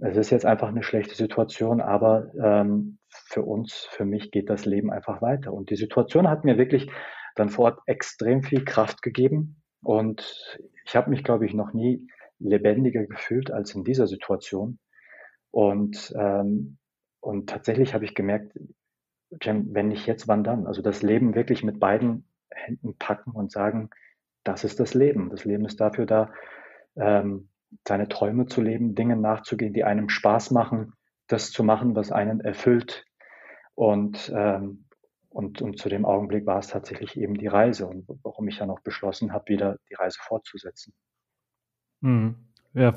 es 0.00 0.16
ist 0.16 0.30
jetzt 0.30 0.46
einfach 0.46 0.68
eine 0.68 0.82
schlechte 0.82 1.14
Situation, 1.14 1.80
aber 1.80 2.32
ähm, 2.42 2.98
für 3.08 3.42
uns, 3.42 3.86
für 3.90 4.04
mich 4.04 4.30
geht 4.30 4.50
das 4.50 4.66
Leben 4.66 4.92
einfach 4.92 5.22
weiter. 5.22 5.52
Und 5.52 5.70
die 5.70 5.76
Situation 5.76 6.28
hat 6.28 6.44
mir 6.44 6.58
wirklich 6.58 6.90
dann 7.34 7.48
vor 7.48 7.66
Ort 7.66 7.80
extrem 7.86 8.42
viel 8.42 8.64
Kraft 8.64 9.02
gegeben 9.02 9.62
und 9.82 10.58
ich 10.84 10.96
habe 10.96 11.10
mich, 11.10 11.24
glaube 11.24 11.46
ich, 11.46 11.54
noch 11.54 11.72
nie 11.72 12.06
lebendiger 12.38 13.06
gefühlt 13.06 13.50
als 13.50 13.74
in 13.74 13.84
dieser 13.84 14.06
Situation. 14.06 14.78
Und 15.50 16.14
ähm, 16.18 16.78
und 17.26 17.48
tatsächlich 17.50 17.92
habe 17.92 18.04
ich 18.04 18.14
gemerkt, 18.14 18.56
Jem, 19.42 19.74
wenn 19.74 19.88
nicht 19.88 20.06
jetzt, 20.06 20.28
wann 20.28 20.44
dann? 20.44 20.66
Also 20.68 20.80
das 20.80 21.02
Leben 21.02 21.34
wirklich 21.34 21.64
mit 21.64 21.80
beiden 21.80 22.28
Händen 22.50 22.96
packen 22.98 23.32
und 23.32 23.50
sagen, 23.50 23.90
das 24.44 24.62
ist 24.62 24.78
das 24.78 24.94
Leben. 24.94 25.30
Das 25.30 25.44
Leben 25.44 25.64
ist 25.64 25.80
dafür 25.80 26.06
da, 26.06 26.32
ähm, 26.94 27.48
seine 27.86 28.08
Träume 28.08 28.46
zu 28.46 28.60
leben, 28.60 28.94
Dinge 28.94 29.16
nachzugehen, 29.16 29.72
die 29.72 29.84
einem 29.84 30.08
Spaß 30.08 30.50
machen, 30.50 30.92
das 31.26 31.50
zu 31.50 31.64
machen, 31.64 31.94
was 31.96 32.12
einen 32.12 32.40
erfüllt. 32.40 33.04
Und, 33.74 34.32
ähm, 34.34 34.86
und, 35.28 35.60
und 35.60 35.78
zu 35.78 35.88
dem 35.88 36.04
Augenblick 36.04 36.46
war 36.46 36.58
es 36.58 36.68
tatsächlich 36.68 37.16
eben 37.16 37.34
die 37.34 37.46
Reise 37.46 37.86
und 37.86 38.06
warum 38.22 38.48
ich 38.48 38.58
dann 38.58 38.70
auch 38.70 38.80
beschlossen 38.80 39.32
habe, 39.32 39.48
wieder 39.48 39.76
die 39.90 39.94
Reise 39.94 40.18
fortzusetzen. 40.22 40.94
Mhm. 42.00 42.36
Ja, 42.72 42.94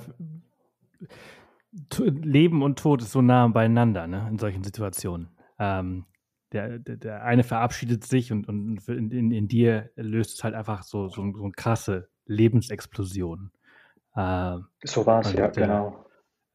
Leben 2.00 2.64
und 2.64 2.80
Tod 2.80 3.02
ist 3.02 3.12
so 3.12 3.22
nah 3.22 3.48
beieinander, 3.48 4.08
ne, 4.08 4.28
in 4.30 4.38
solchen 4.38 4.64
Situationen. 4.64 5.30
Ähm, 5.60 6.06
der, 6.52 6.80
der, 6.80 6.98
der, 6.98 7.24
eine 7.24 7.44
verabschiedet 7.44 8.06
sich 8.06 8.32
und, 8.32 8.48
und 8.48 8.88
in, 8.88 9.12
in, 9.12 9.32
in, 9.32 9.48
dir 9.48 9.92
löst 9.96 10.38
es 10.38 10.44
halt 10.44 10.56
einfach 10.56 10.84
so, 10.84 11.08
so, 11.08 11.32
so 11.32 11.44
eine 11.44 11.52
krasse 11.52 12.10
Lebensexplosion. 12.26 13.52
Äh, 14.20 14.58
so 14.84 15.06
war 15.06 15.22
es, 15.22 15.34
ja, 15.34 15.48
der, 15.48 15.68
genau. 15.68 16.06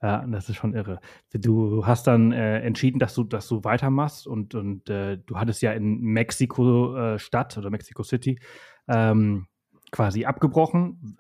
Ja, 0.03 0.27
das 0.27 0.49
ist 0.51 0.57
schon 0.57 0.75
irre. 0.75 1.01
Du 1.33 1.87
hast 1.87 2.07
dann 2.07 2.33
äh, 2.33 2.61
entschieden, 2.61 2.99
dass 2.99 3.15
du, 3.15 3.25
dass 3.25 3.49
du 3.49 3.65
weitermachst 3.65 4.27
und, 4.27 4.55
und 4.55 4.91
äh, 4.91 5.17
du 5.17 5.39
hattest 5.39 5.63
ja 5.63 5.73
in 5.73 5.99
Mexiko-Stadt 6.01 7.57
äh, 7.57 7.61
oder 7.61 7.71
Mexico 7.71 8.03
City 8.03 8.39
ähm, 8.87 9.47
quasi 9.93 10.27
abgebrochen. 10.27 11.19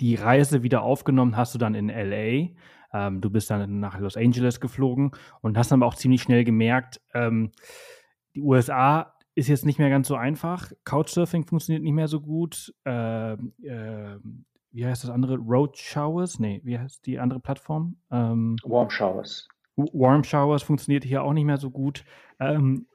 Die 0.00 0.14
Reise 0.14 0.62
wieder 0.62 0.82
aufgenommen 0.82 1.36
hast 1.36 1.54
du 1.54 1.58
dann 1.58 1.74
in 1.74 1.88
LA 1.88 2.50
ähm, 2.92 3.20
du 3.20 3.30
bist 3.30 3.50
dann 3.50 3.80
nach 3.80 3.98
Los 3.98 4.16
Angeles 4.16 4.60
geflogen 4.60 5.12
und 5.40 5.56
hast 5.56 5.70
dann 5.70 5.82
aber 5.82 5.88
auch 5.88 5.94
ziemlich 5.94 6.22
schnell 6.22 6.44
gemerkt, 6.44 7.00
ähm, 7.14 7.52
die 8.34 8.42
USA 8.42 9.14
ist 9.34 9.48
jetzt 9.48 9.64
nicht 9.64 9.78
mehr 9.78 9.90
ganz 9.90 10.08
so 10.08 10.16
einfach. 10.16 10.72
Couchsurfing 10.84 11.46
funktioniert 11.46 11.82
nicht 11.82 11.92
mehr 11.92 12.08
so 12.08 12.20
gut. 12.20 12.74
Äh, 12.84 13.32
äh, 13.32 14.18
wie 14.72 14.86
heißt 14.86 15.04
das 15.04 15.10
andere? 15.10 15.36
Road 15.36 15.76
Showers? 15.76 16.38
Nee, 16.38 16.60
wie 16.64 16.78
heißt 16.78 17.04
die 17.06 17.18
andere 17.18 17.40
Plattform? 17.40 17.96
Ähm, 18.10 18.56
Warm 18.64 18.90
Showers. 18.90 19.48
Warm 19.76 20.24
Showers 20.24 20.62
funktioniert 20.62 21.04
hier 21.04 21.22
auch 21.22 21.32
nicht 21.32 21.44
mehr 21.44 21.58
so 21.58 21.70
gut. 21.70 22.04
Ähm, 22.38 22.86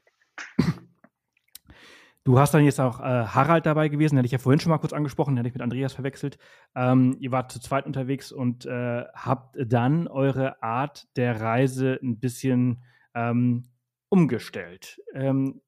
Du 2.26 2.39
hast 2.39 2.56
dann 2.56 2.65
jetzt 2.65 2.81
auch 2.81 2.99
äh, 3.02 3.03
Harald 3.03 3.68
dabei 3.68 3.88
gewesen, 3.88 4.15
den 4.15 4.19
hatte 4.19 4.26
ich 4.26 4.31
ja 4.31 4.39
vorhin 4.39 4.60
schon 4.60 4.72
mal 4.72 4.80
kurz 4.80 4.93
angesprochen, 4.93 5.35
den 5.35 5.39
hatte 5.39 5.49
ich 5.49 5.53
mit 5.53 5.61
Andreas 5.61 5.93
verwechselt. 5.93 6.39
Ähm, 6.73 7.15
ihr 7.19 7.31
wart 7.31 7.52
zu 7.52 7.60
zweit 7.60 7.85
unterwegs 7.85 8.31
und 8.31 8.65
äh, 8.65 9.03
habt 9.14 9.56
dann 9.60 10.07
eure 10.07 10.64
Art 10.64 11.07
der 11.18 11.39
Reise 11.39 11.99
ein 12.02 12.19
bisschen 12.19 12.84
ähm, 13.14 13.69
umgestellt. 14.10 14.99
Ähm, 15.14 15.61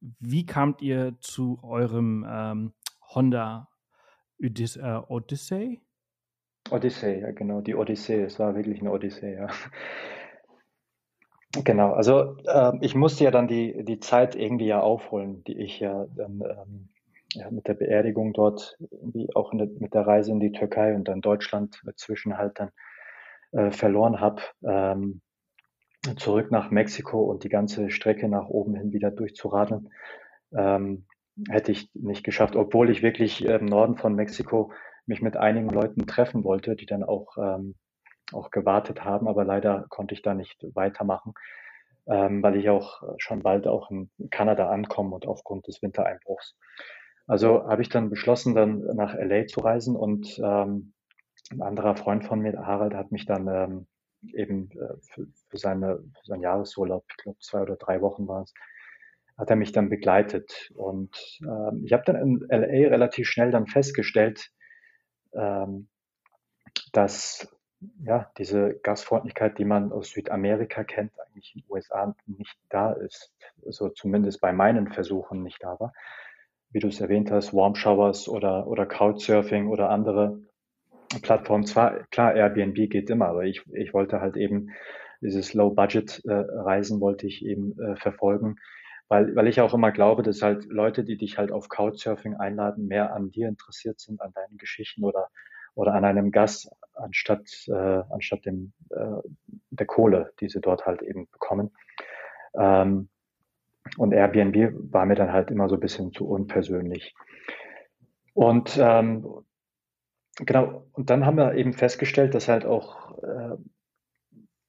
wie 0.00 0.46
kamt 0.46 0.80
ihr 0.80 1.16
zu 1.20 1.58
eurem 1.62 2.24
ähm, 2.26 2.72
Honda 3.14 3.68
Odyssey? 4.42 4.80
Äh, 4.82 5.00
Odyssey? 5.08 5.80
Odyssey, 6.70 7.20
ja 7.20 7.30
genau, 7.32 7.60
die 7.60 7.74
Odyssee. 7.74 8.22
Es 8.22 8.38
war 8.38 8.54
wirklich 8.54 8.80
eine 8.80 8.92
Odyssee, 8.92 9.34
ja. 9.34 9.48
Genau, 11.62 11.92
also 11.92 12.36
äh, 12.46 12.72
ich 12.80 12.96
musste 12.96 13.24
ja 13.24 13.30
dann 13.30 13.46
die, 13.46 13.84
die 13.84 14.00
Zeit 14.00 14.34
irgendwie 14.34 14.66
ja 14.66 14.80
aufholen, 14.80 15.44
die 15.44 15.56
ich 15.56 15.78
ja 15.78 16.06
dann 16.16 16.40
ähm, 16.40 16.88
ja, 17.34 17.50
mit 17.50 17.68
der 17.68 17.74
Beerdigung 17.74 18.32
dort, 18.32 18.76
irgendwie 18.90 19.28
auch 19.34 19.52
der, 19.52 19.68
mit 19.78 19.94
der 19.94 20.06
Reise 20.06 20.32
in 20.32 20.40
die 20.40 20.50
Türkei 20.50 20.94
und 20.94 21.06
dann 21.06 21.20
Deutschland 21.20 21.80
dazwischen 21.84 22.38
halt 22.38 22.58
dann 22.58 22.70
äh, 23.52 23.70
verloren 23.70 24.20
habe. 24.20 24.42
Ähm, 24.64 25.20
zurück 26.16 26.50
nach 26.50 26.70
Mexiko 26.70 27.22
und 27.22 27.44
die 27.44 27.48
ganze 27.48 27.90
Strecke 27.90 28.28
nach 28.28 28.48
oben 28.48 28.74
hin 28.74 28.92
wieder 28.92 29.10
durchzuradeln, 29.10 29.90
ähm, 30.56 31.06
hätte 31.48 31.72
ich 31.72 31.90
nicht 31.94 32.24
geschafft, 32.24 32.56
obwohl 32.56 32.90
ich 32.90 33.02
wirklich 33.02 33.44
im 33.44 33.66
Norden 33.66 33.96
von 33.96 34.14
Mexiko 34.14 34.72
mich 35.06 35.20
mit 35.20 35.36
einigen 35.36 35.68
Leuten 35.68 36.06
treffen 36.06 36.44
wollte, 36.44 36.76
die 36.76 36.86
dann 36.86 37.02
auch 37.02 37.36
ähm, 37.36 37.74
auch 38.32 38.50
gewartet 38.50 39.04
haben, 39.04 39.28
aber 39.28 39.44
leider 39.44 39.86
konnte 39.88 40.14
ich 40.14 40.22
da 40.22 40.34
nicht 40.34 40.64
weitermachen, 40.74 41.34
ähm, 42.06 42.42
weil 42.42 42.56
ich 42.56 42.70
auch 42.70 43.02
schon 43.18 43.42
bald 43.42 43.66
auch 43.66 43.90
in 43.90 44.10
Kanada 44.30 44.70
ankomme 44.70 45.14
und 45.14 45.26
aufgrund 45.26 45.66
des 45.66 45.82
Wintereinbruchs. 45.82 46.56
Also 47.26 47.66
habe 47.66 47.82
ich 47.82 47.88
dann 47.88 48.10
beschlossen, 48.10 48.54
dann 48.54 48.80
nach 48.94 49.14
LA 49.14 49.46
zu 49.46 49.60
reisen 49.60 49.96
und 49.96 50.38
ähm, 50.38 50.92
ein 51.50 51.62
anderer 51.62 51.96
Freund 51.96 52.24
von 52.24 52.40
mir, 52.40 52.54
Harald, 52.66 52.94
hat 52.94 53.12
mich 53.12 53.26
dann 53.26 53.48
ähm, 53.48 53.86
eben 54.32 54.70
äh, 54.72 54.94
für, 55.02 55.26
für, 55.48 55.58
seine, 55.58 55.96
für 55.96 56.26
seinen 56.26 56.42
Jahresurlaub, 56.42 57.04
ich 57.10 57.16
glaube 57.18 57.38
zwei 57.40 57.62
oder 57.62 57.76
drei 57.76 58.00
Wochen 58.00 58.26
war 58.28 58.42
es, 58.42 58.54
hat 59.36 59.50
er 59.50 59.56
mich 59.56 59.72
dann 59.72 59.88
begleitet. 59.88 60.70
Und 60.74 61.40
ähm, 61.42 61.82
ich 61.84 61.92
habe 61.92 62.04
dann 62.04 62.16
in 62.16 62.46
LA 62.48 62.88
relativ 62.88 63.28
schnell 63.28 63.50
dann 63.50 63.66
festgestellt, 63.66 64.50
ähm, 65.32 65.88
dass 66.92 67.48
ja, 68.04 68.30
diese 68.38 68.78
Gastfreundlichkeit, 68.82 69.58
die 69.58 69.64
man 69.64 69.92
aus 69.92 70.10
Südamerika 70.10 70.84
kennt, 70.84 71.12
eigentlich 71.20 71.54
in 71.54 71.62
den 71.62 71.70
USA 71.70 72.14
nicht 72.26 72.56
da 72.70 72.92
ist. 72.92 73.32
Also 73.66 73.90
zumindest 73.90 74.40
bei 74.40 74.52
meinen 74.52 74.92
Versuchen 74.92 75.42
nicht 75.42 75.62
da 75.62 75.78
war. 75.78 75.92
Wie 76.70 76.80
du 76.80 76.88
es 76.88 77.00
erwähnt 77.00 77.30
hast, 77.30 77.54
Warm 77.54 77.74
Showers 77.74 78.28
oder, 78.28 78.66
oder 78.66 78.86
Couchsurfing 78.86 79.68
oder 79.68 79.90
andere 79.90 80.40
Plattformen. 81.22 81.66
Zwar, 81.66 82.04
klar, 82.10 82.34
Airbnb 82.34 82.90
geht 82.90 83.10
immer, 83.10 83.28
aber 83.28 83.44
ich, 83.44 83.62
ich 83.72 83.92
wollte 83.92 84.20
halt 84.20 84.36
eben 84.36 84.70
dieses 85.20 85.54
Low-Budget-Reisen 85.54 87.00
wollte 87.00 87.26
ich 87.26 87.44
eben 87.44 87.78
äh, 87.80 87.96
verfolgen, 87.96 88.56
weil, 89.14 89.36
weil 89.36 89.46
ich 89.46 89.60
auch 89.60 89.72
immer 89.72 89.92
glaube, 89.92 90.24
dass 90.24 90.42
halt 90.42 90.64
Leute, 90.64 91.04
die 91.04 91.16
dich 91.16 91.38
halt 91.38 91.52
auf 91.52 91.68
Couchsurfing 91.68 92.34
einladen, 92.34 92.88
mehr 92.88 93.14
an 93.14 93.30
dir 93.30 93.46
interessiert 93.46 94.00
sind, 94.00 94.20
an 94.20 94.32
deinen 94.32 94.58
Geschichten 94.58 95.04
oder, 95.04 95.28
oder 95.76 95.94
an 95.94 96.04
einem 96.04 96.32
Gast, 96.32 96.68
anstatt, 96.94 97.48
äh, 97.68 98.02
anstatt 98.10 98.44
dem, 98.44 98.72
äh, 98.90 99.22
der 99.70 99.86
Kohle, 99.86 100.32
die 100.40 100.48
sie 100.48 100.60
dort 100.60 100.84
halt 100.84 101.02
eben 101.02 101.28
bekommen. 101.30 101.70
Ähm, 102.58 103.08
und 103.98 104.12
Airbnb 104.12 104.72
war 104.92 105.06
mir 105.06 105.14
dann 105.14 105.32
halt 105.32 105.52
immer 105.52 105.68
so 105.68 105.76
ein 105.76 105.80
bisschen 105.80 106.12
zu 106.12 106.26
unpersönlich. 106.26 107.14
Und 108.32 108.76
ähm, 108.80 109.44
genau, 110.38 110.88
und 110.90 111.08
dann 111.08 111.24
haben 111.24 111.36
wir 111.36 111.54
eben 111.54 111.72
festgestellt, 111.72 112.34
dass 112.34 112.48
halt 112.48 112.66
auch 112.66 113.22
äh, 113.22 113.56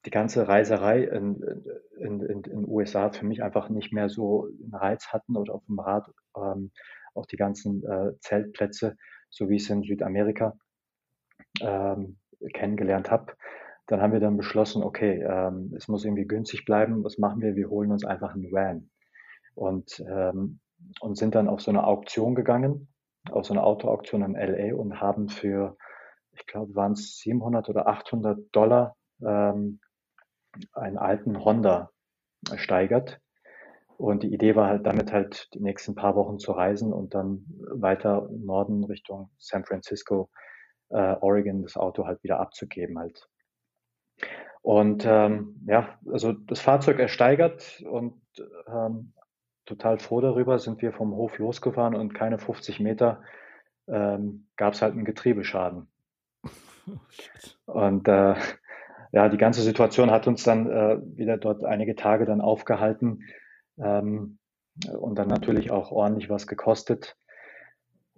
die 0.06 0.11
ganze 0.11 0.48
Reiserei 0.48 1.03
in, 1.03 1.41
in, 1.98 2.22
in, 2.22 2.44
in 2.44 2.68
USA 2.68 3.10
für 3.10 3.26
mich 3.26 3.44
einfach 3.44 3.69
nicht 3.69 3.91
mehr 3.91 4.10
so 4.10 4.45
einen 4.45 4.73
Reiz 4.73 5.07
hatten 5.07 5.36
oder 5.36 5.56
auf 5.56 5.65
dem 5.65 5.80
Rad 5.80 6.11
ähm, 6.38 6.72
auch 7.15 7.26
die 7.26 7.38
ganzen 7.38 7.84
äh, 7.86 8.11
Zeltplätze, 8.19 8.98
so 9.30 9.49
wie 9.49 9.56
ich 9.56 9.64
es 9.64 9.69
in 9.69 9.84
Südamerika 9.84 10.57
ähm, 11.61 12.18
kennengelernt 12.53 13.10
habe. 13.10 13.34
Dann 13.88 14.02
haben 14.02 14.14
wir 14.14 14.19
dann 14.19 14.38
beschlossen, 14.38 14.84
okay, 14.84 15.23
ähm, 15.23 15.73
es 15.76 15.88
muss 15.88 16.06
irgendwie 16.06 16.26
günstig 16.26 16.65
bleiben. 16.65 17.03
Was 17.03 17.18
machen 17.18 17.41
wir? 17.41 17.56
Wir 17.56 17.69
holen 17.69 17.91
uns 17.91 18.03
einfach 18.03 18.34
einen 18.34 18.52
Van 18.52 18.90
und, 19.53 20.03
ähm, 20.07 20.60
und 20.99 21.18
sind 21.18 21.36
dann 21.36 21.48
auf 21.48 21.61
so 21.61 21.72
eine 21.72 21.86
Auktion 21.86 22.36
gegangen, 22.36 22.90
auf 23.32 23.45
so 23.45 23.53
eine 23.53 23.64
Autoauktion 23.64 24.23
in 24.23 24.34
LA 24.34 24.76
und 24.76 24.99
haben 24.99 25.30
für, 25.30 25.77
ich 26.32 26.45
glaube, 26.48 26.76
waren 26.76 26.94
es 26.94 27.18
700 27.19 27.69
oder 27.69 27.88
800 27.88 28.40
Dollar 28.52 28.95
ähm, 29.23 29.80
einen 30.73 30.98
alten 30.98 31.44
Honda 31.44 31.91
ersteigert. 32.49 33.19
Und 33.98 34.23
die 34.23 34.34
Idee 34.34 34.56
war 34.56 34.68
halt 34.68 34.86
damit 34.86 35.14
halt 35.14 35.53
die 35.53 35.61
nächsten 35.61 35.95
paar 35.95 36.15
Wochen 36.15 36.38
zu 36.38 36.52
reisen 36.52 36.91
und 36.91 37.15
dann 37.15 37.45
weiter 37.72 38.27
Norden 38.32 38.84
Richtung 38.84 39.30
San 39.38 39.64
Francisco, 39.64 40.30
äh, 40.90 41.15
Oregon 41.22 41.61
das 41.61 41.77
Auto 41.77 42.06
halt 42.06 42.22
wieder 42.23 42.40
abzugeben 42.40 42.99
halt. 42.99 43.30
Und 44.61 45.06
ähm, 45.06 45.61
ja, 45.68 45.99
also 46.11 46.34
das 46.34 46.60
Fahrzeug 46.60 46.99
ersteigert 46.99 47.84
und 47.90 48.19
ähm, 48.68 49.14
total 49.65 49.99
froh 49.99 50.22
darüber 50.22 50.60
sind 50.60 50.82
wir 50.82 50.91
vom 50.91 51.14
Hof 51.14 51.38
losgefahren 51.38 51.95
und 51.95 52.14
keine 52.14 52.40
50 52.40 52.80
Meter 52.80 53.22
ähm, 53.88 54.48
gab 54.56 54.73
es 54.73 54.82
halt 54.82 54.94
einen 54.94 55.06
Getriebeschaden. 55.06 55.88
Oh, 57.68 57.80
und 57.80 58.07
äh, 58.07 58.36
ja, 59.16 59.30
die 59.30 59.38
ganze 59.38 59.62
Situation 59.62 60.12
hat 60.12 60.28
uns 60.28 60.44
dann 60.44 60.70
äh, 60.70 60.98
wieder 61.18 61.38
dort 61.38 61.64
einige 61.64 61.96
Tage 61.96 62.26
dann 62.26 62.42
aufgehalten 62.42 63.24
ähm, 63.78 64.40
und 64.92 65.18
dann 65.18 65.30
natürlich 65.30 65.72
auch 65.72 65.92
ordentlich 65.92 66.30
was 66.30 66.48
gekostet. 66.48 67.16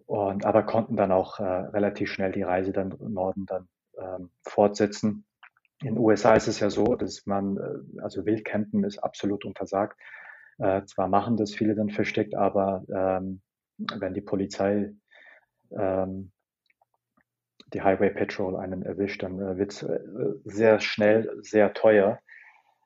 Und 0.07 0.43
aber 0.43 0.63
konnten 0.63 0.95
dann 0.95 1.11
auch 1.11 1.39
äh, 1.39 1.43
relativ 1.43 2.11
schnell 2.11 2.31
die 2.31 2.41
Reise 2.41 2.71
dann 2.71 2.91
im 2.99 3.13
Norden 3.13 3.45
dann 3.45 3.67
ähm, 3.99 4.31
fortsetzen. 4.41 5.23
In 5.83 5.93
den 5.93 5.97
USA 5.99 6.33
ist 6.33 6.47
es 6.47 6.59
ja 6.59 6.71
so, 6.71 6.95
dass 6.95 7.27
man, 7.27 7.57
äh, 7.57 8.01
also 8.01 8.25
Wildcampen 8.25 8.83
ist 8.83 8.97
absolut 8.97 9.45
untersagt. 9.45 9.99
Äh, 10.57 10.83
zwar 10.85 11.09
machen 11.09 11.37
das 11.37 11.53
viele 11.53 11.75
dann 11.75 11.91
versteckt, 11.91 12.33
aber 12.33 12.83
ähm, 12.91 13.41
wenn 13.77 14.15
die 14.15 14.21
Polizei 14.21 14.95
ähm, 15.69 16.31
die 17.73 17.81
Highway 17.81 18.09
Patrol 18.09 18.55
einen 18.55 18.83
erwischt, 18.83 19.23
dann 19.23 19.39
äh, 19.39 19.57
wird 19.57 19.73
es 19.73 19.83
äh, 19.83 19.99
sehr 20.45 20.79
schnell 20.79 21.37
sehr 21.41 21.73
teuer. 21.73 22.19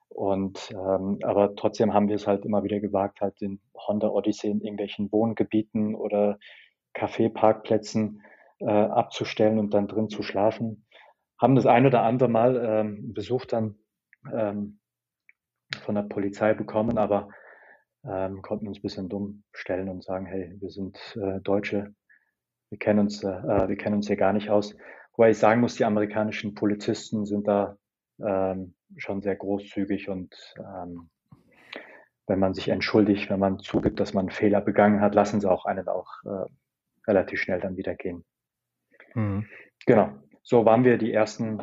Und 0.10 0.72
ähm, 0.72 1.20
aber 1.24 1.56
trotzdem 1.56 1.94
haben 1.94 2.10
wir 2.10 2.16
es 2.16 2.28
halt 2.28 2.46
immer 2.46 2.64
wieder 2.64 2.80
gewagt, 2.80 3.22
halt 3.22 3.40
den 3.40 3.62
Honda 3.76 4.10
Odyssey 4.10 4.50
in 4.50 4.62
irgendwelchen 4.62 5.12
Wohngebieten 5.12 5.96
oder 5.96 6.38
Kaffeeparkplätzen 6.94 8.22
äh, 8.60 8.66
abzustellen 8.66 9.58
und 9.58 9.74
dann 9.74 9.88
drin 9.88 10.10
zu 10.10 10.22
schlafen. 10.22 10.86
Haben 11.40 11.56
das 11.56 11.66
ein 11.66 11.86
oder 11.86 12.04
andere 12.04 12.30
Mal 12.30 12.62
ähm, 12.64 13.14
Besuch 13.14 13.46
dann 13.46 13.76
ähm, 14.32 14.80
von 15.84 15.96
der 15.96 16.04
Polizei 16.04 16.54
bekommen, 16.54 16.98
aber 16.98 17.30
ähm, 18.04 18.42
konnten 18.42 18.68
uns 18.68 18.80
ein 18.80 18.84
bisschen 18.84 19.10
dumm 19.10 19.44
stellen 19.54 19.90
und 19.90 20.04
sagen, 20.04 20.26
hey, 20.26 20.56
wir 20.60 20.70
sind 20.70 20.98
äh, 21.16 21.40
Deutsche, 21.40 21.94
wir 22.72 22.80
kennen 22.80 23.00
uns, 23.00 23.24
äh, 23.24 23.30
äh, 23.30 23.68
wir 23.68 23.76
kennen 23.76 23.98
uns 23.98 24.08
hier 24.08 24.16
gar 24.16 24.34
nicht 24.34 24.50
aus. 24.50 24.76
Wobei 25.16 25.32
ich 25.32 25.38
sagen 25.38 25.62
muss, 25.62 25.76
die 25.76 25.86
amerikanischen 25.86 26.56
Polizisten 26.56 27.26
sind 27.26 27.48
da 27.48 27.78
ähm, 28.26 28.76
schon 28.98 29.22
sehr 29.22 29.36
großzügig 29.36 30.10
und 30.10 30.34
ähm, 30.58 31.10
wenn 32.28 32.40
man 32.40 32.54
sich 32.54 32.70
entschuldigt, 32.70 33.30
wenn 33.30 33.40
man 33.40 33.60
zugibt, 33.60 34.00
dass 34.00 34.14
man 34.14 34.24
einen 34.24 34.32
Fehler 34.32 34.62
begangen 34.62 35.02
hat, 35.02 35.16
lassen 35.16 35.42
sie 35.42 35.52
auch 35.52 35.66
einen 35.66 35.88
auch 35.90 36.08
äh, 36.24 36.46
relativ 37.08 37.42
schnell 37.42 37.60
dann 37.60 37.76
wieder 37.76 37.94
gehen. 37.94 38.24
Mhm. 39.16 39.46
Genau. 39.86 40.14
So 40.42 40.66
waren 40.66 40.86
wir 40.86 40.98
die 40.98 41.12
ersten 41.12 41.62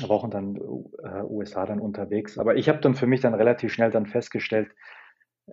Wochen 0.00 0.30
dann 0.30 0.56
äh, 0.56 1.22
USA 1.22 1.66
dann 1.66 1.78
unterwegs. 1.78 2.36
Aber 2.36 2.56
ich 2.56 2.68
habe 2.68 2.80
dann 2.80 2.94
für 2.94 3.06
mich 3.06 3.20
dann 3.20 3.34
relativ 3.34 3.72
schnell 3.72 3.90
dann 3.90 4.06
festgestellt, 4.06 4.74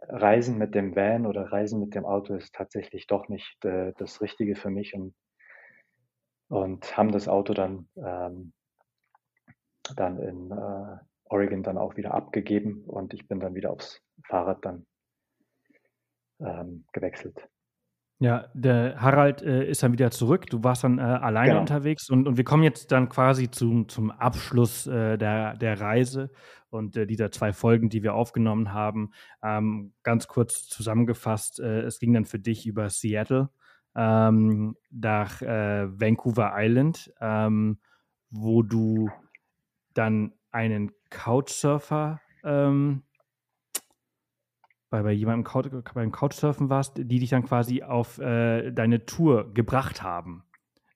Reisen 0.02 0.58
mit 0.58 0.76
dem 0.76 0.96
Van 0.96 1.26
oder 1.26 1.52
Reisen 1.52 1.80
mit 1.80 1.96
dem 1.96 2.06
Auto 2.06 2.36
ist 2.36 2.54
tatsächlich 2.54 3.08
doch 3.08 3.28
nicht 3.30 3.64
äh, 3.66 3.94
das 3.98 4.22
Richtige 4.22 4.56
für 4.56 4.70
mich 4.70 4.94
und, 4.94 5.16
und 6.50 6.98
haben 6.98 7.12
das 7.12 7.28
Auto 7.28 7.54
dann, 7.54 7.90
ähm, 7.96 8.54
dann 9.96 10.20
in 10.20 10.52
äh, 10.52 10.98
Oregon 11.26 11.64
dann 11.64 11.78
auch 11.78 11.98
wieder 11.98 12.14
abgegeben 12.14 12.84
und 12.86 13.14
ich 13.14 13.28
bin 13.28 13.40
dann 13.40 13.56
wieder 13.56 13.72
aufs 13.72 14.02
Fahrrad 14.26 14.64
dann 14.66 14.86
ähm, 16.40 16.86
gewechselt. 16.94 17.50
Ja, 18.20 18.48
der 18.56 19.00
Harald 19.00 19.44
äh, 19.44 19.70
ist 19.70 19.84
dann 19.84 19.92
wieder 19.92 20.10
zurück. 20.10 20.48
Du 20.48 20.64
warst 20.64 20.84
dann 20.84 20.98
äh, 20.98 21.02
alleine 21.02 21.50
genau. 21.50 21.60
unterwegs 21.62 22.10
und, 22.10 22.28
und 22.28 22.38
wir 22.38 22.44
kommen 22.44 22.64
jetzt 22.64 22.92
dann 22.92 23.10
quasi 23.10 23.52
zum, 23.52 23.88
zum 23.90 24.10
Abschluss 24.10 24.88
äh, 24.88 25.18
der, 25.18 25.56
der 25.56 25.80
Reise 25.80 26.32
und 26.70 26.98
äh, 26.98 27.06
dieser 27.06 27.32
zwei 27.32 27.54
Folgen, 27.54 27.90
die 27.90 28.02
wir 28.02 28.16
aufgenommen 28.16 28.74
haben. 28.74 29.12
Ähm, 29.44 29.94
ganz 30.02 30.28
kurz 30.28 30.68
zusammengefasst, 30.68 31.60
äh, 31.60 31.82
es 31.82 32.00
ging 32.00 32.14
dann 32.14 32.26
für 32.26 32.40
dich 32.40 32.66
über 32.66 32.90
Seattle 32.90 33.50
ähm, 33.96 34.76
nach 34.90 35.42
äh, 35.44 35.88
Vancouver 35.88 36.54
Island, 36.56 37.14
ähm, 37.22 37.80
wo 38.32 38.64
du 38.64 39.12
dann 39.94 40.34
einen 40.52 40.92
Couchsurfer 41.12 42.20
ähm, 42.44 43.04
bei, 44.90 45.04
bei 45.04 45.12
jemandem 45.12 45.44
Couch, 45.44 45.68
beim 45.94 46.12
Couchsurfen 46.12 46.70
warst, 46.70 46.98
die 46.98 47.20
dich 47.20 47.30
dann 47.30 47.44
quasi 47.44 47.84
auf 47.84 48.20
äh, 48.20 48.72
deine 48.72 49.06
Tour 49.06 49.54
gebracht 49.54 50.04
haben. 50.04 50.44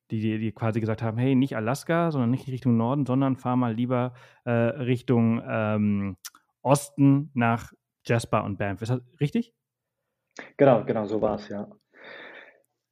Die, 0.10 0.20
die, 0.40 0.52
quasi 0.52 0.82
gesagt 0.82 1.02
haben, 1.02 1.18
hey, 1.18 1.36
nicht 1.36 1.56
Alaska, 1.56 2.12
sondern 2.12 2.32
nicht 2.32 2.48
Richtung 2.48 2.76
Norden, 2.76 3.06
sondern 3.06 3.38
fahr 3.38 3.56
mal 3.56 3.74
lieber 3.74 4.14
äh, 4.44 4.52
Richtung 4.52 5.42
ähm, 5.48 6.18
Osten 6.62 7.32
nach 7.34 7.72
Jasper 8.06 8.44
und 8.44 8.58
Banff. 8.58 8.82
Ist 8.82 8.90
das 8.90 9.02
richtig? 9.22 9.54
Genau, 10.58 10.84
genau, 10.84 11.06
so 11.06 11.22
war 11.22 11.36
es, 11.36 11.48
ja. 11.48 11.68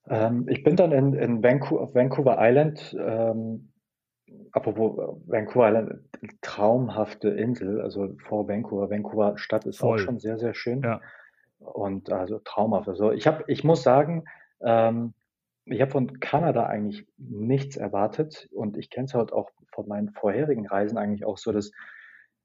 Ähm, 0.08 0.48
ich 0.50 0.64
bin 0.64 0.76
dann 0.76 0.92
in, 0.92 1.14
in 1.14 1.44
Vancouver, 1.44 1.82
auf 1.82 1.96
Vancouver 1.96 2.38
Island 2.40 2.96
ähm, 3.00 3.74
apropos 4.52 4.98
äh, 4.98 5.32
Vancouver 5.32 5.70
Island, 5.70 6.00
traumhafte 6.42 7.30
Insel, 7.30 7.82
also 7.82 8.16
vor 8.26 8.48
Vancouver. 8.48 8.90
Vancouver 8.90 9.38
Stadt 9.38 9.66
ist 9.66 9.80
Voll. 9.80 10.00
auch 10.00 10.04
schon 10.04 10.20
sehr, 10.20 10.38
sehr 10.38 10.54
schön. 10.54 10.82
Ja. 10.82 11.02
Und 11.60 12.12
also 12.12 12.40
traumhaft. 12.40 12.88
Also 12.88 13.12
ich 13.12 13.28
habe, 13.28 13.44
ich 13.48 13.64
muss 13.64 13.84
sagen, 13.84 14.26
ähm, 14.62 15.14
ich 15.66 15.82
habe 15.82 15.92
von 15.92 16.20
Kanada 16.20 16.66
eigentlich 16.66 17.06
nichts 17.18 17.78
erwartet 17.78 18.50
und 18.52 18.78
ich 18.78 18.90
kenne 18.90 19.06
es 19.06 19.14
halt 19.14 19.34
auch 19.34 19.52
von 19.72 19.88
meinen 19.88 20.10
vorherigen 20.12 20.68
Reisen 20.68 20.98
eigentlich 20.98 21.26
auch 21.26 21.38
so, 21.38 21.52
dass 21.52 21.72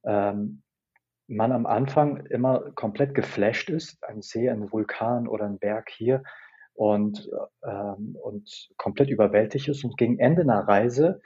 ähm, 0.04 0.62
man 1.26 1.52
am 1.52 1.64
Anfang 1.64 2.26
immer 2.26 2.72
komplett 2.74 3.14
geflasht 3.14 3.70
ist, 3.70 4.02
ein 4.04 4.20
See, 4.20 4.48
ein 4.50 4.70
Vulkan 4.70 5.26
oder 5.26 5.46
ein 5.46 5.58
Berg 5.58 5.88
hier 5.90 6.22
und, 6.74 7.30
ähm, 7.62 8.16
und 8.22 8.68
komplett 8.76 9.08
überwältigt 9.08 9.68
ist 9.68 9.84
und 9.84 9.96
gegen 9.96 10.18
Ende 10.18 10.42
einer 10.42 10.68
Reise 10.68 11.22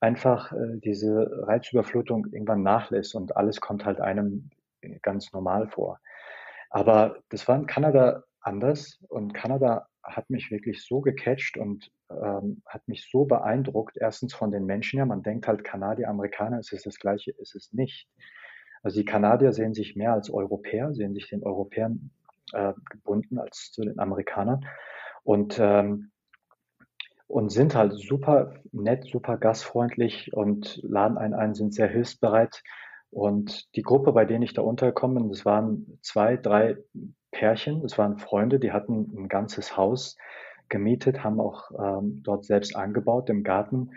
einfach 0.00 0.52
äh, 0.52 0.78
diese 0.78 1.46
Reizüberflutung 1.46 2.26
irgendwann 2.26 2.62
nachlässt 2.62 3.14
und 3.14 3.36
alles 3.36 3.60
kommt 3.60 3.84
halt 3.84 4.00
einem 4.00 4.50
ganz 5.02 5.32
normal 5.32 5.68
vor. 5.68 6.00
Aber 6.70 7.18
das 7.30 7.46
war 7.48 7.56
in 7.56 7.66
Kanada 7.66 8.24
anders 8.40 8.98
und 9.08 9.34
Kanada 9.34 9.88
hat 10.02 10.30
mich 10.30 10.50
wirklich 10.50 10.84
so 10.84 11.00
gecatcht 11.00 11.56
und 11.56 11.90
ähm, 12.10 12.62
hat 12.66 12.86
mich 12.86 13.08
so 13.10 13.24
beeindruckt. 13.24 13.96
Erstens 13.96 14.34
von 14.34 14.50
den 14.50 14.64
Menschen 14.64 14.98
her, 14.98 15.06
man 15.06 15.22
denkt 15.22 15.48
halt 15.48 15.64
Kanadier, 15.64 16.08
Amerikaner, 16.08 16.58
es 16.58 16.72
ist 16.72 16.86
das 16.86 16.98
Gleiche, 16.98 17.32
ist 17.32 17.54
es 17.56 17.72
nicht. 17.72 18.08
Also 18.82 19.00
die 19.00 19.04
Kanadier 19.04 19.52
sehen 19.52 19.74
sich 19.74 19.96
mehr 19.96 20.12
als 20.12 20.30
Europäer, 20.30 20.94
sehen 20.94 21.14
sich 21.14 21.28
den 21.28 21.42
Europäern 21.42 22.10
äh, 22.52 22.72
gebunden 22.90 23.38
als 23.38 23.72
zu 23.72 23.82
den 23.82 23.98
Amerikanern. 23.98 24.64
Und 25.24 25.58
ähm, 25.58 26.12
und 27.28 27.50
sind 27.50 27.74
halt 27.74 27.92
super 27.94 28.54
nett, 28.72 29.04
super 29.04 29.36
gastfreundlich 29.36 30.32
und 30.32 30.80
laden 30.82 31.18
einen 31.18 31.34
ein, 31.34 31.54
sind 31.54 31.74
sehr 31.74 31.88
hilfsbereit. 31.88 32.62
Und 33.10 33.74
die 33.76 33.82
Gruppe, 33.82 34.12
bei 34.12 34.24
denen 34.24 34.42
ich 34.42 34.54
da 34.54 34.62
untergekommen 34.62 35.16
bin, 35.16 35.28
das 35.30 35.44
waren 35.44 35.98
zwei, 36.02 36.36
drei 36.36 36.76
Pärchen, 37.30 37.82
das 37.82 37.98
waren 37.98 38.18
Freunde, 38.18 38.58
die 38.58 38.72
hatten 38.72 39.12
ein 39.16 39.28
ganzes 39.28 39.76
Haus 39.76 40.16
gemietet, 40.68 41.24
haben 41.24 41.40
auch 41.40 41.70
ähm, 41.78 42.22
dort 42.22 42.44
selbst 42.44 42.76
angebaut 42.76 43.30
im 43.30 43.42
Garten. 43.42 43.90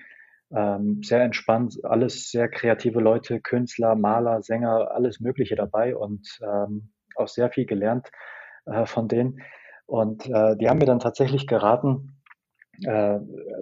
Ähm, 0.51 1.03
sehr 1.03 1.21
entspannt, 1.21 1.79
alles 1.83 2.31
sehr 2.31 2.49
kreative 2.49 2.99
Leute, 2.99 3.39
Künstler, 3.39 3.95
Maler, 3.95 4.41
Sänger, 4.41 4.91
alles 4.91 5.19
Mögliche 5.19 5.55
dabei 5.55 5.95
und 5.95 6.39
ähm, 6.41 6.89
auch 7.15 7.27
sehr 7.27 7.51
viel 7.51 7.65
gelernt 7.65 8.09
äh, 8.65 8.85
von 8.85 9.07
denen. 9.07 9.41
Und 9.85 10.27
äh, 10.27 10.55
die 10.57 10.69
haben 10.69 10.79
mir 10.79 10.85
dann 10.85 10.99
tatsächlich 10.99 11.45
geraten, 11.45 12.18
äh, 12.85 13.19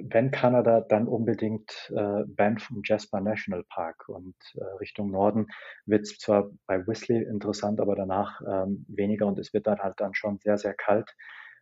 wenn 0.10 0.32
Kanada, 0.32 0.82
dann 0.82 1.08
unbedingt 1.08 1.92
äh, 1.96 2.24
Banff 2.28 2.70
und 2.72 2.88
Jasper 2.88 3.22
National 3.22 3.64
Park 3.70 4.08
und 4.10 4.36
äh, 4.56 4.64
Richtung 4.80 5.12
Norden 5.12 5.48
wird 5.86 6.04
es 6.04 6.18
zwar 6.18 6.50
bei 6.66 6.86
Whistler 6.86 7.22
interessant, 7.28 7.80
aber 7.80 7.96
danach 7.96 8.42
ähm, 8.42 8.86
weniger 8.88 9.28
und 9.28 9.40
es 9.40 9.54
wird 9.54 9.68
dann 9.68 9.80
halt 9.80 9.96
dann 9.98 10.14
schon 10.14 10.40
sehr, 10.40 10.58
sehr 10.58 10.74
kalt 10.74 11.16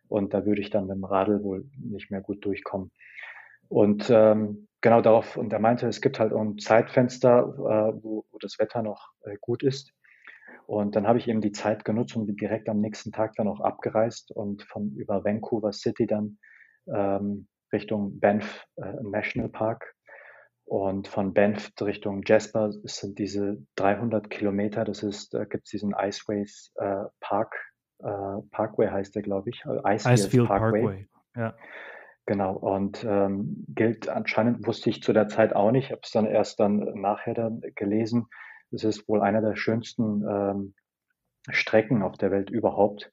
und 0.08 0.34
da 0.34 0.44
würde 0.44 0.60
ich 0.60 0.70
dann 0.70 0.86
mit 0.86 0.96
dem 0.96 1.04
Radl 1.04 1.42
wohl 1.42 1.68
nicht 1.78 2.10
mehr 2.10 2.20
gut 2.20 2.44
durchkommen. 2.44 2.90
Und 3.68 4.08
ähm, 4.10 4.68
genau 4.80 5.00
darauf, 5.00 5.36
und 5.36 5.52
er 5.52 5.58
meinte, 5.58 5.88
es 5.88 6.00
gibt 6.00 6.20
halt 6.20 6.32
ein 6.32 6.58
Zeitfenster, 6.58 7.40
äh, 7.40 8.02
wo, 8.02 8.24
wo 8.30 8.38
das 8.38 8.58
Wetter 8.58 8.82
noch 8.82 9.10
äh, 9.24 9.36
gut 9.40 9.62
ist. 9.62 9.92
Und 10.66 10.96
dann 10.96 11.06
habe 11.06 11.18
ich 11.18 11.28
eben 11.28 11.40
die 11.40 11.52
Zeit 11.52 11.84
genutzt 11.84 12.16
und 12.16 12.26
bin 12.26 12.36
direkt 12.36 12.68
am 12.68 12.80
nächsten 12.80 13.12
Tag 13.12 13.34
dann 13.36 13.48
auch 13.48 13.60
abgereist 13.60 14.32
und 14.32 14.62
von 14.64 14.92
über 14.96 15.24
Vancouver 15.24 15.72
City 15.72 16.06
dann 16.06 16.38
ähm, 16.92 17.48
Richtung 17.72 18.18
Banff 18.20 18.66
äh, 18.76 18.92
National 19.02 19.48
Park. 19.48 19.94
Und 20.64 21.06
von 21.06 21.32
Banff 21.32 21.70
Richtung 21.80 22.22
Jasper 22.24 22.72
sind 22.72 23.18
diese 23.18 23.58
300 23.76 24.28
Kilometer. 24.30 24.84
Das 24.84 25.02
ist, 25.02 25.32
da 25.32 25.44
gibt 25.44 25.66
es 25.66 25.70
diesen 25.70 25.94
Iceways 25.96 26.72
äh, 26.76 27.04
Park, 27.20 27.54
äh, 28.00 28.42
Parkway 28.50 28.88
heißt 28.88 29.14
der, 29.14 29.22
glaube 29.22 29.50
ich. 29.50 29.64
Äh, 29.64 29.94
Icefield, 29.94 30.18
Icefield 30.18 30.48
Parkway. 30.48 30.82
Parkway. 30.82 31.08
Ja. 31.36 31.54
Genau, 32.26 32.54
und 32.54 33.04
ähm, 33.08 33.64
gilt 33.68 34.08
anscheinend, 34.08 34.66
wusste 34.66 34.90
ich 34.90 35.00
zu 35.00 35.12
der 35.12 35.28
Zeit 35.28 35.54
auch 35.54 35.70
nicht, 35.70 35.92
habe 35.92 36.00
es 36.02 36.10
dann 36.10 36.26
erst 36.26 36.58
dann 36.58 36.78
nachher 37.00 37.34
dann 37.34 37.60
gelesen. 37.76 38.26
Es 38.72 38.82
ist 38.82 39.08
wohl 39.08 39.22
einer 39.22 39.40
der 39.40 39.54
schönsten 39.54 40.24
ähm, 40.28 40.74
Strecken 41.48 42.02
auf 42.02 42.16
der 42.16 42.32
Welt 42.32 42.50
überhaupt. 42.50 43.12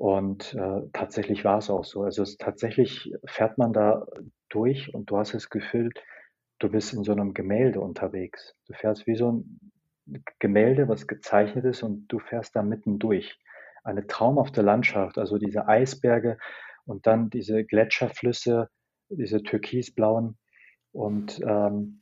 Und 0.00 0.54
äh, 0.54 0.80
tatsächlich 0.94 1.44
war 1.44 1.58
es 1.58 1.68
auch 1.68 1.84
so. 1.84 2.04
Also 2.04 2.22
es, 2.22 2.38
tatsächlich 2.38 3.12
fährt 3.26 3.58
man 3.58 3.74
da 3.74 4.06
durch 4.48 4.94
und 4.94 5.10
du 5.10 5.18
hast 5.18 5.34
das 5.34 5.50
Gefühl, 5.50 5.90
du 6.58 6.70
bist 6.70 6.94
in 6.94 7.04
so 7.04 7.12
einem 7.12 7.34
Gemälde 7.34 7.82
unterwegs. 7.82 8.54
Du 8.66 8.72
fährst 8.72 9.06
wie 9.06 9.14
so 9.14 9.30
ein 9.30 9.60
Gemälde, 10.38 10.88
was 10.88 11.06
gezeichnet 11.06 11.66
ist 11.66 11.82
und 11.82 12.08
du 12.08 12.18
fährst 12.18 12.56
da 12.56 12.62
mitten 12.62 12.98
durch. 12.98 13.38
Eine 13.84 14.06
traumhafte 14.06 14.62
Landschaft, 14.62 15.18
also 15.18 15.36
diese 15.36 15.68
Eisberge 15.68 16.38
und 16.86 17.06
dann 17.06 17.28
diese 17.28 17.62
Gletscherflüsse, 17.66 18.70
diese 19.10 19.42
türkisblauen 19.42 20.38
und, 20.92 21.42
ähm, 21.46 22.00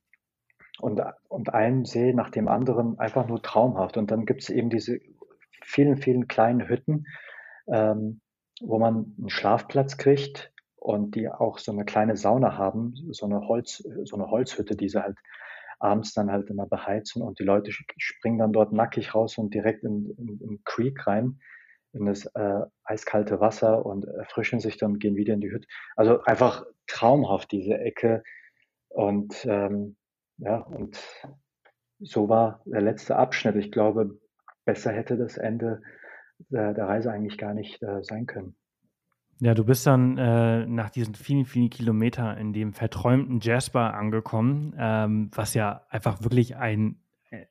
und, 0.79 1.03
und 1.29 1.53
ein 1.53 1.85
See 1.85 2.13
nach 2.13 2.31
dem 2.31 2.47
anderen 2.47 2.97
einfach 3.01 3.27
nur 3.27 3.43
traumhaft. 3.43 3.97
Und 3.97 4.13
dann 4.13 4.25
gibt 4.25 4.43
es 4.43 4.51
eben 4.51 4.71
diese 4.71 5.01
vielen, 5.65 5.97
vielen 5.97 6.29
kleinen 6.29 6.69
Hütten, 6.69 7.05
ähm, 7.73 8.21
wo 8.61 8.79
man 8.79 9.15
einen 9.19 9.31
Schlafplatz 9.31 9.97
kriegt 9.97 10.53
und 10.77 11.15
die 11.15 11.29
auch 11.29 11.59
so 11.59 11.73
eine 11.73 11.85
kleine 11.85 12.17
Sauna 12.17 12.57
haben, 12.57 12.95
so 13.11 13.27
eine 13.27 13.47
Holz, 13.47 13.85
so 14.05 14.17
eine 14.17 14.31
Holzhütte, 14.31 14.77
die 14.77 14.89
sie 14.89 15.03
halt 15.03 15.19
abends 15.81 16.13
dann 16.13 16.31
halt 16.31 16.51
immer 16.51 16.67
beheizen 16.67 17.23
und 17.23 17.39
die 17.39 17.45
Leute 17.45 17.71
springen 17.73 18.39
dann 18.39 18.53
dort 18.53 18.73
nackig 18.73 19.15
raus 19.15 19.39
und 19.39 19.55
direkt 19.55 19.85
in, 19.85 20.11
in, 20.19 20.61
Creek 20.65 21.07
rein, 21.07 21.41
in 21.93 22.07
das 22.07 22.27
äh, 22.35 22.61
eiskalte 22.83 23.41
Wasser 23.41 23.87
und 23.87 24.05
erfrischen 24.05 24.61
sich 24.61 24.77
dann 24.77 24.93
und 24.93 24.99
gehen 24.99 25.17
wieder 25.17 25.35
in 25.35 25.41
die 25.41 25.51
Hütte. 25.51 25.69
Also 25.95 26.23
einfach 26.23 26.65
traumhaft 26.87 27.53
diese 27.53 27.79
Ecke 27.79 28.25
und 28.89 29.47
ähm, 29.47 29.97
ja, 30.39 30.59
und 30.59 30.99
so 32.01 32.29
war 32.29 32.63
der 32.65 32.81
letzte 32.81 33.17
Abschnitt. 33.17 33.57
Ich 33.57 33.73
glaube, 33.73 34.19
besser 34.65 34.93
hätte 34.93 35.17
das 35.17 35.37
Ende 35.37 35.83
der, 36.51 36.75
der 36.75 36.89
Reise 36.89 37.11
eigentlich 37.11 37.39
gar 37.39 37.55
nicht 37.55 37.83
äh, 37.83 38.03
sein 38.03 38.27
können. 38.27 38.55
Ja, 39.41 39.55
du 39.55 39.65
bist 39.65 39.87
dann 39.87 40.19
äh, 40.19 40.67
nach 40.67 40.91
diesen 40.91 41.15
vielen, 41.15 41.45
vielen 41.45 41.71
Kilometern 41.71 42.39
in 42.39 42.53
dem 42.53 42.73
verträumten 42.73 43.39
Jasper 43.41 43.95
angekommen, 43.95 44.75
ähm, 44.77 45.31
was 45.33 45.55
ja 45.55 45.87
einfach 45.91 46.23
wirklich 46.23 46.57
ein, 46.57 47.01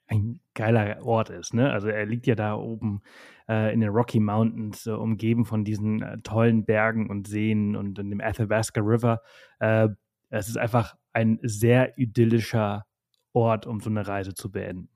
ein 0.07 0.41
geiler 0.53 1.01
Ort 1.05 1.29
ist. 1.29 1.53
Ne? 1.53 1.71
Also 1.71 1.87
er 1.87 2.05
liegt 2.05 2.27
ja 2.27 2.35
da 2.35 2.55
oben 2.55 3.01
äh, 3.47 3.73
in 3.73 3.79
den 3.79 3.89
Rocky 3.89 4.19
Mountains, 4.19 4.85
äh, 4.85 4.91
umgeben 4.91 5.45
von 5.45 5.63
diesen 5.63 6.01
äh, 6.01 6.17
tollen 6.23 6.65
Bergen 6.65 7.09
und 7.09 7.27
Seen 7.27 7.77
und 7.77 7.97
in 7.99 8.09
dem 8.09 8.19
Athabasca 8.19 8.81
River. 8.81 9.21
Äh, 9.59 9.87
es 10.29 10.49
ist 10.49 10.57
einfach 10.57 10.97
ein 11.13 11.39
sehr 11.41 11.97
idyllischer 11.97 12.85
Ort, 13.31 13.65
um 13.65 13.79
so 13.79 13.89
eine 13.89 14.05
Reise 14.05 14.33
zu 14.33 14.51
beenden. 14.51 14.89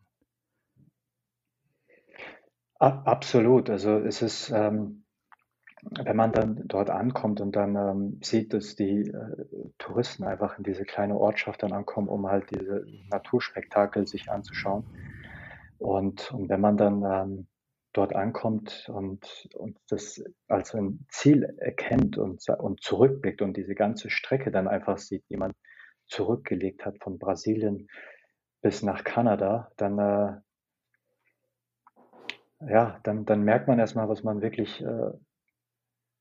Absolut. 2.81 3.69
Also 3.69 3.99
es 3.99 4.21
ist, 4.23 4.49
ähm, 4.49 5.05
wenn 5.83 6.15
man 6.17 6.31
dann 6.33 6.63
dort 6.67 6.89
ankommt 6.89 7.41
und 7.41 7.55
dann 7.55 7.75
ähm, 7.75 8.19
sieht, 8.23 8.53
dass 8.53 8.75
die 8.75 9.09
äh, 9.09 9.71
Touristen 9.79 10.23
einfach 10.25 10.57
in 10.57 10.63
diese 10.63 10.85
kleine 10.85 11.17
Ortschaft 11.17 11.63
dann 11.63 11.73
ankommen, 11.73 12.09
um 12.09 12.27
halt 12.27 12.49
diese 12.51 12.85
Naturspektakel 13.11 14.07
sich 14.07 14.31
anzuschauen. 14.31 14.85
Und, 15.77 16.31
und 16.31 16.49
wenn 16.49 16.61
man 16.61 16.77
dann 16.77 17.03
ähm, 17.03 17.47
dort 17.93 18.15
ankommt 18.15 18.89
und, 18.93 19.49
und 19.55 19.77
das 19.89 20.23
als 20.47 20.73
ein 20.75 21.05
Ziel 21.09 21.43
erkennt 21.59 22.17
und, 22.17 22.47
und 22.49 22.81
zurückblickt 22.81 23.41
und 23.41 23.57
diese 23.57 23.75
ganze 23.75 24.09
Strecke 24.09 24.51
dann 24.51 24.67
einfach 24.67 24.97
sieht, 24.97 25.23
die 25.29 25.37
man 25.37 25.53
zurückgelegt 26.07 26.85
hat 26.85 26.97
von 27.03 27.19
Brasilien 27.19 27.87
bis 28.61 28.83
nach 28.83 29.03
Kanada, 29.03 29.71
dann 29.77 29.99
äh, 29.99 30.41
ja, 32.67 32.99
dann, 33.03 33.25
dann 33.25 33.43
merkt 33.43 33.67
man 33.67 33.79
erstmal, 33.79 34.09
was 34.09 34.23
man 34.23 34.41
wirklich 34.41 34.81
äh, 34.81 35.11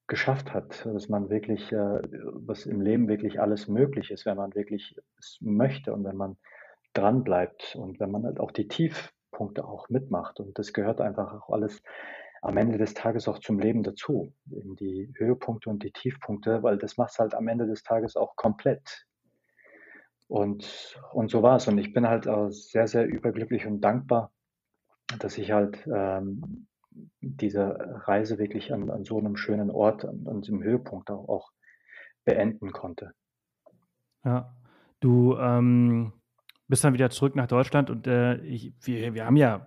geschafft 0.07 0.53
hat, 0.53 0.85
dass 0.87 1.09
man 1.09 1.31
wirklich, 1.31 1.71
äh, 1.73 2.01
was 2.35 2.67
im 2.67 2.81
Leben 2.81 3.09
wirklich 3.09 3.41
alles 3.41 3.69
möglich 3.69 4.11
ist, 4.11 4.27
wenn 4.27 4.37
man 4.37 4.55
wirklich 4.55 4.97
es 5.19 5.39
möchte 5.41 5.93
und 5.93 6.05
wenn 6.05 6.17
man 6.17 6.37
dran 6.95 7.23
bleibt 7.23 7.77
und 7.77 8.01
wenn 8.01 8.11
man 8.11 8.25
halt 8.25 8.41
auch 8.41 8.51
die 8.51 8.69
Tiefpunkte 8.69 9.65
auch 9.65 9.89
mitmacht. 9.89 10.41
Und 10.41 10.59
das 10.59 10.73
gehört 10.73 11.01
einfach 11.01 11.33
auch 11.33 11.51
alles 11.51 11.83
am 12.43 12.57
Ende 12.57 12.79
des 12.79 12.95
Tages 12.95 13.29
auch 13.29 13.39
zum 13.39 13.61
Leben 13.61 13.83
dazu, 13.83 14.35
in 14.51 14.75
die 14.77 15.13
Höhepunkte 15.17 15.71
und 15.71 15.83
die 15.83 15.93
Tiefpunkte, 15.93 16.63
weil 16.63 16.79
das 16.79 16.97
macht 16.97 17.13
es 17.13 17.19
halt 17.19 17.35
am 17.35 17.49
Ende 17.49 17.67
des 17.67 17.83
Tages 17.83 18.17
auch 18.17 18.35
komplett. 18.35 19.07
Und, 20.27 20.99
und 21.13 21.31
so 21.31 21.43
war 21.43 21.57
es. 21.57 21.69
Und 21.69 21.79
ich 21.79 21.93
bin 21.93 22.09
halt 22.09 22.27
auch 22.27 22.51
sehr, 22.51 22.87
sehr 22.87 23.07
überglücklich 23.07 23.67
und 23.67 23.81
dankbar, 23.81 24.33
dass 25.19 25.39
ich 25.39 25.53
halt 25.53 25.87
ähm, 25.93 26.67
diese 27.21 27.77
Reise 28.07 28.39
wirklich 28.39 28.73
an, 28.73 28.91
an 28.91 29.05
so 29.05 29.19
einem 29.19 29.37
schönen 29.37 29.71
Ort, 29.71 30.05
an, 30.05 30.27
an 30.27 30.41
diesem 30.41 30.63
Höhepunkt 30.63 31.11
auch, 31.11 31.29
auch 31.29 31.53
beenden 32.25 32.73
konnte. 32.73 33.13
Ja, 34.25 34.55
du 35.01 35.37
ähm, 35.39 36.13
bist 36.69 36.85
dann 36.85 36.95
wieder 36.95 37.11
zurück 37.11 37.35
nach 37.37 37.47
Deutschland 37.47 37.91
und 37.91 38.07
äh, 38.07 38.37
ich, 38.43 38.73
wir, 38.83 39.15
wir 39.15 39.27
haben 39.27 39.37
ja, 39.37 39.67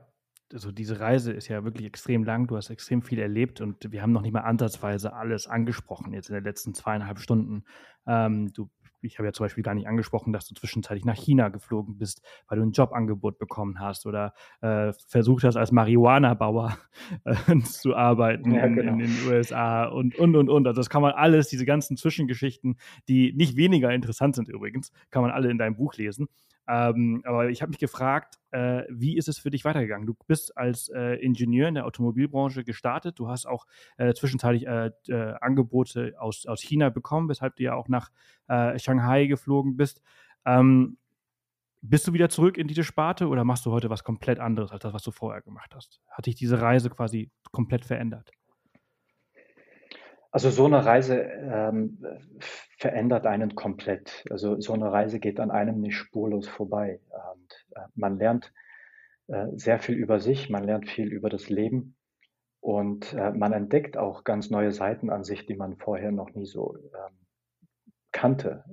also 0.52 0.72
diese 0.72 1.00
Reise 1.00 1.34
ist 1.34 1.48
ja 1.48 1.64
wirklich 1.64 1.88
extrem 1.88 2.24
lang, 2.24 2.48
du 2.48 2.56
hast 2.56 2.70
extrem 2.70 3.02
viel 3.02 3.20
erlebt 3.20 3.60
und 3.62 3.92
wir 3.92 4.02
haben 4.02 4.12
noch 4.12 4.22
nicht 4.22 4.34
mal 4.34 4.42
ansatzweise 4.42 5.14
alles 5.14 5.48
angesprochen 5.48 6.14
jetzt 6.14 6.30
in 6.30 6.36
den 6.36 6.44
letzten 6.44 6.74
zweieinhalb 6.74 7.20
Stunden. 7.20 7.64
Ähm, 8.06 8.54
du 8.54 8.70
ich 9.04 9.18
habe 9.20 9.28
ja 9.28 9.34
zum 9.34 9.46
Beispiel 9.46 9.64
gar 9.64 9.74
nicht 9.74 9.88
angesprochen, 9.88 10.34
dass 10.34 10.48
du 10.48 10.56
zwischenzeitlich 10.56 11.06
nach 11.06 11.16
China 11.16 11.50
geflogen 11.50 11.98
bist, 11.98 12.22
weil 12.48 12.60
du 12.60 12.66
ein 12.66 12.72
Jobangebot 12.72 13.38
bekommen 13.38 13.80
hast 13.80 14.06
oder 14.06 14.34
äh, 14.62 14.94
versucht 15.08 15.44
hast, 15.44 15.56
als 15.56 15.72
Marihuana-Bauer 15.72 16.78
äh, 17.26 17.60
zu 17.60 17.96
arbeiten 17.96 18.54
ja, 18.54 18.66
in, 18.66 18.76
genau. 18.76 18.94
in, 18.94 19.00
den 19.00 19.16
USA 19.28 19.86
und, 19.86 20.16
und, 20.16 20.36
und, 20.36 20.50
und. 20.50 20.68
Also 20.68 20.80
das 20.80 20.90
kann 20.90 21.02
man 21.02 21.14
alles, 21.14 21.48
diese 21.48 21.66
ganzen 21.66 21.98
Zwischengeschichten, 21.98 22.78
die 23.08 23.34
nicht 23.34 23.56
weniger 23.56 23.92
interessant 23.92 24.36
sind 24.36 24.50
übrigens, 24.50 24.92
kann 25.12 25.22
man 25.22 25.32
alle 25.32 25.50
in 25.50 25.58
deinem 25.58 25.76
Buch 25.76 25.96
lesen. 25.96 26.28
Ähm, 26.68 27.22
aber 27.26 27.50
ich 27.50 27.62
habe 27.62 27.70
mich 27.72 27.80
gefragt, 27.80 28.40
äh, 28.52 28.84
wie 28.90 29.18
ist 29.18 29.28
es 29.28 29.38
für 29.38 29.50
dich 29.50 29.66
weitergegangen? 29.66 30.08
Du 30.08 30.16
bist 30.28 30.56
als 30.58 30.90
äh, 30.90 31.16
Ingenieur 31.16 31.68
in 31.68 31.76
der 31.76 31.86
Automobilbranche 31.86 32.64
gestartet. 32.64 33.20
Du 33.20 33.28
hast 33.28 33.46
auch 33.46 33.66
äh, 33.98 34.14
zwischenzeitlich 34.14 34.66
äh, 34.66 34.92
äh, 35.10 35.34
Angebote 35.42 36.16
aus, 36.18 36.46
aus 36.46 36.62
China 36.62 36.90
bekommen, 36.90 37.30
weshalb 37.30 37.58
du 37.58 37.64
ja 37.64 37.76
auch 37.76 37.90
nach 37.90 38.12
äh, 38.48 38.80
Shanghai 38.80 39.26
geflogen 39.26 39.76
bist. 39.76 40.02
Ähm, 40.46 40.98
bist 41.82 42.08
du 42.08 42.14
wieder 42.14 42.30
zurück 42.30 42.58
in 42.58 42.68
diese 42.68 42.86
Sparte 42.86 43.28
oder 43.28 43.44
machst 43.44 43.66
du 43.66 43.72
heute 43.72 43.90
was 43.90 44.06
komplett 44.06 44.40
anderes 44.40 44.72
als 44.72 44.84
das, 44.84 44.94
was 44.94 45.04
du 45.04 45.12
vorher 45.12 45.42
gemacht 45.42 45.76
hast? 45.76 46.00
Hat 46.10 46.26
dich 46.26 46.36
diese 46.36 46.62
Reise 46.62 46.90
quasi 46.90 47.30
komplett 47.52 47.84
verändert? 47.84 48.32
Also 50.34 50.50
so 50.50 50.66
eine 50.66 50.84
Reise 50.84 51.22
ähm, 51.22 52.00
verändert 52.80 53.28
einen 53.28 53.54
komplett. 53.54 54.26
Also 54.32 54.60
so 54.60 54.74
eine 54.74 54.92
Reise 54.92 55.20
geht 55.20 55.40
an 55.40 55.52
einem 55.52 55.80
nicht 55.80 55.96
spurlos 55.96 56.48
vorbei. 56.48 57.00
Und 57.32 57.66
äh, 57.76 57.82
man 57.94 58.18
lernt 58.18 58.52
äh, 59.28 59.46
sehr 59.54 59.78
viel 59.78 59.94
über 59.94 60.20
sich, 60.20 60.50
man 60.50 60.64
lernt 60.64 60.90
viel 60.90 61.14
über 61.14 61.30
das 61.30 61.50
Leben 61.50 61.96
und 62.62 63.14
äh, 63.14 63.30
man 63.30 63.54
entdeckt 63.54 63.96
auch 63.96 64.24
ganz 64.24 64.50
neue 64.50 64.72
Seiten 64.72 65.12
an 65.12 65.24
sich, 65.24 65.46
die 65.46 65.56
man 65.56 65.78
vorher 65.78 66.12
noch 66.12 66.34
nie 66.34 66.48
so 66.48 66.78
ähm, 66.78 67.16
kannte. 68.12 68.64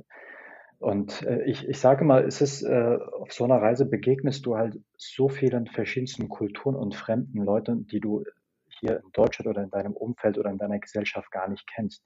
Und 0.79 1.21
äh, 1.25 1.43
ich, 1.45 1.69
ich 1.69 1.79
sage 1.79 2.07
mal, 2.07 2.25
es 2.25 2.41
ist, 2.41 2.63
äh, 2.63 2.99
auf 3.19 3.35
so 3.35 3.45
einer 3.45 3.61
Reise 3.61 3.85
begegnest 3.85 4.47
du 4.47 4.57
halt 4.57 4.81
so 4.97 5.29
vielen 5.29 5.67
verschiedensten 5.67 6.31
Kulturen 6.31 6.75
und 6.75 6.95
fremden 6.95 7.45
Leuten, 7.45 7.87
die 7.87 8.01
du 8.01 8.25
hier 8.81 8.97
in 8.97 9.11
Deutschland 9.13 9.49
oder 9.49 9.63
in 9.63 9.71
deinem 9.71 9.93
Umfeld 9.93 10.39
oder 10.39 10.51
in 10.51 10.59
deiner 10.59 10.79
Gesellschaft 10.79 11.31
gar 11.31 11.49
nicht 11.49 11.67
kennst. 11.67 12.05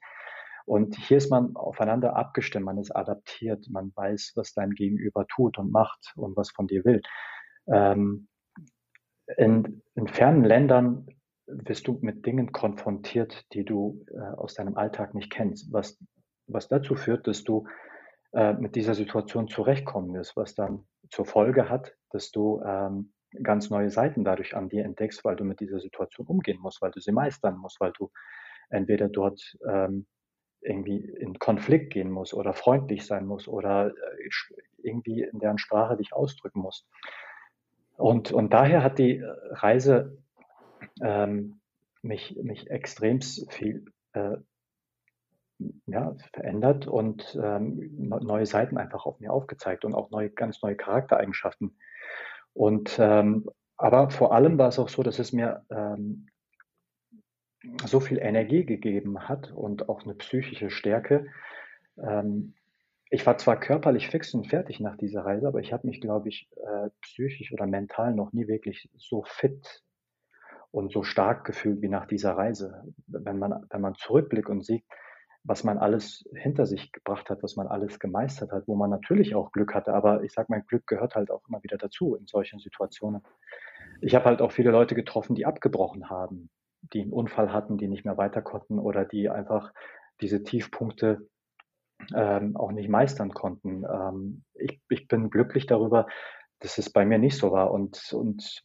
Und 0.66 0.96
hier 0.96 1.18
ist 1.18 1.30
man 1.30 1.56
aufeinander 1.56 2.16
abgestimmt, 2.16 2.64
man 2.64 2.78
ist 2.78 2.90
adaptiert, 2.90 3.66
man 3.70 3.92
weiß, 3.94 4.32
was 4.34 4.54
dein 4.54 4.70
Gegenüber 4.70 5.26
tut 5.26 5.58
und 5.58 5.70
macht 5.70 6.12
und 6.16 6.36
was 6.36 6.50
von 6.50 6.66
dir 6.66 6.84
will. 6.84 7.02
Ähm, 7.66 8.28
in, 9.36 9.82
in 9.94 10.08
fernen 10.08 10.44
Ländern 10.44 11.06
wirst 11.46 11.86
du 11.86 11.98
mit 12.00 12.24
Dingen 12.26 12.52
konfrontiert, 12.52 13.44
die 13.52 13.64
du 13.64 14.04
äh, 14.10 14.18
aus 14.18 14.54
deinem 14.54 14.76
Alltag 14.76 15.14
nicht 15.14 15.30
kennst, 15.30 15.72
was, 15.72 15.98
was 16.46 16.68
dazu 16.68 16.94
führt, 16.94 17.26
dass 17.26 17.44
du 17.44 17.66
äh, 18.32 18.54
mit 18.54 18.74
dieser 18.74 18.94
Situation 18.94 19.48
zurechtkommen 19.48 20.14
wirst, 20.14 20.36
was 20.36 20.54
dann 20.54 20.86
zur 21.10 21.26
Folge 21.26 21.68
hat, 21.68 21.94
dass 22.10 22.30
du 22.30 22.62
ähm, 22.66 23.13
ganz 23.42 23.70
neue 23.70 23.90
Seiten 23.90 24.24
dadurch 24.24 24.56
an 24.56 24.68
dir 24.68 24.84
entdeckst, 24.84 25.24
weil 25.24 25.36
du 25.36 25.44
mit 25.44 25.60
dieser 25.60 25.80
Situation 25.80 26.26
umgehen 26.26 26.58
musst, 26.60 26.82
weil 26.82 26.90
du 26.90 27.00
sie 27.00 27.12
meistern 27.12 27.56
musst, 27.56 27.80
weil 27.80 27.92
du 27.92 28.10
entweder 28.70 29.08
dort 29.08 29.56
ähm, 29.66 30.06
irgendwie 30.60 30.98
in 30.98 31.38
Konflikt 31.38 31.92
gehen 31.92 32.10
musst 32.10 32.34
oder 32.34 32.54
freundlich 32.54 33.06
sein 33.06 33.26
musst 33.26 33.48
oder 33.48 33.88
äh, 33.88 34.28
irgendwie 34.82 35.22
in 35.22 35.38
deren 35.38 35.58
Sprache 35.58 35.96
dich 35.96 36.12
ausdrücken 36.12 36.60
musst. 36.60 36.86
Und, 37.96 38.32
und 38.32 38.52
daher 38.52 38.82
hat 38.82 38.98
die 38.98 39.22
Reise 39.50 40.18
ähm, 41.02 41.60
mich, 42.02 42.36
mich 42.42 42.70
extrem 42.70 43.20
viel 43.20 43.84
äh, 44.12 44.36
ja, 45.86 46.16
verändert 46.32 46.86
und 46.86 47.38
ähm, 47.40 47.90
neue 47.96 48.46
Seiten 48.46 48.76
einfach 48.76 49.06
auf 49.06 49.20
mir 49.20 49.32
aufgezeigt 49.32 49.84
und 49.84 49.94
auch 49.94 50.10
neue, 50.10 50.30
ganz 50.30 50.62
neue 50.62 50.76
Charaktereigenschaften 50.76 51.76
und 52.54 52.98
ähm, 52.98 53.48
aber 53.76 54.10
vor 54.10 54.32
allem 54.32 54.56
war 54.56 54.68
es 54.68 54.78
auch 54.78 54.88
so, 54.88 55.02
dass 55.02 55.18
es 55.18 55.32
mir 55.32 55.64
ähm, 55.70 56.28
so 57.84 58.00
viel 58.00 58.18
Energie 58.18 58.64
gegeben 58.64 59.28
hat 59.28 59.52
und 59.52 59.88
auch 59.88 60.04
eine 60.04 60.14
psychische 60.14 60.70
Stärke. 60.70 61.26
Ähm, 61.98 62.54
ich 63.10 63.26
war 63.26 63.36
zwar 63.38 63.58
körperlich 63.58 64.08
fix 64.08 64.34
und 64.34 64.48
fertig 64.48 64.80
nach 64.80 64.96
dieser 64.96 65.24
Reise, 65.24 65.48
aber 65.48 65.60
ich 65.60 65.72
habe 65.72 65.86
mich, 65.86 66.00
glaube 66.00 66.28
ich, 66.28 66.48
äh, 66.56 66.90
psychisch 67.02 67.52
oder 67.52 67.66
mental 67.66 68.14
noch 68.14 68.32
nie 68.32 68.48
wirklich 68.48 68.88
so 68.96 69.22
fit 69.24 69.82
und 70.70 70.92
so 70.92 71.02
stark 71.02 71.44
gefühlt 71.44 71.82
wie 71.82 71.88
nach 71.88 72.06
dieser 72.06 72.36
Reise. 72.36 72.84
Wenn 73.06 73.38
man, 73.38 73.66
wenn 73.70 73.80
man 73.80 73.94
zurückblickt 73.94 74.48
und 74.48 74.64
sieht, 74.64 74.84
was 75.44 75.62
man 75.62 75.78
alles 75.78 76.24
hinter 76.34 76.64
sich 76.64 76.90
gebracht 76.90 77.28
hat, 77.28 77.42
was 77.42 77.54
man 77.56 77.66
alles 77.66 77.98
gemeistert 77.98 78.50
hat, 78.50 78.66
wo 78.66 78.74
man 78.74 78.88
natürlich 78.88 79.34
auch 79.34 79.52
Glück 79.52 79.74
hatte. 79.74 79.92
Aber 79.92 80.22
ich 80.24 80.32
sage, 80.32 80.46
mein 80.50 80.66
Glück 80.66 80.86
gehört 80.86 81.14
halt 81.14 81.30
auch 81.30 81.42
immer 81.48 81.62
wieder 81.62 81.76
dazu 81.76 82.14
in 82.14 82.26
solchen 82.26 82.58
Situationen. 82.58 83.22
Ich 84.00 84.14
habe 84.14 84.24
halt 84.24 84.40
auch 84.40 84.52
viele 84.52 84.70
Leute 84.70 84.94
getroffen, 84.94 85.34
die 85.34 85.44
abgebrochen 85.44 86.08
haben, 86.08 86.48
die 86.94 87.02
einen 87.02 87.12
Unfall 87.12 87.52
hatten, 87.52 87.76
die 87.76 87.88
nicht 87.88 88.06
mehr 88.06 88.16
weiter 88.16 88.40
konnten 88.40 88.78
oder 88.78 89.04
die 89.04 89.28
einfach 89.28 89.72
diese 90.22 90.42
Tiefpunkte 90.42 91.28
ähm, 92.14 92.56
auch 92.56 92.72
nicht 92.72 92.88
meistern 92.88 93.30
konnten. 93.32 93.84
Ähm, 93.84 94.44
ich, 94.54 94.80
ich 94.88 95.08
bin 95.08 95.28
glücklich 95.28 95.66
darüber, 95.66 96.06
dass 96.60 96.78
es 96.78 96.90
bei 96.90 97.04
mir 97.04 97.18
nicht 97.18 97.36
so 97.36 97.52
war. 97.52 97.70
Und, 97.70 98.14
und 98.14 98.62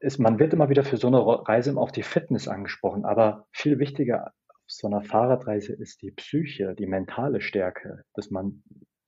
ist, 0.00 0.18
man 0.18 0.40
wird 0.40 0.52
immer 0.52 0.68
wieder 0.68 0.82
für 0.82 0.96
so 0.96 1.06
eine 1.06 1.20
Reise 1.20 1.76
auf 1.76 1.92
die 1.92 2.02
Fitness 2.02 2.48
angesprochen, 2.48 3.04
aber 3.04 3.46
viel 3.52 3.78
wichtiger 3.78 4.32
so 4.76 4.86
einer 4.86 5.02
Fahrradreise 5.02 5.72
ist 5.72 6.02
die 6.02 6.10
Psyche, 6.10 6.74
die 6.74 6.86
mentale 6.86 7.40
Stärke, 7.40 8.04
dass 8.14 8.30
man 8.30 8.62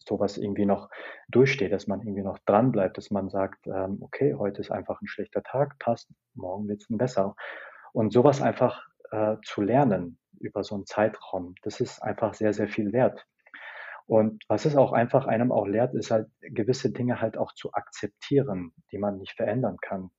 sowas 0.06 0.36
irgendwie 0.36 0.66
noch 0.66 0.90
durchsteht, 1.28 1.72
dass 1.72 1.86
man 1.86 2.00
irgendwie 2.00 2.22
noch 2.22 2.38
dran 2.40 2.72
bleibt, 2.72 2.98
dass 2.98 3.10
man 3.10 3.30
sagt, 3.30 3.66
ähm, 3.66 3.98
okay, 4.00 4.34
heute 4.34 4.60
ist 4.60 4.70
einfach 4.70 5.00
ein 5.00 5.06
schlechter 5.06 5.42
Tag, 5.42 5.78
passt, 5.78 6.10
morgen 6.34 6.68
wird 6.68 6.82
es 6.82 6.86
besser. 6.90 7.34
Und 7.92 8.12
sowas 8.12 8.42
einfach 8.42 8.86
äh, 9.10 9.36
zu 9.44 9.62
lernen 9.62 10.18
über 10.40 10.62
so 10.64 10.74
einen 10.74 10.86
Zeitraum, 10.86 11.54
das 11.62 11.80
ist 11.80 12.02
einfach 12.02 12.34
sehr, 12.34 12.52
sehr 12.52 12.68
viel 12.68 12.92
wert. 12.92 13.26
Und 14.06 14.44
was 14.48 14.66
es 14.66 14.76
auch 14.76 14.92
einfach 14.92 15.26
einem 15.26 15.50
auch 15.50 15.66
lehrt, 15.66 15.94
ist 15.94 16.10
halt 16.10 16.28
gewisse 16.40 16.92
Dinge 16.92 17.22
halt 17.22 17.38
auch 17.38 17.54
zu 17.54 17.72
akzeptieren, 17.72 18.74
die 18.92 18.98
man 18.98 19.16
nicht 19.16 19.32
verändern 19.32 19.78
kann. 19.80 20.10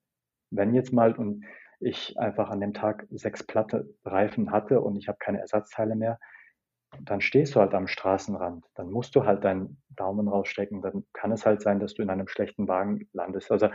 Wenn 0.50 0.74
jetzt 0.74 0.92
mal, 0.92 1.14
und 1.14 1.46
ich 1.86 2.18
einfach 2.18 2.50
an 2.50 2.60
dem 2.60 2.74
Tag 2.74 3.06
sechs 3.12 3.44
platte 3.44 3.88
Reifen 4.04 4.52
hatte 4.52 4.82
und 4.82 4.96
ich 4.96 5.08
habe 5.08 5.20
keine 5.20 5.40
Ersatzteile 5.40 5.96
mehr, 5.96 6.20
dann 7.02 7.22
stehst 7.22 7.56
du 7.56 7.60
halt 7.60 7.74
am 7.74 7.88
Straßenrand. 7.88 8.66
Dann 8.76 8.90
musst 8.90 9.16
du 9.16 9.26
halt 9.26 9.44
deinen 9.44 9.82
Daumen 9.90 10.28
rausstecken. 10.28 10.82
Dann 10.82 11.06
kann 11.14 11.32
es 11.32 11.46
halt 11.46 11.62
sein, 11.62 11.80
dass 11.80 11.94
du 11.94 12.02
in 12.02 12.10
einem 12.10 12.28
schlechten 12.28 12.68
Wagen 12.68 13.08
landest. 13.14 13.52
Also, 13.52 13.70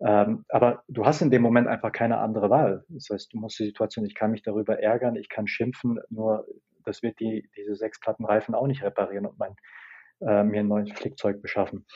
ähm, 0.00 0.44
aber 0.48 0.82
du 0.88 1.06
hast 1.06 1.22
in 1.22 1.30
dem 1.30 1.42
Moment 1.42 1.68
einfach 1.68 1.92
keine 1.92 2.18
andere 2.18 2.50
Wahl. 2.50 2.84
Das 2.88 3.08
heißt, 3.10 3.32
du 3.32 3.38
musst 3.38 3.58
die 3.58 3.66
Situation, 3.66 4.04
ich 4.04 4.14
kann 4.14 4.32
mich 4.32 4.42
darüber 4.42 4.80
ärgern, 4.80 5.16
ich 5.16 5.28
kann 5.28 5.46
schimpfen, 5.46 5.98
nur 6.10 6.46
das 6.84 7.02
wird 7.02 7.18
die, 7.20 7.48
diese 7.56 7.74
sechs 7.74 7.98
platten 8.00 8.24
Reifen 8.24 8.54
auch 8.54 8.66
nicht 8.66 8.82
reparieren 8.82 9.26
und 9.26 9.38
mein, 9.38 9.54
äh, 10.20 10.44
mir 10.44 10.60
ein 10.60 10.68
neues 10.68 10.92
Flickzeug 10.92 11.40
beschaffen. 11.40 11.86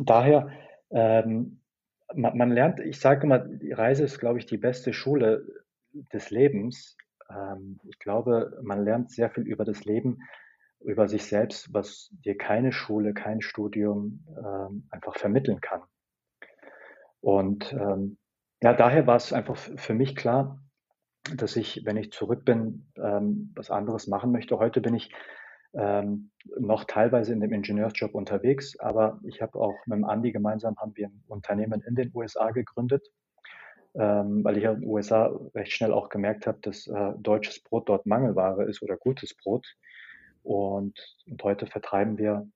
Daher 0.00 0.50
ähm, 0.90 1.61
man, 2.14 2.36
man 2.36 2.50
lernt, 2.50 2.80
ich 2.80 2.98
sage 3.00 3.24
immer, 3.24 3.38
die 3.38 3.72
Reise 3.72 4.04
ist, 4.04 4.18
glaube 4.18 4.38
ich, 4.38 4.46
die 4.46 4.58
beste 4.58 4.92
Schule 4.92 5.46
des 6.12 6.30
Lebens. 6.30 6.96
Ähm, 7.30 7.80
ich 7.84 7.98
glaube, 7.98 8.58
man 8.62 8.84
lernt 8.84 9.10
sehr 9.10 9.30
viel 9.30 9.44
über 9.44 9.64
das 9.64 9.84
Leben, 9.84 10.18
über 10.80 11.08
sich 11.08 11.24
selbst, 11.24 11.72
was 11.72 12.08
dir 12.24 12.36
keine 12.36 12.72
Schule, 12.72 13.14
kein 13.14 13.40
Studium 13.40 14.24
ähm, 14.36 14.88
einfach 14.90 15.16
vermitteln 15.16 15.60
kann. 15.60 15.82
Und 17.20 17.72
ähm, 17.72 18.18
ja, 18.62 18.72
daher 18.72 19.06
war 19.06 19.16
es 19.16 19.32
einfach 19.32 19.56
für 19.56 19.94
mich 19.94 20.16
klar, 20.16 20.60
dass 21.36 21.56
ich, 21.56 21.82
wenn 21.84 21.96
ich 21.96 22.12
zurück 22.12 22.44
bin, 22.44 22.90
ähm, 22.96 23.52
was 23.54 23.70
anderes 23.70 24.08
machen 24.08 24.32
möchte. 24.32 24.58
Heute 24.58 24.80
bin 24.80 24.94
ich 24.94 25.12
ähm, 25.74 26.30
noch 26.58 26.84
teilweise 26.84 27.32
in 27.32 27.40
dem 27.40 27.52
Ingenieursjob 27.52 28.14
unterwegs, 28.14 28.78
aber 28.78 29.20
ich 29.24 29.40
habe 29.40 29.58
auch 29.58 29.74
mit 29.86 29.96
dem 29.96 30.04
Andi 30.04 30.32
gemeinsam 30.32 30.76
haben 30.76 30.92
wir 30.96 31.06
ein 31.08 31.24
Unternehmen 31.28 31.82
in 31.82 31.94
den 31.94 32.10
USA 32.14 32.50
gegründet, 32.50 33.06
ähm, 33.94 34.44
weil 34.44 34.58
ich 34.58 34.64
in 34.64 34.80
den 34.80 34.88
USA 34.88 35.32
recht 35.54 35.72
schnell 35.72 35.92
auch 35.92 36.08
gemerkt 36.08 36.46
habe, 36.46 36.58
dass 36.62 36.86
äh, 36.86 37.12
deutsches 37.18 37.62
Brot 37.62 37.88
dort 37.88 38.06
Mangelware 38.06 38.64
ist 38.64 38.82
oder 38.82 38.96
gutes 38.96 39.34
Brot. 39.34 39.66
Und, 40.42 40.98
und 41.26 41.42
heute 41.42 41.66
vertreiben 41.66 42.18
wir 42.18 42.48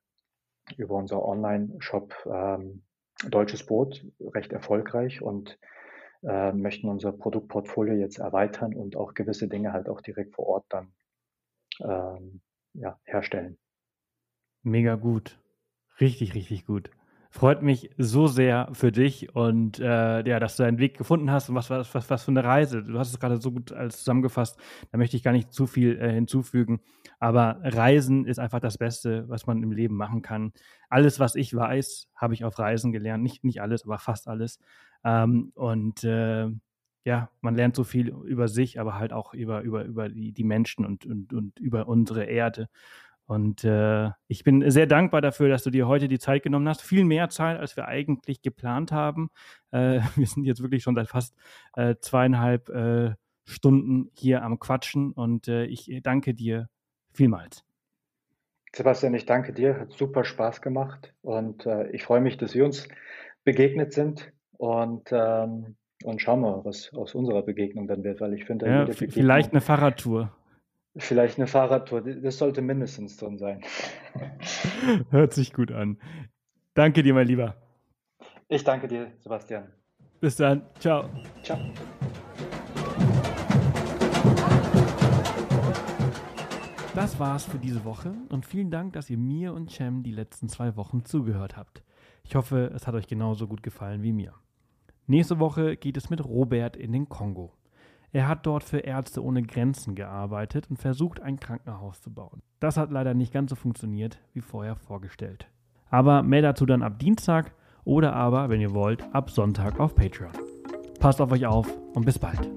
über 0.76 0.96
unser 0.96 1.24
Online-Shop 1.24 2.14
ähm, 2.26 2.82
deutsches 3.30 3.64
Brot 3.64 4.04
recht 4.20 4.52
erfolgreich 4.52 5.22
und 5.22 5.58
äh, 6.22 6.52
möchten 6.52 6.88
unser 6.88 7.12
Produktportfolio 7.12 7.94
jetzt 7.94 8.18
erweitern 8.18 8.74
und 8.74 8.96
auch 8.96 9.14
gewisse 9.14 9.48
Dinge 9.48 9.72
halt 9.72 9.88
auch 9.88 10.00
direkt 10.00 10.34
vor 10.34 10.46
Ort 10.46 10.66
dann 10.68 10.92
ähm, 11.80 12.40
ja, 12.78 12.98
herstellen. 13.04 13.58
Mega 14.62 14.96
gut. 14.96 15.38
Richtig, 16.00 16.34
richtig 16.34 16.66
gut. 16.66 16.90
Freut 17.30 17.62
mich 17.62 17.90
so 17.98 18.28
sehr 18.28 18.70
für 18.72 18.92
dich 18.92 19.34
und 19.34 19.78
äh, 19.78 20.26
ja, 20.26 20.40
dass 20.40 20.56
du 20.56 20.62
deinen 20.62 20.78
Weg 20.78 20.96
gefunden 20.96 21.30
hast 21.30 21.50
und 21.50 21.54
was, 21.54 21.68
was, 21.68 21.94
was, 21.94 22.08
was 22.08 22.24
für 22.24 22.30
eine 22.30 22.44
Reise. 22.44 22.82
Du 22.82 22.98
hast 22.98 23.10
es 23.10 23.20
gerade 23.20 23.40
so 23.40 23.52
gut 23.52 23.72
als 23.72 23.98
zusammengefasst. 23.98 24.58
Da 24.90 24.96
möchte 24.96 25.16
ich 25.16 25.22
gar 25.22 25.32
nicht 25.32 25.52
zu 25.52 25.66
viel 25.66 25.98
äh, 26.00 26.12
hinzufügen. 26.12 26.80
Aber 27.18 27.58
Reisen 27.62 28.24
ist 28.24 28.38
einfach 28.38 28.60
das 28.60 28.78
Beste, 28.78 29.28
was 29.28 29.46
man 29.46 29.62
im 29.62 29.72
Leben 29.72 29.96
machen 29.96 30.22
kann. 30.22 30.52
Alles, 30.88 31.20
was 31.20 31.34
ich 31.34 31.54
weiß, 31.54 32.08
habe 32.14 32.32
ich 32.32 32.44
auf 32.44 32.58
Reisen 32.58 32.90
gelernt. 32.90 33.22
Nicht, 33.22 33.44
nicht 33.44 33.60
alles, 33.60 33.84
aber 33.84 33.98
fast 33.98 34.28
alles. 34.28 34.58
Ähm, 35.04 35.52
und 35.54 36.04
äh, 36.04 36.48
ja, 37.06 37.30
man 37.40 37.54
lernt 37.54 37.76
so 37.76 37.84
viel 37.84 38.08
über 38.08 38.48
sich, 38.48 38.80
aber 38.80 38.98
halt 38.98 39.12
auch 39.12 39.32
über, 39.32 39.62
über, 39.62 39.84
über 39.84 40.08
die, 40.08 40.32
die 40.32 40.42
Menschen 40.42 40.84
und, 40.84 41.06
und, 41.06 41.32
und 41.32 41.56
über 41.60 41.86
unsere 41.86 42.24
Erde. 42.24 42.68
Und 43.26 43.62
äh, 43.62 44.10
ich 44.26 44.42
bin 44.42 44.68
sehr 44.72 44.88
dankbar 44.88 45.20
dafür, 45.20 45.48
dass 45.48 45.62
du 45.62 45.70
dir 45.70 45.86
heute 45.86 46.08
die 46.08 46.18
Zeit 46.18 46.42
genommen 46.42 46.68
hast. 46.68 46.82
Viel 46.82 47.04
mehr 47.04 47.28
Zeit, 47.28 47.60
als 47.60 47.76
wir 47.76 47.86
eigentlich 47.86 48.42
geplant 48.42 48.90
haben. 48.90 49.30
Äh, 49.70 50.00
wir 50.16 50.26
sind 50.26 50.42
jetzt 50.42 50.62
wirklich 50.62 50.82
schon 50.82 50.96
seit 50.96 51.06
fast 51.06 51.36
äh, 51.76 51.94
zweieinhalb 52.00 52.68
äh, 52.70 53.14
Stunden 53.44 54.10
hier 54.12 54.42
am 54.42 54.58
Quatschen 54.58 55.12
und 55.12 55.46
äh, 55.46 55.66
ich 55.66 56.00
danke 56.02 56.34
dir 56.34 56.68
vielmals. 57.12 57.64
Sebastian, 58.74 59.14
ich 59.14 59.26
danke 59.26 59.52
dir. 59.52 59.78
Hat 59.78 59.92
super 59.92 60.24
Spaß 60.24 60.60
gemacht 60.60 61.14
und 61.22 61.66
äh, 61.66 61.88
ich 61.90 62.02
freue 62.02 62.20
mich, 62.20 62.36
dass 62.36 62.54
wir 62.54 62.64
uns 62.64 62.88
begegnet 63.44 63.92
sind. 63.92 64.32
Und 64.58 65.10
ähm, 65.12 65.76
und 66.04 66.20
schauen 66.20 66.40
wir, 66.40 66.64
was 66.64 66.92
aus 66.94 67.14
unserer 67.14 67.42
Begegnung 67.42 67.86
dann 67.86 68.04
wird, 68.04 68.20
weil 68.20 68.34
ich 68.34 68.44
finde, 68.44 68.66
ja, 68.66 68.86
vielleicht 68.86 69.52
eine 69.52 69.60
Fahrradtour. 69.60 70.32
Vielleicht 70.98 71.38
eine 71.38 71.46
Fahrradtour, 71.46 72.02
das 72.02 72.38
sollte 72.38 72.62
mindestens 72.62 73.16
drin 73.16 73.38
sein. 73.38 73.62
Hört 75.10 75.34
sich 75.34 75.52
gut 75.52 75.70
an. 75.70 75.98
Danke 76.74 77.02
dir, 77.02 77.14
mein 77.14 77.26
Lieber. 77.26 77.54
Ich 78.48 78.64
danke 78.64 78.88
dir, 78.88 79.12
Sebastian. 79.20 79.64
Bis 80.20 80.36
dann. 80.36 80.62
Ciao. 80.78 81.10
Ciao. 81.42 81.58
Das 86.94 87.20
war's 87.20 87.44
für 87.44 87.58
diese 87.58 87.84
Woche 87.84 88.14
und 88.30 88.46
vielen 88.46 88.70
Dank, 88.70 88.94
dass 88.94 89.10
ihr 89.10 89.18
mir 89.18 89.52
und 89.52 89.70
Cem 89.70 90.02
die 90.02 90.12
letzten 90.12 90.48
zwei 90.48 90.76
Wochen 90.76 91.04
zugehört 91.04 91.54
habt. 91.54 91.82
Ich 92.24 92.34
hoffe, 92.34 92.72
es 92.74 92.86
hat 92.86 92.94
euch 92.94 93.06
genauso 93.06 93.46
gut 93.46 93.62
gefallen 93.62 94.02
wie 94.02 94.12
mir. 94.12 94.32
Nächste 95.08 95.38
Woche 95.38 95.76
geht 95.76 95.96
es 95.96 96.10
mit 96.10 96.24
Robert 96.24 96.76
in 96.76 96.92
den 96.92 97.08
Kongo. 97.08 97.52
Er 98.10 98.26
hat 98.26 98.44
dort 98.44 98.64
für 98.64 98.78
Ärzte 98.78 99.22
ohne 99.22 99.42
Grenzen 99.42 99.94
gearbeitet 99.94 100.68
und 100.68 100.78
versucht, 100.78 101.20
ein 101.20 101.38
Krankenhaus 101.38 102.00
zu 102.00 102.12
bauen. 102.12 102.42
Das 102.58 102.76
hat 102.76 102.90
leider 102.90 103.14
nicht 103.14 103.32
ganz 103.32 103.50
so 103.50 103.56
funktioniert, 103.56 104.18
wie 104.32 104.40
vorher 104.40 104.74
vorgestellt. 104.74 105.46
Aber 105.90 106.24
mehr 106.24 106.42
dazu 106.42 106.66
dann 106.66 106.82
ab 106.82 106.98
Dienstag 106.98 107.52
oder 107.84 108.14
aber, 108.14 108.48
wenn 108.48 108.60
ihr 108.60 108.74
wollt, 108.74 109.04
ab 109.14 109.30
Sonntag 109.30 109.78
auf 109.78 109.94
Patreon. 109.94 110.32
Passt 110.98 111.20
auf 111.20 111.30
euch 111.30 111.46
auf 111.46 111.72
und 111.94 112.04
bis 112.04 112.18
bald. 112.18 112.50